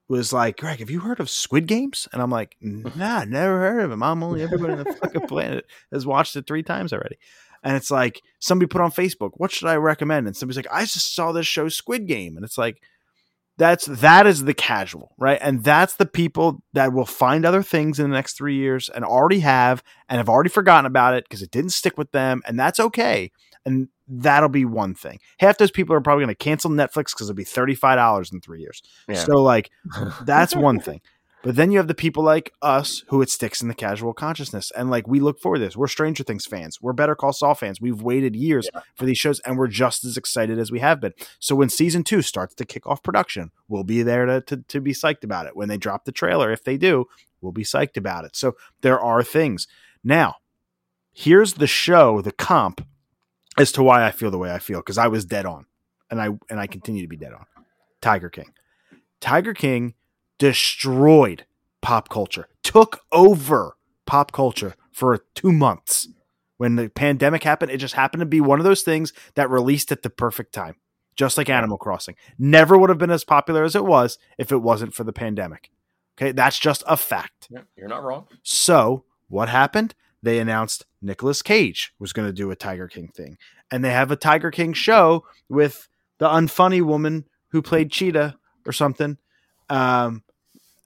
was 0.07 0.33
like, 0.33 0.57
Greg, 0.57 0.79
have 0.79 0.89
you 0.89 1.01
heard 1.01 1.19
of 1.19 1.29
Squid 1.29 1.67
Games? 1.67 2.07
And 2.11 2.21
I'm 2.21 2.31
like, 2.31 2.57
Nah, 2.59 3.25
never 3.25 3.59
heard 3.59 3.85
of 3.85 3.91
it. 3.91 3.95
Mom, 3.97 4.23
only 4.23 4.41
everybody 4.41 4.73
on 4.73 4.79
the 4.79 4.93
fucking 5.01 5.27
planet 5.27 5.65
has 5.91 6.05
watched 6.05 6.35
it 6.35 6.47
three 6.47 6.63
times 6.63 6.91
already 6.91 7.17
and 7.63 7.75
it's 7.75 7.91
like 7.91 8.21
somebody 8.39 8.67
put 8.67 8.81
on 8.81 8.91
Facebook, 8.91 9.31
what 9.37 9.51
should 9.51 9.67
I 9.67 9.75
recommend? 9.75 10.27
And 10.27 10.35
somebody's 10.35 10.57
like, 10.57 10.71
I 10.71 10.81
just 10.81 11.13
saw 11.13 11.31
this 11.31 11.47
show 11.47 11.69
Squid 11.69 12.07
Game. 12.07 12.35
And 12.35 12.45
it's 12.45 12.57
like, 12.57 12.81
that's 13.59 13.85
that 13.85 14.25
is 14.25 14.45
the 14.45 14.53
casual, 14.53 15.13
right? 15.17 15.37
And 15.41 15.63
that's 15.63 15.95
the 15.95 16.05
people 16.05 16.63
that 16.73 16.93
will 16.93 17.05
find 17.05 17.45
other 17.45 17.61
things 17.61 17.99
in 17.99 18.09
the 18.09 18.15
next 18.15 18.37
three 18.37 18.55
years 18.55 18.89
and 18.89 19.03
already 19.03 19.41
have 19.41 19.83
and 20.07 20.17
have 20.17 20.29
already 20.29 20.49
forgotten 20.49 20.85
about 20.85 21.13
it 21.13 21.25
because 21.25 21.41
it 21.41 21.51
didn't 21.51 21.71
stick 21.71 21.97
with 21.97 22.11
them, 22.11 22.41
and 22.47 22.57
that's 22.57 22.79
okay. 22.79 23.31
And 23.65 23.89
that'll 24.07 24.49
be 24.49 24.63
one 24.63 24.95
thing. 24.95 25.19
Half 25.39 25.57
those 25.57 25.71
people 25.71 25.93
are 25.93 25.99
probably 26.01 26.23
going 26.23 26.35
to 26.35 26.43
cancel 26.43 26.71
Netflix 26.71 27.11
because 27.11 27.29
it'll 27.29 27.35
be 27.35 27.43
thirty 27.43 27.75
five 27.75 27.97
dollars 27.97 28.31
in 28.31 28.39
three 28.39 28.61
years. 28.61 28.81
Yeah. 29.09 29.15
So 29.15 29.43
like, 29.43 29.69
that's 30.23 30.55
one 30.55 30.79
thing. 30.79 31.01
But 31.41 31.55
then 31.55 31.71
you 31.71 31.77
have 31.77 31.87
the 31.87 31.95
people 31.95 32.21
like 32.21 32.53
us 32.61 33.03
who 33.07 33.21
it 33.21 33.29
sticks 33.29 33.61
in 33.61 33.69
the 33.69 33.73
casual 33.73 34.13
consciousness. 34.13 34.71
And 34.75 34.89
like 34.89 35.07
we 35.07 35.21
look 35.21 35.39
for 35.39 35.57
this. 35.57 35.77
We're 35.77 35.87
Stranger 35.87 36.23
Things 36.23 36.45
fans. 36.45 36.81
We're 36.81 36.93
Better 36.93 37.15
Call 37.15 37.31
Saul 37.31 37.55
fans. 37.55 37.79
We've 37.79 38.01
waited 38.01 38.35
years 38.35 38.69
yeah. 38.73 38.81
for 38.95 39.05
these 39.05 39.17
shows 39.17 39.39
and 39.41 39.57
we're 39.57 39.67
just 39.67 40.03
as 40.03 40.17
excited 40.17 40.59
as 40.59 40.69
we 40.69 40.79
have 40.79 40.99
been. 40.99 41.13
So 41.39 41.55
when 41.55 41.69
season 41.69 42.03
two 42.03 42.21
starts 42.21 42.55
to 42.55 42.65
kick 42.65 42.85
off 42.85 43.01
production, 43.01 43.51
we'll 43.69 43.85
be 43.85 44.03
there 44.03 44.25
to, 44.25 44.41
to, 44.41 44.57
to 44.57 44.81
be 44.81 44.91
psyched 44.91 45.23
about 45.23 45.47
it. 45.47 45.55
When 45.55 45.69
they 45.69 45.77
drop 45.77 46.03
the 46.03 46.11
trailer, 46.11 46.51
if 46.51 46.65
they 46.65 46.77
do, 46.77 47.05
we'll 47.39 47.53
be 47.53 47.63
psyched 47.63 47.95
about 47.95 48.25
it. 48.25 48.35
So 48.35 48.57
there 48.81 48.99
are 48.99 49.23
things. 49.23 49.65
Now, 50.03 50.35
here's 51.13 51.53
the 51.53 51.67
show, 51.67 52.21
the 52.21 52.33
comp, 52.33 52.85
as 53.57 53.71
to 53.73 53.83
why 53.83 54.05
I 54.05 54.11
feel 54.11 54.31
the 54.31 54.37
way 54.37 54.51
I 54.51 54.59
feel, 54.59 54.79
because 54.79 54.97
I 54.97 55.07
was 55.07 55.25
dead 55.25 55.45
on. 55.45 55.65
And 56.11 56.19
I 56.19 56.29
and 56.49 56.59
I 56.59 56.65
continue 56.65 57.03
to 57.03 57.07
be 57.07 57.17
dead 57.17 57.33
on. 57.33 57.45
Tiger 58.01 58.29
King. 58.29 58.51
Tiger 59.21 59.53
King 59.53 59.93
destroyed 60.39 61.45
pop 61.81 62.09
culture, 62.09 62.47
took 62.63 63.01
over 63.11 63.77
pop 64.05 64.31
culture 64.31 64.75
for 64.91 65.19
two 65.35 65.51
months. 65.51 66.07
When 66.57 66.75
the 66.75 66.89
pandemic 66.89 67.43
happened, 67.43 67.71
it 67.71 67.77
just 67.77 67.93
happened 67.93 68.19
to 68.21 68.25
be 68.25 68.41
one 68.41 68.59
of 68.59 68.65
those 68.65 68.81
things 68.81 69.13
that 69.35 69.49
released 69.49 69.91
at 69.91 70.01
the 70.01 70.09
perfect 70.09 70.53
time, 70.53 70.75
just 71.15 71.37
like 71.37 71.49
Animal 71.49 71.77
Crossing. 71.77 72.15
Never 72.37 72.77
would 72.77 72.89
have 72.89 72.97
been 72.97 73.11
as 73.11 73.23
popular 73.23 73.63
as 73.63 73.75
it 73.75 73.85
was 73.85 74.17
if 74.37 74.51
it 74.51 74.57
wasn't 74.57 74.93
for 74.93 75.03
the 75.03 75.13
pandemic. 75.13 75.69
Okay, 76.17 76.33
that's 76.33 76.59
just 76.59 76.83
a 76.85 76.97
fact. 76.97 77.47
Yeah, 77.49 77.61
you're 77.77 77.87
not 77.87 78.03
wrong. 78.03 78.27
So, 78.43 79.05
what 79.29 79.47
happened? 79.47 79.95
They 80.21 80.39
announced 80.39 80.85
Nicolas 81.01 81.41
Cage 81.41 81.93
was 81.97 82.11
going 82.11 82.27
to 82.27 82.33
do 82.33 82.51
a 82.51 82.55
Tiger 82.55 82.89
King 82.89 83.07
thing. 83.07 83.37
And 83.71 83.85
they 83.85 83.91
have 83.91 84.11
a 84.11 84.17
Tiger 84.17 84.51
King 84.51 84.73
show 84.73 85.23
with 85.47 85.87
the 86.17 86.27
unfunny 86.27 86.81
woman 86.81 87.25
who 87.51 87.61
played 87.61 87.91
Cheetah 87.91 88.37
or 88.65 88.73
something. 88.73 89.17
Um, 89.69 90.23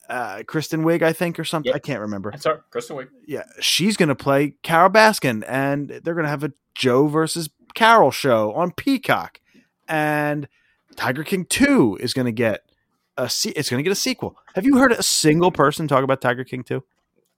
uh, 0.10 0.44
Kristen 0.48 0.84
Wiig, 0.84 1.02
I 1.02 1.14
think, 1.14 1.40
or 1.40 1.44
something. 1.44 1.70
Yep. 1.70 1.76
I 1.76 1.80
can't 1.80 2.02
remember. 2.02 2.32
That's 2.32 2.46
her, 2.46 2.64
Kristen 2.70 2.98
Wiig. 2.98 3.08
Yeah, 3.26 3.44
she's 3.60 3.98
going 3.98 4.10
to 4.10 4.16
play 4.16 4.56
Carole 4.64 4.90
Baskin, 4.90 5.44
and 5.48 5.90
they're 5.90 6.14
going 6.14 6.26
to 6.26 6.30
have 6.30 6.44
a 6.44 6.52
Joe 6.76 7.08
versus 7.08 7.50
Carol 7.74 8.12
show 8.12 8.52
on 8.54 8.72
Peacock. 8.72 9.40
and 9.88 10.48
Tiger 10.96 11.24
King 11.24 11.46
Two 11.46 11.98
is 12.00 12.14
going 12.14 12.26
to 12.26 12.32
get 12.32 12.62
a 13.18 13.30
se- 13.30 13.54
it's 13.56 13.70
going 13.70 13.80
to 13.80 13.84
get 13.84 13.92
a 13.92 13.96
sequel. 13.96 14.36
Have 14.56 14.66
you 14.66 14.78
heard 14.78 14.92
a 14.92 15.02
single 15.04 15.52
person 15.52 15.88
talk 15.88 16.04
about 16.04 16.22
Tiger 16.22 16.44
King 16.44 16.64
Two? 16.64 16.84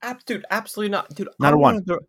Ab- 0.01 0.25
dude, 0.25 0.45
absolutely 0.51 0.89
not, 0.91 1.09
dude. 1.15 1.29
Not 1.39 1.49
I'm 1.49 1.53
a 1.55 1.57
one. 1.57 1.75
Of 1.77 1.85
the, 1.85 1.99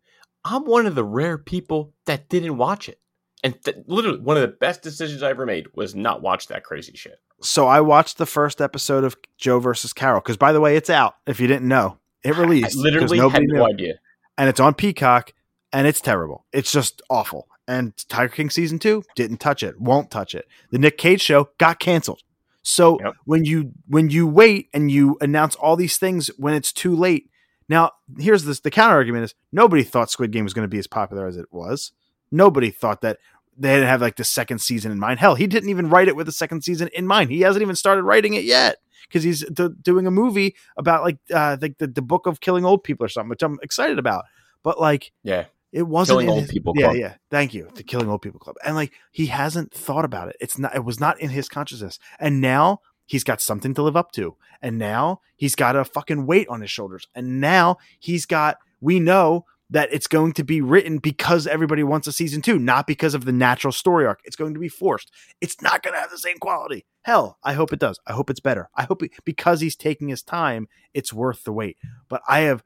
I'm 0.45 0.65
one 0.65 0.85
of 0.85 0.95
the 0.95 1.03
rare 1.03 1.37
people 1.37 1.93
that 2.05 2.29
didn't 2.29 2.57
watch 2.57 2.89
it, 2.89 2.99
and 3.43 3.61
th- 3.63 3.77
literally 3.87 4.19
one 4.19 4.37
of 4.37 4.41
the 4.41 4.47
best 4.47 4.81
decisions 4.81 5.23
I 5.23 5.29
ever 5.29 5.45
made 5.45 5.67
was 5.73 5.95
not 5.95 6.21
watch 6.21 6.47
that 6.47 6.63
crazy 6.63 6.93
shit. 6.95 7.19
So 7.41 7.67
I 7.67 7.81
watched 7.81 8.17
the 8.17 8.25
first 8.25 8.61
episode 8.61 9.03
of 9.03 9.15
Joe 9.37 9.59
versus 9.59 9.93
Carol 9.93 10.21
because, 10.21 10.37
by 10.37 10.51
the 10.53 10.61
way, 10.61 10.75
it's 10.75 10.89
out. 10.89 11.15
If 11.27 11.39
you 11.39 11.47
didn't 11.47 11.67
know, 11.67 11.99
it 12.23 12.35
I 12.35 12.69
literally 12.75 13.19
nobody 13.19 13.45
had 13.45 13.53
knew. 13.53 13.63
idea. 13.63 13.93
and 14.37 14.49
it's 14.49 14.59
on 14.59 14.73
Peacock, 14.73 15.33
and 15.71 15.85
it's 15.87 16.01
terrible. 16.01 16.45
It's 16.51 16.71
just 16.71 17.01
awful. 17.09 17.47
And 17.67 17.93
Tiger 18.09 18.33
King 18.33 18.49
season 18.49 18.79
two 18.79 19.03
didn't 19.15 19.37
touch 19.37 19.61
it, 19.61 19.79
won't 19.79 20.09
touch 20.09 20.33
it. 20.33 20.45
The 20.71 20.79
Nick 20.79 20.97
Cage 20.97 21.21
show 21.21 21.49
got 21.57 21.79
canceled. 21.79 22.21
So 22.63 22.97
Yep. 23.03 23.13
when 23.25 23.45
you 23.45 23.71
when 23.87 24.09
you 24.09 24.25
wait 24.27 24.69
and 24.73 24.89
you 24.91 25.17
announce 25.21 25.55
all 25.55 25.75
these 25.75 25.97
things 25.97 26.29
when 26.37 26.53
it's 26.53 26.73
too 26.73 26.95
late, 26.95 27.29
now 27.69 27.91
here's 28.17 28.45
this 28.45 28.61
the 28.61 28.71
counter 28.71 28.95
argument 28.95 29.25
is 29.25 29.35
nobody 29.51 29.83
thought 29.83 30.09
Squid 30.09 30.31
Game 30.31 30.43
was 30.43 30.53
going 30.53 30.63
to 30.63 30.69
be 30.69 30.79
as 30.79 30.87
popular 30.87 31.27
as 31.27 31.37
it 31.37 31.47
was. 31.51 31.91
Nobody 32.31 32.71
thought 32.71 33.01
that 33.01 33.17
they 33.57 33.73
didn't 33.73 33.87
have 33.89 34.01
like 34.01 34.15
the 34.17 34.23
second 34.23 34.59
season 34.59 34.91
in 34.91 34.99
mind. 34.99 35.19
Hell, 35.19 35.35
he 35.35 35.47
didn't 35.47 35.69
even 35.69 35.89
write 35.89 36.07
it 36.07 36.15
with 36.15 36.25
the 36.27 36.31
second 36.31 36.63
season 36.63 36.89
in 36.93 37.07
mind. 37.07 37.31
He 37.31 37.41
hasn't 37.41 37.61
even 37.61 37.75
started 37.75 38.03
writing 38.03 38.33
it 38.35 38.43
yet 38.43 38.77
because 39.07 39.23
he's 39.23 39.43
d- 39.45 39.69
doing 39.81 40.05
a 40.05 40.11
movie 40.11 40.55
about 40.77 41.03
like 41.03 41.17
uh 41.33 41.57
like 41.61 41.77
the, 41.77 41.87
the 41.87 42.01
book 42.01 42.27
of 42.27 42.39
killing 42.39 42.65
old 42.65 42.83
people 42.83 43.05
or 43.05 43.09
something, 43.09 43.29
which 43.29 43.41
I'm 43.43 43.57
excited 43.63 43.97
about. 43.97 44.25
But 44.63 44.79
like 44.79 45.11
Yeah, 45.23 45.45
it 45.71 45.83
wasn't 45.83 46.19
Killing 46.19 46.29
Old 46.29 46.41
his- 46.41 46.51
People 46.51 46.73
Yeah, 46.75 46.85
Club. 46.87 46.95
yeah. 46.97 47.13
Thank 47.31 47.53
you. 47.53 47.69
The 47.73 47.83
Killing 47.83 48.09
Old 48.09 48.21
People 48.21 48.39
Club. 48.39 48.57
And 48.65 48.75
like 48.75 48.91
he 49.11 49.27
hasn't 49.27 49.73
thought 49.73 50.05
about 50.05 50.27
it. 50.29 50.35
It's 50.39 50.57
not 50.59 50.75
it 50.75 50.83
was 50.83 50.99
not 50.99 51.19
in 51.19 51.29
his 51.29 51.47
consciousness. 51.49 51.97
And 52.19 52.41
now 52.41 52.81
he's 53.05 53.23
got 53.23 53.41
something 53.41 53.73
to 53.75 53.81
live 53.81 53.95
up 53.97 54.11
to. 54.13 54.35
And 54.61 54.77
now 54.77 55.21
he's 55.35 55.55
got 55.55 55.75
a 55.75 55.85
fucking 55.85 56.25
weight 56.27 56.47
on 56.49 56.61
his 56.61 56.69
shoulders. 56.71 57.07
And 57.15 57.39
now 57.41 57.77
he's 57.99 58.25
got 58.25 58.57
we 58.81 58.99
know 58.99 59.45
that 59.69 59.89
it's 59.91 60.07
going 60.07 60.31
to 60.33 60.43
be 60.43 60.61
written 60.61 60.97
because 60.97 61.45
everybody 61.45 61.83
wants 61.83 62.07
a 62.07 62.13
season 62.13 62.41
2, 62.41 62.57
not 62.57 62.87
because 62.87 63.13
of 63.13 63.25
the 63.25 63.33
natural 63.33 63.73
story 63.73 64.05
arc. 64.05 64.21
It's 64.23 64.35
going 64.35 64.53
to 64.53 64.59
be 64.59 64.69
forced. 64.69 65.11
It's 65.41 65.61
not 65.61 65.83
going 65.83 65.93
to 65.93 65.99
have 65.99 66.09
the 66.09 66.17
same 66.17 66.37
quality. 66.37 66.85
Hell, 67.01 67.37
I 67.43 67.53
hope 67.53 67.73
it 67.73 67.79
does. 67.79 67.99
I 68.07 68.13
hope 68.13 68.29
it's 68.29 68.39
better. 68.39 68.69
I 68.75 68.83
hope 68.83 69.03
it, 69.03 69.11
because 69.25 69.59
he's 69.59 69.75
taking 69.75 70.07
his 70.07 70.23
time, 70.23 70.67
it's 70.93 71.11
worth 71.11 71.43
the 71.43 71.51
wait. 71.51 71.77
But 72.07 72.21
I 72.27 72.41
have 72.41 72.63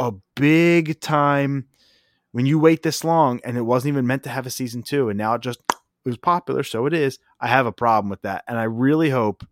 a 0.00 0.12
big 0.34 1.00
time 1.00 1.66
when 2.32 2.46
you 2.46 2.58
wait 2.58 2.82
this 2.82 3.04
long 3.04 3.40
and 3.44 3.56
it 3.56 3.62
wasn't 3.62 3.92
even 3.92 4.06
meant 4.06 4.22
to 4.22 4.30
have 4.30 4.46
a 4.46 4.50
season 4.50 4.82
two 4.82 5.08
and 5.08 5.18
now 5.18 5.34
it 5.34 5.42
just 5.42 5.60
it 5.68 6.08
was 6.08 6.16
popular 6.16 6.62
so 6.62 6.86
it 6.86 6.94
is 6.94 7.18
i 7.40 7.48
have 7.48 7.66
a 7.66 7.72
problem 7.72 8.08
with 8.08 8.22
that 8.22 8.42
and 8.48 8.58
i 8.58 8.62
really 8.62 9.10
hope 9.10 9.46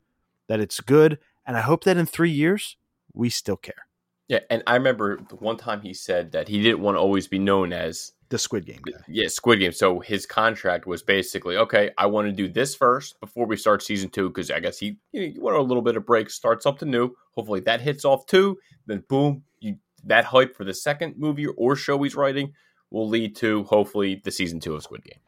that 0.46 0.60
it's 0.60 0.80
good 0.80 1.18
and 1.46 1.56
i 1.56 1.60
hope 1.60 1.84
that 1.84 1.96
in 1.96 2.06
three 2.06 2.30
years 2.30 2.76
we 3.12 3.28
still 3.28 3.56
care 3.56 3.87
yeah. 4.28 4.40
And 4.50 4.62
I 4.66 4.74
remember 4.74 5.18
the 5.28 5.36
one 5.36 5.56
time 5.56 5.80
he 5.80 5.92
said 5.94 6.32
that 6.32 6.48
he 6.48 6.62
didn't 6.62 6.80
want 6.80 6.96
to 6.96 7.00
always 7.00 7.26
be 7.26 7.38
known 7.38 7.72
as 7.72 8.12
the 8.30 8.38
squid 8.38 8.66
game 8.66 8.80
guy. 8.86 8.98
yeah 9.08 9.26
Squid 9.28 9.58
Game. 9.58 9.72
So 9.72 10.00
his 10.00 10.26
contract 10.26 10.86
was 10.86 11.02
basically 11.02 11.56
okay. 11.56 11.90
I 11.96 12.06
want 12.06 12.26
to 12.28 12.32
do 12.32 12.46
this 12.46 12.74
first 12.74 13.18
before 13.20 13.46
we 13.46 13.56
start 13.56 13.82
season 13.82 14.10
two 14.10 14.28
because 14.28 14.50
I 14.50 14.60
guess 14.60 14.78
he 14.78 14.98
you, 15.12 15.20
know, 15.20 15.26
you 15.34 15.40
want 15.40 15.56
a 15.56 15.62
little 15.62 15.82
bit 15.82 15.96
of 15.96 16.04
break, 16.04 16.28
start 16.30 16.62
something 16.62 16.90
new. 16.90 17.14
Hopefully 17.34 17.60
that 17.60 17.80
hits 17.80 18.04
off 18.04 18.26
too. 18.26 18.58
Then 18.86 19.02
boom, 19.08 19.44
you 19.60 19.78
that 20.04 20.26
hype 20.26 20.54
for 20.54 20.64
the 20.64 20.74
second 20.74 21.14
movie 21.16 21.46
or 21.46 21.74
show 21.74 22.02
he's 22.02 22.14
writing 22.14 22.52
will 22.90 23.08
lead 23.08 23.34
to 23.36 23.64
hopefully 23.64 24.20
the 24.24 24.30
season 24.30 24.60
two 24.60 24.74
of 24.74 24.82
Squid 24.82 25.04
Game. 25.04 25.18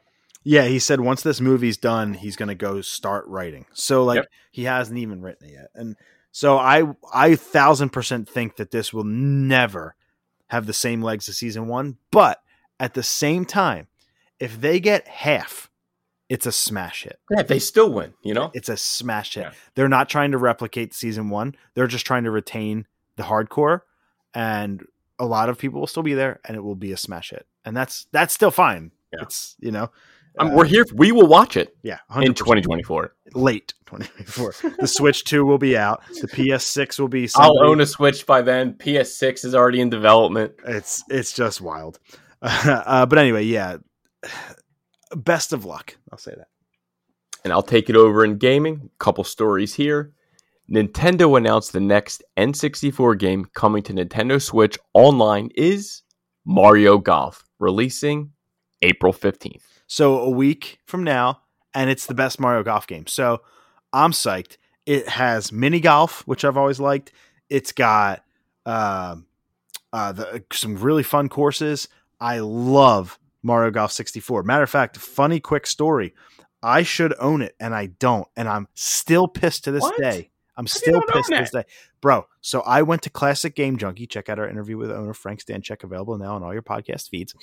yeah 0.43 0.65
he 0.65 0.79
said 0.79 0.99
once 1.01 1.21
this 1.23 1.39
movie's 1.41 1.77
done 1.77 2.13
he's 2.15 2.35
going 2.35 2.49
to 2.49 2.55
go 2.55 2.81
start 2.81 3.25
writing 3.27 3.65
so 3.73 4.03
like 4.03 4.15
Yep. 4.17 4.25
he 4.51 4.63
hasn't 4.63 4.97
even 4.97 5.21
written 5.21 5.47
it 5.47 5.53
yet 5.53 5.67
and 5.75 5.95
so 6.31 6.57
i 6.57 6.83
i 7.13 7.35
thousand 7.35 7.89
percent 7.89 8.27
think 8.27 8.55
that 8.55 8.71
this 8.71 8.93
will 8.93 9.03
never 9.03 9.95
have 10.47 10.65
the 10.65 10.73
same 10.73 11.01
legs 11.01 11.29
as 11.29 11.37
season 11.37 11.67
one 11.67 11.97
but 12.11 12.41
at 12.79 12.93
the 12.93 13.03
same 13.03 13.45
time 13.45 13.87
if 14.39 14.59
they 14.59 14.79
get 14.79 15.07
half 15.07 15.69
it's 16.31 16.45
a 16.45 16.51
smash 16.51 17.03
hit 17.03 17.19
Yeah, 17.29 17.43
they 17.43 17.59
still 17.59 17.91
win. 17.91 18.13
You 18.23 18.33
know. 18.33 18.51
It's 18.53 18.69
a 18.69 18.77
smash 18.77 19.33
hit. 19.33 19.43
Yeah. 19.43 19.51
They're 19.75 19.89
not 19.89 20.07
trying 20.07 20.31
to 20.31 20.37
replicate 20.37 20.93
season 20.93 21.29
one. 21.29 21.55
They're 21.73 21.87
just 21.87 22.05
trying 22.05 22.23
to 22.23 22.31
retain 22.31 22.87
the 23.17 23.23
hardcore, 23.23 23.81
and 24.33 24.81
a 25.19 25.25
lot 25.25 25.49
of 25.49 25.57
people 25.57 25.81
will 25.81 25.87
still 25.87 26.03
be 26.03 26.13
there, 26.13 26.39
and 26.45 26.55
it 26.55 26.61
will 26.61 26.75
be 26.75 26.93
a 26.93 26.97
smash 26.97 27.31
hit. 27.31 27.45
And 27.65 27.75
that's 27.75 28.07
that's 28.13 28.33
still 28.33 28.49
fine. 28.49 28.91
Yeah. 29.11 29.23
It's 29.23 29.57
you 29.59 29.71
know, 29.71 29.91
Um, 30.39 30.51
uh, 30.51 30.55
we're 30.55 30.65
here. 30.65 30.85
We 30.93 31.11
will 31.11 31.27
watch 31.27 31.57
it 31.57 31.75
yeah, 31.83 31.99
in 32.15 32.33
100%. 32.33 32.35
2024. 32.37 33.15
late 33.35 33.73
2024. 33.85 34.73
the 34.79 34.87
Switch 34.87 35.23
Two 35.25 35.45
will 35.45 35.57
be 35.57 35.77
out. 35.77 36.01
The 36.21 36.27
PS6 36.27 36.99
will 36.99 37.07
be. 37.09 37.29
I'll 37.35 37.61
own 37.63 37.81
a 37.81 37.85
Switch 37.85 38.25
by 38.25 38.41
then. 38.41 38.73
PS6 38.75 39.43
is 39.45 39.53
already 39.55 39.81
in 39.81 39.89
development. 39.89 40.53
It's 40.65 41.03
it's 41.09 41.33
just 41.33 41.61
wild. 41.61 41.99
Uh, 42.43 43.05
but 43.05 43.19
anyway, 43.19 43.43
yeah. 43.43 43.77
Best 45.15 45.53
of 45.53 45.63
luck. 45.65 45.95
I'll 46.11 46.17
say 46.17 46.33
that. 46.35 46.47
and 47.43 47.51
I'll 47.53 47.61
take 47.61 47.89
it 47.89 47.95
over 47.95 48.23
in 48.25 48.37
gaming. 48.37 48.89
Couple 48.97 49.23
stories 49.23 49.75
here. 49.75 50.13
Nintendo 50.71 51.37
announced 51.37 51.73
the 51.73 51.79
next 51.81 52.23
N64 52.37 53.17
game 53.19 53.45
coming 53.53 53.83
to 53.83 53.93
Nintendo 53.93 54.41
Switch 54.41 54.77
online 54.93 55.49
is 55.55 56.01
Mario 56.45 56.97
Golf, 56.97 57.43
releasing 57.59 58.31
April 58.81 59.11
15th. 59.13 59.80
So 59.91 60.19
a 60.19 60.29
week 60.29 60.79
from 60.85 61.03
now, 61.03 61.41
and 61.73 61.89
it's 61.89 62.05
the 62.05 62.13
best 62.13 62.39
Mario 62.39 62.63
Golf 62.63 62.87
game. 62.87 63.07
So 63.07 63.41
I'm 63.91 64.13
psyched. 64.13 64.55
It 64.85 65.09
has 65.09 65.51
mini 65.51 65.81
golf, 65.81 66.25
which 66.25 66.45
I've 66.45 66.55
always 66.55 66.79
liked. 66.79 67.11
It's 67.49 67.73
got 67.73 68.23
um, 68.65 69.25
uh, 69.91 70.13
the, 70.13 70.45
some 70.53 70.77
really 70.77 71.03
fun 71.03 71.27
courses. 71.27 71.89
I 72.21 72.39
love 72.39 73.19
Mario 73.43 73.69
Golf 73.69 73.91
64. 73.91 74.43
Matter 74.43 74.63
of 74.63 74.69
fact, 74.69 74.95
funny 74.95 75.41
quick 75.41 75.67
story. 75.67 76.13
I 76.63 76.83
should 76.83 77.13
own 77.19 77.41
it, 77.41 77.57
and 77.59 77.75
I 77.75 77.87
don't, 77.87 78.29
and 78.37 78.47
I'm 78.47 78.69
still 78.75 79.27
pissed 79.27 79.65
to 79.65 79.71
this 79.71 79.81
What? 79.81 79.97
day. 79.97 80.29
I'm 80.55 80.67
still 80.67 81.01
pissed 81.01 81.31
to 81.31 81.35
this 81.35 81.51
day, 81.51 81.65
bro. 81.99 82.27
So 82.39 82.61
I 82.61 82.83
went 82.83 83.01
to 83.01 83.09
Classic 83.09 83.53
Game 83.53 83.75
Junkie. 83.75 84.07
Check 84.07 84.29
out 84.29 84.39
our 84.39 84.47
interview 84.47 84.77
with 84.77 84.89
owner 84.89 85.13
Frank 85.13 85.43
Stanchek, 85.43 85.83
available 85.83 86.17
now 86.17 86.35
on 86.35 86.43
all 86.43 86.53
your 86.53 86.61
podcast 86.63 87.09
feeds. 87.09 87.35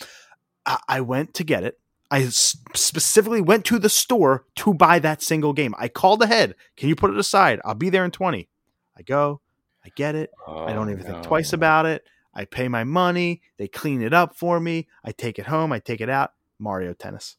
I, 0.64 0.80
I 0.88 1.00
went 1.02 1.34
to 1.34 1.44
get 1.44 1.62
it. 1.62 1.78
I 2.10 2.24
specifically 2.28 3.40
went 3.42 3.64
to 3.66 3.78
the 3.78 3.90
store 3.90 4.46
to 4.56 4.72
buy 4.72 4.98
that 5.00 5.22
single 5.22 5.52
game. 5.52 5.74
I 5.78 5.88
called 5.88 6.22
ahead. 6.22 6.54
Can 6.76 6.88
you 6.88 6.96
put 6.96 7.10
it 7.10 7.18
aside? 7.18 7.60
I'll 7.64 7.74
be 7.74 7.90
there 7.90 8.04
in 8.04 8.10
20. 8.10 8.48
I 8.96 9.02
go, 9.02 9.40
I 9.84 9.90
get 9.94 10.14
it. 10.14 10.30
I 10.46 10.72
don't 10.72 10.88
oh, 10.88 10.92
even 10.92 11.04
think 11.04 11.22
twice 11.22 11.52
about 11.52 11.86
it. 11.86 12.04
I 12.34 12.44
pay 12.44 12.68
my 12.68 12.84
money. 12.84 13.42
They 13.58 13.68
clean 13.68 14.00
it 14.00 14.14
up 14.14 14.36
for 14.36 14.58
me. 14.58 14.86
I 15.04 15.12
take 15.12 15.38
it 15.38 15.46
home. 15.46 15.72
I 15.72 15.80
take 15.80 16.00
it 16.00 16.08
out. 16.08 16.32
Mario 16.58 16.92
Tennis. 16.92 17.36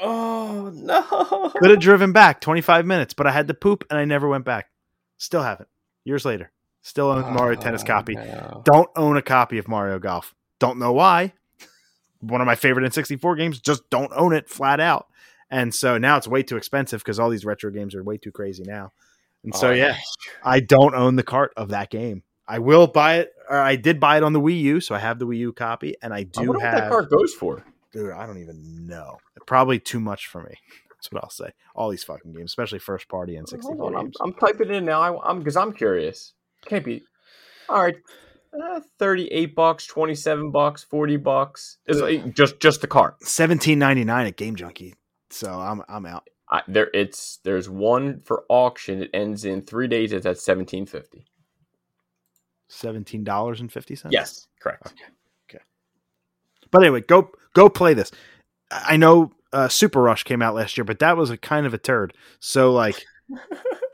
Oh 0.00 0.70
no! 0.74 1.50
Could 1.56 1.70
have 1.70 1.80
driven 1.80 2.12
back 2.12 2.40
25 2.40 2.86
minutes, 2.86 3.14
but 3.14 3.26
I 3.26 3.32
had 3.32 3.48
to 3.48 3.54
poop 3.54 3.84
and 3.90 3.98
I 3.98 4.04
never 4.04 4.28
went 4.28 4.44
back. 4.44 4.70
Still 5.16 5.42
haven't. 5.42 5.68
Years 6.04 6.24
later. 6.24 6.52
Still 6.82 7.10
own 7.10 7.22
the 7.22 7.30
Mario 7.30 7.60
Tennis 7.60 7.82
Oh, 7.82 7.86
copy. 7.86 8.14
no. 8.14 8.62
Don't 8.64 8.88
own 8.96 9.16
a 9.16 9.22
copy 9.22 9.58
of 9.58 9.66
Mario 9.68 9.98
Golf. 9.98 10.34
Don't 10.58 10.78
know 10.78 10.92
why. 10.92 11.34
One 12.20 12.40
of 12.40 12.46
my 12.46 12.54
favorite 12.54 12.90
N64 12.90 13.36
games. 13.36 13.60
Just 13.60 13.88
don't 13.90 14.12
own 14.14 14.32
it 14.32 14.48
flat 14.48 14.80
out. 14.80 15.06
And 15.50 15.74
so 15.74 15.96
now 15.98 16.16
it's 16.16 16.28
way 16.28 16.42
too 16.42 16.56
expensive 16.56 17.00
because 17.00 17.18
all 17.18 17.30
these 17.30 17.44
retro 17.44 17.70
games 17.70 17.94
are 17.94 18.02
way 18.02 18.18
too 18.18 18.32
crazy 18.32 18.64
now. 18.64 18.92
And 19.44 19.54
so 19.54 19.68
Oh, 19.68 19.72
yeah, 19.72 19.96
I 20.44 20.60
don't 20.60 20.94
own 20.94 21.16
the 21.16 21.22
cart 21.22 21.52
of 21.56 21.68
that 21.68 21.90
game. 21.90 22.22
I 22.46 22.58
will 22.58 22.86
buy 22.86 23.18
it, 23.18 23.32
or 23.48 23.58
I 23.58 23.76
did 23.76 24.00
buy 24.00 24.16
it 24.16 24.22
on 24.22 24.32
the 24.32 24.40
Wii 24.40 24.60
U, 24.62 24.80
so 24.80 24.94
I 24.94 24.98
have 24.98 25.18
the 25.18 25.26
Wii 25.26 25.36
U 25.38 25.52
copy, 25.52 25.94
and 26.02 26.12
I 26.12 26.18
I 26.18 26.22
do 26.24 26.40
wonder 26.48 26.52
what 26.54 26.62
that 26.62 26.82
have. 26.84 26.90
card 26.90 27.08
goes 27.10 27.34
for. 27.34 27.62
Dude, 27.92 28.10
I 28.12 28.26
don't 28.26 28.38
even 28.38 28.86
know. 28.86 29.18
Probably 29.46 29.78
too 29.78 30.00
much 30.00 30.26
for 30.26 30.42
me. 30.42 30.54
That's 30.90 31.12
what 31.12 31.22
I'll 31.22 31.30
say. 31.30 31.50
All 31.74 31.88
these 31.90 32.04
fucking 32.04 32.32
games, 32.32 32.50
especially 32.50 32.80
first 32.80 33.08
party 33.08 33.36
and 33.36 33.48
Hold 33.48 33.62
64 33.62 33.86
on, 33.86 33.94
I'm, 33.96 34.04
games. 34.06 34.16
I'm 34.20 34.32
typing 34.34 34.70
it 34.70 34.76
in 34.76 34.84
now. 34.84 35.00
I, 35.00 35.30
I'm 35.30 35.38
because 35.38 35.56
I'm 35.56 35.72
curious. 35.72 36.32
Can't 36.66 36.84
be. 36.84 37.04
All 37.68 37.82
right, 37.82 37.96
uh, 38.52 38.80
thirty-eight 38.98 39.54
bucks, 39.54 39.86
twenty-seven 39.86 40.50
bucks, 40.50 40.84
forty 40.84 41.16
bucks. 41.16 41.78
Is 41.86 42.00
it 42.00 42.34
just 42.34 42.60
just 42.60 42.80
the 42.80 42.86
ninety 43.78 44.04
nine 44.04 44.26
at 44.26 44.36
Game 44.36 44.56
Junkie. 44.56 44.94
So 45.30 45.52
I'm 45.52 45.82
I'm 45.88 46.06
out. 46.06 46.28
I, 46.50 46.62
there, 46.66 46.88
it's 46.94 47.38
there's 47.44 47.68
one 47.68 48.20
for 48.20 48.44
auction. 48.48 49.02
It 49.02 49.10
ends 49.12 49.44
in 49.44 49.62
three 49.62 49.88
days. 49.88 50.12
It's 50.12 50.26
at 50.26 50.38
seventeen 50.38 50.86
fifty. 50.86 51.26
Seventeen 52.68 53.24
dollars 53.24 53.60
and 53.60 53.70
fifty 53.72 53.94
cents. 53.94 54.12
Yes, 54.12 54.46
correct. 54.60 54.86
Okay. 54.86 55.04
Okay. 55.50 55.64
But 56.70 56.82
anyway, 56.82 57.02
go 57.02 57.30
go 57.54 57.68
play 57.68 57.94
this. 57.94 58.10
I 58.70 58.94
I 58.94 58.96
know 58.96 59.32
uh, 59.52 59.68
Super 59.68 60.00
Rush 60.00 60.24
came 60.24 60.42
out 60.42 60.54
last 60.54 60.76
year, 60.76 60.84
but 60.84 60.98
that 61.00 61.16
was 61.16 61.30
a 61.30 61.36
kind 61.36 61.66
of 61.66 61.74
a 61.74 61.78
turd. 61.78 62.14
So 62.40 62.72
like, 62.72 63.04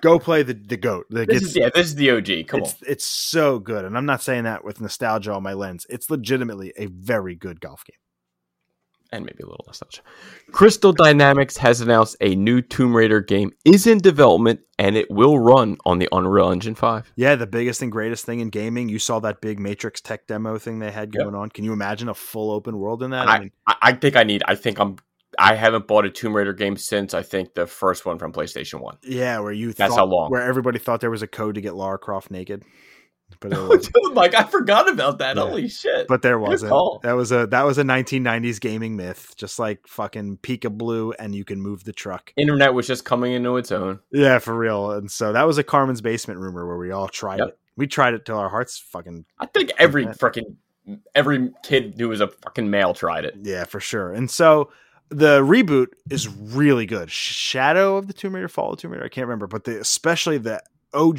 go 0.00 0.18
play 0.18 0.42
the 0.42 0.54
the 0.54 0.76
goat. 0.76 1.06
This 1.10 1.26
it's, 1.28 1.42
is, 1.46 1.56
yeah, 1.56 1.70
this 1.74 1.86
is 1.86 1.94
the 1.94 2.10
OG. 2.10 2.46
Come 2.48 2.60
on. 2.60 2.66
it's 2.66 2.76
it's 2.86 3.04
so 3.06 3.58
good, 3.58 3.84
and 3.84 3.96
I'm 3.96 4.06
not 4.06 4.22
saying 4.22 4.44
that 4.44 4.64
with 4.64 4.80
nostalgia 4.80 5.32
on 5.32 5.42
my 5.42 5.52
lens. 5.54 5.86
It's 5.90 6.10
legitimately 6.10 6.72
a 6.76 6.86
very 6.86 7.34
good 7.34 7.60
golf 7.60 7.84
game. 7.84 7.96
and 9.12 9.24
maybe 9.24 9.42
a 9.42 9.46
little 9.46 9.64
nostalgia. 9.66 10.02
Crystal 10.52 10.92
Dynamics 10.92 11.56
has 11.56 11.80
announced 11.80 12.16
a 12.20 12.34
new 12.36 12.62
Tomb 12.62 12.94
Raider 12.94 13.20
game 13.20 13.50
is 13.64 13.86
in 13.86 13.98
development 13.98 14.60
and 14.78 14.96
it 14.96 15.10
will 15.10 15.38
run 15.38 15.76
on 15.84 15.98
the 15.98 16.08
Unreal 16.12 16.50
Engine 16.52 16.74
5. 16.76 17.12
Yeah, 17.16 17.34
the 17.34 17.46
biggest 17.48 17.82
and 17.82 17.90
greatest 17.90 18.24
thing 18.24 18.38
in 18.40 18.50
gaming. 18.50 18.88
You 18.88 18.98
saw 19.00 19.18
that 19.20 19.40
big 19.40 19.58
Matrix 19.58 20.00
tech 20.00 20.26
demo 20.28 20.58
thing 20.58 20.78
they 20.78 20.92
had 20.92 21.12
Yep. 21.12 21.24
going 21.24 21.34
on. 21.34 21.48
Can 21.50 21.64
you 21.64 21.72
imagine 21.72 22.08
a 22.08 22.14
full 22.14 22.50
open 22.52 22.78
world 22.78 23.02
in 23.02 23.10
that? 23.10 23.28
I, 23.28 23.50
I, 23.66 23.74
I 23.82 23.92
think 23.94 24.14
I 24.16 24.22
need. 24.22 24.42
I 24.46 24.54
think 24.54 24.78
I'm. 24.78 24.96
I 25.40 25.54
haven't 25.54 25.86
bought 25.86 26.04
a 26.04 26.10
Tomb 26.10 26.36
Raider 26.36 26.52
game 26.52 26.76
since 26.76 27.14
I 27.14 27.22
think 27.22 27.54
the 27.54 27.66
first 27.66 28.04
one 28.04 28.18
from 28.18 28.32
PlayStation 28.32 28.80
One. 28.80 28.98
yeah, 29.02 29.38
where 29.38 29.52
you 29.52 29.72
That's 29.72 29.94
thought, 29.94 30.00
how 30.00 30.06
long. 30.06 30.30
where 30.30 30.42
everybody 30.42 30.78
thought 30.78 31.00
there 31.00 31.10
was 31.10 31.22
a 31.22 31.26
code 31.26 31.54
to 31.54 31.60
get 31.60 31.74
Lara 31.74 31.98
Croft 31.98 32.30
naked, 32.30 32.62
but 33.40 33.52
it 33.52 33.58
oh, 33.58 33.68
wasn't. 33.68 34.14
like 34.14 34.34
I 34.34 34.44
forgot 34.44 34.88
about 34.90 35.18
that. 35.18 35.36
Yeah. 35.36 35.42
Holy 35.42 35.68
shit! 35.68 36.06
but 36.08 36.20
there 36.20 36.38
wasn't. 36.38 36.72
That 37.02 37.12
was 37.12 37.32
a 37.32 37.46
that 37.46 37.62
was 37.62 37.78
a 37.78 37.84
1990s 37.84 38.60
gaming 38.60 38.96
myth, 38.96 39.34
just 39.36 39.58
like 39.58 39.86
fucking 39.86 40.38
Pikablu, 40.38 41.14
and 41.18 41.34
you 41.34 41.44
can 41.44 41.60
move 41.62 41.84
the 41.84 41.92
truck. 41.92 42.32
Internet 42.36 42.74
was 42.74 42.86
just 42.86 43.06
coming 43.06 43.32
into 43.32 43.56
its 43.56 43.72
own. 43.72 44.00
Yeah, 44.12 44.40
for 44.40 44.54
real. 44.54 44.92
And 44.92 45.10
so 45.10 45.32
that 45.32 45.46
was 45.46 45.56
a 45.56 45.64
Carmen's 45.64 46.02
basement 46.02 46.38
rumor 46.40 46.66
where 46.66 46.76
we 46.76 46.90
all 46.90 47.08
tried 47.08 47.38
Yep. 47.38 47.48
it. 47.48 47.58
We 47.76 47.86
tried 47.86 48.12
it 48.12 48.26
till 48.26 48.36
our 48.36 48.50
hearts 48.50 48.78
fucking 48.78 49.24
I 49.38 49.46
think 49.46 49.70
every 49.78 50.04
freaking 50.04 50.56
every 51.14 51.50
kid 51.62 51.94
who 51.96 52.10
was 52.10 52.20
a 52.20 52.28
fucking 52.28 52.68
male 52.68 52.92
tried 52.92 53.24
it. 53.24 53.36
Yeah, 53.42 53.64
for 53.64 53.80
sure. 53.80 54.12
And 54.12 54.30
so 54.30 54.70
the 55.10 55.40
reboot 55.40 55.88
is 56.08 56.28
really 56.28 56.86
good. 56.86 57.10
Shadow 57.10 57.96
of 57.96 58.06
the 58.06 58.12
Tomb 58.12 58.34
Raider, 58.34 58.48
Fall 58.48 58.72
of 58.72 58.78
Tomb 58.78 58.92
Raider, 58.92 59.04
I 59.04 59.08
can't 59.08 59.26
remember, 59.26 59.46
but 59.46 59.64
the 59.64 59.80
especially 59.80 60.38
the 60.38 60.62
OG 60.94 61.18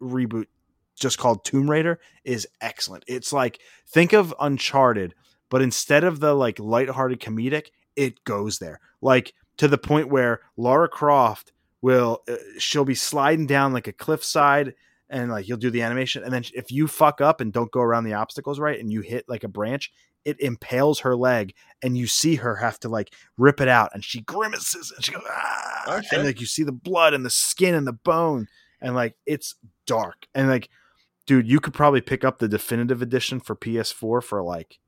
reboot 0.00 0.46
just 0.94 1.18
called 1.18 1.44
Tomb 1.44 1.68
Raider 1.68 1.98
is 2.24 2.46
excellent. 2.60 3.04
It's 3.06 3.32
like 3.32 3.60
think 3.88 4.12
of 4.12 4.34
Uncharted, 4.40 5.14
but 5.50 5.62
instead 5.62 6.04
of 6.04 6.20
the 6.20 6.34
like 6.34 6.58
lighthearted 6.58 7.20
comedic, 7.20 7.68
it 7.96 8.22
goes 8.24 8.58
there. 8.58 8.80
Like 9.00 9.34
to 9.56 9.68
the 9.68 9.78
point 9.78 10.08
where 10.08 10.40
Lara 10.56 10.88
Croft 10.88 11.52
will 11.82 12.22
uh, 12.28 12.36
she'll 12.58 12.84
be 12.84 12.94
sliding 12.94 13.46
down 13.46 13.72
like 13.72 13.88
a 13.88 13.92
cliffside 13.92 14.74
and 15.10 15.30
like 15.30 15.48
you'll 15.48 15.58
do 15.58 15.70
the 15.70 15.82
animation 15.82 16.24
and 16.24 16.32
then 16.32 16.42
if 16.54 16.72
you 16.72 16.88
fuck 16.88 17.20
up 17.20 17.42
and 17.42 17.52
don't 17.52 17.70
go 17.70 17.80
around 17.80 18.04
the 18.04 18.14
obstacles 18.14 18.58
right 18.58 18.80
and 18.80 18.90
you 18.90 19.02
hit 19.02 19.28
like 19.28 19.44
a 19.44 19.48
branch 19.48 19.92
it 20.24 20.40
impales 20.40 21.00
her 21.00 21.14
leg 21.16 21.54
and 21.82 21.96
you 21.98 22.06
see 22.06 22.36
her 22.36 22.56
have 22.56 22.78
to 22.80 22.88
like 22.88 23.12
rip 23.36 23.60
it 23.60 23.68
out 23.68 23.90
and 23.94 24.04
she 24.04 24.20
grimaces 24.22 24.92
and 24.94 25.04
she 25.04 25.12
goes 25.12 25.22
ah 25.28 26.00
and 26.12 26.24
like 26.24 26.40
you 26.40 26.46
see 26.46 26.62
the 26.62 26.72
blood 26.72 27.12
and 27.14 27.24
the 27.24 27.30
skin 27.30 27.74
and 27.74 27.86
the 27.86 27.92
bone 27.92 28.46
and 28.80 28.94
like 28.94 29.14
it's 29.26 29.54
dark 29.86 30.26
and 30.34 30.48
like 30.48 30.68
dude 31.26 31.46
you 31.48 31.60
could 31.60 31.74
probably 31.74 32.00
pick 32.00 32.24
up 32.24 32.38
the 32.38 32.48
definitive 32.48 33.02
edition 33.02 33.38
for 33.40 33.54
ps4 33.54 34.22
for 34.22 34.42
like 34.42 34.78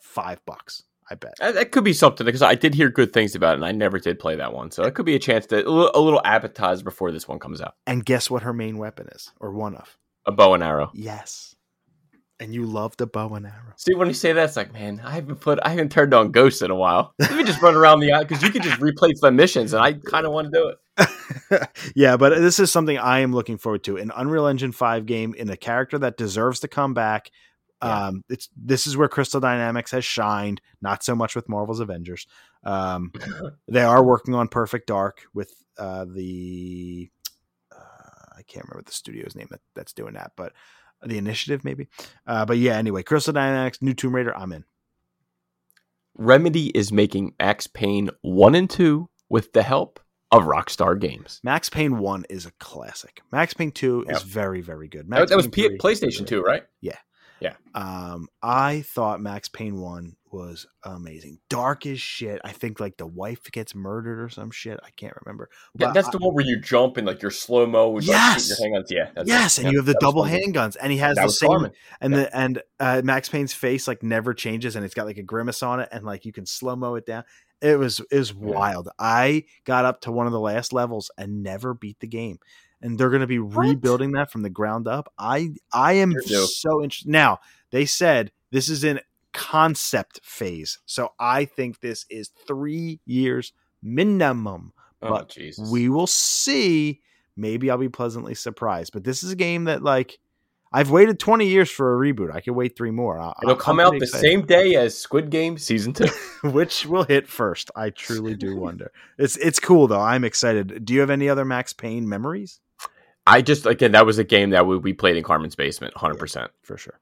five 0.00 0.44
bucks 0.44 0.82
i 1.10 1.14
bet 1.14 1.34
That, 1.38 1.72
could 1.72 1.84
be 1.84 1.92
something 1.92 2.24
because 2.24 2.42
I 2.42 2.54
did 2.54 2.74
hear 2.74 2.88
good 2.88 3.12
things 3.12 3.34
about 3.34 3.52
it, 3.52 3.56
and 3.56 3.64
I 3.64 3.72
never 3.72 3.98
did 3.98 4.18
play 4.20 4.36
that 4.36 4.52
one. 4.52 4.70
So 4.70 4.84
it 4.84 4.94
could 4.94 5.06
be 5.06 5.14
a 5.16 5.18
chance 5.18 5.44
to 5.46 5.66
a 5.66 5.98
little 6.00 6.20
appetizer 6.24 6.84
before 6.84 7.10
this 7.10 7.26
one 7.26 7.38
comes 7.38 7.60
out. 7.60 7.74
and 7.86 8.04
guess 8.04 8.30
what 8.30 8.42
her 8.42 8.52
main 8.52 8.78
weapon 8.78 9.08
is 9.14 9.32
or 9.40 9.52
one 9.52 9.74
of 9.74 9.96
A 10.26 10.32
bow 10.32 10.54
and 10.54 10.62
arrow. 10.62 10.90
yes 10.94 11.54
and 12.40 12.54
you 12.54 12.64
love 12.64 12.96
the 12.96 13.06
bow 13.06 13.28
and 13.34 13.46
arrow 13.46 13.74
See, 13.76 13.94
when 13.94 14.08
you 14.08 14.14
say 14.14 14.32
that, 14.32 14.44
it's 14.44 14.56
like, 14.56 14.72
man, 14.72 15.00
I 15.04 15.12
haven't 15.12 15.40
put, 15.40 15.58
I 15.62 15.68
haven't 15.68 15.92
turned 15.92 16.12
on 16.12 16.32
Ghost 16.32 16.62
in 16.62 16.70
a 16.70 16.74
while. 16.74 17.14
Let 17.18 17.36
me 17.36 17.44
just 17.44 17.62
run 17.62 17.76
around 17.76 18.00
the 18.00 18.12
island 18.12 18.28
because 18.28 18.42
you 18.42 18.50
can 18.50 18.62
just 18.62 18.80
replace 18.80 19.20
the 19.20 19.30
missions, 19.30 19.72
and 19.72 19.82
I 19.82 19.92
kind 19.92 20.26
of 20.26 20.32
want 20.32 20.52
to 20.52 20.58
do 20.58 20.68
it. 20.68 21.68
yeah, 21.94 22.16
but 22.16 22.38
this 22.38 22.58
is 22.58 22.72
something 22.72 22.98
I 22.98 23.20
am 23.20 23.32
looking 23.32 23.58
forward 23.58 23.84
to. 23.84 23.96
An 23.96 24.10
Unreal 24.14 24.46
Engine 24.46 24.72
5 24.72 25.06
game 25.06 25.34
in 25.34 25.48
a 25.50 25.56
character 25.56 25.98
that 25.98 26.16
deserves 26.16 26.60
to 26.60 26.68
come 26.68 26.94
back. 26.94 27.30
Yeah. 27.82 28.06
Um, 28.08 28.24
it's 28.28 28.48
this 28.56 28.86
is 28.86 28.96
where 28.96 29.08
Crystal 29.08 29.40
Dynamics 29.40 29.92
has 29.92 30.04
shined, 30.04 30.60
not 30.82 31.02
so 31.02 31.14
much 31.14 31.34
with 31.34 31.48
Marvel's 31.48 31.80
Avengers. 31.80 32.26
Um, 32.64 33.12
they 33.68 33.82
are 33.82 34.04
working 34.04 34.34
on 34.34 34.48
Perfect 34.48 34.88
Dark 34.88 35.22
with 35.32 35.54
uh, 35.78 36.04
the 36.04 37.10
uh, 37.74 38.34
I 38.36 38.42
can't 38.42 38.66
remember 38.66 38.84
the 38.84 38.92
studio's 38.92 39.34
name 39.34 39.48
that, 39.50 39.60
that's 39.74 39.94
doing 39.94 40.14
that, 40.14 40.32
but 40.36 40.52
the 41.02 41.18
initiative 41.18 41.64
maybe. 41.64 41.88
Uh, 42.26 42.44
but 42.44 42.58
yeah, 42.58 42.76
anyway, 42.76 43.02
Crystal 43.02 43.32
Dynamics, 43.32 43.80
new 43.80 43.94
Tomb 43.94 44.14
Raider, 44.14 44.36
I'm 44.36 44.52
in. 44.52 44.64
Remedy 46.16 46.66
is 46.68 46.92
making 46.92 47.34
Max 47.38 47.66
Payne 47.66 48.10
one 48.20 48.54
and 48.54 48.68
two 48.68 49.08
with 49.28 49.52
the 49.52 49.62
help 49.62 50.00
of 50.30 50.44
Rockstar 50.44 50.98
Games. 50.98 51.40
Max 51.42 51.68
Payne 51.68 51.98
1 51.98 52.26
is 52.30 52.46
a 52.46 52.52
classic. 52.52 53.20
Max 53.32 53.52
Payne 53.54 53.72
2 53.72 54.06
is 54.08 54.22
very, 54.22 54.60
very 54.60 54.86
good. 54.88 55.08
That, 55.10 55.28
that 55.28 55.36
was 55.36 55.48
P- 55.48 55.76
PlayStation 55.78 56.26
2, 56.26 56.40
right? 56.42 56.62
Um, 57.74 58.28
I 58.42 58.82
thought 58.82 59.20
Max 59.20 59.48
Payne 59.48 59.80
one 59.80 60.16
was 60.32 60.66
amazing, 60.84 61.38
dark 61.48 61.86
as 61.86 62.00
shit. 62.00 62.40
I 62.44 62.52
think 62.52 62.80
like 62.80 62.96
the 62.96 63.06
wife 63.06 63.42
gets 63.52 63.74
murdered 63.74 64.20
or 64.20 64.28
some 64.28 64.50
shit. 64.50 64.78
I 64.82 64.90
can't 64.96 65.14
remember. 65.24 65.48
Yeah, 65.78 65.86
But 65.88 65.94
that's 65.94 66.08
I- 66.08 66.12
the 66.12 66.18
one 66.18 66.34
where 66.34 66.44
you 66.44 66.60
jump 66.60 66.96
and 66.96 67.06
like 67.06 67.22
your 67.22 67.30
slow 67.30 67.66
mo 67.66 67.88
with 67.90 68.06
like, 68.06 68.16
Yes! 68.16 68.48
your 68.48 68.58
handguns. 68.58 68.86
Yeah, 68.90 69.10
that's 69.14 69.28
yes, 69.28 69.58
and 69.58 69.66
Yeah, 69.66 69.70
you 69.72 69.78
have 69.78 69.86
the 69.86 69.96
double 70.00 70.24
handguns, 70.24 70.76
and 70.80 70.90
he 70.92 70.98
has 70.98 71.16
That 71.16 71.26
the 71.26 71.32
same 71.32 71.48
Carmen. 71.50 71.72
and 72.00 72.12
Yeah. 72.12 72.18
the 72.20 72.36
and 72.36 72.62
uh, 72.80 73.02
Max 73.04 73.28
Payne's 73.28 73.52
face 73.54 73.86
like 73.88 74.02
never 74.02 74.34
changes, 74.34 74.76
and 74.76 74.84
it's 74.84 74.94
got 74.94 75.06
like 75.06 75.18
a 75.18 75.22
grimace 75.22 75.62
on 75.62 75.80
it, 75.80 75.88
and 75.92 76.04
like 76.04 76.24
you 76.24 76.32
can 76.32 76.46
slow 76.46 76.76
mo 76.76 76.96
it 76.96 77.06
down. 77.06 77.24
It 77.62 77.78
was 77.78 78.00
it 78.10 78.16
was 78.18 78.32
wild. 78.34 78.88
I 78.98 79.44
got 79.64 79.84
up 79.84 80.00
to 80.02 80.12
one 80.12 80.26
of 80.26 80.32
the 80.32 80.40
last 80.40 80.72
levels 80.72 81.10
and 81.18 81.42
never 81.42 81.74
beat 81.74 82.00
the 82.00 82.06
game, 82.06 82.38
and 82.82 82.98
they're 82.98 83.10
going 83.10 83.20
to 83.20 83.26
be 83.26 83.38
rebuilding 83.38 84.12
that 84.12 84.30
from 84.30 84.42
the 84.42 84.50
ground 84.50 84.88
up. 84.88 85.12
I 85.18 85.50
I 85.72 85.94
am 85.94 86.14
so 86.26 86.82
interested. 86.82 87.10
Now 87.10 87.38
they 87.70 87.84
said 87.86 88.32
this 88.50 88.68
is 88.68 88.84
in 88.84 89.00
concept 89.32 90.20
phase, 90.22 90.78
so 90.86 91.12
I 91.18 91.44
think 91.44 91.80
this 91.80 92.06
is 92.10 92.30
three 92.46 93.00
years 93.06 93.52
minimum. 93.82 94.72
Oh 95.02 95.08
but 95.10 95.28
Jesus. 95.30 95.70
We 95.70 95.88
will 95.88 96.06
see. 96.06 97.00
Maybe 97.36 97.70
I'll 97.70 97.78
be 97.78 97.88
pleasantly 97.88 98.34
surprised. 98.34 98.92
But 98.92 99.04
this 99.04 99.22
is 99.22 99.32
a 99.32 99.36
game 99.36 99.64
that 99.64 99.82
like 99.82 100.18
I've 100.72 100.90
waited 100.90 101.18
20 101.18 101.46
years 101.48 101.68
for 101.70 101.94
a 101.94 101.98
reboot. 102.12 102.32
I 102.32 102.40
can 102.40 102.54
wait 102.54 102.76
three 102.76 102.90
more. 102.92 103.18
I- 103.18 103.32
It'll 103.42 103.54
I'm 103.54 103.60
come 103.60 103.80
out 103.80 103.90
the 103.92 103.96
excited. 104.04 104.22
same 104.24 104.46
day 104.46 104.76
as 104.76 104.96
Squid 104.96 105.30
Game 105.30 105.58
season 105.58 105.92
two. 105.92 106.06
Which 106.44 106.86
will 106.86 107.04
hit 107.04 107.26
first? 107.26 107.70
I 107.74 107.90
truly 107.90 108.34
do 108.36 108.56
wonder. 108.60 108.92
It's 109.18 109.36
it's 109.38 109.58
cool 109.58 109.86
though. 109.88 110.00
I'm 110.00 110.22
excited. 110.24 110.84
Do 110.84 110.92
you 110.94 111.00
have 111.00 111.10
any 111.10 111.28
other 111.28 111.44
Max 111.44 111.72
Payne 111.72 112.08
memories? 112.08 112.60
I 113.30 113.42
just 113.42 113.64
again 113.66 113.92
that 113.92 114.06
was 114.06 114.18
a 114.18 114.24
game 114.24 114.50
that 114.50 114.66
we, 114.66 114.76
we 114.76 114.92
played 114.92 115.16
in 115.16 115.22
Carmen's 115.22 115.54
basement, 115.54 115.96
hundred 115.96 116.18
percent. 116.18 116.50
For 116.62 116.76
sure. 116.76 116.98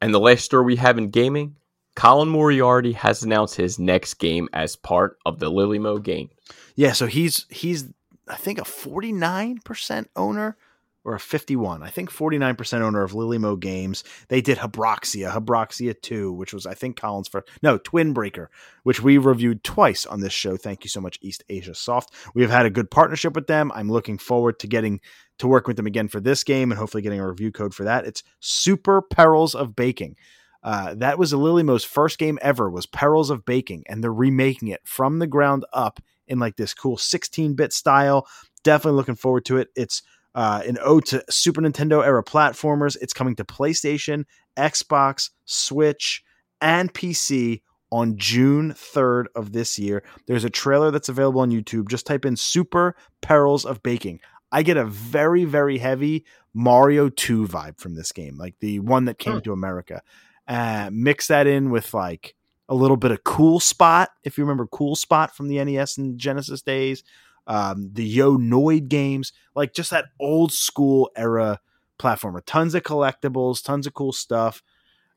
And 0.00 0.14
the 0.14 0.20
last 0.20 0.44
story 0.44 0.64
we 0.64 0.76
have 0.76 0.96
in 0.96 1.10
gaming, 1.10 1.56
Colin 1.94 2.30
Moriarty 2.30 2.92
has 2.92 3.22
announced 3.22 3.56
his 3.56 3.78
next 3.78 4.14
game 4.14 4.48
as 4.54 4.76
part 4.76 5.18
of 5.26 5.38
the 5.38 5.50
Lillymo 5.50 6.02
game. 6.02 6.30
Yeah, 6.74 6.92
so 6.92 7.06
he's 7.06 7.44
he's 7.50 7.90
I 8.26 8.36
think 8.36 8.58
a 8.58 8.62
49% 8.62 10.06
owner 10.16 10.56
or 11.04 11.14
a 11.14 11.20
51. 11.20 11.82
I 11.82 11.88
think 11.88 12.10
49% 12.10 12.80
owner 12.80 13.02
of 13.02 13.12
Lillymo 13.12 13.58
Games. 13.58 14.04
They 14.28 14.40
did 14.40 14.58
Habroxia, 14.58 15.32
Habroxia 15.32 16.00
2, 16.00 16.32
which 16.32 16.52
was 16.52 16.66
I 16.66 16.74
think 16.74 16.96
Collins 16.96 17.28
for 17.28 17.44
no, 17.62 17.78
Twin 17.78 18.12
Breaker, 18.12 18.50
which 18.82 19.02
we 19.02 19.18
reviewed 19.18 19.64
twice 19.64 20.06
on 20.06 20.20
this 20.20 20.32
show. 20.32 20.56
Thank 20.56 20.84
you 20.84 20.90
so 20.90 21.00
much 21.00 21.20
eastasiasoft. 21.20 22.08
We 22.34 22.42
have 22.42 22.50
had 22.50 22.66
a 22.66 22.70
good 22.70 22.90
partnership 22.90 23.34
with 23.34 23.46
them. 23.46 23.72
I'm 23.74 23.90
looking 23.90 24.18
forward 24.18 24.58
to 24.60 24.66
getting 24.66 25.00
to 25.38 25.48
work 25.48 25.66
with 25.66 25.76
them 25.76 25.86
again 25.86 26.08
for 26.08 26.20
this 26.20 26.44
game 26.44 26.70
and 26.70 26.78
hopefully 26.78 27.02
getting 27.02 27.20
a 27.20 27.28
review 27.28 27.50
code 27.50 27.74
for 27.74 27.84
that. 27.84 28.04
It's 28.04 28.22
Super 28.40 29.00
Perils 29.00 29.54
of 29.54 29.74
Baking. 29.74 30.16
Uh, 30.62 30.94
that 30.96 31.18
was 31.18 31.32
Lillymo's 31.32 31.84
first 31.84 32.18
game 32.18 32.38
ever 32.42 32.68
was 32.68 32.84
Perils 32.84 33.30
of 33.30 33.46
Baking, 33.46 33.84
and 33.88 34.04
they're 34.04 34.12
remaking 34.12 34.68
it 34.68 34.82
from 34.84 35.18
the 35.18 35.26
ground 35.26 35.64
up 35.72 36.00
in 36.28 36.38
like 36.38 36.56
this 36.56 36.74
cool 36.74 36.98
16-bit 36.98 37.72
style. 37.72 38.26
Definitely 38.62 38.98
looking 38.98 39.14
forward 39.14 39.46
to 39.46 39.56
it. 39.56 39.68
It's 39.74 40.02
uh, 40.34 40.62
an 40.66 40.78
ode 40.82 41.06
to 41.06 41.24
Super 41.30 41.60
Nintendo 41.60 42.04
era 42.04 42.22
platformers. 42.22 42.96
It's 43.00 43.12
coming 43.12 43.34
to 43.36 43.44
PlayStation, 43.44 44.24
Xbox, 44.56 45.30
Switch, 45.44 46.22
and 46.60 46.92
PC 46.92 47.62
on 47.92 48.16
June 48.16 48.72
3rd 48.72 49.26
of 49.34 49.52
this 49.52 49.78
year. 49.78 50.02
There's 50.26 50.44
a 50.44 50.50
trailer 50.50 50.90
that's 50.90 51.08
available 51.08 51.40
on 51.40 51.50
YouTube. 51.50 51.88
Just 51.88 52.06
type 52.06 52.24
in 52.24 52.36
Super 52.36 52.94
Perils 53.20 53.64
of 53.64 53.82
Baking. 53.82 54.20
I 54.52 54.62
get 54.62 54.76
a 54.76 54.84
very, 54.84 55.44
very 55.44 55.78
heavy 55.78 56.24
Mario 56.54 57.08
2 57.08 57.46
vibe 57.46 57.78
from 57.78 57.94
this 57.94 58.12
game, 58.12 58.36
like 58.36 58.54
the 58.60 58.80
one 58.80 59.04
that 59.06 59.18
came 59.18 59.34
Hmm. 59.34 59.40
to 59.40 59.52
America. 59.52 60.02
Uh, 60.46 60.90
mix 60.92 61.28
that 61.28 61.46
in 61.46 61.70
with 61.70 61.94
like 61.94 62.34
a 62.68 62.74
little 62.74 62.96
bit 62.96 63.10
of 63.10 63.24
Cool 63.24 63.58
Spot, 63.60 64.08
if 64.24 64.38
you 64.38 64.44
remember 64.44 64.66
Cool 64.66 64.94
Spot 64.96 65.34
from 65.34 65.48
the 65.48 65.64
NES 65.64 65.98
and 65.98 66.18
Genesis 66.18 66.62
days, 66.62 67.02
um, 67.50 67.90
the 67.92 68.04
Yo 68.04 68.38
Noid 68.38 68.86
games, 68.86 69.32
like 69.56 69.74
just 69.74 69.90
that 69.90 70.06
old 70.20 70.52
school 70.52 71.10
era 71.16 71.58
platformer. 71.98 72.40
Tons 72.46 72.76
of 72.76 72.84
collectibles, 72.84 73.62
tons 73.62 73.88
of 73.88 73.92
cool 73.92 74.12
stuff. 74.12 74.62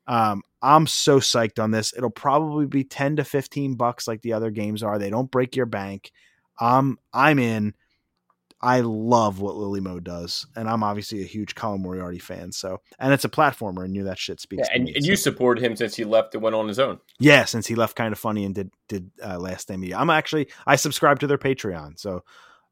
Um, 0.08 0.42
I'm 0.60 0.88
so 0.88 1.20
psyched 1.20 1.62
on 1.62 1.70
this. 1.70 1.94
It'll 1.96 2.10
probably 2.10 2.66
be 2.66 2.82
10 2.82 3.16
to 3.16 3.24
15 3.24 3.76
bucks 3.76 4.08
like 4.08 4.22
the 4.22 4.32
other 4.32 4.50
games 4.50 4.82
are. 4.82 4.98
They 4.98 5.10
don't 5.10 5.30
break 5.30 5.54
your 5.54 5.66
bank. 5.66 6.10
Um, 6.60 6.98
I'm 7.12 7.38
in. 7.38 7.72
I 8.64 8.80
love 8.80 9.40
what 9.40 9.56
Lillymo 9.56 10.02
does, 10.02 10.46
and 10.56 10.70
I'm 10.70 10.82
obviously 10.82 11.20
a 11.20 11.26
huge 11.26 11.54
Colin 11.54 11.82
Moriarty 11.82 12.18
fan. 12.18 12.50
So, 12.50 12.80
and 12.98 13.12
it's 13.12 13.26
a 13.26 13.28
platformer, 13.28 13.84
and 13.84 13.94
you 13.94 14.04
that 14.04 14.18
shit 14.18 14.40
speaks. 14.40 14.66
Yeah, 14.66 14.76
and, 14.76 14.84
me, 14.84 14.94
and 14.94 15.04
so. 15.04 15.10
you 15.10 15.16
supported 15.16 15.62
him 15.62 15.76
since 15.76 15.94
he 15.94 16.04
left 16.04 16.34
and 16.34 16.42
went 16.42 16.56
on 16.56 16.66
his 16.66 16.78
own. 16.78 16.98
Yeah, 17.18 17.44
since 17.44 17.66
he 17.66 17.74
left 17.74 17.94
Kinda 17.94 18.16
Funny 18.16 18.46
and 18.46 18.54
did 18.54 18.70
did 18.88 19.10
uh, 19.22 19.38
Last 19.38 19.62
Stand 19.62 19.82
Media. 19.82 19.98
I'm 19.98 20.08
actually 20.08 20.48
I 20.66 20.76
subscribe 20.76 21.20
to 21.20 21.26
their 21.26 21.36
Patreon, 21.36 21.98
so 21.98 22.24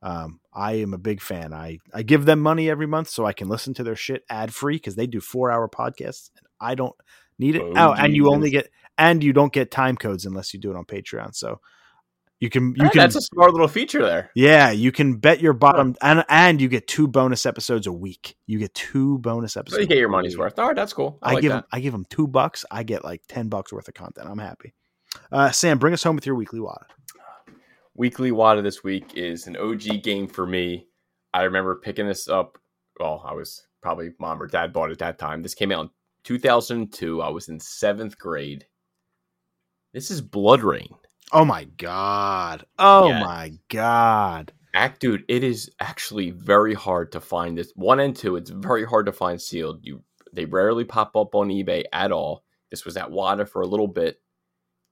um, 0.03 0.41
I 0.55 0.77
am 0.77 0.95
a 0.95 0.99
big 0.99 1.21
fan. 1.21 1.53
I 1.53 1.79
I 1.93 2.03
give 2.03 2.25
them 2.25 2.41
money 2.41 2.71
every 2.71 2.87
month 2.87 3.11
so 3.11 3.27
I 3.27 3.35
can 3.35 3.51
listen 3.51 3.75
to 3.75 3.85
their 3.85 3.95
shit 3.95 4.25
ad 4.31 4.55
free 4.55 4.77
because 4.77 4.95
they 4.95 5.07
do 5.07 5.21
four 5.21 5.51
hour 5.51 5.69
podcasts 5.69 6.31
and 6.39 6.47
I 6.59 6.75
don't 6.75 6.97
need 7.39 7.57
it. 7.57 7.63
Oh, 7.63 7.73
Oh, 7.77 7.93
and 7.93 8.17
you 8.17 8.31
only 8.31 8.49
get 8.49 8.71
and 8.97 9.23
you 9.23 9.35
don't 9.35 9.53
get 9.53 9.71
time 9.71 9.99
codes 9.99 10.25
unless 10.25 10.55
you 10.55 10.61
do 10.61 10.71
it 10.71 10.77
on 10.77 10.87
Patreon. 10.87 11.35
So 11.35 11.61
you 12.43 12.51
can 12.51 12.75
you 12.77 12.91
can 12.91 12.99
That's 12.99 13.15
a 13.15 13.21
smart 13.21 13.53
little 13.53 13.69
feature 13.69 14.03
there. 14.03 14.31
yeah 14.35 14.73
you 14.73 14.91
can 14.91 15.15
bet 15.15 15.41
your 15.41 15.53
bottom 15.53 15.95
and 16.03 16.25
and 16.29 16.61
you 16.61 16.69
get 16.69 16.89
two 16.89 17.07
bonus 17.07 17.47
episodes 17.47 17.87
a 17.87 17.93
week. 17.93 18.37
You 18.47 18.59
get 18.59 18.75
two 18.75 19.19
bonus 19.19 19.53
So 19.55 19.61
episodes. 19.61 19.81
you 19.83 19.87
get 19.87 19.99
your 19.99 20.09
a 20.09 20.11
money's 20.11 20.37
worth. 20.37 20.59
All 20.59 20.67
right, 20.67 20.75
that's 20.77 20.93
cool. 20.93 21.19
I, 21.23 21.31
I, 21.31 21.35
like 21.35 21.43
give 21.43 21.53
that. 21.53 21.61
them 21.63 21.69
I 21.73 21.81
give 21.81 21.93
them 21.93 22.05
two 22.11 22.27
bucks. 22.27 22.65
I 22.71 22.83
get 22.83 23.05
like 23.05 23.23
ten 23.29 23.49
bucks 23.49 23.73
worth 23.73 23.87
of 23.87 23.95
content. 23.95 24.29
I'm 24.29 24.39
happy. 24.39 24.75
Uh, 25.31 25.51
Sam, 25.53 25.79
bring 25.79 25.95
us 25.95 26.03
home 26.03 26.17
with 26.17 26.27
your 26.27 26.35
weekly 26.35 26.59
wad. 26.61 26.85
Weekly 27.95 28.31
Wata 28.33 28.63
this 28.63 28.83
week 28.83 29.13
is 29.15 29.47
an 29.47 29.57
OG 29.57 30.03
game 30.03 30.27
for 30.27 30.47
me. 30.47 30.87
I 31.33 31.43
remember 31.43 31.77
picking 31.77 32.07
this 32.09 32.27
up. 32.29 32.59
Well, 32.99 33.23
I 33.25 33.35
was 33.35 33.63
probably 33.83 34.11
mom 34.19 34.43
or 34.43 34.47
dad 34.47 34.73
bought 34.73 34.89
it 34.89 34.95
at 34.95 34.99
that 34.99 35.19
time. 35.19 35.43
This 35.43 35.55
came 35.55 35.71
out 35.71 35.85
in 35.85 35.91
2002. 36.25 37.21
I 37.23 37.29
was 37.29 37.49
in 37.49 37.61
seventh 37.61 38.19
grade. 38.19 38.67
This 39.93 40.11
is 40.11 40.23
BloodRayne. 40.23 40.95
Oh 41.33 41.45
my 41.45 41.65
god. 41.65 42.67
Oh 42.79 43.09
Yes. 43.09 43.25
my 43.25 43.53
god. 43.69 44.53
Act, 44.75 45.01
dude, 45.01 45.25
it 45.29 45.45
is 45.45 45.71
actually 45.81 46.31
very 46.31 46.75
hard 46.75 47.13
to 47.13 47.21
find 47.21 47.57
this. 47.59 47.73
One 47.75 48.01
and 48.01 48.15
two, 48.17 48.37
it's 48.37 48.51
very 48.51 48.85
hard 48.85 49.07
to 49.07 49.13
find 49.13 49.41
sealed. 49.41 49.81
You, 49.83 50.03
they 50.33 50.45
rarely 50.47 50.85
pop 50.85 51.17
up 51.17 51.35
on 51.35 51.49
eBay 51.49 51.85
at 51.93 52.11
all. 52.13 52.43
This 52.71 52.85
was 52.85 52.97
at 52.97 53.11
Wata 53.11 53.47
for 53.49 53.61
a 53.63 53.67
little 53.67 53.89
bit. 53.89 54.21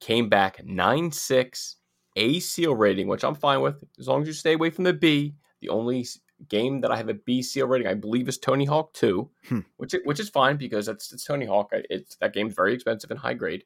Came 0.00 0.28
back 0.28 0.62
nine 0.64 1.12
six, 1.12 1.76
A 2.16 2.40
seal 2.40 2.74
rating, 2.74 3.06
which 3.08 3.24
I'm 3.24 3.34
fine 3.34 3.60
with 3.60 3.82
as 3.98 4.08
long 4.08 4.22
as 4.22 4.28
you 4.28 4.34
stay 4.34 4.54
away 4.54 4.70
from 4.70 4.84
the 4.84 4.92
B. 4.92 5.34
The 5.60 5.68
only 5.70 6.06
game 6.48 6.80
that 6.82 6.90
I 6.90 6.96
have 6.96 7.08
a 7.10 7.14
B 7.14 7.42
seal 7.42 7.66
rating, 7.66 7.86
I 7.86 7.94
believe, 7.94 8.28
is 8.28 8.38
Tony 8.38 8.64
Hawk 8.64 8.92
Two, 8.94 9.30
Hmm. 9.48 9.60
which 9.76 9.94
which 10.04 10.20
is 10.20 10.28
fine 10.30 10.56
because 10.56 10.88
it's, 10.88 11.12
it's 11.12 11.24
Tony 11.24 11.44
Hawk. 11.46 11.70
It's 11.72 12.16
that 12.16 12.32
game's 12.34 12.54
very 12.54 12.72
expensive 12.74 13.10
and 13.10 13.20
high 13.20 13.34
grade. 13.34 13.64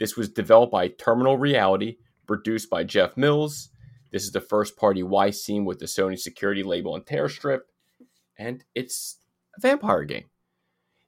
This 0.00 0.16
was 0.16 0.30
developed 0.30 0.72
by 0.72 0.88
Terminal 0.88 1.36
Reality, 1.36 1.98
produced 2.26 2.70
by 2.70 2.84
Jeff 2.84 3.18
Mills. 3.18 3.68
This 4.10 4.24
is 4.24 4.32
the 4.32 4.40
first 4.40 4.78
party 4.78 5.02
Y-seam 5.02 5.66
with 5.66 5.78
the 5.78 5.84
Sony 5.84 6.18
security 6.18 6.62
label 6.62 6.96
and 6.96 7.06
tear 7.06 7.28
strip, 7.28 7.66
and 8.38 8.64
it's 8.74 9.18
a 9.56 9.60
vampire 9.60 10.04
game. 10.04 10.24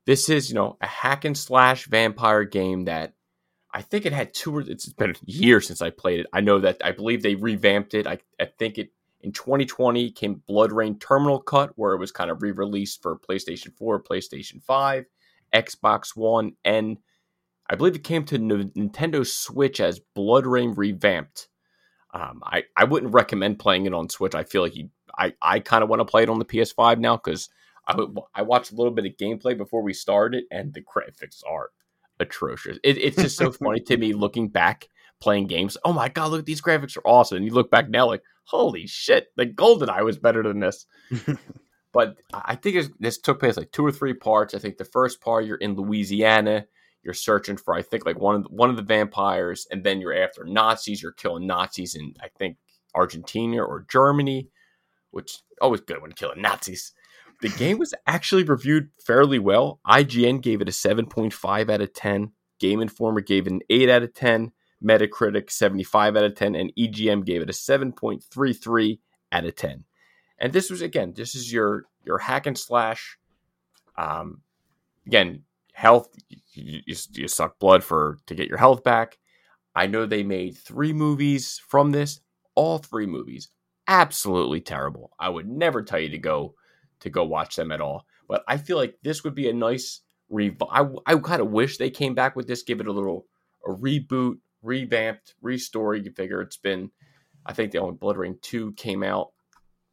This 0.05 0.29
is, 0.29 0.51
you 0.51 0.55
know, 0.55 0.77
a 0.83 0.87
hack 0.87 1.25
and 1.25 1.37
slash 1.37 1.87
vampire 1.87 2.45
game 2.45 2.85
that 2.85 3.15
I 3.73 3.81
think 3.81 4.05
it 4.05 4.13
had 4.13 4.35
two. 4.35 4.59
It's 4.59 4.93
been 4.93 5.15
years 5.25 5.67
since 5.67 5.81
I 5.81 5.89
played 5.89 6.21
it. 6.21 6.27
I 6.35 6.43
know 6.43 6.59
that 6.59 6.83
I 6.85 6.93
believe 6.93 7.23
they 7.23 7.35
revamped 7.35 7.95
it. 7.95 8.07
I, 8.07 8.19
I 8.39 8.45
think 8.45 8.77
it 8.77 8.91
in 9.23 9.33
2020 9.33 10.11
came 10.11 10.43
BloodRayne 10.47 11.01
Terminal 11.01 11.41
Cut, 11.41 11.73
where 11.77 11.95
it 11.95 11.99
was 11.99 12.13
kind 12.13 12.31
of 12.31 12.43
re-released 12.43 13.01
for 13.01 13.19
PlayStation 13.19 13.73
4, 13.75 14.03
PlayStation 14.03 14.63
5, 14.63 15.07
Xbox 15.55 16.15
One, 16.15 16.53
and 16.63 16.99
I 17.73 17.75
believe 17.75 17.97
it 17.97 18.05
came 18.05 18.25
to 18.27 18.39
Nintendo 18.39 19.27
Switch 19.27 19.81
as 19.81 19.99
BloodRayne 20.15 20.77
Revamped. 20.77 21.49
Um, 22.13 22.43
I, 22.45 22.65
I 22.77 22.85
wouldn't 22.85 23.15
recommend 23.15 23.59
playing 23.59 23.87
it 23.87 23.95
on 23.95 24.11
Switch. 24.11 24.35
I 24.35 24.45
feel 24.45 24.61
like 24.61 24.77
you, 24.77 24.91
I, 25.17 25.33
I 25.41 25.59
kind 25.59 25.83
of 25.83 25.89
want 25.89 26.01
to 26.01 26.05
play 26.05 26.23
it 26.23 26.29
on 26.29 26.39
the 26.39 26.45
PS5 26.45 26.99
now 26.99 27.17
because 27.17 27.49
I, 27.89 27.97
I 28.35 28.43
watched 28.43 28.73
a 28.73 28.75
little 28.75 28.93
bit 28.93 29.07
of 29.07 29.17
gameplay 29.17 29.57
before 29.57 29.81
we 29.81 29.95
started, 29.95 30.45
and 30.51 30.75
the 30.75 30.83
graphics 30.83 31.41
are 31.49 31.71
atrocious. 32.21 32.79
It, 32.85 32.99
it's 32.99 33.17
just 33.17 33.39
so 33.39 33.51
funny 33.65 33.81
to 33.81 33.97
me 33.97 34.13
looking 34.13 34.49
back 34.49 34.89
playing 35.19 35.47
games. 35.47 35.79
Oh 35.83 35.95
my 35.95 36.11
god, 36.11 36.31
look 36.31 36.41
at 36.41 36.47
these 36.47 36.61
graphics 36.61 36.99
are 36.99 37.07
awesome! 37.07 37.39
And 37.39 37.47
you 37.47 37.55
look 37.55 37.71
back 37.71 37.89
now, 37.89 38.07
like 38.07 38.23
holy 38.45 38.87
shit, 38.87 39.29
the 39.37 39.47
GoldenEye 39.47 40.05
was 40.05 40.19
better 40.19 40.43
than 40.43 40.61
this. 40.61 40.85
but 41.95 42.19
I 42.35 42.43
I 42.45 42.55
think 42.57 42.93
this 43.01 43.17
took 43.17 43.41
place 43.41 43.57
like 43.57 43.73
two 43.73 43.87
or 43.87 43.93
three 43.93 44.15
parts. 44.15 44.53
I 44.53 44.59
think 44.59 44.77
the 44.77 44.85
first 44.85 45.23
part 45.23 45.47
you're 45.47 45.57
in 45.57 45.75
Louisiana, 45.75 46.67
you're 47.03 47.15
searching 47.15 47.57
for 47.57 47.75
I 47.75 47.83
think 47.83 48.07
like 48.07 48.19
one 48.19 48.37
of 48.37 48.43
the, 48.45 48.49
one 48.51 48.71
of 48.71 48.77
the 48.77 48.83
vampires, 48.83 49.67
and 49.71 49.85
then 49.85 50.01
you're 50.01 50.15
after 50.15 50.45
Nazis. 50.45 51.03
You're 51.03 51.13
killing 51.13 51.47
Nazis 51.47 51.95
in 51.95 52.15
I 52.21 52.29
think 52.39 52.57
Argentina 52.95 53.63
or 53.63 53.87
Germany, 53.91 54.49
which 55.11 55.39
always 55.61 55.81
good 55.81 56.01
when 56.03 56.13
killing 56.13 56.43
Nazis. 56.43 56.93
The 57.41 57.49
game 57.49 57.79
was 57.79 57.93
actually 58.07 58.45
reviewed 58.45 58.91
fairly 59.05 59.41
well. 59.41 59.81
IGN 59.85 60.43
gave 60.43 60.61
it 60.61 60.69
a 60.69 60.73
7.5 60.73 61.71
out 61.71 61.81
of 61.81 61.93
10. 61.93 62.31
Game 62.61 62.81
Informer 62.81 63.21
gave 63.21 63.49
it 63.49 63.53
an 63.53 63.63
8 63.69 63.89
out 63.89 64.05
of 64.05 64.15
10. 64.15 64.53
Metacritic 64.83 65.51
75 65.51 66.17
out 66.17 66.25
of 66.25 66.35
10 66.35 66.55
and 66.55 66.73
EGM 66.77 67.25
gave 67.25 67.43
it 67.43 67.51
a 67.51 67.53
7.33 67.53 68.99
out 69.31 69.45
of 69.45 69.57
10. 69.57 69.85
And 70.39 70.53
this 70.53 70.71
was 70.71 70.83
again, 70.83 71.15
this 71.17 71.35
is 71.35 71.53
your 71.53 71.85
your 72.05 72.19
hack 72.19 72.47
and 72.47 72.59
slash 72.59 73.17
um 73.97 74.41
again, 75.07 75.45
health 75.73 76.09
you, 76.29 76.81
you, 76.85 76.97
you 77.13 77.29
suck 77.29 77.59
blood 77.59 77.83
for 77.83 78.19
to 78.27 78.35
get 78.35 78.49
your 78.49 78.59
health 78.59 78.83
back. 78.85 79.19
I 79.75 79.87
know 79.87 80.05
they 80.05 80.23
made 80.23 80.57
3 80.57 80.93
movies 80.93 81.61
from 81.67 81.93
this. 81.93 82.21
All 82.55 82.79
3 82.79 83.07
movies 83.07 83.49
absolutely 83.89 84.61
terrible. 84.61 85.11
I 85.19 85.29
would 85.29 85.49
never 85.49 85.83
tell 85.83 85.99
you 85.99 86.09
to 86.11 86.19
go 86.19 86.55
to 87.01 87.11
go 87.11 87.25
watch 87.25 87.57
them 87.57 87.73
at 87.73 87.81
all. 87.81 88.07
But 88.29 88.45
I 88.47 88.57
feel 88.57 88.77
like 88.77 88.97
this 89.03 89.25
would 89.25 89.35
be 89.35 89.49
a 89.49 89.53
nice 89.53 90.01
rev. 90.31 90.55
I, 90.71 90.87
I 91.07 91.17
kind 91.17 91.43
of 91.43 91.51
wish 91.51 91.77
they 91.77 91.91
came 91.91 92.15
back 92.15 92.37
with 92.37 92.47
this, 92.47 92.63
give 92.63 92.81
it 92.81 92.87
a 92.87 92.93
little 92.93 93.27
a 93.67 93.71
reboot, 93.71 94.39
revamped, 94.63 95.35
restory. 95.43 96.05
You 96.05 96.13
figure 96.13 96.41
it's 96.41 96.57
been, 96.57 96.91
I 97.45 97.53
think 97.53 97.73
the 97.73 97.79
only 97.79 97.97
BloodRayne 97.97 98.41
two 98.41 98.73
came 98.73 99.03
out 99.03 99.33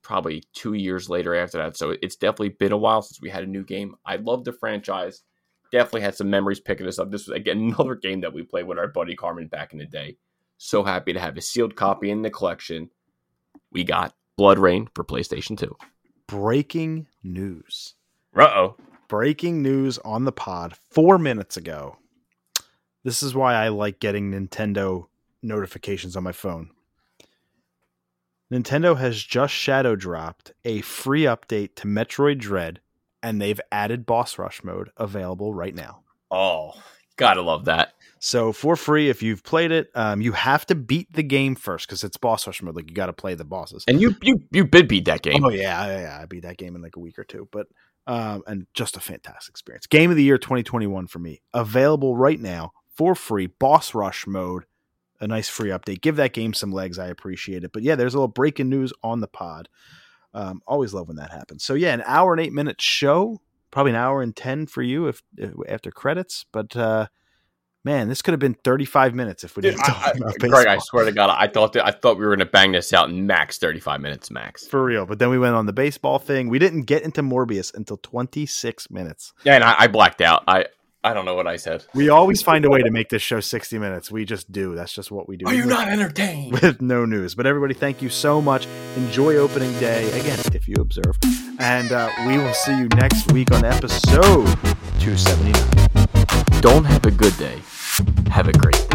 probably 0.01 0.43
two 0.53 0.73
years 0.73 1.09
later 1.09 1.35
after 1.35 1.57
that. 1.57 1.75
So 1.75 1.95
it's 2.01 2.15
definitely 2.15 2.49
been 2.49 2.71
a 2.71 2.77
while 2.77 3.01
since 3.01 3.21
we 3.21 3.29
had 3.29 3.43
a 3.43 3.47
new 3.47 3.63
game. 3.63 3.95
I 4.05 4.15
love 4.17 4.43
the 4.43 4.53
franchise. 4.53 5.23
Definitely 5.71 6.01
had 6.01 6.15
some 6.15 6.29
memories 6.29 6.59
picking 6.59 6.85
this 6.85 6.99
up. 6.99 7.11
This 7.11 7.27
was 7.27 7.35
again 7.35 7.57
another 7.77 7.95
game 7.95 8.21
that 8.21 8.33
we 8.33 8.43
played 8.43 8.65
with 8.65 8.79
our 8.79 8.87
buddy 8.87 9.15
Carmen 9.15 9.47
back 9.47 9.73
in 9.73 9.79
the 9.79 9.85
day. 9.85 10.17
So 10.57 10.83
happy 10.83 11.13
to 11.13 11.19
have 11.19 11.37
a 11.37 11.41
sealed 11.41 11.75
copy 11.75 12.09
in 12.09 12.21
the 12.21 12.29
collection. 12.29 12.89
We 13.71 13.83
got 13.83 14.13
BloodRayne 14.37 14.87
for 14.93 15.03
PlayStation 15.03 15.57
2. 15.57 15.75
Breaking 16.27 17.07
news. 17.23 17.95
Uh 18.35 18.43
oh. 18.43 18.75
Breaking 19.07 19.61
news 19.61 19.97
on 19.99 20.25
the 20.25 20.31
pod 20.31 20.75
four 20.91 21.17
minutes 21.17 21.57
ago. 21.57 21.97
This 23.03 23.23
is 23.23 23.33
why 23.33 23.55
I 23.55 23.69
like 23.69 23.99
getting 23.99 24.31
Nintendo 24.31 25.07
notifications 25.41 26.15
on 26.15 26.23
my 26.23 26.31
phone. 26.31 26.71
Nintendo 28.51 28.97
has 28.97 29.23
just 29.23 29.53
shadow 29.53 29.95
dropped 29.95 30.51
a 30.65 30.81
free 30.81 31.23
update 31.23 31.75
to 31.75 31.87
Metroid 31.87 32.39
Dread, 32.39 32.81
and 33.21 33.41
they've 33.41 33.59
added 33.71 34.05
boss 34.05 34.37
rush 34.37 34.63
mode 34.63 34.91
available 34.97 35.53
right 35.53 35.75
now. 35.75 36.01
Oh, 36.31 36.73
gotta 37.15 37.41
love 37.41 37.65
that. 37.65 37.93
So 38.19 38.51
for 38.51 38.75
free, 38.75 39.09
if 39.09 39.23
you've 39.23 39.43
played 39.43 39.71
it, 39.71 39.89
um, 39.95 40.21
you 40.21 40.33
have 40.33 40.65
to 40.67 40.75
beat 40.75 41.11
the 41.13 41.23
game 41.23 41.55
first 41.55 41.87
because 41.87 42.03
it's 42.03 42.17
boss 42.17 42.45
rush 42.45 42.61
mode. 42.61 42.75
Like 42.75 42.89
you 42.89 42.95
got 42.95 43.05
to 43.05 43.13
play 43.13 43.33
the 43.33 43.45
bosses. 43.45 43.85
And 43.87 44.01
you 44.01 44.15
you 44.21 44.43
you 44.51 44.65
did 44.65 44.87
beat 44.87 45.05
that 45.05 45.21
game. 45.21 45.43
Oh 45.43 45.49
yeah, 45.49 45.85
yeah, 45.87 46.01
yeah, 46.01 46.19
I 46.21 46.25
beat 46.25 46.43
that 46.43 46.57
game 46.57 46.75
in 46.75 46.81
like 46.81 46.97
a 46.97 46.99
week 46.99 47.17
or 47.17 47.23
two, 47.23 47.47
but 47.51 47.67
um, 48.07 48.43
and 48.47 48.67
just 48.73 48.97
a 48.97 48.99
fantastic 48.99 49.53
experience. 49.53 49.87
Game 49.87 50.09
of 50.09 50.17
the 50.17 50.23
year 50.23 50.37
2021 50.37 51.07
for 51.07 51.19
me. 51.19 51.41
Available 51.53 52.17
right 52.17 52.39
now 52.39 52.73
for 52.95 53.15
free. 53.15 53.47
Boss 53.47 53.93
Rush 53.93 54.27
mode. 54.27 54.65
A 55.21 55.27
nice 55.27 55.49
free 55.49 55.69
update. 55.69 56.01
Give 56.01 56.15
that 56.15 56.33
game 56.33 56.53
some 56.53 56.71
legs. 56.71 56.97
I 56.97 57.07
appreciate 57.07 57.63
it. 57.63 57.73
But 57.73 57.83
yeah, 57.83 57.95
there's 57.95 58.13
a 58.13 58.17
little 58.17 58.29
breaking 58.29 58.69
news 58.69 58.93
on 59.03 59.19
the 59.19 59.27
pod. 59.27 59.67
Um, 60.33 60.61
always 60.67 60.93
love 60.93 61.07
when 61.07 61.17
that 61.17 61.31
happens. 61.31 61.63
So 61.63 61.73
yeah, 61.73 61.93
an 61.93 62.03
hour 62.05 62.33
and 62.33 62.41
eight 62.41 62.53
minute 62.53 62.81
show. 62.81 63.41
Probably 63.71 63.91
an 63.91 63.97
hour 63.97 64.21
and 64.21 64.35
ten 64.35 64.65
for 64.65 64.81
you 64.81 65.07
if, 65.07 65.21
if 65.37 65.53
after 65.67 65.91
credits. 65.91 66.45
But 66.51 66.75
uh, 66.75 67.07
man, 67.83 68.09
this 68.09 68.21
could 68.21 68.31
have 68.31 68.39
been 68.39 68.55
35 68.55 69.13
minutes 69.13 69.43
if 69.43 69.55
we 69.55 69.61
Dude, 69.61 69.75
didn't 69.75 69.85
talk 69.85 70.07
I, 70.07 70.11
about 70.11 70.39
Greg, 70.39 70.67
I 70.67 70.77
swear 70.79 71.05
to 71.05 71.11
God, 71.11 71.29
I 71.29 71.47
thought 71.47 71.73
that 71.73 71.85
I 71.85 71.91
thought 71.91 72.17
we 72.17 72.25
were 72.25 72.35
gonna 72.35 72.49
bang 72.49 72.71
this 72.71 72.93
out 72.93 73.09
in 73.09 73.27
max 73.27 73.57
thirty 73.57 73.79
five 73.79 74.01
minutes 74.01 74.31
max. 74.31 74.67
For 74.67 74.83
real. 74.83 75.05
But 75.05 75.19
then 75.19 75.29
we 75.29 75.39
went 75.39 75.55
on 75.55 75.65
the 75.65 75.73
baseball 75.73 76.19
thing. 76.19 76.49
We 76.49 76.59
didn't 76.59 76.83
get 76.83 77.03
into 77.03 77.21
Morbius 77.21 77.73
until 77.73 77.97
26 77.97 78.89
minutes. 78.89 79.33
Yeah, 79.43 79.55
and 79.55 79.63
I, 79.63 79.75
I 79.79 79.87
blacked 79.87 80.21
out. 80.21 80.43
I 80.47 80.65
I 81.01 81.13
don't 81.13 81.23
know 81.23 81.35
what 81.35 81.47
I 81.47 81.55
said. 81.55 81.85
We 81.95 82.09
always 82.09 82.41
find 82.41 82.65
a 82.65 82.69
way 82.69 82.81
to 82.81 82.91
make 82.91 83.07
this 83.07 83.21
show 83.21 83.39
60 83.39 83.79
minutes. 83.79 84.11
We 84.11 84.25
just 84.25 84.51
do. 84.51 84.75
That's 84.75 84.91
just 84.93 85.11
what 85.11 85.29
we 85.29 85.37
do. 85.37 85.45
Are 85.45 85.53
you 85.53 85.61
With- 85.61 85.69
not 85.69 85.87
entertained? 85.87 86.51
With 86.51 86.81
no 86.81 87.05
news. 87.05 87.35
But 87.35 87.45
everybody, 87.45 87.73
thank 87.73 88.01
you 88.01 88.09
so 88.09 88.41
much. 88.41 88.67
Enjoy 88.97 89.35
opening 89.37 89.71
day, 89.79 90.11
again, 90.19 90.39
if 90.53 90.67
you 90.67 90.75
observe. 90.79 91.17
And 91.59 91.91
uh, 91.93 92.09
we 92.27 92.37
will 92.37 92.53
see 92.53 92.77
you 92.77 92.87
next 92.97 93.31
week 93.31 93.51
on 93.53 93.63
episode 93.63 94.45
279. 94.99 96.61
Don't 96.61 96.83
have 96.83 97.05
a 97.05 97.11
good 97.11 97.37
day. 97.37 97.61
Have 98.29 98.49
a 98.49 98.53
great. 98.53 98.88